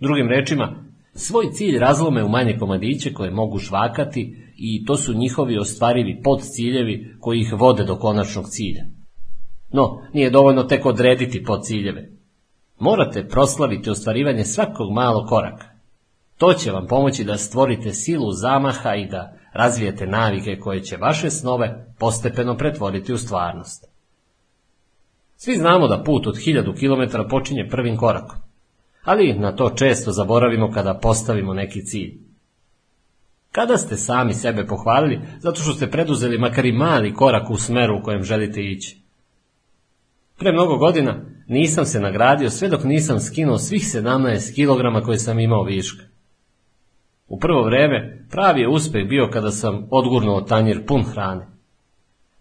Drugim 0.00 0.28
rečima, 0.28 0.84
svoj 1.14 1.52
cilj 1.52 1.78
razlome 1.78 2.24
u 2.24 2.28
manje 2.28 2.58
komadiće 2.58 3.12
koje 3.12 3.30
mogu 3.30 3.58
žvakati 3.58 4.47
i 4.58 4.84
to 4.84 4.96
su 4.96 5.14
njihovi 5.14 5.58
ostvarivi 5.58 6.20
podciljevi 6.22 7.16
koji 7.20 7.40
ih 7.40 7.52
vode 7.58 7.84
do 7.84 7.96
konačnog 7.96 8.44
cilja. 8.48 8.84
No, 9.72 10.02
nije 10.12 10.30
dovoljno 10.30 10.62
tek 10.62 10.86
odrediti 10.86 11.44
podciljeve. 11.44 12.10
Morate 12.78 13.28
proslaviti 13.28 13.90
ostvarivanje 13.90 14.44
svakog 14.44 14.92
malog 14.92 15.28
koraka. 15.28 15.66
To 16.36 16.52
će 16.54 16.70
vam 16.70 16.86
pomoći 16.86 17.24
da 17.24 17.36
stvorite 17.36 17.92
silu 17.92 18.32
zamaha 18.32 18.94
i 18.94 19.06
da 19.06 19.32
razvijete 19.52 20.06
navike 20.06 20.58
koje 20.58 20.82
će 20.82 20.96
vaše 20.96 21.30
snove 21.30 21.94
postepeno 21.98 22.56
pretvoriti 22.56 23.12
u 23.12 23.18
stvarnost. 23.18 23.84
Svi 25.36 25.56
znamo 25.56 25.88
da 25.88 26.02
put 26.02 26.26
od 26.26 26.38
hiljadu 26.38 26.74
kilometara 26.74 27.28
počinje 27.28 27.68
prvim 27.70 27.96
korakom, 27.96 28.38
ali 29.04 29.38
na 29.38 29.56
to 29.56 29.70
često 29.70 30.12
zaboravimo 30.12 30.70
kada 30.70 30.98
postavimo 31.02 31.54
neki 31.54 31.84
cilj. 31.84 32.27
Kada 33.52 33.76
ste 33.76 33.96
sami 33.96 34.34
sebe 34.34 34.66
pohvalili 34.66 35.20
zato 35.38 35.60
što 35.60 35.72
ste 35.72 35.90
preduzeli 35.90 36.38
makar 36.38 36.66
i 36.66 36.72
mali 36.72 37.14
korak 37.14 37.50
u 37.50 37.56
smeru 37.56 37.98
u 37.98 38.02
kojem 38.02 38.22
želite 38.22 38.62
ići? 38.62 39.02
Pre 40.38 40.52
mnogo 40.52 40.76
godina 40.76 41.24
nisam 41.48 41.84
se 41.84 42.00
nagradio 42.00 42.50
sve 42.50 42.68
dok 42.68 42.84
nisam 42.84 43.20
skinuo 43.20 43.58
svih 43.58 43.82
17 43.82 44.54
kg 44.54 45.04
koje 45.04 45.18
sam 45.18 45.38
imao 45.38 45.62
viška. 45.62 46.04
U 47.28 47.38
prvo 47.38 47.62
vreme 47.62 48.26
pravi 48.30 48.60
je 48.60 48.68
uspeh 48.68 49.08
bio 49.08 49.28
kada 49.32 49.50
sam 49.50 49.88
odgurnuo 49.90 50.40
tanjir 50.40 50.86
pun 50.86 51.02
hrane. 51.02 51.46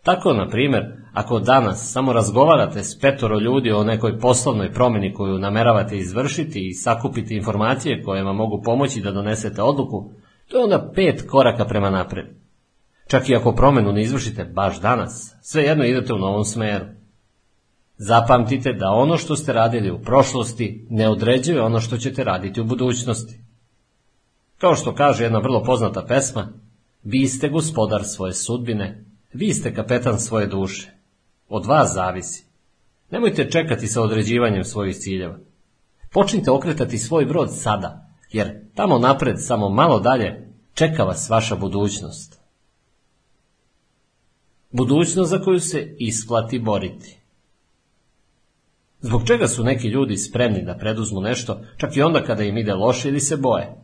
Tako, 0.04 0.34
na 0.34 0.50
primjer, 0.50 0.84
ako 1.14 1.40
danas 1.40 1.92
samo 1.92 2.14
razgovarate 2.14 2.84
s 2.84 3.00
petoro 3.00 3.40
ljudi 3.40 3.72
o 3.72 3.84
nekoj 3.84 4.20
poslovnoj 4.20 4.74
promjeni 4.74 5.14
koju 5.14 5.40
nameravate 5.40 5.98
izvršiti 5.98 6.68
i 6.68 6.74
sakupiti 6.74 7.36
informacije 7.36 8.04
koje 8.04 8.24
vam 8.24 8.36
mogu 8.36 8.62
pomoći 8.66 9.02
da 9.02 9.12
donesete 9.12 9.62
odluku, 9.62 10.12
to 10.48 10.58
je 10.58 10.64
onda 10.64 10.92
pet 10.96 11.28
koraka 11.30 11.66
prema 11.66 11.90
napred. 11.90 12.26
Čak 13.08 13.30
i 13.30 13.36
ako 13.36 13.56
promjenu 13.56 13.92
ne 13.92 14.02
izvršite 14.02 14.46
baš 14.46 14.82
danas, 14.82 15.36
svejedno 15.42 15.86
idete 15.86 16.14
u 16.14 16.18
novom 16.18 16.46
smeru. 16.46 16.86
Zapamtite 17.98 18.74
da 18.74 18.90
ono 18.90 19.18
što 19.18 19.36
ste 19.36 19.54
radili 19.54 19.92
u 19.92 20.02
prošlosti 20.02 20.88
ne 20.90 21.10
određuje 21.10 21.62
ono 21.62 21.80
što 21.80 21.98
ćete 21.98 22.24
raditi 22.24 22.62
u 22.62 22.66
budućnosti. 22.66 23.40
Kao 24.58 24.76
što 24.76 24.96
kaže 24.96 25.24
jedna 25.24 25.40
vrlo 25.40 25.64
poznata 25.64 26.06
pesma, 26.06 26.48
vi 27.04 27.28
ste 27.28 27.50
gospodar 27.50 28.04
svoje 28.04 28.34
sudbine, 28.34 29.06
vi 29.34 29.54
ste 29.54 29.74
kapetan 29.74 30.20
svoje 30.20 30.48
duše. 30.48 30.92
Od 31.50 31.66
vas 31.66 31.94
zavisi. 31.94 32.46
Nemojte 33.12 33.52
čekati 33.52 33.88
sa 33.88 34.02
određivanjem 34.02 34.64
svojih 34.64 34.96
ciljeva. 34.96 35.38
Počnite 36.12 36.52
okretati 36.52 36.98
svoj 36.98 37.26
brod 37.26 37.56
sada, 37.56 38.07
jer 38.32 38.74
tamo 38.76 39.00
napred, 39.00 39.36
samo 39.40 39.70
malo 39.70 40.00
dalje, 40.00 40.48
čeka 40.74 41.04
vas 41.04 41.30
vaša 41.30 41.56
budućnost. 41.56 42.40
Budućnost 44.72 45.30
za 45.30 45.40
koju 45.40 45.60
se 45.60 45.96
isplati 46.00 46.60
boriti. 46.60 47.18
Zbog 49.02 49.28
čega 49.28 49.48
su 49.48 49.64
neki 49.64 49.88
ljudi 49.88 50.18
spremni 50.18 50.66
da 50.66 50.78
preduzmu 50.78 51.22
nešto, 51.22 51.62
čak 51.78 51.98
i 51.98 52.02
onda 52.02 52.24
kada 52.24 52.44
im 52.44 52.58
ide 52.58 52.74
loše 52.74 53.10
ili 53.10 53.20
se 53.20 53.38
boje? 53.38 53.76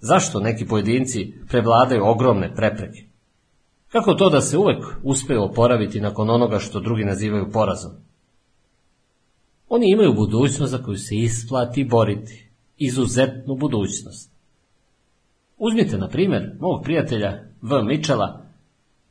Zašto 0.00 0.40
neki 0.40 0.66
pojedinci 0.66 1.34
prevladaju 1.48 2.04
ogromne 2.04 2.54
prepreke? 2.54 3.04
Kako 3.88 4.14
to 4.14 4.30
da 4.30 4.40
se 4.40 4.58
uvek 4.58 4.84
uspeju 5.02 5.42
oporaviti 5.42 6.00
nakon 6.00 6.30
onoga 6.30 6.58
što 6.58 6.80
drugi 6.80 7.04
nazivaju 7.04 7.50
porazom? 7.52 7.92
Oni 9.68 9.90
imaju 9.90 10.14
budućnost 10.14 10.70
za 10.70 10.78
koju 10.78 10.98
se 10.98 11.16
isplati 11.16 11.84
boriti, 11.84 12.43
izuzetnu 12.78 13.56
budućnost. 13.56 14.30
Uzmite, 15.58 15.98
na 15.98 16.08
primjer, 16.08 16.50
mog 16.60 16.82
prijatelja 16.82 17.42
V. 17.62 17.82
Mičela, 17.82 18.44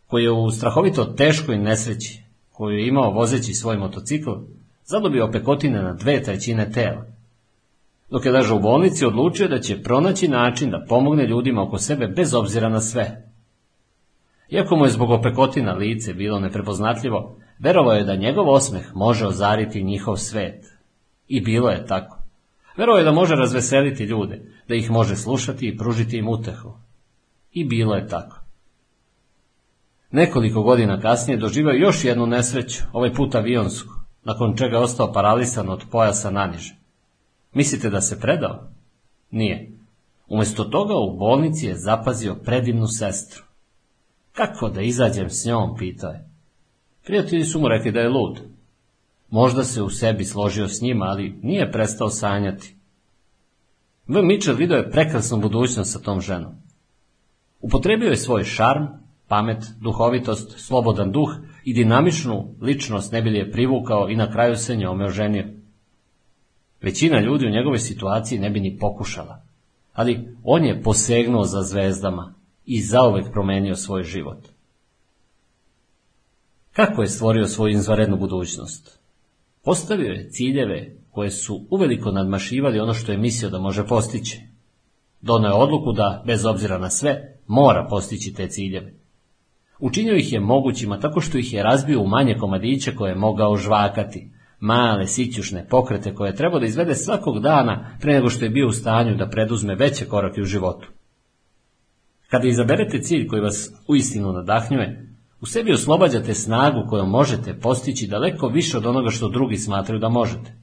koji 0.07 0.23
je 0.23 0.31
u 0.31 0.51
strahovito 0.51 1.05
teškoj 1.05 1.57
nesreći, 1.57 2.23
koju 2.51 2.77
je 2.77 2.87
imao 2.87 3.11
vozeći 3.11 3.53
svoj 3.53 3.77
motocikl, 3.77 4.31
zadobio 4.85 5.29
pekotine 5.31 5.81
na 5.81 5.93
dve 5.93 6.23
trećine 6.23 6.71
tela. 6.71 7.05
Dok 8.09 8.25
je 8.25 8.31
ležao 8.31 8.57
u 8.57 8.61
bolnici, 8.61 9.05
odlučio 9.05 9.47
da 9.47 9.59
će 9.59 9.83
pronaći 9.83 10.27
način 10.27 10.71
da 10.71 10.85
pomogne 10.89 11.27
ljudima 11.27 11.63
oko 11.63 11.77
sebe 11.77 12.07
bez 12.07 12.33
obzira 12.33 12.69
na 12.69 12.81
sve. 12.81 13.29
Iako 14.49 14.75
mu 14.75 14.85
je 14.85 14.91
zbog 14.91 15.09
opekotina 15.09 15.73
lice 15.73 16.13
bilo 16.13 16.39
neprepoznatljivo, 16.39 17.37
verovao 17.59 17.93
je 17.93 18.03
da 18.03 18.15
njegov 18.15 18.49
osmeh 18.49 18.95
može 18.95 19.27
ozariti 19.27 19.83
njihov 19.83 20.17
svet. 20.17 20.65
I 21.27 21.41
bilo 21.41 21.69
je 21.69 21.85
tako. 21.85 22.22
Verovao 22.77 22.97
je 22.97 23.03
da 23.03 23.11
može 23.11 23.35
razveseliti 23.35 24.03
ljude, 24.03 24.41
da 24.67 24.75
ih 24.75 24.91
može 24.91 25.15
slušati 25.15 25.67
i 25.67 25.77
pružiti 25.77 26.17
im 26.17 26.27
utehu. 26.27 26.73
I 27.51 27.65
bilo 27.65 27.95
je 27.95 28.07
tako. 28.07 28.39
Nekoliko 30.11 30.61
godina 30.61 30.99
kasnije 30.99 31.37
doživao 31.37 31.73
još 31.73 32.05
jednu 32.05 32.25
nesreću, 32.25 32.83
ovaj 32.93 33.13
put 33.13 33.35
avionsku, 33.35 33.93
nakon 34.23 34.57
čega 34.57 34.77
je 34.77 34.83
ostao 34.83 35.13
paralisan 35.13 35.69
od 35.69 35.83
pojasa 35.91 36.31
naniže. 36.31 36.75
Mislite 37.53 37.89
da 37.89 38.01
se 38.01 38.19
predao? 38.19 38.69
Nije. 39.31 39.71
Umjesto 40.27 40.63
toga 40.63 40.93
u 40.95 41.17
bolnici 41.17 41.65
je 41.65 41.77
zapazio 41.77 42.35
predivnu 42.35 42.87
sestru. 42.87 43.43
Kako 44.31 44.69
da 44.69 44.81
izađem 44.81 45.29
s 45.29 45.45
njom, 45.45 45.75
pitao 45.77 46.11
je. 46.11 46.29
Prijatelji 47.05 47.45
su 47.45 47.59
mu 47.59 47.67
rekli 47.67 47.91
da 47.91 47.99
je 47.99 48.09
lud. 48.09 48.39
Možda 49.33 49.63
se 49.63 49.81
u 49.81 49.89
sebi 49.89 50.25
složio 50.25 50.67
s 50.67 50.81
njima, 50.81 51.05
ali 51.05 51.39
nije 51.41 51.71
prestao 51.71 52.09
sanjati. 52.09 52.75
V. 54.07 54.21
Mitchell 54.21 54.57
vidio 54.57 54.75
je 54.75 54.91
prekrasnu 54.91 55.37
budućnost 55.39 55.93
sa 55.93 55.99
tom 55.99 56.21
ženom. 56.21 56.51
Upotrebio 57.61 58.09
je 58.09 58.17
svoj 58.17 58.43
šarm, 58.43 58.83
pamet, 59.27 59.63
duhovitost, 59.81 60.59
slobodan 60.59 61.11
duh 61.11 61.29
i 61.63 61.73
dinamičnu 61.73 62.55
ličnost 62.61 63.11
ne 63.11 63.21
bi 63.21 63.29
li 63.29 63.37
je 63.37 63.51
privukao 63.51 64.09
i 64.09 64.15
na 64.15 64.31
kraju 64.31 64.55
se 64.55 64.75
njome 64.75 65.05
oženio. 65.05 65.45
Većina 66.81 67.19
ljudi 67.19 67.47
u 67.47 67.51
njegove 67.51 67.79
situaciji 67.79 68.39
ne 68.39 68.49
bi 68.49 68.59
ni 68.59 68.77
pokušala, 68.79 69.41
ali 69.93 70.37
on 70.43 70.65
je 70.65 70.81
posegnuo 70.81 71.43
za 71.43 71.61
zvezdama 71.61 72.33
i 72.65 72.81
zauvek 72.81 73.31
promenio 73.31 73.75
svoj 73.75 74.03
život. 74.03 74.47
Kako 76.71 77.01
je 77.01 77.07
stvorio 77.07 77.47
svoju 77.47 77.73
izvanrednu 77.73 78.17
budućnost? 78.17 79.02
Postavio 79.63 80.11
je 80.11 80.29
ciljeve 80.29 80.95
koje 81.11 81.31
su 81.31 81.67
uveliko 81.69 82.11
nadmašivali 82.11 82.79
ono 82.79 82.93
što 82.93 83.11
je 83.11 83.17
mislio 83.17 83.49
da 83.49 83.59
može 83.59 83.87
postići. 83.87 84.41
Donao 85.21 85.49
je 85.49 85.63
odluku 85.63 85.93
da, 85.93 86.23
bez 86.25 86.45
obzira 86.45 86.77
na 86.77 86.89
sve, 86.89 87.37
mora 87.47 87.87
postići 87.89 88.33
te 88.33 88.47
ciljeve. 88.47 88.93
Učinio 89.79 90.15
ih 90.15 90.33
je 90.33 90.39
mogućima 90.39 90.99
tako 90.99 91.21
što 91.21 91.37
ih 91.37 91.53
je 91.53 91.63
razbio 91.63 92.01
u 92.01 92.07
manje 92.07 92.37
komadiće 92.39 92.95
koje 92.95 93.11
je 93.11 93.15
mogao 93.15 93.57
žvakati, 93.57 94.31
male, 94.59 95.07
sićušne 95.07 95.67
pokrete 95.69 96.15
koje 96.15 96.29
je 96.29 96.35
trebao 96.35 96.59
da 96.59 96.65
izvede 96.65 96.95
svakog 96.95 97.39
dana 97.39 97.97
pre 98.01 98.13
nego 98.13 98.29
što 98.29 98.45
je 98.45 98.51
bio 98.51 98.67
u 98.67 98.71
stanju 98.71 99.15
da 99.15 99.29
preduzme 99.29 99.75
veće 99.75 100.05
korake 100.05 100.41
u 100.41 100.45
životu. 100.45 100.87
Kada 102.29 102.47
izaberete 102.47 103.01
cilj 103.01 103.27
koji 103.27 103.41
vas 103.41 103.71
uistinu 103.87 104.31
nadahnjuje, 104.31 105.12
u 105.43 105.45
sebi 105.45 105.73
oslobađate 105.73 106.33
snagu 106.33 106.87
kojom 106.89 107.09
možete 107.09 107.59
postići 107.59 108.07
daleko 108.07 108.47
više 108.47 108.77
od 108.77 108.85
onoga 108.85 109.09
što 109.09 109.29
drugi 109.29 109.57
smatraju 109.57 109.99
da 109.99 110.09
možete. 110.09 110.53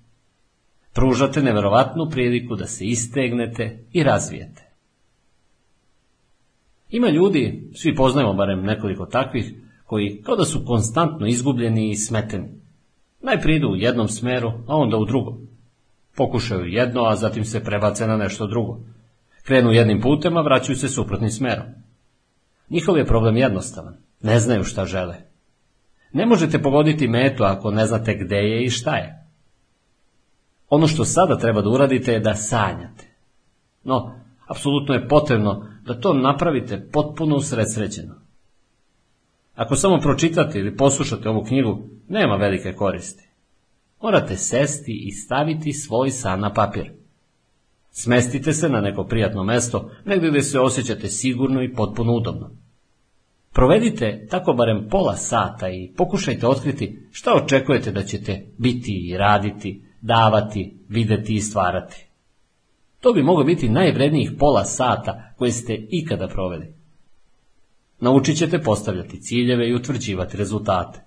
Pružate 0.92 1.42
neverovatnu 1.42 2.10
priliku 2.10 2.56
da 2.56 2.66
se 2.66 2.84
istegnete 2.84 3.84
i 3.92 4.02
razvijete. 4.02 4.70
Ima 6.90 7.08
ljudi, 7.08 7.70
svi 7.74 7.94
poznajemo 7.94 8.34
barem 8.34 8.62
nekoliko 8.62 9.06
takvih, 9.06 9.54
koji 9.84 10.22
kao 10.22 10.36
da 10.36 10.44
su 10.44 10.64
konstantno 10.66 11.26
izgubljeni 11.26 11.90
i 11.90 11.96
smeteni. 11.96 12.48
Najprije 13.22 13.56
idu 13.56 13.68
u 13.68 13.76
jednom 13.76 14.08
smeru, 14.08 14.52
a 14.66 14.76
onda 14.76 14.96
u 14.96 15.04
drugom. 15.04 15.48
Pokušaju 16.16 16.64
jedno, 16.64 17.04
a 17.04 17.16
zatim 17.16 17.44
se 17.44 17.64
prebace 17.64 18.06
na 18.06 18.16
nešto 18.16 18.46
drugo. 18.46 18.78
Krenu 19.42 19.72
jednim 19.72 20.00
putem, 20.00 20.36
a 20.36 20.42
vraćaju 20.42 20.76
se 20.76 20.88
suprotnim 20.88 21.30
smerom. 21.30 21.66
Njihov 22.70 22.98
je 22.98 23.06
problem 23.06 23.36
jednostavan. 23.36 24.09
Ne 24.20 24.38
znaju 24.38 24.64
šta 24.64 24.84
žele. 24.84 25.16
Ne 26.12 26.26
možete 26.26 26.62
pogoditi 26.62 27.08
metu 27.08 27.44
ako 27.44 27.70
ne 27.70 27.86
znate 27.86 28.14
gde 28.14 28.36
je 28.36 28.64
i 28.64 28.70
šta 28.70 28.96
je. 28.96 29.26
Ono 30.68 30.86
što 30.86 31.04
sada 31.04 31.38
treba 31.38 31.62
da 31.62 31.68
uradite 31.68 32.12
je 32.12 32.20
da 32.20 32.34
sanjate. 32.34 33.16
No, 33.84 34.14
apsolutno 34.46 34.94
je 34.94 35.08
potrebno 35.08 35.66
da 35.84 36.00
to 36.00 36.14
napravite 36.14 36.88
potpuno 36.92 37.36
usredsređeno. 37.36 38.14
Ako 39.54 39.76
samo 39.76 39.98
pročitate 40.00 40.58
ili 40.58 40.76
poslušate 40.76 41.28
ovu 41.28 41.44
knjigu, 41.44 41.82
nema 42.08 42.36
velike 42.36 42.72
koristi. 42.72 43.28
Morate 44.02 44.36
sesti 44.36 45.04
i 45.06 45.12
staviti 45.12 45.72
svoj 45.72 46.10
san 46.10 46.40
na 46.40 46.52
papir. 46.52 46.92
Smestite 47.90 48.52
se 48.52 48.68
na 48.68 48.80
neko 48.80 49.04
prijatno 49.04 49.44
mesto, 49.44 49.90
negdje 50.04 50.30
gdje 50.30 50.42
se 50.42 50.60
osjećate 50.60 51.08
sigurno 51.08 51.62
i 51.62 51.74
potpuno 51.74 52.12
udobno. 52.12 52.50
Provedite 53.52 54.26
tako 54.30 54.52
barem 54.52 54.88
pola 54.90 55.16
sata 55.16 55.68
i 55.68 55.92
pokušajte 55.96 56.46
otkriti 56.46 57.08
šta 57.10 57.34
očekujete 57.34 57.92
da 57.92 58.02
ćete 58.02 58.46
biti 58.58 59.08
i 59.08 59.16
raditi, 59.16 59.82
davati, 60.00 60.76
videti 60.88 61.34
i 61.34 61.40
stvarati. 61.40 62.06
To 63.00 63.12
bi 63.12 63.22
moglo 63.22 63.44
biti 63.44 63.68
najvrednijih 63.68 64.32
pola 64.38 64.64
sata 64.64 65.32
koje 65.36 65.52
ste 65.52 65.86
ikada 65.90 66.28
proveli. 66.28 66.74
Naučit 68.00 68.36
ćete 68.36 68.62
postavljati 68.62 69.20
ciljeve 69.20 69.68
i 69.68 69.74
utvrđivati 69.74 70.36
rezultate. 70.36 71.00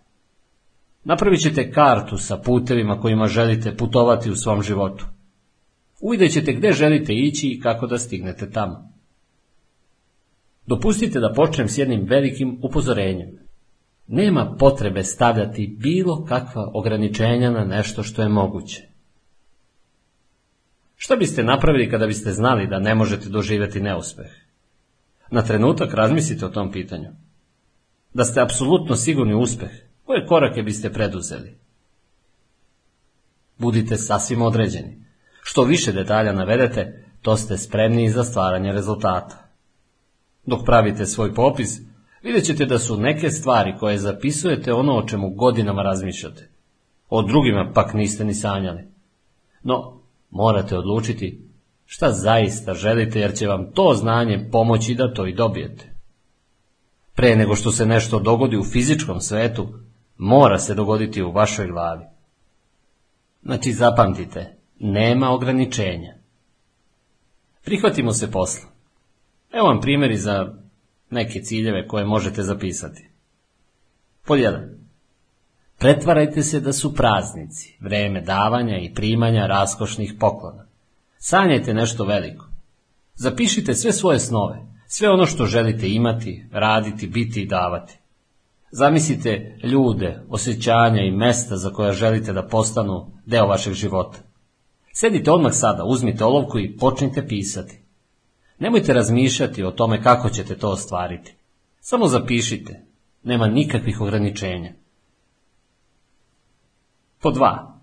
Napravit 1.03 1.41
ćete 1.41 1.72
kartu 1.72 2.18
sa 2.18 2.38
putevima 2.38 2.99
kojima 2.99 3.28
želite 3.28 3.78
putovati 3.78 4.32
u 4.32 4.36
svom 4.36 4.61
životu. 4.61 5.06
Uvidjet 6.02 6.32
ćete 6.32 6.53
gdje 6.53 6.74
želite 6.74 7.14
ići 7.14 7.48
i 7.48 7.60
kako 7.60 7.88
da 7.88 7.98
stignete 7.98 8.52
tamo. 8.52 8.93
Dopustite 10.65 11.19
da 11.19 11.34
počnem 11.34 11.68
s 11.68 11.77
jednim 11.77 12.06
velikim 12.10 12.60
upozorenjem. 12.61 13.40
Nema 14.07 14.56
potrebe 14.60 15.03
stavljati 15.03 15.76
bilo 15.80 16.26
kakva 16.26 16.72
ograničenja 16.73 17.52
na 17.52 17.65
nešto 17.65 18.03
što 18.03 18.22
je 18.22 18.30
moguće. 18.30 18.88
Šta 20.95 21.15
biste 21.15 21.44
napravili 21.44 21.90
kada 21.90 22.07
biste 22.07 22.31
znali 22.31 22.68
da 22.68 22.80
ne 22.80 22.95
možete 22.95 23.30
doživjeti 23.30 23.81
neuspeh? 23.81 24.31
Na 25.31 25.41
trenutak 25.41 25.94
razmislite 25.94 26.45
o 26.45 26.49
tom 26.49 26.72
pitanju. 26.72 27.10
Da 28.14 28.26
ste 28.26 28.41
apsolutno 28.41 28.95
sigurni 28.95 29.34
u 29.34 29.40
uspeh, 29.40 29.72
koje 30.03 30.26
korake 30.27 30.64
biste 30.64 30.94
preduzeli? 30.94 31.57
Budite 33.57 33.98
sasvim 33.98 34.41
određeni. 34.41 35.06
Što 35.41 35.64
više 35.64 35.91
detalja 35.91 36.34
navedete, 36.34 37.06
to 37.22 37.38
ste 37.38 37.57
spremniji 37.57 38.10
za 38.10 38.23
stvaranje 38.23 38.72
rezultata. 38.72 39.43
Dok 40.45 40.65
pravite 40.65 41.06
svoj 41.06 41.34
popis, 41.34 41.80
vidjet 42.24 42.45
ćete 42.45 42.65
da 42.65 42.80
su 42.80 42.98
neke 42.98 43.30
stvari 43.30 43.76
koje 43.80 43.98
zapisujete 43.98 44.74
ono 44.74 44.98
o 44.98 45.07
čemu 45.07 45.30
godinama 45.30 45.82
razmišljate. 45.82 46.49
O 47.10 47.22
drugima 47.22 47.72
pak 47.74 47.94
niste 47.94 48.26
ni 48.26 48.34
sanjali. 48.34 48.84
No, 49.64 50.02
morate 50.30 50.78
odlučiti 50.78 51.48
šta 51.86 52.11
zaista 52.11 52.74
želite 52.74 53.20
jer 53.20 53.36
će 53.36 53.48
vam 53.48 53.72
to 53.74 53.94
znanje 53.94 54.49
pomoći 54.52 54.95
da 54.95 55.14
to 55.14 55.28
i 55.28 55.34
dobijete. 55.34 55.94
Pre 57.15 57.36
nego 57.36 57.56
što 57.56 57.72
se 57.72 57.86
nešto 57.86 58.20
dogodi 58.20 58.57
u 58.57 58.64
fizičkom 58.64 59.22
svetu, 59.22 59.68
mora 60.18 60.60
se 60.60 60.76
dogoditi 60.76 61.24
u 61.24 61.32
vašoj 61.32 61.68
glavi. 61.68 62.06
Znači 63.44 63.74
zapamtite, 63.74 64.57
nema 64.80 65.32
ograničenja. 65.32 66.14
Prihvatimo 67.65 68.11
se 68.11 68.32
posla. 68.32 68.73
Evo 69.54 69.68
vam 69.68 69.82
primjeri 69.82 70.18
za 70.18 70.54
neke 71.10 71.42
ciljeve 71.42 71.88
koje 71.88 72.06
možete 72.06 72.44
zapisati. 72.44 73.10
Pod 74.26 74.40
jedan. 74.40 74.84
Pretvarajte 75.80 76.42
se 76.42 76.60
da 76.60 76.74
su 76.74 76.96
praznici, 76.96 77.78
vreme 77.82 78.22
davanja 78.22 78.78
i 78.78 78.94
primanja 78.94 79.48
raskošnih 79.48 80.14
poklona. 80.20 80.66
Sanjajte 81.18 81.74
nešto 81.74 82.06
veliko. 82.06 82.46
Zapišite 83.16 83.76
sve 83.76 83.92
svoje 83.92 84.20
snove, 84.20 84.60
sve 84.88 85.10
ono 85.10 85.26
što 85.26 85.46
želite 85.46 85.90
imati, 85.90 86.46
raditi, 86.52 87.08
biti 87.08 87.42
i 87.42 87.48
davati. 87.48 87.98
Zamislite 88.72 89.58
ljude, 89.64 90.22
osjećanja 90.30 91.02
i 91.02 91.12
mesta 91.12 91.58
za 91.58 91.70
koja 91.70 91.92
želite 91.92 92.34
da 92.34 92.48
postanu 92.48 93.12
deo 93.26 93.48
vašeg 93.48 93.74
života. 93.74 94.18
Sedite 94.94 95.32
odmah 95.32 95.54
sada, 95.54 95.84
uzmite 95.84 96.26
olovku 96.26 96.60
i 96.60 96.78
počnite 96.78 97.28
pisati. 97.28 97.82
Nemojte 98.60 98.94
razmišljati 98.94 99.64
o 99.64 99.72
tome 99.72 100.04
kako 100.04 100.30
ćete 100.30 100.58
to 100.58 100.70
ostvariti. 100.70 101.36
Samo 101.80 102.08
zapišite. 102.08 102.82
Nema 103.24 103.48
nikakvih 103.48 104.02
ograničenja. 104.02 104.74
Po 107.22 107.32
dva. 107.32 107.80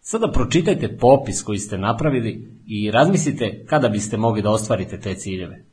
Sada 0.00 0.30
pročitajte 0.32 0.96
popis 0.98 1.42
koji 1.42 1.58
ste 1.58 1.78
napravili 1.78 2.60
i 2.66 2.90
razmislite 2.90 3.64
kada 3.66 3.88
biste 3.88 4.16
mogli 4.16 4.42
da 4.42 4.50
ostvarite 4.50 5.00
te 5.00 5.14
ciljeve. 5.14 5.64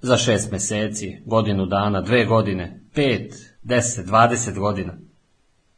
Za 0.00 0.16
šest 0.16 0.50
mjeseci, 0.50 1.18
godinu 1.24 1.66
dana, 1.66 2.00
dve 2.00 2.24
godine, 2.24 2.80
pet, 2.94 3.34
deset, 3.62 4.06
dvadeset 4.06 4.58
godina. 4.58 4.98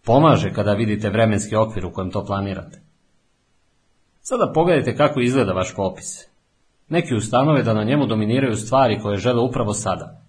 Pomaže 0.05 0.53
kada 0.53 0.73
vidite 0.73 1.11
vremenski 1.11 1.57
okvir 1.57 1.87
u 1.87 1.93
kojem 1.93 2.11
to 2.11 2.25
planirate. 2.25 2.81
Sada 4.21 4.53
pogledajte 4.55 4.97
kako 4.97 5.21
izgleda 5.21 5.53
vaš 5.53 5.75
popis. 5.75 6.28
Neki 6.89 7.15
ustanove 7.15 7.62
da 7.62 7.74
na 7.74 7.85
njemu 7.85 8.06
dominiraju 8.06 8.56
stvari 8.56 8.98
koje 9.02 9.19
žele 9.19 9.43
upravo 9.43 9.74
sada. 9.74 10.23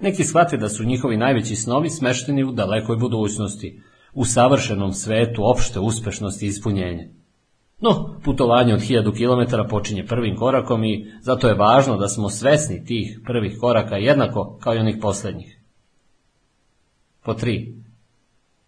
Neki 0.00 0.24
shvate 0.24 0.56
da 0.56 0.68
su 0.68 0.84
njihovi 0.84 1.16
najveći 1.16 1.56
snovi 1.56 1.90
smešteni 1.90 2.44
u 2.44 2.52
dalekoj 2.52 2.96
budućnosti, 2.96 3.82
u 4.14 4.24
savršenom 4.24 4.92
svetu 4.92 5.50
opšte 5.50 5.80
uspešnosti 5.80 6.46
i 6.46 6.48
ispunjenja. 6.48 7.04
No, 7.80 8.20
putovanje 8.24 8.74
od 8.74 8.80
hiljadu 8.80 9.12
kilometara 9.12 9.64
počinje 9.64 10.06
prvim 10.06 10.36
korakom 10.36 10.84
i 10.84 11.12
zato 11.20 11.48
je 11.48 11.54
važno 11.54 11.96
da 11.96 12.08
smo 12.08 12.30
svesni 12.30 12.84
tih 12.84 13.20
prvih 13.24 13.56
koraka 13.60 13.96
jednako 13.96 14.58
kao 14.60 14.74
i 14.74 14.78
onih 14.78 14.96
posljednjih. 15.02 15.60
Po 17.24 17.34
tri. 17.34 17.74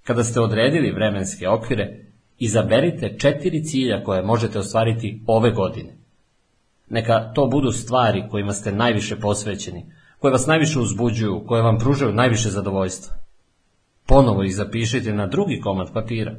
Kada 0.04 0.24
ste 0.24 0.40
odredili 0.40 0.92
vremenske 0.92 1.48
okvire, 1.48 2.04
izaberite 2.38 3.16
četiri 3.18 3.64
cilja 3.64 4.04
koje 4.04 4.22
možete 4.22 4.58
ostvariti 4.58 5.22
ove 5.26 5.50
godine. 5.50 5.96
Neka 6.90 7.32
to 7.34 7.46
budu 7.46 7.72
stvari 7.72 8.24
kojima 8.30 8.52
ste 8.52 8.72
najviše 8.72 9.16
posvećeni, 9.16 9.86
koje 10.18 10.32
vas 10.32 10.46
najviše 10.46 10.78
uzbuđuju, 10.78 11.44
koje 11.46 11.62
vam 11.62 11.78
pružaju 11.78 12.12
najviše 12.12 12.50
zadovoljstva. 12.50 13.14
Ponovo 14.06 14.42
ih 14.42 14.56
zapišite 14.56 15.12
na 15.12 15.26
drugi 15.26 15.60
komad 15.60 15.92
papira. 15.92 16.36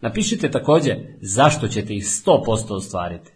Napišite 0.00 0.50
također 0.50 0.96
zašto 1.20 1.68
ćete 1.68 1.94
ih 1.94 2.02
100% 2.02 2.74
ostvariti. 2.74 3.32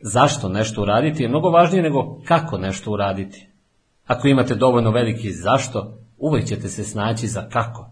Zašto 0.00 0.48
nešto 0.48 0.82
uraditi 0.82 1.22
je 1.22 1.28
mnogo 1.28 1.50
važnije 1.50 1.82
nego 1.82 2.20
kako 2.24 2.58
nešto 2.58 2.92
uraditi. 2.92 3.48
Ako 4.06 4.28
imate 4.28 4.54
dovoljno 4.54 4.90
veliki 4.90 5.32
zašto, 5.32 5.98
uvijek 6.18 6.46
ćete 6.46 6.68
se 6.68 6.84
snaći 6.84 7.26
za 7.26 7.48
kako. 7.48 7.90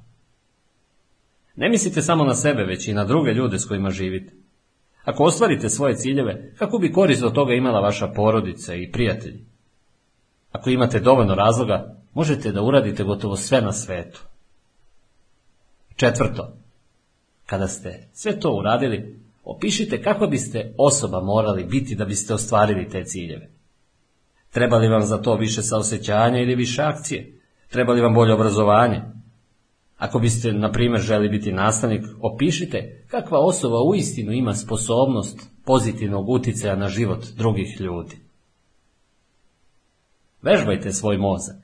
Ne 1.56 1.68
mislite 1.68 2.02
samo 2.02 2.24
na 2.24 2.34
sebe, 2.34 2.62
već 2.62 2.88
i 2.88 2.94
na 2.94 3.04
druge 3.04 3.30
ljude 3.30 3.58
s 3.58 3.66
kojima 3.66 3.90
živite. 3.90 4.41
Ako 5.04 5.24
ostvarite 5.24 5.68
svoje 5.68 5.96
ciljeve, 5.96 6.52
kako 6.58 6.78
bi 6.78 6.92
korist 6.92 7.22
od 7.22 7.34
toga 7.34 7.54
imala 7.54 7.80
vaša 7.80 8.08
porodica 8.08 8.74
i 8.74 8.90
prijatelji? 8.92 9.44
Ako 10.52 10.70
imate 10.70 11.00
dovoljno 11.00 11.34
razloga, 11.34 11.96
možete 12.14 12.52
da 12.52 12.62
uradite 12.62 13.04
gotovo 13.04 13.36
sve 13.36 13.60
na 13.60 13.72
svetu. 13.72 14.22
Četvrto, 15.96 16.52
kada 17.46 17.68
ste 17.68 18.08
sve 18.12 18.40
to 18.40 18.52
uradili, 18.52 19.20
opišite 19.44 20.02
kako 20.02 20.26
biste 20.26 20.74
osoba 20.78 21.20
morali 21.20 21.64
biti 21.64 21.94
da 21.94 22.04
biste 22.04 22.34
ostvarili 22.34 22.88
te 22.88 23.04
ciljeve. 23.04 23.50
Treba 24.50 24.76
li 24.76 24.88
vam 24.88 25.02
za 25.02 25.22
to 25.22 25.36
više 25.36 25.62
saosećanja 25.62 26.40
ili 26.40 26.54
više 26.54 26.82
akcije? 26.82 27.40
Treba 27.70 27.92
li 27.92 28.00
vam 28.00 28.14
bolje 28.14 28.34
obrazovanje? 28.34 29.02
Ako 30.02 30.18
biste, 30.18 30.52
na 30.52 30.72
primjer, 30.72 31.00
želi 31.00 31.28
biti 31.28 31.52
nastavnik, 31.52 32.04
opišite 32.20 33.04
kakva 33.08 33.38
osoba 33.38 33.76
uistinu 33.90 34.32
ima 34.32 34.54
sposobnost 34.54 35.50
pozitivnog 35.64 36.28
utjecaja 36.28 36.76
na 36.76 36.88
život 36.88 37.24
drugih 37.36 37.80
ljudi. 37.80 38.16
Vežbajte 40.42 40.92
svoj 40.92 41.18
mozak. 41.18 41.56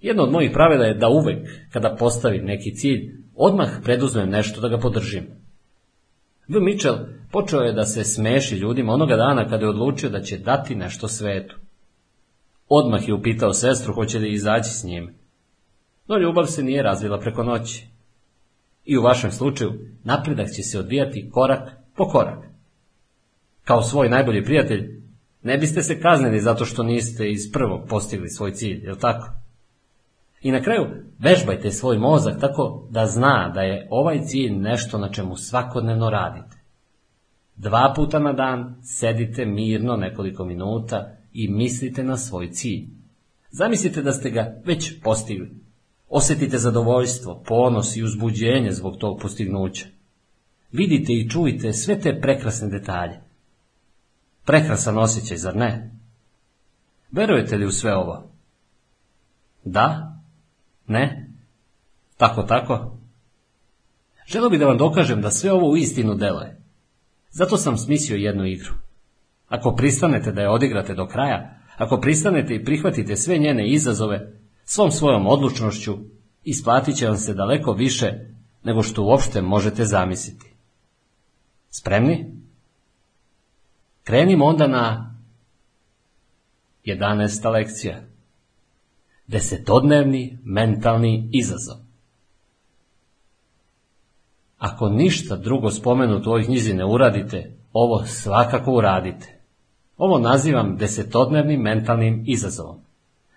Jedno 0.00 0.22
od 0.22 0.32
mojih 0.32 0.50
pravila 0.52 0.84
je 0.84 0.94
da 0.94 1.08
uvek, 1.08 1.48
kada 1.72 1.96
postavim 1.98 2.44
neki 2.44 2.74
cilj, 2.74 3.10
odmah 3.34 3.70
preduzmem 3.84 4.30
nešto 4.30 4.60
da 4.60 4.68
ga 4.68 4.78
podržim. 4.78 5.26
V. 6.48 6.60
Mitchell 6.60 6.98
počeo 7.32 7.60
je 7.60 7.72
da 7.72 7.84
se 7.84 8.04
smeši 8.04 8.56
ljudima 8.56 8.92
onoga 8.92 9.16
dana 9.16 9.48
kada 9.48 9.64
je 9.64 9.70
odlučio 9.70 10.10
da 10.10 10.20
će 10.20 10.38
dati 10.38 10.74
nešto 10.74 11.08
svetu. 11.08 11.56
Odmah 12.68 13.08
je 13.08 13.14
upitao 13.14 13.52
sestru 13.52 13.94
hoće 13.94 14.18
li 14.18 14.32
izaći 14.32 14.70
s 14.70 14.84
njim. 14.84 15.23
No 16.06 16.18
ljubav 16.18 16.46
se 16.46 16.62
nije 16.62 16.82
razvila 16.82 17.20
preko 17.20 17.42
noći. 17.42 17.86
I 18.84 18.98
u 18.98 19.02
vašem 19.02 19.32
slučaju 19.32 19.72
napredak 20.04 20.48
će 20.56 20.62
se 20.62 20.78
odvijati 20.78 21.30
korak 21.32 21.70
po 21.96 22.08
korak. 22.08 22.44
Kao 23.64 23.82
svoj 23.82 24.08
najbolji 24.08 24.44
prijatelj, 24.44 25.02
ne 25.42 25.58
biste 25.58 25.82
se 25.82 26.00
kaznili 26.00 26.40
zato 26.40 26.64
što 26.64 26.82
niste 26.82 27.30
iz 27.30 27.52
prvog 27.52 27.88
postigli 27.88 28.28
svoj 28.28 28.52
cilj, 28.52 28.84
jel 28.84 28.96
tako? 28.96 29.28
I 30.42 30.52
na 30.52 30.62
kraju, 30.62 30.86
vežbajte 31.18 31.70
svoj 31.70 31.98
mozak 31.98 32.40
tako 32.40 32.86
da 32.90 33.06
zna 33.06 33.50
da 33.54 33.60
je 33.60 33.86
ovaj 33.90 34.22
cilj 34.22 34.52
nešto 34.52 34.98
na 34.98 35.08
čemu 35.08 35.36
svakodnevno 35.36 36.10
radite. 36.10 36.56
Dva 37.56 37.92
puta 37.96 38.18
na 38.18 38.32
dan 38.32 38.76
sedite 38.82 39.46
mirno 39.46 39.96
nekoliko 39.96 40.44
minuta 40.44 41.16
i 41.32 41.48
mislite 41.48 42.04
na 42.04 42.16
svoj 42.16 42.50
cilj. 42.50 42.86
Zamislite 43.50 44.02
da 44.02 44.12
ste 44.12 44.30
ga 44.30 44.54
već 44.64 45.02
postigli. 45.02 45.63
Osjetite 46.16 46.58
zadovoljstvo, 46.58 47.42
ponos 47.46 47.96
i 47.96 48.02
uzbuđenje 48.02 48.72
zbog 48.72 48.96
tog 48.96 49.18
postignuća. 49.20 49.86
Vidite 50.72 51.12
i 51.12 51.30
čujte 51.30 51.72
sve 51.72 52.00
te 52.00 52.20
prekrasne 52.20 52.68
detalje. 52.68 53.20
Prekrasan 54.44 54.98
osjećaj, 54.98 55.36
zar 55.36 55.56
ne? 55.56 55.90
Verujete 57.10 57.56
li 57.56 57.66
u 57.66 57.70
sve 57.70 57.96
ovo? 57.96 58.30
Da? 59.64 60.16
Ne? 60.86 61.30
Tako, 62.16 62.42
tako? 62.42 62.96
Želo 64.26 64.50
bi 64.50 64.58
da 64.58 64.66
vam 64.66 64.78
dokažem 64.78 65.20
da 65.20 65.30
sve 65.30 65.52
ovo 65.52 65.70
u 65.70 65.76
istinu 65.76 66.14
deluje. 66.14 66.60
Zato 67.30 67.56
sam 67.56 67.76
smislio 67.76 68.16
jednu 68.16 68.46
igru. 68.46 68.74
Ako 69.48 69.74
pristanete 69.76 70.32
da 70.32 70.40
je 70.40 70.50
odigrate 70.50 70.94
do 70.94 71.06
kraja, 71.06 71.60
ako 71.76 72.00
pristanete 72.00 72.54
i 72.54 72.64
prihvatite 72.64 73.16
sve 73.16 73.38
njene 73.38 73.68
izazove, 73.68 74.43
svom 74.64 74.90
svojom 74.90 75.26
odlučnošću, 75.26 75.98
isplatit 76.44 76.96
će 76.96 77.06
vam 77.06 77.16
se 77.16 77.34
daleko 77.34 77.72
više 77.72 78.12
nego 78.64 78.82
što 78.82 79.02
uopšte 79.02 79.42
možete 79.42 79.84
zamisliti. 79.84 80.54
Spremni? 81.70 82.34
Krenimo 84.04 84.44
onda 84.44 84.66
na 84.66 85.14
11. 86.84 87.52
lekcija. 87.52 88.02
Desetodnevni 89.26 90.38
mentalni 90.44 91.28
izazov. 91.32 91.76
Ako 94.58 94.88
ništa 94.88 95.36
drugo 95.36 95.70
spomenuto 95.70 96.30
u 96.30 96.32
ovoj 96.32 96.44
knjizi 96.44 96.74
ne 96.74 96.84
uradite, 96.84 97.56
ovo 97.72 98.04
svakako 98.06 98.72
uradite. 98.72 99.40
Ovo 99.96 100.18
nazivam 100.18 100.76
desetodnevnim 100.76 101.60
mentalnim 101.60 102.24
izazovom. 102.26 102.83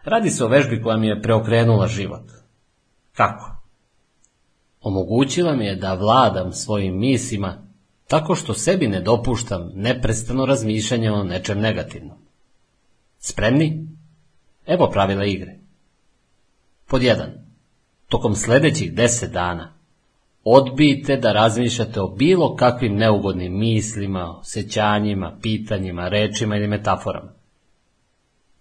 Radi 0.07 0.29
se 0.29 0.45
o 0.45 0.47
vežbi 0.47 0.81
koja 0.81 0.97
mi 0.97 1.07
je 1.07 1.21
preokrenula 1.21 1.87
život. 1.87 2.31
Kako? 3.13 3.55
Omogućila 4.81 5.55
mi 5.55 5.65
je 5.65 5.75
da 5.75 5.93
vladam 5.93 6.53
svojim 6.53 6.99
mislima 6.99 7.57
tako 8.07 8.35
što 8.35 8.53
sebi 8.53 8.87
ne 8.87 9.01
dopuštam 9.01 9.71
neprestano 9.73 10.45
razmišljanje 10.45 11.11
o 11.11 11.23
nečem 11.23 11.59
negativnom. 11.59 12.17
Spremni? 13.19 13.87
Evo 14.65 14.89
pravila 14.89 15.25
igre. 15.25 15.59
Pod 16.87 17.03
jedan. 17.03 17.31
Tokom 18.07 18.35
sljedećih 18.35 18.93
deset 18.93 19.31
dana 19.31 19.73
odbijte 20.43 21.17
da 21.17 21.31
razmišljate 21.31 22.01
o 22.01 22.07
bilo 22.07 22.55
kakvim 22.55 22.95
neugodnim 22.95 23.59
mislima, 23.59 24.39
osjećanjima, 24.39 25.37
pitanjima, 25.41 26.07
rečima 26.07 26.55
ili 26.55 26.67
metaforama. 26.67 27.33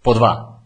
Po 0.03 0.13
dva. 0.13 0.56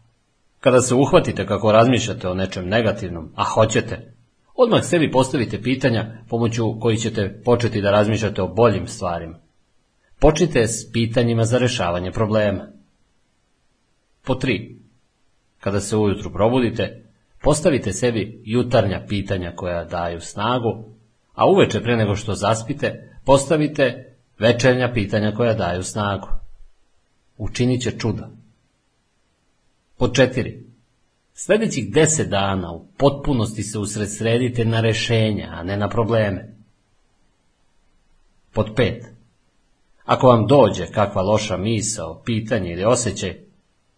Kada 0.62 0.82
se 0.82 0.96
uhvatite 0.96 1.46
kako 1.46 1.72
razmišljate 1.72 2.28
o 2.28 2.34
nečem 2.34 2.68
negativnom, 2.68 3.32
a 3.36 3.44
hoćete, 3.44 4.14
odmah 4.56 4.84
sebi 4.84 5.12
postavite 5.12 5.62
pitanja 5.62 6.24
pomoću 6.30 6.80
kojih 6.80 7.00
ćete 7.00 7.42
početi 7.46 7.82
da 7.82 7.92
razmišljate 7.92 8.42
o 8.42 8.48
boljim 8.48 8.88
stvarima. 8.88 9.40
Počnite 10.20 10.68
s 10.68 10.92
pitanjima 10.92 11.44
za 11.44 11.58
rešavanje 11.58 12.12
problema. 12.12 12.68
Po 14.26 14.36
tri. 14.36 14.80
Kada 15.60 15.80
se 15.80 15.98
ujutru 15.98 16.32
probudite, 16.34 17.06
postavite 17.44 17.94
sebi 17.94 18.42
jutarnja 18.46 19.06
pitanja 19.08 19.54
koja 19.56 19.86
daju 19.86 20.20
snagu, 20.20 20.86
a 21.34 21.46
uveče 21.46 21.82
pre 21.82 21.96
nego 21.96 22.16
što 22.16 22.34
zaspite, 22.34 23.18
postavite 23.26 24.16
večernja 24.40 24.92
pitanja 24.94 25.32
koja 25.32 25.54
daju 25.54 25.84
snagu. 25.84 26.28
Učinit 27.38 27.82
će 27.82 27.92
čuda. 27.92 28.41
Pod 30.02 30.16
četiri. 30.16 30.64
Sljedećih 31.34 31.94
deset 31.94 32.30
dana 32.30 32.72
u 32.72 32.86
potpunosti 32.98 33.64
se 33.64 33.80
usredsredite 33.80 34.66
na 34.66 34.82
rešenja, 34.82 35.50
a 35.52 35.64
ne 35.64 35.78
na 35.78 35.90
probleme. 35.90 36.56
Pod 38.54 38.72
pet. 38.76 39.06
Ako 40.06 40.28
vam 40.28 40.48
dođe 40.48 40.86
kakva 40.86 41.22
loša 41.22 41.58
misao, 41.58 42.22
pitanje 42.26 42.72
ili 42.72 42.84
osjećaj, 42.84 43.38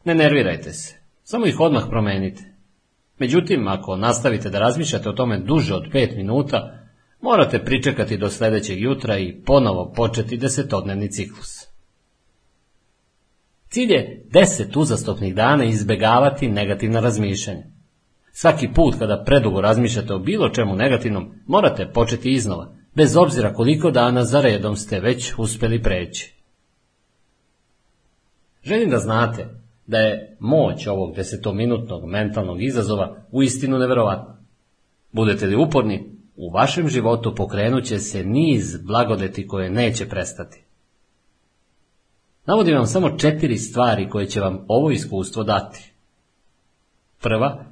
ne 0.04 0.16
nervirajte 0.16 0.74
se, 0.74 0.96
samo 1.24 1.46
ih 1.46 1.60
odmah 1.60 1.84
promenite. 1.90 2.44
Međutim, 3.20 3.68
ako 3.68 3.96
nastavite 3.96 4.50
da 4.50 4.60
razmišljate 4.60 5.10
o 5.10 5.14
tome 5.14 5.40
duže 5.40 5.74
od 5.74 5.88
pet 5.92 6.16
minuta, 6.16 6.80
morate 7.22 7.66
pričekati 7.66 8.18
do 8.18 8.30
sljedećeg 8.30 8.82
jutra 8.82 9.18
i 9.18 9.42
ponovo 9.46 9.94
početi 9.96 10.38
desetodnevni 10.38 11.12
ciklus. 11.12 11.63
Cilj 13.74 13.92
je 13.92 14.26
deset 14.32 14.76
uzastopnih 14.76 15.36
dana 15.36 15.64
izbjegavati 15.64 16.48
negativna 16.48 17.00
razmišljanja. 17.00 17.64
Svaki 18.32 18.68
put 18.76 18.96
kada 19.00 19.24
predugo 19.26 19.62
razmišljate 19.62 20.14
o 20.14 20.20
bilo 20.20 20.50
čemu 20.50 20.76
negativnom, 20.76 21.32
morate 21.48 21.92
početi 21.94 22.34
iznova, 22.34 22.76
bez 22.96 23.18
obzira 23.18 23.54
koliko 23.54 23.92
dana 23.92 24.24
za 24.24 24.42
redom 24.42 24.76
ste 24.76 25.00
već 25.00 25.34
uspjeli 25.38 25.82
preći. 25.82 26.34
Želim 28.64 28.90
da 28.90 28.98
znate 28.98 29.48
da 29.88 29.98
je 29.98 30.38
moć 30.40 30.88
ovog 30.88 31.16
desetominutnog 31.16 32.06
mentalnog 32.06 32.64
izazova 32.64 33.16
uistinu 33.32 33.78
neverovatna. 33.78 34.38
Budete 35.12 35.46
li 35.46 35.56
uporni, 35.56 36.10
u 36.36 36.50
vašem 36.50 36.90
životu 36.90 37.36
pokrenut 37.36 37.84
će 37.84 38.00
se 38.00 38.24
niz 38.24 38.78
blagodeti 38.84 39.48
koje 39.48 39.70
neće 39.70 40.10
prestati. 40.10 40.63
Navodim 42.46 42.76
vam 42.76 42.86
samo 42.86 43.18
četiri 43.18 43.58
stvari 43.58 44.10
koje 44.10 44.26
će 44.26 44.40
vam 44.40 44.66
ovo 44.68 44.92
iskustvo 44.92 45.44
dati. 45.44 45.92
Prva, 47.22 47.66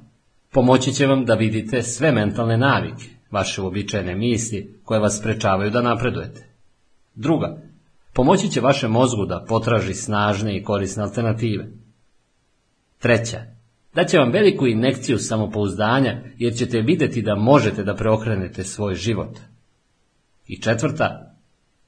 pomoći 0.50 0.92
će 0.92 1.06
vam 1.06 1.24
da 1.24 1.34
vidite 1.34 1.82
sve 1.82 2.12
mentalne 2.12 2.58
navike, 2.58 3.04
vaše 3.30 3.62
uobičajene 3.62 4.14
misli 4.14 4.80
koje 4.84 5.00
vas 5.00 5.18
sprečavaju 5.18 5.70
da 5.70 5.82
napredujete. 5.82 6.48
Druga, 7.14 7.62
pomoći 8.12 8.48
će 8.48 8.60
vašem 8.60 8.90
mozgu 8.90 9.26
da 9.26 9.44
potraži 9.48 9.94
snažne 9.94 10.56
i 10.56 10.62
korisne 10.62 11.02
alternative. 11.02 11.68
Treća, 12.98 13.40
daće 13.94 14.18
vam 14.18 14.32
veliku 14.32 14.66
inekciju 14.66 15.18
samopouzdanja 15.18 16.22
jer 16.38 16.54
ćete 16.54 16.80
vidjeti 16.80 17.22
da 17.22 17.34
možete 17.34 17.84
da 17.84 17.94
preokrenete 17.94 18.64
svoj 18.64 18.94
život. 18.94 19.38
I 20.46 20.60
četvrta, 20.60 21.34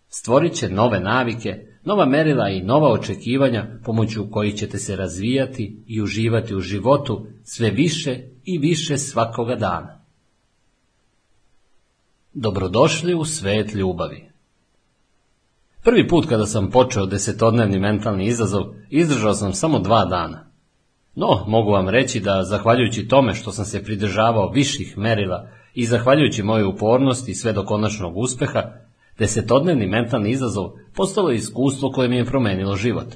stvorit 0.08 0.52
će 0.52 0.68
nove 0.68 1.00
navike, 1.00 1.73
nova 1.84 2.06
merila 2.06 2.48
i 2.48 2.62
nova 2.62 2.92
očekivanja 2.92 3.66
pomoću 3.84 4.30
kojih 4.30 4.54
ćete 4.54 4.78
se 4.78 4.96
razvijati 4.96 5.84
i 5.86 6.02
uživati 6.02 6.54
u 6.54 6.60
životu 6.60 7.26
sve 7.44 7.70
više 7.70 8.18
i 8.44 8.58
više 8.58 8.98
svakoga 8.98 9.54
dana. 9.54 10.00
Dobrodošli 12.34 13.14
u 13.14 13.24
svet 13.24 13.74
ljubavi. 13.74 14.30
Prvi 15.84 16.08
put 16.08 16.28
kada 16.28 16.46
sam 16.46 16.70
počeo 16.70 17.06
desetodnevni 17.06 17.78
mentalni 17.78 18.26
izazov, 18.26 18.62
izdržao 18.90 19.34
sam 19.34 19.52
samo 19.52 19.78
dva 19.78 20.04
dana. 20.04 20.50
No, 21.14 21.44
mogu 21.48 21.70
vam 21.70 21.88
reći 21.88 22.20
da, 22.20 22.42
zahvaljujući 22.42 23.08
tome 23.08 23.34
što 23.34 23.52
sam 23.52 23.64
se 23.64 23.84
pridržavao 23.84 24.50
viših 24.50 24.98
merila 24.98 25.48
i 25.74 25.86
zahvaljujući 25.86 26.42
mojoj 26.42 26.66
upornosti 26.66 27.34
sve 27.34 27.52
do 27.52 27.64
konačnog 27.64 28.16
uspeha, 28.16 28.62
desetodnevni 29.18 29.86
mentalni 29.86 30.30
izazov 30.30 30.70
postalo 30.94 31.30
je 31.30 31.36
iskustvo 31.36 31.90
koje 31.90 32.08
mi 32.08 32.16
je 32.16 32.24
promenilo 32.24 32.76
život. 32.76 33.14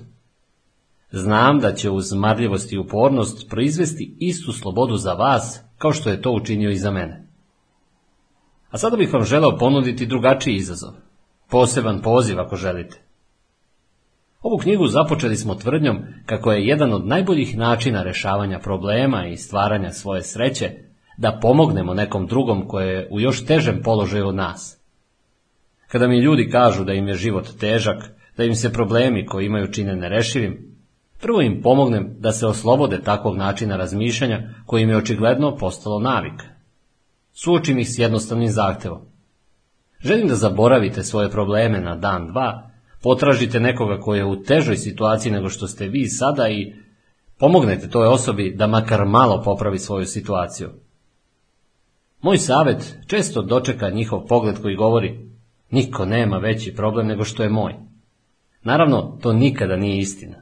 Znam 1.11 1.59
da 1.59 1.75
će 1.75 1.91
uz 1.91 2.13
marljivost 2.13 2.73
i 2.73 2.79
upornost 2.79 3.49
proizvesti 3.51 4.17
istu 4.19 4.53
slobodu 4.53 4.97
za 4.97 5.13
vas 5.13 5.61
kao 5.79 5.93
što 5.93 6.11
je 6.11 6.23
to 6.23 6.33
učinio 6.33 6.71
i 6.71 6.79
za 6.79 6.91
mene. 6.91 7.27
A 8.71 8.79
sada 8.79 8.97
bih 8.97 9.13
vam 9.13 9.25
želeo 9.25 9.59
ponuditi 9.59 10.07
drugačiji 10.07 10.55
izazov, 10.55 10.93
poseban 11.51 12.03
poziv 12.03 12.41
ako 12.41 12.57
želite. 12.57 13.03
Ovu 14.43 14.59
knjigu 14.59 14.87
započeli 14.87 15.37
smo 15.37 15.55
tvrdnjom 15.55 15.99
kako 16.27 16.53
je 16.53 16.67
jedan 16.67 16.93
od 16.93 17.07
najboljih 17.07 17.59
načina 17.59 18.03
rešavanja 18.03 18.59
problema 18.59 19.27
i 19.27 19.37
stvaranja 19.37 19.91
svoje 19.91 20.23
sreće 20.23 20.71
da 21.17 21.39
pomognemo 21.43 21.95
nekom 21.95 22.27
drugom 22.27 22.69
koje 22.69 22.89
je 22.89 23.09
u 23.11 23.21
još 23.21 23.45
težem 23.45 23.81
položaju 23.85 24.29
od 24.29 24.35
nas. 24.35 24.78
Kada 25.89 26.09
mi 26.09 26.21
ljudi 26.21 26.51
kažu 26.51 26.85
da 26.85 26.93
im 26.93 27.09
je 27.09 27.15
život 27.15 27.49
težak, 27.61 28.05
da 28.37 28.45
im 28.45 28.55
se 28.55 28.73
problemi 28.73 29.27
koji 29.27 29.47
imaju 29.47 29.73
čine 29.73 29.97
nerešivim, 29.97 30.79
prvo 31.21 31.41
im 31.43 31.63
pomognem 31.63 32.17
da 32.19 32.33
se 32.33 32.47
oslobode 32.47 33.01
takvog 33.03 33.37
načina 33.37 33.77
razmišljanja 33.77 34.55
koji 34.67 34.83
im 34.83 34.91
je 34.91 34.97
očigledno 34.97 35.57
postalo 35.57 36.01
navik. 36.01 36.43
Suočim 37.33 37.79
ih 37.79 37.89
s 37.89 37.99
jednostavnim 37.99 38.49
zahtevom. 38.49 39.01
Želim 40.01 40.29
da 40.29 40.35
zaboravite 40.35 41.03
svoje 41.03 41.31
probleme 41.31 41.81
na 41.81 41.97
dan, 41.97 42.27
dva, 42.27 42.71
potražite 43.03 43.61
nekoga 43.61 44.01
koji 44.01 44.19
je 44.19 44.25
u 44.25 44.43
težoj 44.43 44.77
situaciji 44.77 45.33
nego 45.33 45.49
što 45.49 45.67
ste 45.69 45.89
vi 45.89 46.09
sada 46.09 46.49
i 46.49 46.75
pomognete 47.39 47.91
toj 47.91 48.07
osobi 48.07 48.55
da 48.57 48.67
makar 48.67 49.07
malo 49.07 49.43
popravi 49.43 49.79
svoju 49.79 50.07
situaciju. 50.07 50.69
Moj 52.23 52.39
savjet 52.39 52.99
često 53.07 53.43
dočeka 53.43 53.91
njihov 53.91 54.27
pogled 54.27 54.63
koji 54.63 54.77
govori 54.77 55.28
niko 55.71 56.05
nema 56.05 56.39
veći 56.39 56.75
problem 56.75 57.07
nego 57.07 57.25
što 57.25 57.43
je 57.43 57.49
moj. 57.49 57.75
Naravno, 58.63 59.19
to 59.23 59.33
nikada 59.33 59.77
nije 59.77 59.99
istina. 59.99 60.37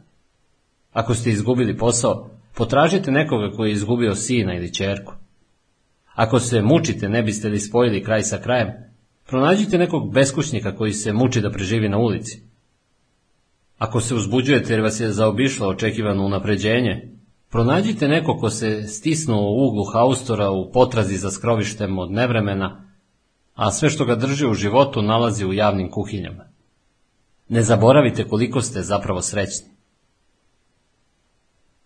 Ako 0.93 1.15
ste 1.15 1.31
izgubili 1.31 1.79
posao, 1.79 2.31
potražite 2.55 3.11
nekoga 3.11 3.51
koji 3.57 3.69
je 3.71 3.73
izgubio 3.73 4.15
sina 4.15 4.55
ili 4.55 4.75
čerku. 4.75 5.13
Ako 6.15 6.41
se 6.41 6.63
mučite, 6.63 7.09
ne 7.09 7.23
biste 7.23 7.49
li 7.49 7.61
spojili 7.61 8.05
kraj 8.05 8.23
sa 8.23 8.39
krajem, 8.39 8.69
pronađite 9.27 9.79
nekog 9.79 10.13
beskućnika 10.13 10.77
koji 10.77 10.93
se 10.93 11.13
muči 11.13 11.41
da 11.41 11.51
preživi 11.51 11.89
na 11.89 11.99
ulici. 11.99 12.43
Ako 13.79 14.01
se 14.01 14.15
uzbuđujete 14.15 14.73
jer 14.73 14.81
vas 14.81 15.01
je 15.01 15.13
zaobišlo 15.13 15.69
očekivano 15.69 16.25
unapređenje, 16.25 17.13
pronađite 17.51 18.09
neko 18.09 18.37
ko 18.39 18.51
se 18.51 18.83
stisnuo 18.83 19.51
u 19.51 19.69
uglu 19.69 19.85
haustora 19.85 20.51
u 20.51 20.73
potrazi 20.73 21.17
za 21.17 21.31
skrovištem 21.31 21.99
od 21.99 22.13
nevremena, 22.13 22.86
a 23.57 23.71
sve 23.71 23.91
što 23.91 24.05
ga 24.05 24.15
drži 24.15 24.47
u 24.47 24.55
životu 24.55 25.03
nalazi 25.03 25.47
u 25.47 25.53
javnim 25.53 25.91
kuhinjama. 25.91 26.45
Ne 27.49 27.63
zaboravite 27.63 28.29
koliko 28.29 28.61
ste 28.63 28.83
zapravo 28.83 29.23
srećni. 29.23 29.71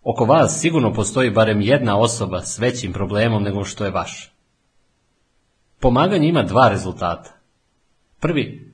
Oko 0.03 0.25
vas 0.25 0.61
sigurno 0.61 0.93
postoji 0.93 1.31
barem 1.31 1.61
jedna 1.61 1.99
osoba 1.99 2.43
s 2.43 2.59
većim 2.59 2.93
problemom 2.93 3.43
nego 3.43 3.65
što 3.65 3.85
je 3.85 3.91
vaš. 3.91 4.33
Pomaganje 5.81 6.29
ima 6.29 6.43
dva 6.43 6.69
rezultata. 6.69 7.33
Prvi, 8.21 8.73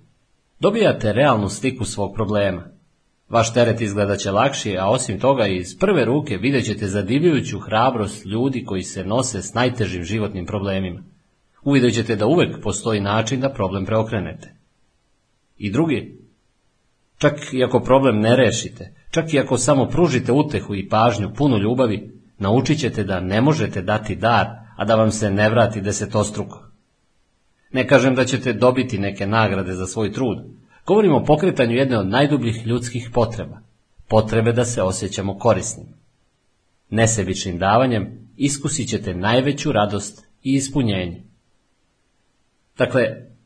dobijate 0.60 1.12
realnu 1.12 1.48
sliku 1.48 1.84
svog 1.84 2.14
problema. 2.14 2.64
Vaš 3.28 3.54
teret 3.54 3.80
izgleda 3.80 4.16
će 4.16 4.30
lakši, 4.30 4.78
a 4.78 4.88
osim 4.88 5.20
toga 5.20 5.46
iz 5.46 5.78
prve 5.78 6.04
ruke 6.04 6.36
vidjet 6.36 6.64
ćete 6.64 6.86
zadivljujuću 6.86 7.58
hrabrost 7.58 8.26
ljudi 8.26 8.64
koji 8.64 8.82
se 8.82 9.04
nose 9.04 9.42
s 9.42 9.54
najtežim 9.54 10.02
životnim 10.02 10.46
problemima. 10.46 11.02
Uvidjet 11.66 11.94
ćete 11.94 12.16
da 12.16 12.26
uvek 12.26 12.62
postoji 12.62 13.00
način 13.00 13.40
da 13.40 13.52
problem 13.52 13.86
preokrenete. 13.86 14.54
I 15.58 15.70
drugi, 15.70 16.18
čak 17.18 17.32
i 17.52 17.64
ako 17.64 17.80
problem 17.80 18.20
ne 18.20 18.36
rešite, 18.36 18.94
čak 19.10 19.34
i 19.34 19.38
ako 19.38 19.58
samo 19.58 19.86
pružite 19.86 20.32
utehu 20.32 20.74
i 20.74 20.88
pažnju 20.88 21.34
punu 21.34 21.58
ljubavi, 21.58 22.20
naučit 22.38 22.78
ćete 22.78 23.04
da 23.04 23.20
ne 23.20 23.40
možete 23.40 23.82
dati 23.82 24.16
dar, 24.16 24.46
a 24.76 24.84
da 24.84 24.94
vam 24.94 25.10
se 25.10 25.30
ne 25.30 25.48
vrati 25.48 25.80
desetostruko. 25.80 26.62
Ne 27.72 27.88
kažem 27.88 28.14
da 28.14 28.24
ćete 28.24 28.52
dobiti 28.52 28.98
neke 28.98 29.26
nagrade 29.26 29.72
za 29.72 29.86
svoj 29.86 30.12
trud, 30.12 30.38
Govorimo 30.86 31.16
o 31.16 31.24
pokretanju 31.24 31.76
jedne 31.76 31.98
od 31.98 32.08
najdubljih 32.08 32.66
ljudskih 32.66 33.10
potreba, 33.14 33.60
potrebe 34.08 34.52
da 34.52 34.64
se 34.64 34.82
osjećamo 34.82 35.38
korisnim. 35.38 35.86
Nesebičnim 36.90 37.58
davanjem 37.58 38.28
iskusit 38.36 38.88
ćete 38.88 39.14
najveću 39.14 39.72
radost 39.72 40.26
i 40.42 40.54
ispunjenje. 40.54 41.25
Dakle, 42.78 43.02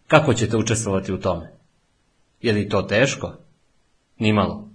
kako 0.07 0.35
ćete 0.35 0.57
učestvovati 0.57 1.12
u 1.12 1.20
tome? 1.20 1.51
Je 2.40 2.52
li 2.52 2.69
to 2.69 2.82
teško? 2.82 3.32
Nimalo. 4.19 4.69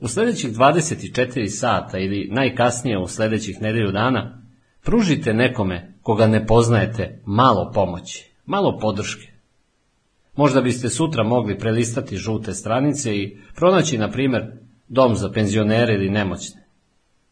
U 0.00 0.08
sljedećih 0.08 0.52
24 0.52 1.48
sata 1.48 1.98
ili 1.98 2.28
najkasnije 2.32 2.98
u 2.98 3.08
sljedećih 3.08 3.62
nedelju 3.62 3.92
dana 3.92 4.42
pružite 4.84 5.34
nekome 5.34 5.92
koga 6.02 6.26
ne 6.26 6.46
poznajete 6.46 7.20
malo 7.26 7.70
pomoći, 7.74 8.30
malo 8.46 8.78
podrške. 8.78 9.32
Možda 10.36 10.60
biste 10.60 10.88
sutra 10.88 11.24
mogli 11.24 11.58
prelistati 11.58 12.16
žute 12.16 12.52
stranice 12.52 13.16
i 13.16 13.38
pronaći, 13.54 13.98
na 13.98 14.10
primjer, 14.10 14.42
dom 14.88 15.16
za 15.16 15.30
penzionere 15.30 15.94
ili 15.94 16.10
nemoćne. 16.10 16.62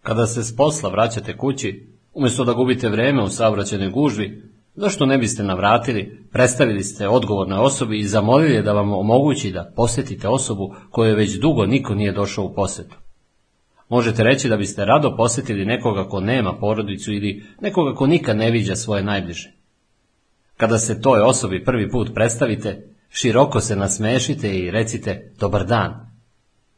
Kada 0.02 0.26
se 0.26 0.42
s 0.42 0.56
posla 0.56 0.90
vraćate 0.90 1.36
kući, 1.36 1.86
umjesto 2.14 2.44
da 2.44 2.52
gubite 2.52 2.88
vreme 2.88 3.22
u 3.22 3.28
saobraćajnoj 3.28 3.90
gužvi, 3.90 4.42
zašto 4.80 5.06
ne 5.06 5.18
biste 5.18 5.42
navratili, 5.42 6.26
predstavili 6.32 6.82
ste 6.82 7.08
odgovornoj 7.08 7.58
osobi 7.58 7.98
i 7.98 8.08
zamolili 8.08 8.62
da 8.62 8.72
vam 8.72 8.92
omogući 8.92 9.50
da 9.50 9.72
posjetite 9.76 10.28
osobu 10.28 10.74
kojoj 10.90 11.14
već 11.14 11.38
dugo 11.40 11.66
niko 11.66 11.94
nije 11.94 12.12
došao 12.12 12.44
u 12.44 12.54
posjetu. 12.54 12.96
Možete 13.88 14.22
reći 14.22 14.48
da 14.48 14.56
biste 14.56 14.84
rado 14.84 15.16
posjetili 15.16 15.64
nekoga 15.64 16.08
ko 16.08 16.20
nema 16.20 16.58
porodicu 16.58 17.12
ili 17.12 17.44
nekoga 17.60 17.94
ko 17.94 18.06
nikad 18.06 18.36
ne 18.36 18.50
viđa 18.50 18.76
svoje 18.76 19.02
najbliže. 19.02 19.52
Kada 20.56 20.78
se 20.78 21.00
toj 21.00 21.20
osobi 21.20 21.64
prvi 21.64 21.90
put 21.90 22.10
predstavite, 22.14 22.88
široko 23.10 23.60
se 23.60 23.76
nasmešite 23.76 24.58
i 24.58 24.70
recite 24.70 25.32
dobar 25.40 25.66
dan. 25.66 26.10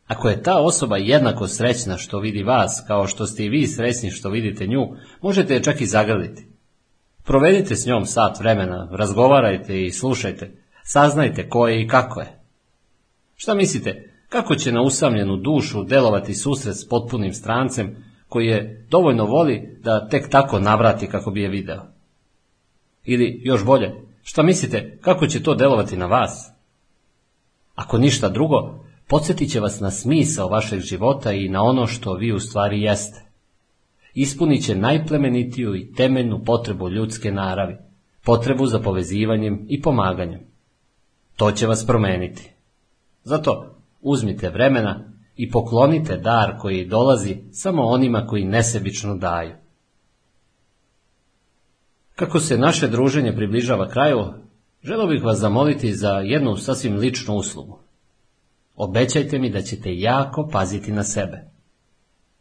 Ako 0.06 0.28
je 0.28 0.42
ta 0.42 0.60
osoba 0.60 0.96
jednako 0.96 1.48
srećna 1.48 1.98
što 1.98 2.18
vidi 2.18 2.42
vas, 2.42 2.84
kao 2.86 3.06
što 3.06 3.26
ste 3.26 3.44
i 3.44 3.48
vi 3.48 3.66
srećni 3.66 4.10
što 4.10 4.30
vidite 4.30 4.66
nju, 4.66 4.88
možete 5.20 5.54
je 5.54 5.62
čak 5.62 5.80
i 5.80 5.86
zagrliti. 5.86 6.51
Provedite 7.24 7.76
s 7.76 7.86
njom 7.86 8.06
sat 8.06 8.40
vremena, 8.40 8.88
razgovarajte 8.90 9.84
i 9.84 9.90
slušajte, 9.90 10.52
saznajte 10.84 11.48
ko 11.48 11.68
je 11.68 11.82
i 11.82 11.88
kako 11.88 12.20
je. 12.20 12.38
Šta 13.34 13.54
mislite, 13.54 14.12
kako 14.28 14.54
će 14.54 14.72
na 14.72 14.82
usamljenu 14.82 15.36
dušu 15.36 15.84
delovati 15.84 16.34
susret 16.34 16.76
s 16.76 16.88
potpunim 16.88 17.32
strancem 17.32 17.96
koji 18.28 18.46
je 18.46 18.86
dovoljno 18.90 19.24
voli 19.24 19.78
da 19.82 20.08
tek 20.08 20.28
tako 20.30 20.58
navrati 20.58 21.06
kako 21.06 21.30
bi 21.30 21.42
je 21.42 21.48
video? 21.48 21.82
Ili, 23.04 23.40
još 23.44 23.64
bolje, 23.64 23.94
šta 24.22 24.42
mislite, 24.42 24.98
kako 25.00 25.26
će 25.26 25.42
to 25.42 25.54
delovati 25.54 25.96
na 25.96 26.06
vas? 26.06 26.50
Ako 27.74 27.98
ništa 27.98 28.28
drugo, 28.28 28.84
podsjetit 29.08 29.50
će 29.50 29.60
vas 29.60 29.80
na 29.80 29.90
smisao 29.90 30.48
vašeg 30.48 30.80
života 30.80 31.32
i 31.32 31.48
na 31.48 31.62
ono 31.62 31.86
što 31.86 32.14
vi 32.14 32.32
u 32.32 32.40
stvari 32.40 32.82
jeste. 32.82 33.31
Ispunit 34.14 34.64
će 34.64 34.74
najplemenitiju 34.74 35.74
i 35.76 35.92
temeljnu 35.92 36.44
potrebu 36.44 36.90
ljudske 36.90 37.32
naravi, 37.32 37.76
potrebu 38.24 38.66
za 38.66 38.78
povezivanjem 38.78 39.66
i 39.68 39.82
pomaganjem. 39.82 40.40
To 41.36 41.52
će 41.52 41.66
vas 41.66 41.86
promeniti. 41.86 42.50
Zato 43.24 43.76
uzmite 44.00 44.50
vremena 44.50 45.12
i 45.36 45.50
poklonite 45.50 46.16
dar 46.16 46.58
koji 46.58 46.86
dolazi 46.86 47.36
samo 47.52 47.82
onima 47.82 48.26
koji 48.26 48.44
nesebično 48.44 49.16
daju. 49.16 49.52
Kako 52.14 52.40
se 52.40 52.58
naše 52.58 52.88
druženje 52.88 53.36
približava 53.36 53.88
kraju, 53.88 54.24
želio 54.82 55.06
bih 55.06 55.24
vas 55.24 55.38
zamoliti 55.38 55.94
za 55.94 56.10
jednu 56.10 56.56
sasvim 56.56 56.96
ličnu 56.96 57.34
uslugu. 57.34 57.78
Obećajte 58.76 59.38
mi 59.38 59.50
da 59.50 59.62
ćete 59.62 59.98
jako 59.98 60.48
paziti 60.52 60.92
na 60.92 61.04
sebe. 61.04 61.44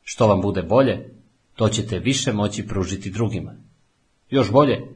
Što 0.03 0.27
vam 0.27 0.41
bude 0.41 0.63
bolje, 0.63 1.20
to 1.61 1.69
ćete 1.69 1.99
više 1.99 2.33
moći 2.33 2.67
pružiti 2.67 3.11
drugima. 3.11 3.55
Još 4.29 4.51
bolje, 4.51 4.95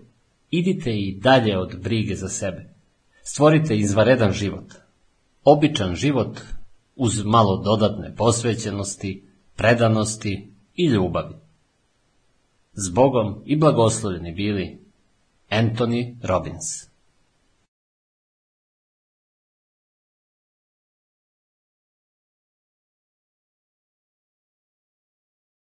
idite 0.52 0.92
i 0.92 1.20
dalje 1.22 1.58
od 1.58 1.80
brige 1.84 2.16
za 2.16 2.30
sebe. 2.30 2.74
Stvorite 3.24 3.78
izvaredan 3.78 4.32
život. 4.32 4.74
Običan 5.44 5.96
život 5.96 6.40
uz 6.96 7.26
malo 7.26 7.58
dodatne 7.64 8.16
posvećenosti, 8.16 9.24
predanosti 9.56 10.50
i 10.76 10.86
ljubavi. 10.86 11.36
Zbogom 12.74 13.42
i 13.46 13.56
blagoslovljeni 13.56 14.34
bili 14.34 14.80
Anthony 15.50 16.16
Robbins. 16.24 16.95